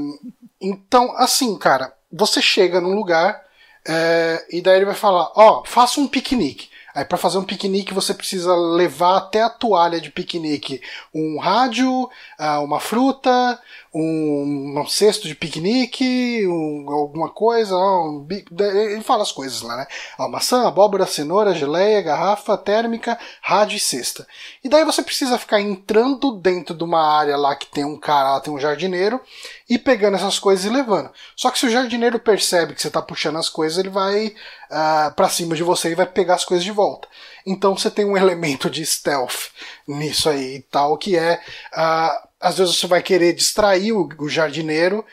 então, 0.60 1.16
assim, 1.18 1.58
cara, 1.58 1.94
você 2.12 2.42
chega 2.42 2.82
num 2.82 2.96
lugar 2.96 3.44
é, 3.88 4.46
e 4.50 4.62
daí 4.62 4.78
ele 4.78 4.86
vai 4.86 4.96
falar: 4.96 5.32
Ó, 5.36 5.64
faça 5.66 6.00
um 6.00 6.08
piquenique. 6.08 6.70
Aí, 6.96 7.04
para 7.04 7.18
fazer 7.18 7.38
um 7.38 7.44
piquenique, 7.44 7.94
você 7.94 8.14
precisa 8.14 8.56
levar 8.56 9.18
até 9.18 9.42
a 9.42 9.50
toalha 9.50 10.00
de 10.00 10.10
piquenique 10.10 10.82
um 11.14 11.38
rádio, 11.38 12.10
ah, 12.40 12.62
uma 12.62 12.80
fruta, 12.80 13.60
um, 13.98 14.78
um 14.78 14.88
cesto 14.88 15.26
de 15.26 15.34
piquenique, 15.34 16.46
um- 16.46 16.90
alguma 16.92 17.30
coisa. 17.30 17.74
um 17.76 18.28
ele 18.30 19.02
fala 19.02 19.24
as 19.24 19.32
coisas 19.32 19.62
lá, 19.62 19.78
né? 19.78 19.88
Ó, 20.20 20.28
maçã, 20.28 20.68
abóbora, 20.68 21.08
cenoura, 21.08 21.54
geleia, 21.56 22.02
garrafa 22.02 22.58
térmica, 22.58 23.18
rádio 23.42 23.78
e 23.78 23.80
cesta. 23.80 24.28
E 24.62 24.68
daí 24.68 24.84
você 24.84 25.02
precisa 25.02 25.38
ficar 25.38 25.62
entrando 25.62 26.34
dentro 26.34 26.76
de 26.76 26.84
uma 26.84 27.02
área 27.02 27.38
lá 27.38 27.56
que 27.56 27.68
tem 27.68 27.86
um 27.86 27.98
cara, 27.98 28.34
lá 28.34 28.40
tem 28.42 28.54
um 28.54 28.60
jardineiro, 28.60 29.22
e 29.70 29.80
pegando 29.80 30.16
essas 30.16 30.38
coisas 30.40 30.66
e 30.66 30.70
levando. 30.70 31.10
Só 31.34 31.50
que 31.50 31.58
se 31.58 31.66
o 31.66 31.72
jardineiro 31.72 32.20
percebe 32.20 32.74
que 32.74 32.82
você 32.82 32.90
está 32.90 33.02
puxando 33.02 33.38
as 33.38 33.48
coisas, 33.48 33.78
ele 33.78 33.90
vai 33.90 34.36
ah, 34.70 35.14
para 35.16 35.30
cima 35.30 35.56
de 35.56 35.64
você 35.64 35.92
e 35.92 35.96
vai 35.96 36.06
pegar 36.06 36.36
as 36.36 36.44
coisas 36.44 36.66
de 36.66 36.72
volta. 36.72 37.08
Então 37.46 37.78
você 37.78 37.90
tem 37.90 38.04
um 38.04 38.18
elemento 38.18 38.70
de 38.70 38.86
stealth 38.86 39.52
nisso 39.88 40.28
aí 40.30 40.58
e 40.58 40.62
tal, 40.64 40.98
que 40.98 41.18
é 41.18 41.40
ah, 41.74 42.28
às 42.46 42.60
vezes 42.60 42.78
você 42.78 42.86
vai 42.86 43.02
querer 43.02 43.34
distrair 43.34 43.92
o, 43.92 44.08
o 44.20 44.30
jardineiro 44.30 45.04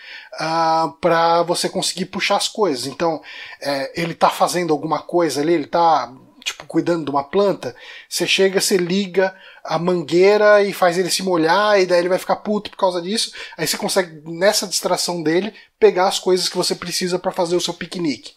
para 1.01 1.43
você 1.45 1.67
conseguir 1.67 2.05
puxar 2.05 2.37
as 2.37 2.47
coisas. 2.47 2.87
Então 2.87 3.23
é, 3.59 3.91
ele 4.03 4.13
tá 4.13 4.29
fazendo 4.29 4.71
alguma 4.71 5.01
coisa 5.01 5.41
ali, 5.41 5.55
ele 5.55 5.67
tá 5.67 6.13
tipo 6.45 6.67
cuidando 6.67 7.07
de 7.07 7.11
uma 7.11 7.25
planta. 7.25 7.75
Você 8.07 8.27
chega, 8.27 8.61
você 8.61 8.77
liga 8.77 9.35
a 9.65 9.79
mangueira 9.79 10.63
e 10.63 10.75
faz 10.75 10.99
ele 10.99 11.11
se 11.11 11.23
molhar 11.23 11.81
e 11.81 11.87
daí 11.87 12.01
ele 12.01 12.11
vai 12.11 12.19
ficar 12.19 12.37
puto 12.37 12.71
por 12.71 12.77
causa 12.77 13.01
disso. 13.01 13.33
Aí 13.57 13.67
você 13.67 13.79
consegue 13.79 14.21
nessa 14.31 14.67
distração 14.67 15.23
dele 15.23 15.55
pegar 15.79 16.09
as 16.09 16.19
coisas 16.19 16.51
que 16.51 16.57
você 16.57 16.75
precisa 16.75 17.19
para 17.19 17.33
fazer 17.33 17.57
o 17.57 17.61
seu 17.63 17.73
piquenique. 17.73 18.35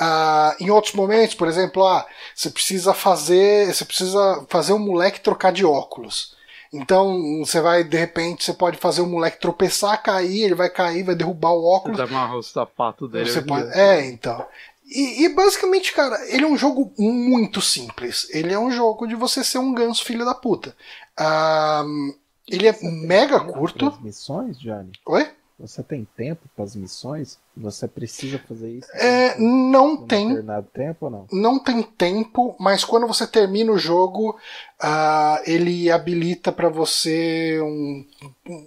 Ah, 0.00 0.56
em 0.58 0.70
outros 0.70 0.94
momentos, 0.94 1.34
por 1.34 1.46
exemplo, 1.46 1.86
ah, 1.86 2.06
você 2.34 2.48
precisa 2.48 2.94
fazer, 2.94 3.66
você 3.66 3.84
precisa 3.84 4.46
fazer 4.48 4.72
um 4.72 4.78
moleque 4.78 5.20
trocar 5.20 5.52
de 5.52 5.66
óculos. 5.66 6.37
Então 6.72 7.38
você 7.44 7.60
vai, 7.60 7.82
de 7.82 7.96
repente, 7.96 8.44
você 8.44 8.52
pode 8.52 8.76
fazer 8.76 9.00
o 9.00 9.06
moleque 9.06 9.40
tropeçar, 9.40 10.02
cair, 10.02 10.44
ele 10.44 10.54
vai 10.54 10.68
cair, 10.68 11.02
vai 11.02 11.14
derrubar 11.14 11.52
o 11.52 11.64
óculos. 11.64 11.96
Você 11.96 12.02
amarra 12.02 12.36
o 12.36 12.42
sapato 12.42 13.08
dele. 13.08 13.30
Você 13.30 13.42
pode... 13.42 13.68
É, 13.78 14.04
então. 14.06 14.46
E, 14.86 15.24
e 15.24 15.28
basicamente, 15.28 15.92
cara, 15.92 16.16
ele 16.28 16.44
é 16.44 16.48
um 16.48 16.56
jogo 16.56 16.92
muito 16.98 17.60
simples. 17.60 18.26
Ele 18.30 18.52
é 18.52 18.58
um 18.58 18.70
jogo 18.70 19.06
de 19.06 19.14
você 19.14 19.44
ser 19.44 19.58
um 19.58 19.74
ganso 19.74 20.04
filho 20.04 20.24
da 20.24 20.34
puta. 20.34 20.74
Ah, 21.16 21.84
ele 22.46 22.66
é 22.66 22.76
mega 22.82 23.38
curto. 23.40 23.98
missões, 24.00 24.58
Johnny? 24.58 24.92
Oi? 25.06 25.28
Você 25.58 25.82
tem 25.82 26.06
tempo 26.16 26.42
para 26.54 26.64
as 26.64 26.76
missões? 26.76 27.36
Você 27.56 27.88
precisa 27.88 28.38
fazer 28.38 28.70
isso? 28.70 28.88
É, 28.94 29.36
não 29.40 29.96
tem. 30.06 30.28
determinado 30.28 30.68
tempo 30.72 31.06
ou 31.06 31.10
não? 31.10 31.26
não 31.32 31.58
tem 31.58 31.82
tempo, 31.82 32.54
mas 32.60 32.84
quando 32.84 33.08
você 33.08 33.26
termina 33.26 33.72
o 33.72 33.78
jogo, 33.78 34.38
ah, 34.80 35.42
ele 35.44 35.90
habilita 35.90 36.52
pra 36.52 36.68
você 36.68 37.60
um, 37.60 38.06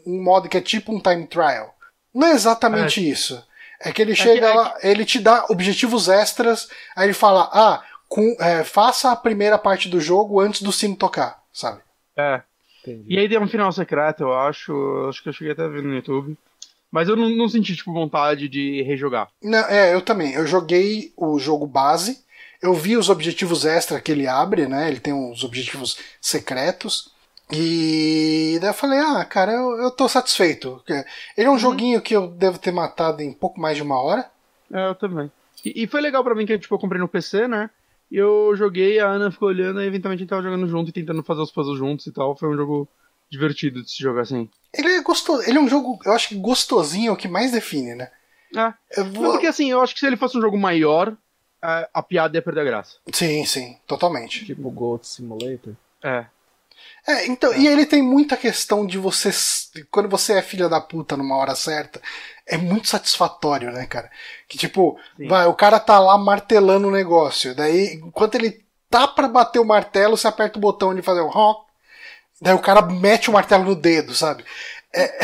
um 0.05 0.21
modo 0.21 0.49
que 0.49 0.57
é 0.57 0.61
tipo 0.61 0.93
um 0.93 0.99
time 0.99 1.25
trial. 1.27 1.73
Não 2.13 2.27
é 2.27 2.31
exatamente 2.31 3.09
isso. 3.09 3.41
É 3.79 3.91
que 3.93 4.01
ele 4.01 4.13
chega 4.13 4.41
que- 4.41 4.45
é 4.45 4.53
lá, 4.53 4.75
ele 4.83 5.05
te 5.05 5.19
dá 5.19 5.45
objetivos 5.49 6.09
extras, 6.09 6.67
aí 6.95 7.05
ele 7.07 7.13
fala: 7.13 7.49
ah, 7.53 7.83
com- 8.09 8.35
é, 8.39 8.63
faça 8.65 9.11
a 9.11 9.15
primeira 9.15 9.57
parte 9.57 9.87
do 9.87 9.99
jogo 9.99 10.41
antes 10.41 10.61
do 10.61 10.71
sino 10.73 10.95
tocar, 10.95 11.41
sabe? 11.53 11.81
É. 12.17 12.41
Entendi. 12.81 13.05
E 13.07 13.17
aí 13.17 13.29
tem 13.29 13.39
um 13.39 13.47
final 13.47 13.71
secreto, 13.71 14.23
eu 14.23 14.33
acho. 14.33 14.71
eu 14.71 15.09
Acho 15.09 15.23
que 15.23 15.29
eu 15.29 15.33
cheguei 15.33 15.53
até 15.53 15.63
a 15.63 15.67
ver 15.67 15.81
no 15.83 15.93
YouTube. 15.95 16.37
Mas 16.91 17.07
eu 17.07 17.15
não, 17.15 17.29
não 17.29 17.47
senti, 17.47 17.75
tipo, 17.75 17.93
vontade 17.93 18.49
de 18.49 18.81
rejogar. 18.83 19.29
Não, 19.41 19.59
é, 19.69 19.93
eu 19.93 20.01
também. 20.01 20.33
Eu 20.33 20.45
joguei 20.45 21.13
o 21.15 21.39
jogo 21.39 21.65
base. 21.65 22.19
Eu 22.61 22.73
vi 22.73 22.97
os 22.97 23.09
objetivos 23.09 23.65
extra 23.65 23.99
que 24.01 24.11
ele 24.11 24.27
abre, 24.27 24.67
né? 24.67 24.89
Ele 24.89 24.99
tem 24.99 25.13
uns 25.13 25.43
objetivos 25.43 25.97
secretos. 26.19 27.09
E 27.51 28.57
daí 28.61 28.69
eu 28.69 28.73
falei, 28.73 28.99
ah, 28.99 29.25
cara, 29.25 29.51
eu, 29.51 29.77
eu 29.77 29.91
tô 29.91 30.07
satisfeito. 30.07 30.81
Ele 31.37 31.47
é 31.47 31.51
um 31.51 31.57
joguinho 31.57 32.01
que 32.01 32.15
eu 32.15 32.27
devo 32.27 32.59
ter 32.59 32.71
matado 32.71 33.21
em 33.21 33.33
pouco 33.33 33.59
mais 33.59 33.77
de 33.77 33.83
uma 33.83 33.99
hora. 34.01 34.29
É, 34.71 34.87
eu 34.87 34.95
também. 34.95 35.31
E, 35.65 35.83
e 35.83 35.87
foi 35.87 36.01
legal 36.01 36.23
pra 36.23 36.35
mim 36.35 36.45
que 36.45 36.57
tipo, 36.57 36.75
eu 36.75 36.79
comprei 36.79 36.99
no 36.99 37.07
PC, 37.07 37.47
né? 37.47 37.69
E 38.09 38.17
eu 38.17 38.53
joguei, 38.55 38.99
a 38.99 39.07
Ana 39.07 39.31
ficou 39.31 39.49
olhando 39.49 39.81
e 39.81 39.85
eventualmente 39.85 40.21
a 40.21 40.23
gente 40.23 40.29
tava 40.29 40.41
jogando 40.41 40.67
junto 40.67 40.89
e 40.89 40.93
tentando 40.93 41.23
fazer 41.23 41.41
os 41.41 41.51
puzzles 41.51 41.77
juntos 41.77 42.05
e 42.07 42.11
tal. 42.11 42.35
Foi 42.35 42.49
um 42.49 42.55
jogo 42.55 42.87
divertido 43.31 43.81
de 43.81 43.89
se 43.89 43.99
jogar 43.99 44.21
assim. 44.21 44.49
Ele 44.73 44.89
é 44.89 45.01
gostoso. 45.01 45.41
Ele 45.47 45.57
é 45.57 45.61
um 45.61 45.67
jogo, 45.69 45.99
eu 46.05 46.11
acho 46.11 46.29
que 46.29 46.35
gostosinho 46.35 47.09
é 47.09 47.13
o 47.13 47.17
que 47.17 47.27
mais 47.27 47.51
define, 47.51 47.95
né? 47.95 48.11
É. 48.55 48.73
Eu 48.99 49.05
Não, 49.05 49.13
vou... 49.13 49.31
porque 49.31 49.47
assim, 49.47 49.71
eu 49.71 49.81
acho 49.81 49.93
que 49.93 49.99
se 50.01 50.05
ele 50.05 50.17
fosse 50.17 50.37
um 50.37 50.41
jogo 50.41 50.57
maior, 50.57 51.15
a, 51.61 51.87
a 51.93 52.03
piada 52.03 52.37
ia 52.37 52.41
perder 52.41 52.61
a 52.61 52.65
graça. 52.65 52.97
Sim, 53.13 53.45
sim, 53.45 53.77
totalmente. 53.87 54.45
Tipo 54.45 54.69
Goat 54.69 55.07
Simulator? 55.07 55.73
É. 56.03 56.25
É, 57.07 57.25
então, 57.27 57.53
e 57.55 57.67
ele 57.67 57.85
tem 57.85 58.01
muita 58.01 58.37
questão 58.37 58.85
de 58.85 58.97
você. 58.97 59.31
Quando 59.89 60.09
você 60.09 60.33
é 60.33 60.41
filha 60.41 60.69
da 60.69 60.79
puta 60.79 61.17
numa 61.17 61.35
hora 61.35 61.55
certa, 61.55 62.01
é 62.45 62.57
muito 62.57 62.87
satisfatório, 62.87 63.71
né, 63.71 63.85
cara? 63.87 64.09
Que 64.47 64.57
tipo, 64.57 64.99
Sim. 65.17 65.27
vai, 65.27 65.47
o 65.47 65.53
cara 65.53 65.79
tá 65.79 65.99
lá 65.99 66.17
martelando 66.17 66.87
o 66.87 66.91
negócio. 66.91 67.55
Daí, 67.55 67.95
enquanto 67.95 68.35
ele 68.35 68.63
tá 68.89 69.07
pra 69.07 69.27
bater 69.27 69.59
o 69.59 69.65
martelo, 69.65 70.15
você 70.17 70.27
aperta 70.27 70.57
o 70.57 70.61
botão 70.61 70.93
de 70.93 71.01
fazer 71.01 71.21
um 71.21 71.29
rock. 71.29 71.70
Daí 72.41 72.53
o 72.53 72.59
cara 72.59 72.81
mete 72.81 73.29
o 73.29 73.33
martelo 73.33 73.63
no 73.63 73.75
dedo, 73.75 74.13
sabe? 74.15 74.43
É, 74.93 75.19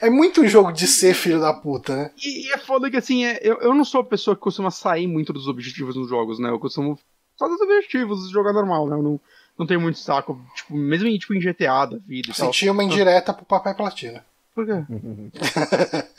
é, 0.06 0.10
muito 0.10 0.40
um 0.40 0.48
jogo 0.48 0.72
de 0.72 0.86
ser 0.86 1.14
filho 1.14 1.40
da 1.40 1.52
puta, 1.52 1.94
né? 1.94 2.10
E, 2.16 2.46
e 2.46 2.52
é 2.52 2.58
foda 2.58 2.90
que 2.90 2.96
assim, 2.96 3.24
é, 3.24 3.38
eu, 3.42 3.58
eu 3.60 3.74
não 3.74 3.84
sou 3.84 4.00
a 4.00 4.04
pessoa 4.04 4.34
que 4.34 4.42
costuma 4.42 4.70
sair 4.70 5.06
muito 5.06 5.32
dos 5.32 5.46
objetivos 5.46 5.94
nos 5.94 6.08
jogos, 6.08 6.38
né? 6.38 6.50
Eu 6.50 6.58
costumo 6.58 6.98
só 7.36 7.46
dos 7.46 7.60
objetivos, 7.60 8.30
jogar 8.30 8.52
normal, 8.52 8.88
né? 8.88 8.96
Eu 8.96 9.02
não, 9.02 9.20
não 9.56 9.66
tenho 9.66 9.80
muito 9.80 9.98
saco, 9.98 10.40
tipo, 10.54 10.74
mesmo 10.74 11.06
em, 11.06 11.18
tipo, 11.18 11.34
em 11.34 11.40
GTA 11.40 11.86
da 11.86 11.98
vida 11.98 12.32
tal. 12.36 12.46
Sentia 12.46 12.72
uma 12.72 12.82
indireta 12.82 13.32
pro 13.32 13.44
Papai 13.44 13.74
Platina. 13.74 14.24
Por 14.54 14.66
quê? 14.66 14.72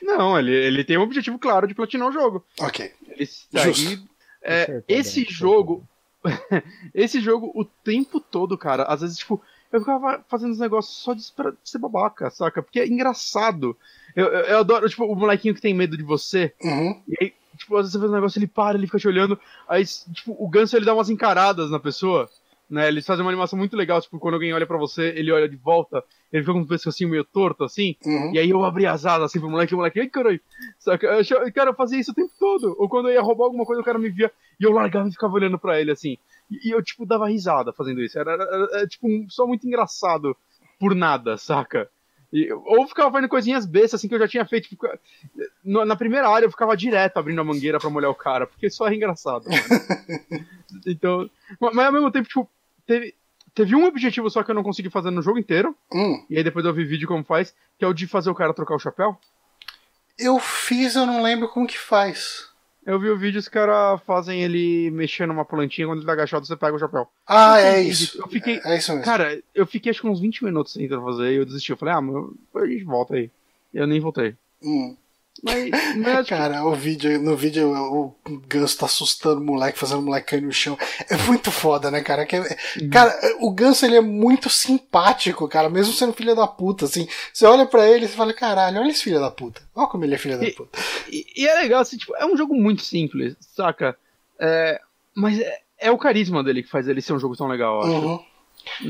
Não, 0.00 0.38
ele, 0.38 0.52
ele 0.52 0.84
tem 0.84 0.96
um 0.96 1.02
objetivo 1.02 1.38
claro 1.38 1.66
de 1.66 1.74
platinar 1.74 2.08
o 2.08 2.12
jogo. 2.12 2.44
Ok. 2.60 2.92
Ele 3.08 3.28
Justo. 3.52 3.88
aí, 3.88 4.02
é, 4.42 4.82
esse 4.88 5.24
jogo, 5.24 5.84
esse 6.94 7.20
jogo 7.20 7.50
o 7.54 7.64
tempo 7.64 8.20
todo, 8.20 8.56
cara, 8.56 8.84
às 8.84 9.00
vezes, 9.00 9.18
tipo, 9.18 9.42
eu 9.76 9.80
ficava 9.80 10.24
fazendo 10.28 10.52
os 10.52 10.58
negócios 10.58 10.96
só 10.96 11.14
de, 11.14 11.22
pra 11.34 11.52
ser 11.64 11.78
babaca, 11.78 12.30
saca? 12.30 12.62
Porque 12.62 12.80
é 12.80 12.86
engraçado. 12.86 13.76
Eu, 14.14 14.26
eu, 14.26 14.40
eu 14.46 14.58
adoro, 14.58 14.88
tipo, 14.88 15.04
o 15.04 15.14
molequinho 15.14 15.54
que 15.54 15.60
tem 15.60 15.74
medo 15.74 15.96
de 15.96 16.02
você, 16.02 16.52
Uhum. 16.62 17.00
e 17.08 17.16
aí, 17.20 17.32
tipo, 17.56 17.76
às 17.76 17.82
vezes 17.82 17.92
você 17.92 17.98
faz 17.98 18.10
um 18.10 18.14
negócio, 18.14 18.38
ele 18.38 18.46
para, 18.46 18.76
ele 18.76 18.86
fica 18.86 18.98
te 18.98 19.08
olhando, 19.08 19.38
aí, 19.68 19.84
tipo, 19.84 20.34
o 20.38 20.48
ganso, 20.48 20.76
ele 20.76 20.84
dá 20.86 20.94
umas 20.94 21.10
encaradas 21.10 21.70
na 21.70 21.78
pessoa, 21.78 22.28
né? 22.68 22.88
Eles 22.88 23.06
fazem 23.06 23.24
uma 23.24 23.30
animação 23.30 23.58
muito 23.58 23.76
legal, 23.76 24.00
tipo, 24.00 24.18
quando 24.18 24.34
alguém 24.34 24.52
olha 24.52 24.66
pra 24.66 24.76
você, 24.78 25.12
ele 25.16 25.30
olha 25.30 25.48
de 25.48 25.56
volta, 25.56 26.02
ele 26.32 26.42
fica 26.42 26.52
com 26.54 26.60
o 26.62 26.66
pescocinho 26.66 27.10
meio 27.10 27.24
torto, 27.24 27.62
assim, 27.64 27.94
Uhum. 28.04 28.34
e 28.34 28.38
aí 28.38 28.50
eu 28.50 28.64
abri 28.64 28.86
as 28.86 29.06
asas 29.06 29.24
assim 29.24 29.38
pro 29.40 29.50
moleque, 29.50 29.72
e 29.72 29.74
o 29.74 29.78
moleque, 29.78 30.00
ai 30.00 30.08
caralho, 30.08 30.40
saca? 30.78 31.06
Eu 31.06 31.52
cara, 31.52 31.70
eu 31.70 31.74
fazia 31.74 32.00
isso 32.00 32.10
o 32.10 32.14
tempo 32.14 32.32
todo. 32.38 32.74
Ou 32.78 32.88
quando 32.88 33.08
eu 33.08 33.14
ia 33.14 33.22
roubar 33.22 33.44
alguma 33.44 33.64
coisa, 33.64 33.80
o 33.82 33.84
cara 33.84 33.98
me 33.98 34.08
via 34.08 34.32
e 34.58 34.64
eu 34.64 34.72
largava 34.72 35.08
e 35.08 35.12
ficava 35.12 35.34
olhando 35.34 35.58
pra 35.58 35.80
ele 35.80 35.90
assim. 35.92 36.16
E, 36.50 36.68
e 36.68 36.70
eu, 36.72 36.82
tipo, 36.82 37.04
dava 37.06 37.28
risada 37.28 37.72
fazendo 37.72 38.00
isso. 38.00 38.18
Era, 38.18 38.32
era- 38.32 38.44
era, 38.44 38.68
era, 38.78 38.86
tipo, 38.86 39.06
um- 39.08 39.26
só 39.28 39.46
muito 39.46 39.66
engraçado 39.66 40.36
por 40.78 40.94
nada, 40.94 41.36
saca? 41.36 41.88
E, 42.32 42.52
ou 42.52 42.86
ficava 42.88 43.10
fazendo 43.10 43.28
coisinhas 43.30 43.64
bestas, 43.64 43.94
assim, 44.00 44.08
que 44.08 44.14
eu 44.14 44.18
já 44.18 44.28
tinha 44.28 44.44
feito. 44.44 44.68
Tipo, 44.68 44.86
no- 45.64 45.84
na 45.84 45.96
primeira 45.96 46.28
área 46.28 46.46
eu 46.46 46.50
ficava 46.50 46.76
direto 46.76 47.16
abrindo 47.18 47.40
a 47.40 47.44
mangueira 47.44 47.78
pra 47.78 47.88
molhar 47.90 48.10
o 48.10 48.14
cara, 48.14 48.46
porque 48.46 48.68
só 48.68 48.86
era 48.86 48.94
engraçado. 48.94 49.44
então, 50.86 51.28
mas, 51.60 51.74
mas 51.74 51.86
ao 51.86 51.92
mesmo 51.92 52.10
tempo, 52.10 52.28
tipo, 52.28 52.50
teve, 52.86 53.14
teve 53.54 53.74
um 53.74 53.84
objetivo 53.86 54.28
só 54.28 54.42
que 54.42 54.50
eu 54.50 54.54
não 54.54 54.62
consegui 54.62 54.90
fazer 54.90 55.10
no 55.10 55.22
jogo 55.22 55.38
inteiro. 55.38 55.74
Hum. 55.92 56.24
E 56.28 56.36
aí 56.36 56.44
depois 56.44 56.64
eu 56.64 56.74
vi 56.74 56.84
vídeo 56.84 57.08
como 57.08 57.24
faz, 57.24 57.54
que 57.78 57.84
é 57.84 57.88
o 57.88 57.94
de 57.94 58.06
fazer 58.06 58.30
o 58.30 58.34
cara 58.34 58.52
trocar 58.54 58.74
o 58.74 58.78
chapéu. 58.80 59.16
Eu 60.18 60.38
fiz, 60.38 60.96
eu 60.96 61.06
não 61.06 61.22
lembro 61.22 61.48
como 61.48 61.66
que 61.66 61.78
faz. 61.78 62.48
Eu 62.86 63.00
vi 63.00 63.10
o 63.10 63.18
vídeo, 63.18 63.40
os 63.40 63.48
caras 63.48 64.00
fazem 64.06 64.42
ele 64.42 64.92
mexer 64.92 65.26
numa 65.26 65.44
plantinha, 65.44 65.88
quando 65.88 65.98
ele 65.98 66.06
tá 66.06 66.12
agachado, 66.12 66.46
você 66.46 66.56
pega 66.56 66.76
o 66.76 66.78
chapéu. 66.78 67.08
Ah, 67.26 67.60
é 67.60 67.82
isso. 67.82 68.16
Eu 68.16 68.28
fiquei. 68.28 68.60
É 68.64 68.76
isso 68.76 68.92
mesmo. 68.92 69.04
Cara, 69.04 69.42
eu 69.52 69.66
fiquei 69.66 69.90
acho 69.90 70.00
que 70.00 70.06
uns 70.06 70.20
20 70.20 70.44
minutos 70.44 70.72
tentando 70.72 71.02
fazer 71.02 71.32
e 71.32 71.36
eu 71.36 71.44
desisti. 71.44 71.72
Eu 71.72 71.76
falei, 71.76 71.94
ah, 71.94 72.00
mas 72.00 72.14
a 72.54 72.66
gente 72.66 72.84
volta 72.84 73.16
aí. 73.16 73.28
Eu 73.74 73.88
nem 73.88 73.98
voltei. 73.98 74.36
Hum. 74.62 74.96
Mas, 75.42 75.70
mas 75.96 76.26
Cara, 76.28 76.64
o 76.64 76.74
vídeo, 76.74 77.20
no 77.20 77.36
vídeo 77.36 77.70
o 77.74 78.14
Ganso 78.48 78.78
tá 78.78 78.86
assustando 78.86 79.40
o 79.40 79.44
moleque, 79.44 79.78
fazendo 79.78 79.98
o 80.00 80.02
moleque 80.02 80.28
cair 80.28 80.42
no 80.42 80.52
chão. 80.52 80.78
É 81.10 81.16
muito 81.26 81.50
foda, 81.50 81.90
né, 81.90 82.00
cara? 82.00 82.24
Que 82.26 82.36
é- 82.36 82.56
Cara, 82.90 83.14
o 83.40 83.50
Ganso 83.52 83.84
ele 83.84 83.96
é 83.96 84.00
muito 84.00 84.48
simpático, 84.48 85.46
cara, 85.48 85.68
mesmo 85.68 85.92
sendo 85.92 86.12
filho 86.12 86.34
da 86.34 86.46
puta, 86.46 86.84
assim. 86.86 87.06
Você 87.32 87.44
olha 87.46 87.66
pra 87.66 87.88
ele 87.88 88.06
e 88.06 88.08
fala, 88.08 88.32
caralho, 88.32 88.80
olha 88.80 88.90
esse 88.90 89.02
filho 89.04 89.20
da 89.20 89.30
puta. 89.30 89.60
Olha 89.74 89.86
como 89.88 90.04
ele 90.04 90.14
é 90.14 90.18
filho 90.18 90.38
da 90.38 90.44
E- 90.44 90.52
puta. 90.52 90.78
E, 91.10 91.24
e 91.36 91.46
é 91.46 91.54
legal, 91.60 91.80
assim, 91.80 91.96
tipo, 91.96 92.14
é 92.16 92.24
um 92.26 92.36
jogo 92.36 92.54
muito 92.54 92.82
simples, 92.82 93.36
saca? 93.40 93.96
É, 94.38 94.80
mas 95.14 95.38
é, 95.40 95.58
é 95.78 95.90
o 95.90 95.98
carisma 95.98 96.42
dele 96.42 96.62
que 96.62 96.70
faz 96.70 96.88
ele 96.88 97.00
ser 97.02 97.12
um 97.12 97.18
jogo 97.20 97.36
tão 97.36 97.46
legal, 97.48 97.82
eu 97.82 97.82
acho. 97.98 98.06
Uhum. 98.06 98.24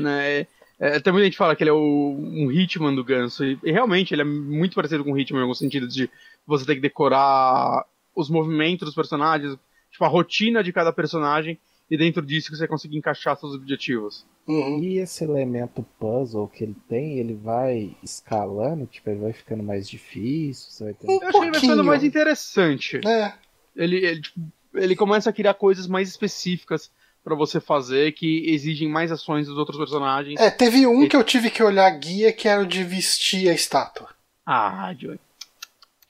Né? 0.01 0.47
É, 0.79 0.99
tem 0.99 1.11
muita 1.11 1.25
gente 1.25 1.37
fala 1.37 1.55
que 1.55 1.63
ele 1.63 1.71
é 1.71 1.73
o, 1.73 2.15
um 2.19 2.51
Hitman 2.51 2.93
do 2.93 3.03
Ganso, 3.03 3.43
e, 3.43 3.57
e 3.63 3.71
realmente 3.71 4.13
ele 4.13 4.21
é 4.21 4.25
muito 4.25 4.75
parecido 4.75 5.03
com 5.03 5.11
o 5.11 5.19
Hitman 5.19 5.39
em 5.39 5.41
algum 5.41 5.53
sentido 5.55 5.87
de 5.87 6.07
você 6.47 6.65
ter 6.65 6.75
que 6.75 6.81
decorar 6.81 7.85
os 8.15 8.29
movimentos 8.29 8.87
dos 8.87 8.95
personagens, 8.95 9.57
tipo, 9.91 10.05
a 10.05 10.07
rotina 10.07 10.63
de 10.63 10.73
cada 10.73 10.91
personagem, 10.93 11.59
e 11.89 11.97
dentro 11.97 12.25
disso 12.25 12.49
que 12.49 12.57
você 12.57 12.67
conseguir 12.67 12.97
encaixar 12.97 13.37
seus 13.37 13.53
objetivos. 13.53 14.25
Uhum. 14.47 14.81
E 14.81 14.97
esse 14.97 15.23
elemento 15.23 15.85
puzzle 15.99 16.47
que 16.47 16.63
ele 16.63 16.75
tem, 16.87 17.19
ele 17.19 17.33
vai 17.33 17.95
escalando, 18.01 18.85
tipo, 18.85 19.09
ele 19.09 19.19
vai 19.19 19.33
ficando 19.33 19.61
mais 19.61 19.89
difícil, 19.89 20.71
você 20.71 20.83
vai 20.85 20.93
ter... 20.93 21.07
Um 21.07 21.21
Eu 21.21 21.27
achei 21.27 21.41
ele 21.41 21.51
vai 21.51 21.59
ficando 21.59 21.83
mais 21.83 22.03
interessante. 22.03 23.01
É. 23.05 23.33
Ele, 23.75 23.97
ele, 23.97 24.21
tipo, 24.21 24.39
ele 24.73 24.95
começa 24.95 25.29
a 25.29 25.33
criar 25.33 25.53
coisas 25.53 25.87
mais 25.87 26.09
específicas 26.09 26.91
pra 27.23 27.35
você 27.35 27.59
fazer 27.59 28.13
que 28.13 28.49
exigem 28.49 28.89
mais 28.89 29.11
ações 29.11 29.47
dos 29.47 29.57
outros 29.57 29.77
personagens. 29.77 30.39
É, 30.39 30.49
teve 30.49 30.87
um 30.87 31.07
que 31.07 31.15
eu 31.15 31.23
tive 31.23 31.49
que 31.49 31.61
olhar 31.61 31.89
guia 31.91 32.31
que 32.31 32.47
era 32.47 32.61
o 32.61 32.65
de 32.65 32.83
vestir 32.83 33.49
a 33.49 33.53
estátua. 33.53 34.09
Ah, 34.45 34.93
Joey. 34.97 35.19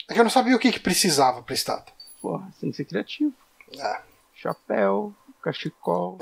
É 0.09 0.13
que 0.13 0.19
eu 0.19 0.23
não 0.23 0.31
sabia 0.31 0.55
o 0.55 0.59
que, 0.59 0.71
que 0.71 0.79
precisava 0.79 1.41
pra 1.41 1.53
estátua. 1.53 1.93
Porra, 2.21 2.49
tem 2.59 2.71
que 2.71 2.77
ser 2.77 2.85
criativo. 2.85 3.33
Ah. 3.79 4.01
Chapéu, 4.33 5.13
cachecol. 5.41 6.17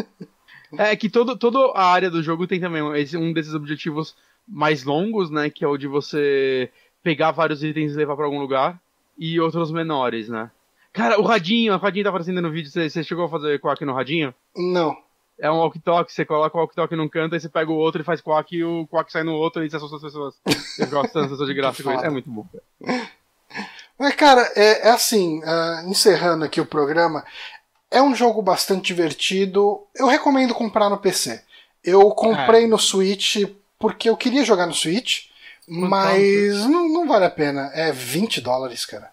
é 0.78 0.94
que 0.94 1.08
todo, 1.08 1.36
toda 1.36 1.58
a 1.74 1.86
área 1.86 2.10
do 2.10 2.22
jogo 2.22 2.46
tem 2.46 2.60
também 2.60 2.82
esse- 3.00 3.16
um 3.16 3.32
desses 3.32 3.54
objetivos 3.54 4.14
mais 4.46 4.84
longos, 4.84 5.30
né? 5.30 5.50
Que 5.50 5.64
é 5.64 5.68
o 5.68 5.76
de 5.76 5.86
você 5.86 6.70
pegar 7.02 7.30
vários 7.32 7.62
itens 7.64 7.92
e 7.92 7.96
levar 7.96 8.16
pra 8.16 8.24
algum 8.24 8.38
lugar. 8.38 8.80
E 9.18 9.40
outros 9.40 9.72
menores, 9.72 10.28
né? 10.28 10.50
Cara, 10.92 11.18
o 11.20 11.24
radinho, 11.24 11.74
o 11.74 11.78
radinho 11.78 12.04
tá 12.04 12.10
aparecendo 12.10 12.40
no 12.40 12.50
vídeo. 12.50 12.70
Você, 12.70 13.02
chegou 13.02 13.24
a 13.24 13.28
fazer 13.28 13.58
quack 13.60 13.84
no 13.84 13.92
radinho? 13.94 14.32
Não. 14.56 14.96
É 15.40 15.50
um 15.50 15.58
walkie-talkie, 15.58 16.12
você 16.12 16.24
coloca 16.24 16.56
o 16.56 16.60
walkie-talkie 16.60 16.96
num 16.96 17.08
canto, 17.08 17.34
aí 17.34 17.40
você 17.40 17.48
pega 17.48 17.70
o 17.70 17.76
outro 17.76 18.00
e 18.00 18.04
faz 18.04 18.20
quack 18.20 18.56
e 18.56 18.64
o 18.64 18.86
quack 18.88 19.10
sai 19.10 19.22
no 19.22 19.34
outro 19.34 19.64
e 19.64 19.70
você 19.70 19.76
assusta 19.76 19.96
as 19.96 20.02
pessoas. 20.02 20.34
Você 20.44 20.86
gosta 20.86 21.20
das 21.20 21.30
pessoas 21.30 21.48
de 21.48 21.54
graça 21.56 21.82
com 21.82 21.92
isso. 21.92 22.04
É 22.04 22.10
muito 22.10 22.28
bom. 22.28 22.44
cara. 22.44 23.08
Mas, 23.98 24.14
cara, 24.14 24.52
é, 24.54 24.88
é 24.88 24.90
assim, 24.90 25.40
ah, 25.44 25.82
encerrando 25.86 26.44
aqui 26.44 26.60
o 26.60 26.66
programa, 26.66 27.24
é 27.90 28.02
um 28.02 28.14
jogo 28.14 28.40
bastante 28.42 28.86
divertido. 28.86 29.82
Eu 29.94 30.06
recomendo 30.06 30.54
comprar 30.54 30.88
no 30.88 30.98
PC. 30.98 31.42
Eu 31.82 32.10
comprei 32.10 32.66
no 32.66 32.78
Switch 32.78 33.44
porque 33.78 34.08
eu 34.08 34.16
queria 34.16 34.44
jogar 34.44 34.66
no 34.66 34.74
Switch, 34.74 35.26
mas 35.66 36.66
não, 36.66 36.88
não 36.88 37.06
vale 37.06 37.24
a 37.24 37.30
pena. 37.30 37.70
É 37.74 37.92
20 37.92 38.40
dólares, 38.40 38.84
cara. 38.84 39.10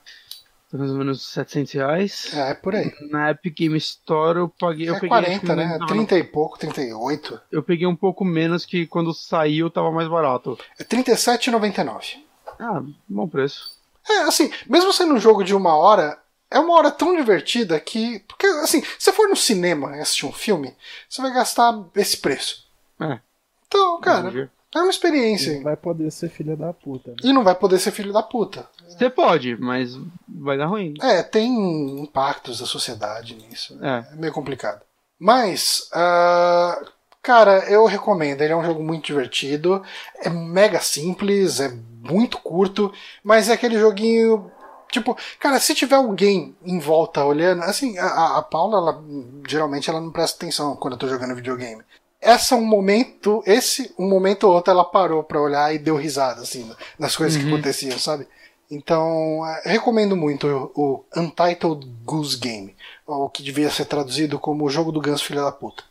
Tá 0.76 0.80
mais 0.80 0.92
ou 0.92 0.98
menos 0.98 1.26
700 1.28 1.72
reais. 1.74 2.34
É, 2.34 2.54
por 2.54 2.76
aí. 2.76 2.94
Na 3.10 3.32
Epic 3.32 3.56
Game 3.58 3.78
Store 3.78 4.40
eu 4.40 4.50
paguei. 4.50 4.90
Eu 4.90 4.96
é 4.96 5.00
peguei, 5.00 5.18
acho 5.18 5.40
40, 5.40 5.40
que 5.40 5.56
né? 5.56 5.78
não, 5.80 5.88
30 5.88 6.18
e 6.18 6.24
pouco, 6.24 6.60
38. 6.60 7.42
Eu 7.50 7.64
peguei 7.64 7.88
um 7.88 7.96
pouco 7.96 8.26
menos 8.26 8.66
que 8.66 8.86
quando 8.86 9.14
saiu 9.14 9.70
tava 9.70 9.90
mais 9.92 10.10
barato. 10.10 10.60
É 10.78 10.84
37,99. 10.84 12.18
Ah, 12.60 12.84
bom 13.08 13.28
preço. 13.28 13.80
É, 14.08 14.20
assim, 14.24 14.52
mesmo 14.68 14.92
sendo 14.92 15.14
um 15.14 15.20
jogo 15.20 15.44
de 15.44 15.56
uma 15.56 15.76
hora, 15.76 16.20
é 16.52 16.60
uma 16.60 16.74
hora 16.76 16.92
tão 16.92 17.16
divertida 17.16 17.80
que. 17.80 18.20
Porque, 18.28 18.46
assim, 18.46 18.82
se 18.82 18.90
você 19.00 19.14
for 19.14 19.30
no 19.30 19.36
cinema 19.36 19.96
e 19.96 20.02
assistir 20.02 20.26
um 20.26 20.34
filme, 20.34 20.76
você 21.10 21.22
vai 21.22 21.34
gastar 21.34 21.86
esse 21.96 22.18
preço. 22.18 22.66
É. 23.00 23.20
Então, 23.68 24.00
cara. 24.02 24.52
É 24.76 24.80
uma 24.82 24.90
experiência. 24.90 25.52
Ele 25.52 25.64
vai 25.64 25.78
poder 25.78 26.12
ser 26.12 26.30
filha 26.30 26.56
da 26.56 26.74
puta, 26.74 27.12
né? 27.12 27.18
E 27.24 27.32
não 27.32 27.44
vai 27.44 27.56
poder 27.56 27.80
ser 27.80 27.92
filho 27.92 28.12
da 28.12 28.22
puta. 28.22 28.68
Você 28.88 29.10
pode, 29.10 29.56
mas 29.56 29.98
vai 30.28 30.58
dar 30.58 30.66
ruim. 30.66 30.94
É, 31.02 31.24
tem 31.24 32.02
impactos 32.02 32.60
da 32.60 32.66
sociedade 32.66 33.36
nisso. 33.36 33.80
É. 33.82 34.06
É 34.12 34.16
meio 34.16 34.34
complicado. 34.34 34.82
Mas, 35.18 35.88
ah, 35.94 36.78
cara, 37.22 37.70
eu 37.70 37.86
recomendo. 37.86 38.42
Ele 38.42 38.52
é 38.52 38.56
um 38.56 38.66
jogo 38.66 38.84
muito 38.84 39.06
divertido. 39.06 39.82
É 40.18 40.30
mega 40.30 40.82
simples, 40.82 41.62
é 41.62 41.70
muito 42.04 42.38
curto, 42.40 42.92
mas 43.24 43.48
é 43.48 43.54
aquele 43.54 43.80
joguinho. 43.80 44.52
Tipo, 44.92 45.18
cara, 45.40 45.60
se 45.60 45.74
tiver 45.74 45.96
alguém 45.96 46.56
em 46.64 46.80
volta 46.80 47.24
olhando, 47.24 47.64
assim, 47.64 47.98
a, 47.98 48.38
a 48.38 48.42
Paula, 48.42 48.78
ela, 48.78 49.04
geralmente 49.48 49.90
ela 49.90 50.02
não 50.02 50.12
presta 50.12 50.38
atenção 50.38 50.76
quando 50.76 50.94
eu 50.94 51.00
tô 51.00 51.08
jogando 51.08 51.36
videogame. 51.36 51.82
Essa 52.26 52.56
é 52.56 52.58
um 52.58 52.66
momento, 52.66 53.44
esse, 53.46 53.94
um 54.00 54.10
momento 54.10 54.46
ou 54.48 54.54
outro, 54.56 54.72
ela 54.72 54.84
parou 54.84 55.24
pra 55.24 55.40
olhar 55.40 55.74
e 55.74 55.78
deu 55.80 55.96
risada, 55.96 56.42
assim, 56.42 56.70
nas 56.98 57.16
coisas 57.16 57.38
que 57.38 57.48
Uhum. 57.48 57.54
aconteciam, 57.54 57.98
sabe? 58.00 58.28
Então, 58.70 59.46
é, 59.46 59.70
recomendo 59.70 60.16
muito 60.16 60.48
o, 60.76 61.06
o 61.16 61.20
Untitled 61.20 61.86
Goose 62.04 62.38
Game, 62.38 62.76
o 63.06 63.30
que 63.30 63.44
devia 63.44 63.70
ser 63.70 63.86
traduzido 63.86 64.40
como 64.40 64.66
o 64.66 64.70
jogo 64.70 64.92
do 64.92 65.00
ganso 65.00 65.24
filha 65.24 65.44
da 65.44 65.52
puta. 65.52 65.84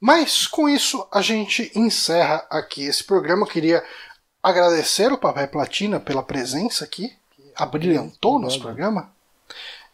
Mas 0.00 0.46
com 0.46 0.68
isso 0.68 1.06
a 1.12 1.22
gente 1.22 1.70
encerra 1.74 2.44
aqui 2.50 2.82
esse 2.84 3.04
programa. 3.04 3.42
Eu 3.42 3.50
queria 3.50 3.84
agradecer 4.42 5.12
o 5.12 5.18
Papai 5.18 5.46
Platina 5.46 5.98
pela 6.00 6.22
presença 6.22 6.84
aqui, 6.84 7.12
que 7.30 7.52
abrilhantou 7.54 8.38
nosso 8.38 8.60
programa. 8.60 9.10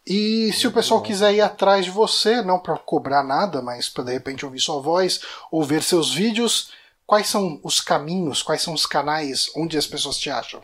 E 0.06 0.52
se 0.52 0.66
o 0.66 0.72
pessoal 0.72 1.00
quiser 1.00 1.32
ir 1.34 1.40
atrás 1.40 1.84
de 1.84 1.90
você, 1.90 2.42
não 2.42 2.58
para 2.58 2.76
cobrar 2.76 3.22
nada, 3.22 3.62
mas 3.62 3.88
para 3.88 4.04
de 4.04 4.12
repente 4.12 4.44
ouvir 4.44 4.60
sua 4.60 4.80
voz 4.80 5.20
ou 5.50 5.62
ver 5.62 5.82
seus 5.82 6.12
vídeos, 6.12 6.72
quais 7.06 7.28
são 7.28 7.60
os 7.62 7.80
caminhos, 7.80 8.42
quais 8.42 8.62
são 8.62 8.74
os 8.74 8.84
canais 8.84 9.50
onde 9.56 9.78
as 9.78 9.86
pessoas 9.86 10.18
te 10.18 10.28
acham? 10.28 10.60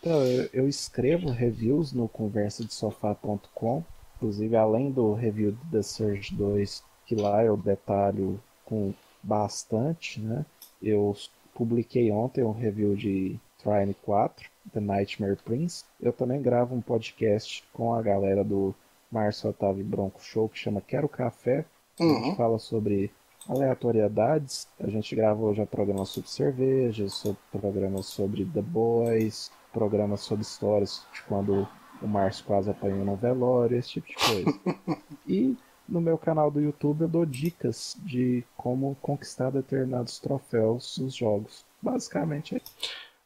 Então, 0.00 0.22
eu, 0.24 0.48
eu 0.52 0.68
escrevo 0.68 1.30
reviews 1.30 1.92
no 1.92 2.08
conversadesofá.com, 2.08 3.84
inclusive 4.16 4.56
além 4.56 4.90
do 4.90 5.12
review 5.12 5.56
The 5.70 5.82
Surge 5.82 6.34
2, 6.34 6.82
que 7.06 7.14
lá 7.14 7.44
eu 7.44 7.56
detalho 7.56 8.40
com 8.64 8.94
bastante, 9.22 10.20
né? 10.20 10.46
Eu 10.82 11.16
publiquei 11.54 12.10
ontem 12.10 12.44
um 12.44 12.52
review 12.52 12.94
de 12.94 13.38
Trine 13.62 13.94
4, 14.02 14.48
The 14.72 14.80
Nightmare 14.80 15.36
Prince. 15.44 15.84
Eu 16.00 16.12
também 16.12 16.40
gravo 16.40 16.74
um 16.74 16.80
podcast 16.80 17.64
com 17.72 17.92
a 17.94 18.00
galera 18.02 18.44
do 18.44 18.74
Márcio 19.10 19.50
Otávio 19.50 19.84
Bronco 19.84 20.22
Show 20.22 20.48
que 20.48 20.58
chama 20.58 20.80
Quero 20.80 21.08
Café. 21.08 21.64
A 21.98 22.04
Uhum. 22.04 22.24
gente 22.24 22.36
fala 22.36 22.58
sobre 22.58 23.10
aleatoriedades. 23.48 24.68
A 24.78 24.88
gente 24.88 25.14
gravou 25.16 25.54
já 25.54 25.66
programas 25.66 26.08
sobre 26.10 26.30
cerveja, 26.30 27.08
sobre 27.08 27.38
programas 27.50 28.06
sobre 28.06 28.44
The 28.44 28.62
Boys, 28.62 29.50
programas 29.72 30.20
sobre 30.20 30.42
histórias 30.42 31.04
de 31.12 31.22
quando 31.22 31.66
o 32.00 32.06
Márcio 32.06 32.44
quase 32.44 32.70
apanhou 32.70 33.04
no 33.04 33.16
velório, 33.16 33.76
esse 33.76 34.00
tipo 34.00 34.06
de 34.06 34.14
coisa. 34.14 34.60
e 35.26 35.56
no 35.88 36.00
meu 36.00 36.16
canal 36.18 36.50
do 36.50 36.60
YouTube 36.60 37.02
eu 37.02 37.08
dou 37.08 37.26
dicas 37.26 37.96
de 38.04 38.44
como 38.56 38.94
conquistar 39.02 39.50
determinados 39.50 40.18
troféus 40.20 40.98
nos 40.98 41.14
jogos. 41.14 41.64
Basicamente 41.82 42.56
é 42.56 42.60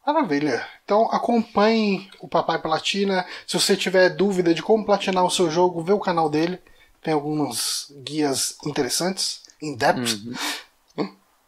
Maravilha. 0.06 0.66
Então 0.84 1.08
acompanhe 1.12 2.10
o 2.20 2.28
Papai 2.28 2.60
Platina. 2.60 3.24
Se 3.46 3.58
você 3.58 3.76
tiver 3.76 4.10
dúvida 4.10 4.52
de 4.52 4.62
como 4.62 4.84
platinar 4.84 5.24
o 5.24 5.30
seu 5.30 5.50
jogo, 5.50 5.82
vê 5.82 5.92
o 5.92 6.00
canal 6.00 6.28
dele. 6.28 6.58
Tem 7.00 7.14
alguns 7.14 7.92
guias 8.04 8.56
interessantes, 8.64 9.42
in 9.60 9.76
depth. 9.76 10.18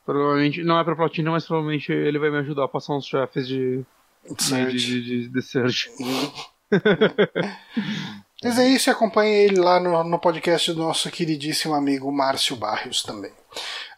Provavelmente, 0.05 0.63
não 0.63 0.79
é 0.79 0.85
pra 0.85 0.95
platina, 0.95 1.31
mas 1.31 1.47
provavelmente 1.47 1.91
ele 1.91 2.19
vai 2.19 2.31
me 2.31 2.39
ajudar 2.39 2.65
a 2.65 2.69
passar 2.69 2.95
uns 2.95 3.07
chefes 3.07 3.47
de. 3.49 3.85
de, 4.29 4.73
de, 4.73 5.03
de, 5.03 5.29
de 5.29 5.43
Surge. 5.43 5.91
Mas 8.43 8.59
é 8.59 8.69
isso, 8.69 8.91
e 8.91 8.93
acompanhe 8.93 9.33
ele 9.33 9.59
lá 9.59 9.81
no, 9.81 10.05
no 10.05 10.19
podcast 10.19 10.71
do 10.75 10.83
nosso 10.83 11.11
queridíssimo 11.11 11.73
amigo 11.73 12.13
Márcio 12.13 12.55
Barrios 12.55 13.03
também. 13.03 13.33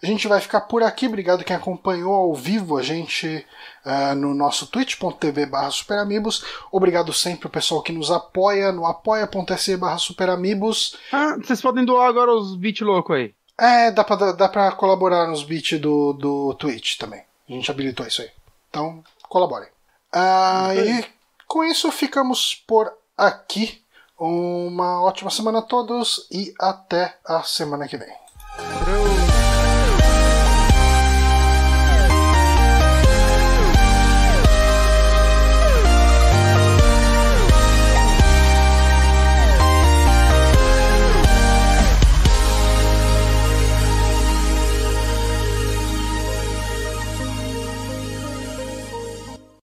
A 0.03 0.07
gente 0.07 0.29
vai 0.29 0.41
ficar 0.41 0.63
por 0.63 0.83
aqui, 0.83 1.07
obrigado 1.07 1.45
quem 1.45 1.57
acompanhou 1.57 2.13
ao 2.13 2.35
vivo 2.35 2.77
a 2.77 2.83
gente 2.83 3.47
ah, 3.85 4.15
no 4.15 4.35
nosso 4.35 4.67
twitch.tv 4.67 5.47
barra 5.47 5.71
superamigos. 5.71 6.45
Obrigado 6.71 7.13
sempre 7.13 7.47
o 7.47 7.51
pessoal 7.51 7.83
que 7.83 7.93
nos 7.93 8.11
apoia 8.11 8.73
no 8.73 8.87
apoia.se 8.87 9.77
barra 9.77 9.99
superamigos. 9.99 10.97
Ah, 11.13 11.37
vocês 11.37 11.61
podem 11.61 11.85
doar 11.85 12.09
agora 12.09 12.33
os 12.33 12.57
beat 12.57 12.81
loucos 12.83 13.17
aí. 13.17 13.35
É, 13.59 13.91
dá 13.91 14.05
pra, 14.05 14.33
dá 14.33 14.49
pra 14.49 14.73
colaborar 14.73 15.27
nos 15.27 15.43
bits 15.43 15.81
do, 15.81 16.13
do 16.13 16.55
Twitch 16.55 16.99
também. 16.99 17.23
A 17.49 17.53
gente 17.53 17.71
habilitou 17.71 18.07
isso 18.07 18.21
aí. 18.21 18.31
Então, 18.69 19.03
colaborem. 19.29 19.69
Ah, 20.13 20.75
e 20.75 21.05
com 21.47 21.65
isso 21.65 21.91
ficamos 21.91 22.55
por 22.67 22.93
aqui. 23.17 23.83
Uma 24.19 25.03
ótima 25.03 25.31
semana 25.31 25.59
a 25.59 25.63
todos 25.63 26.27
e 26.31 26.55
até 26.59 27.19
a 27.25 27.43
semana 27.43 27.87
que 27.87 27.97
vem. 27.97 28.26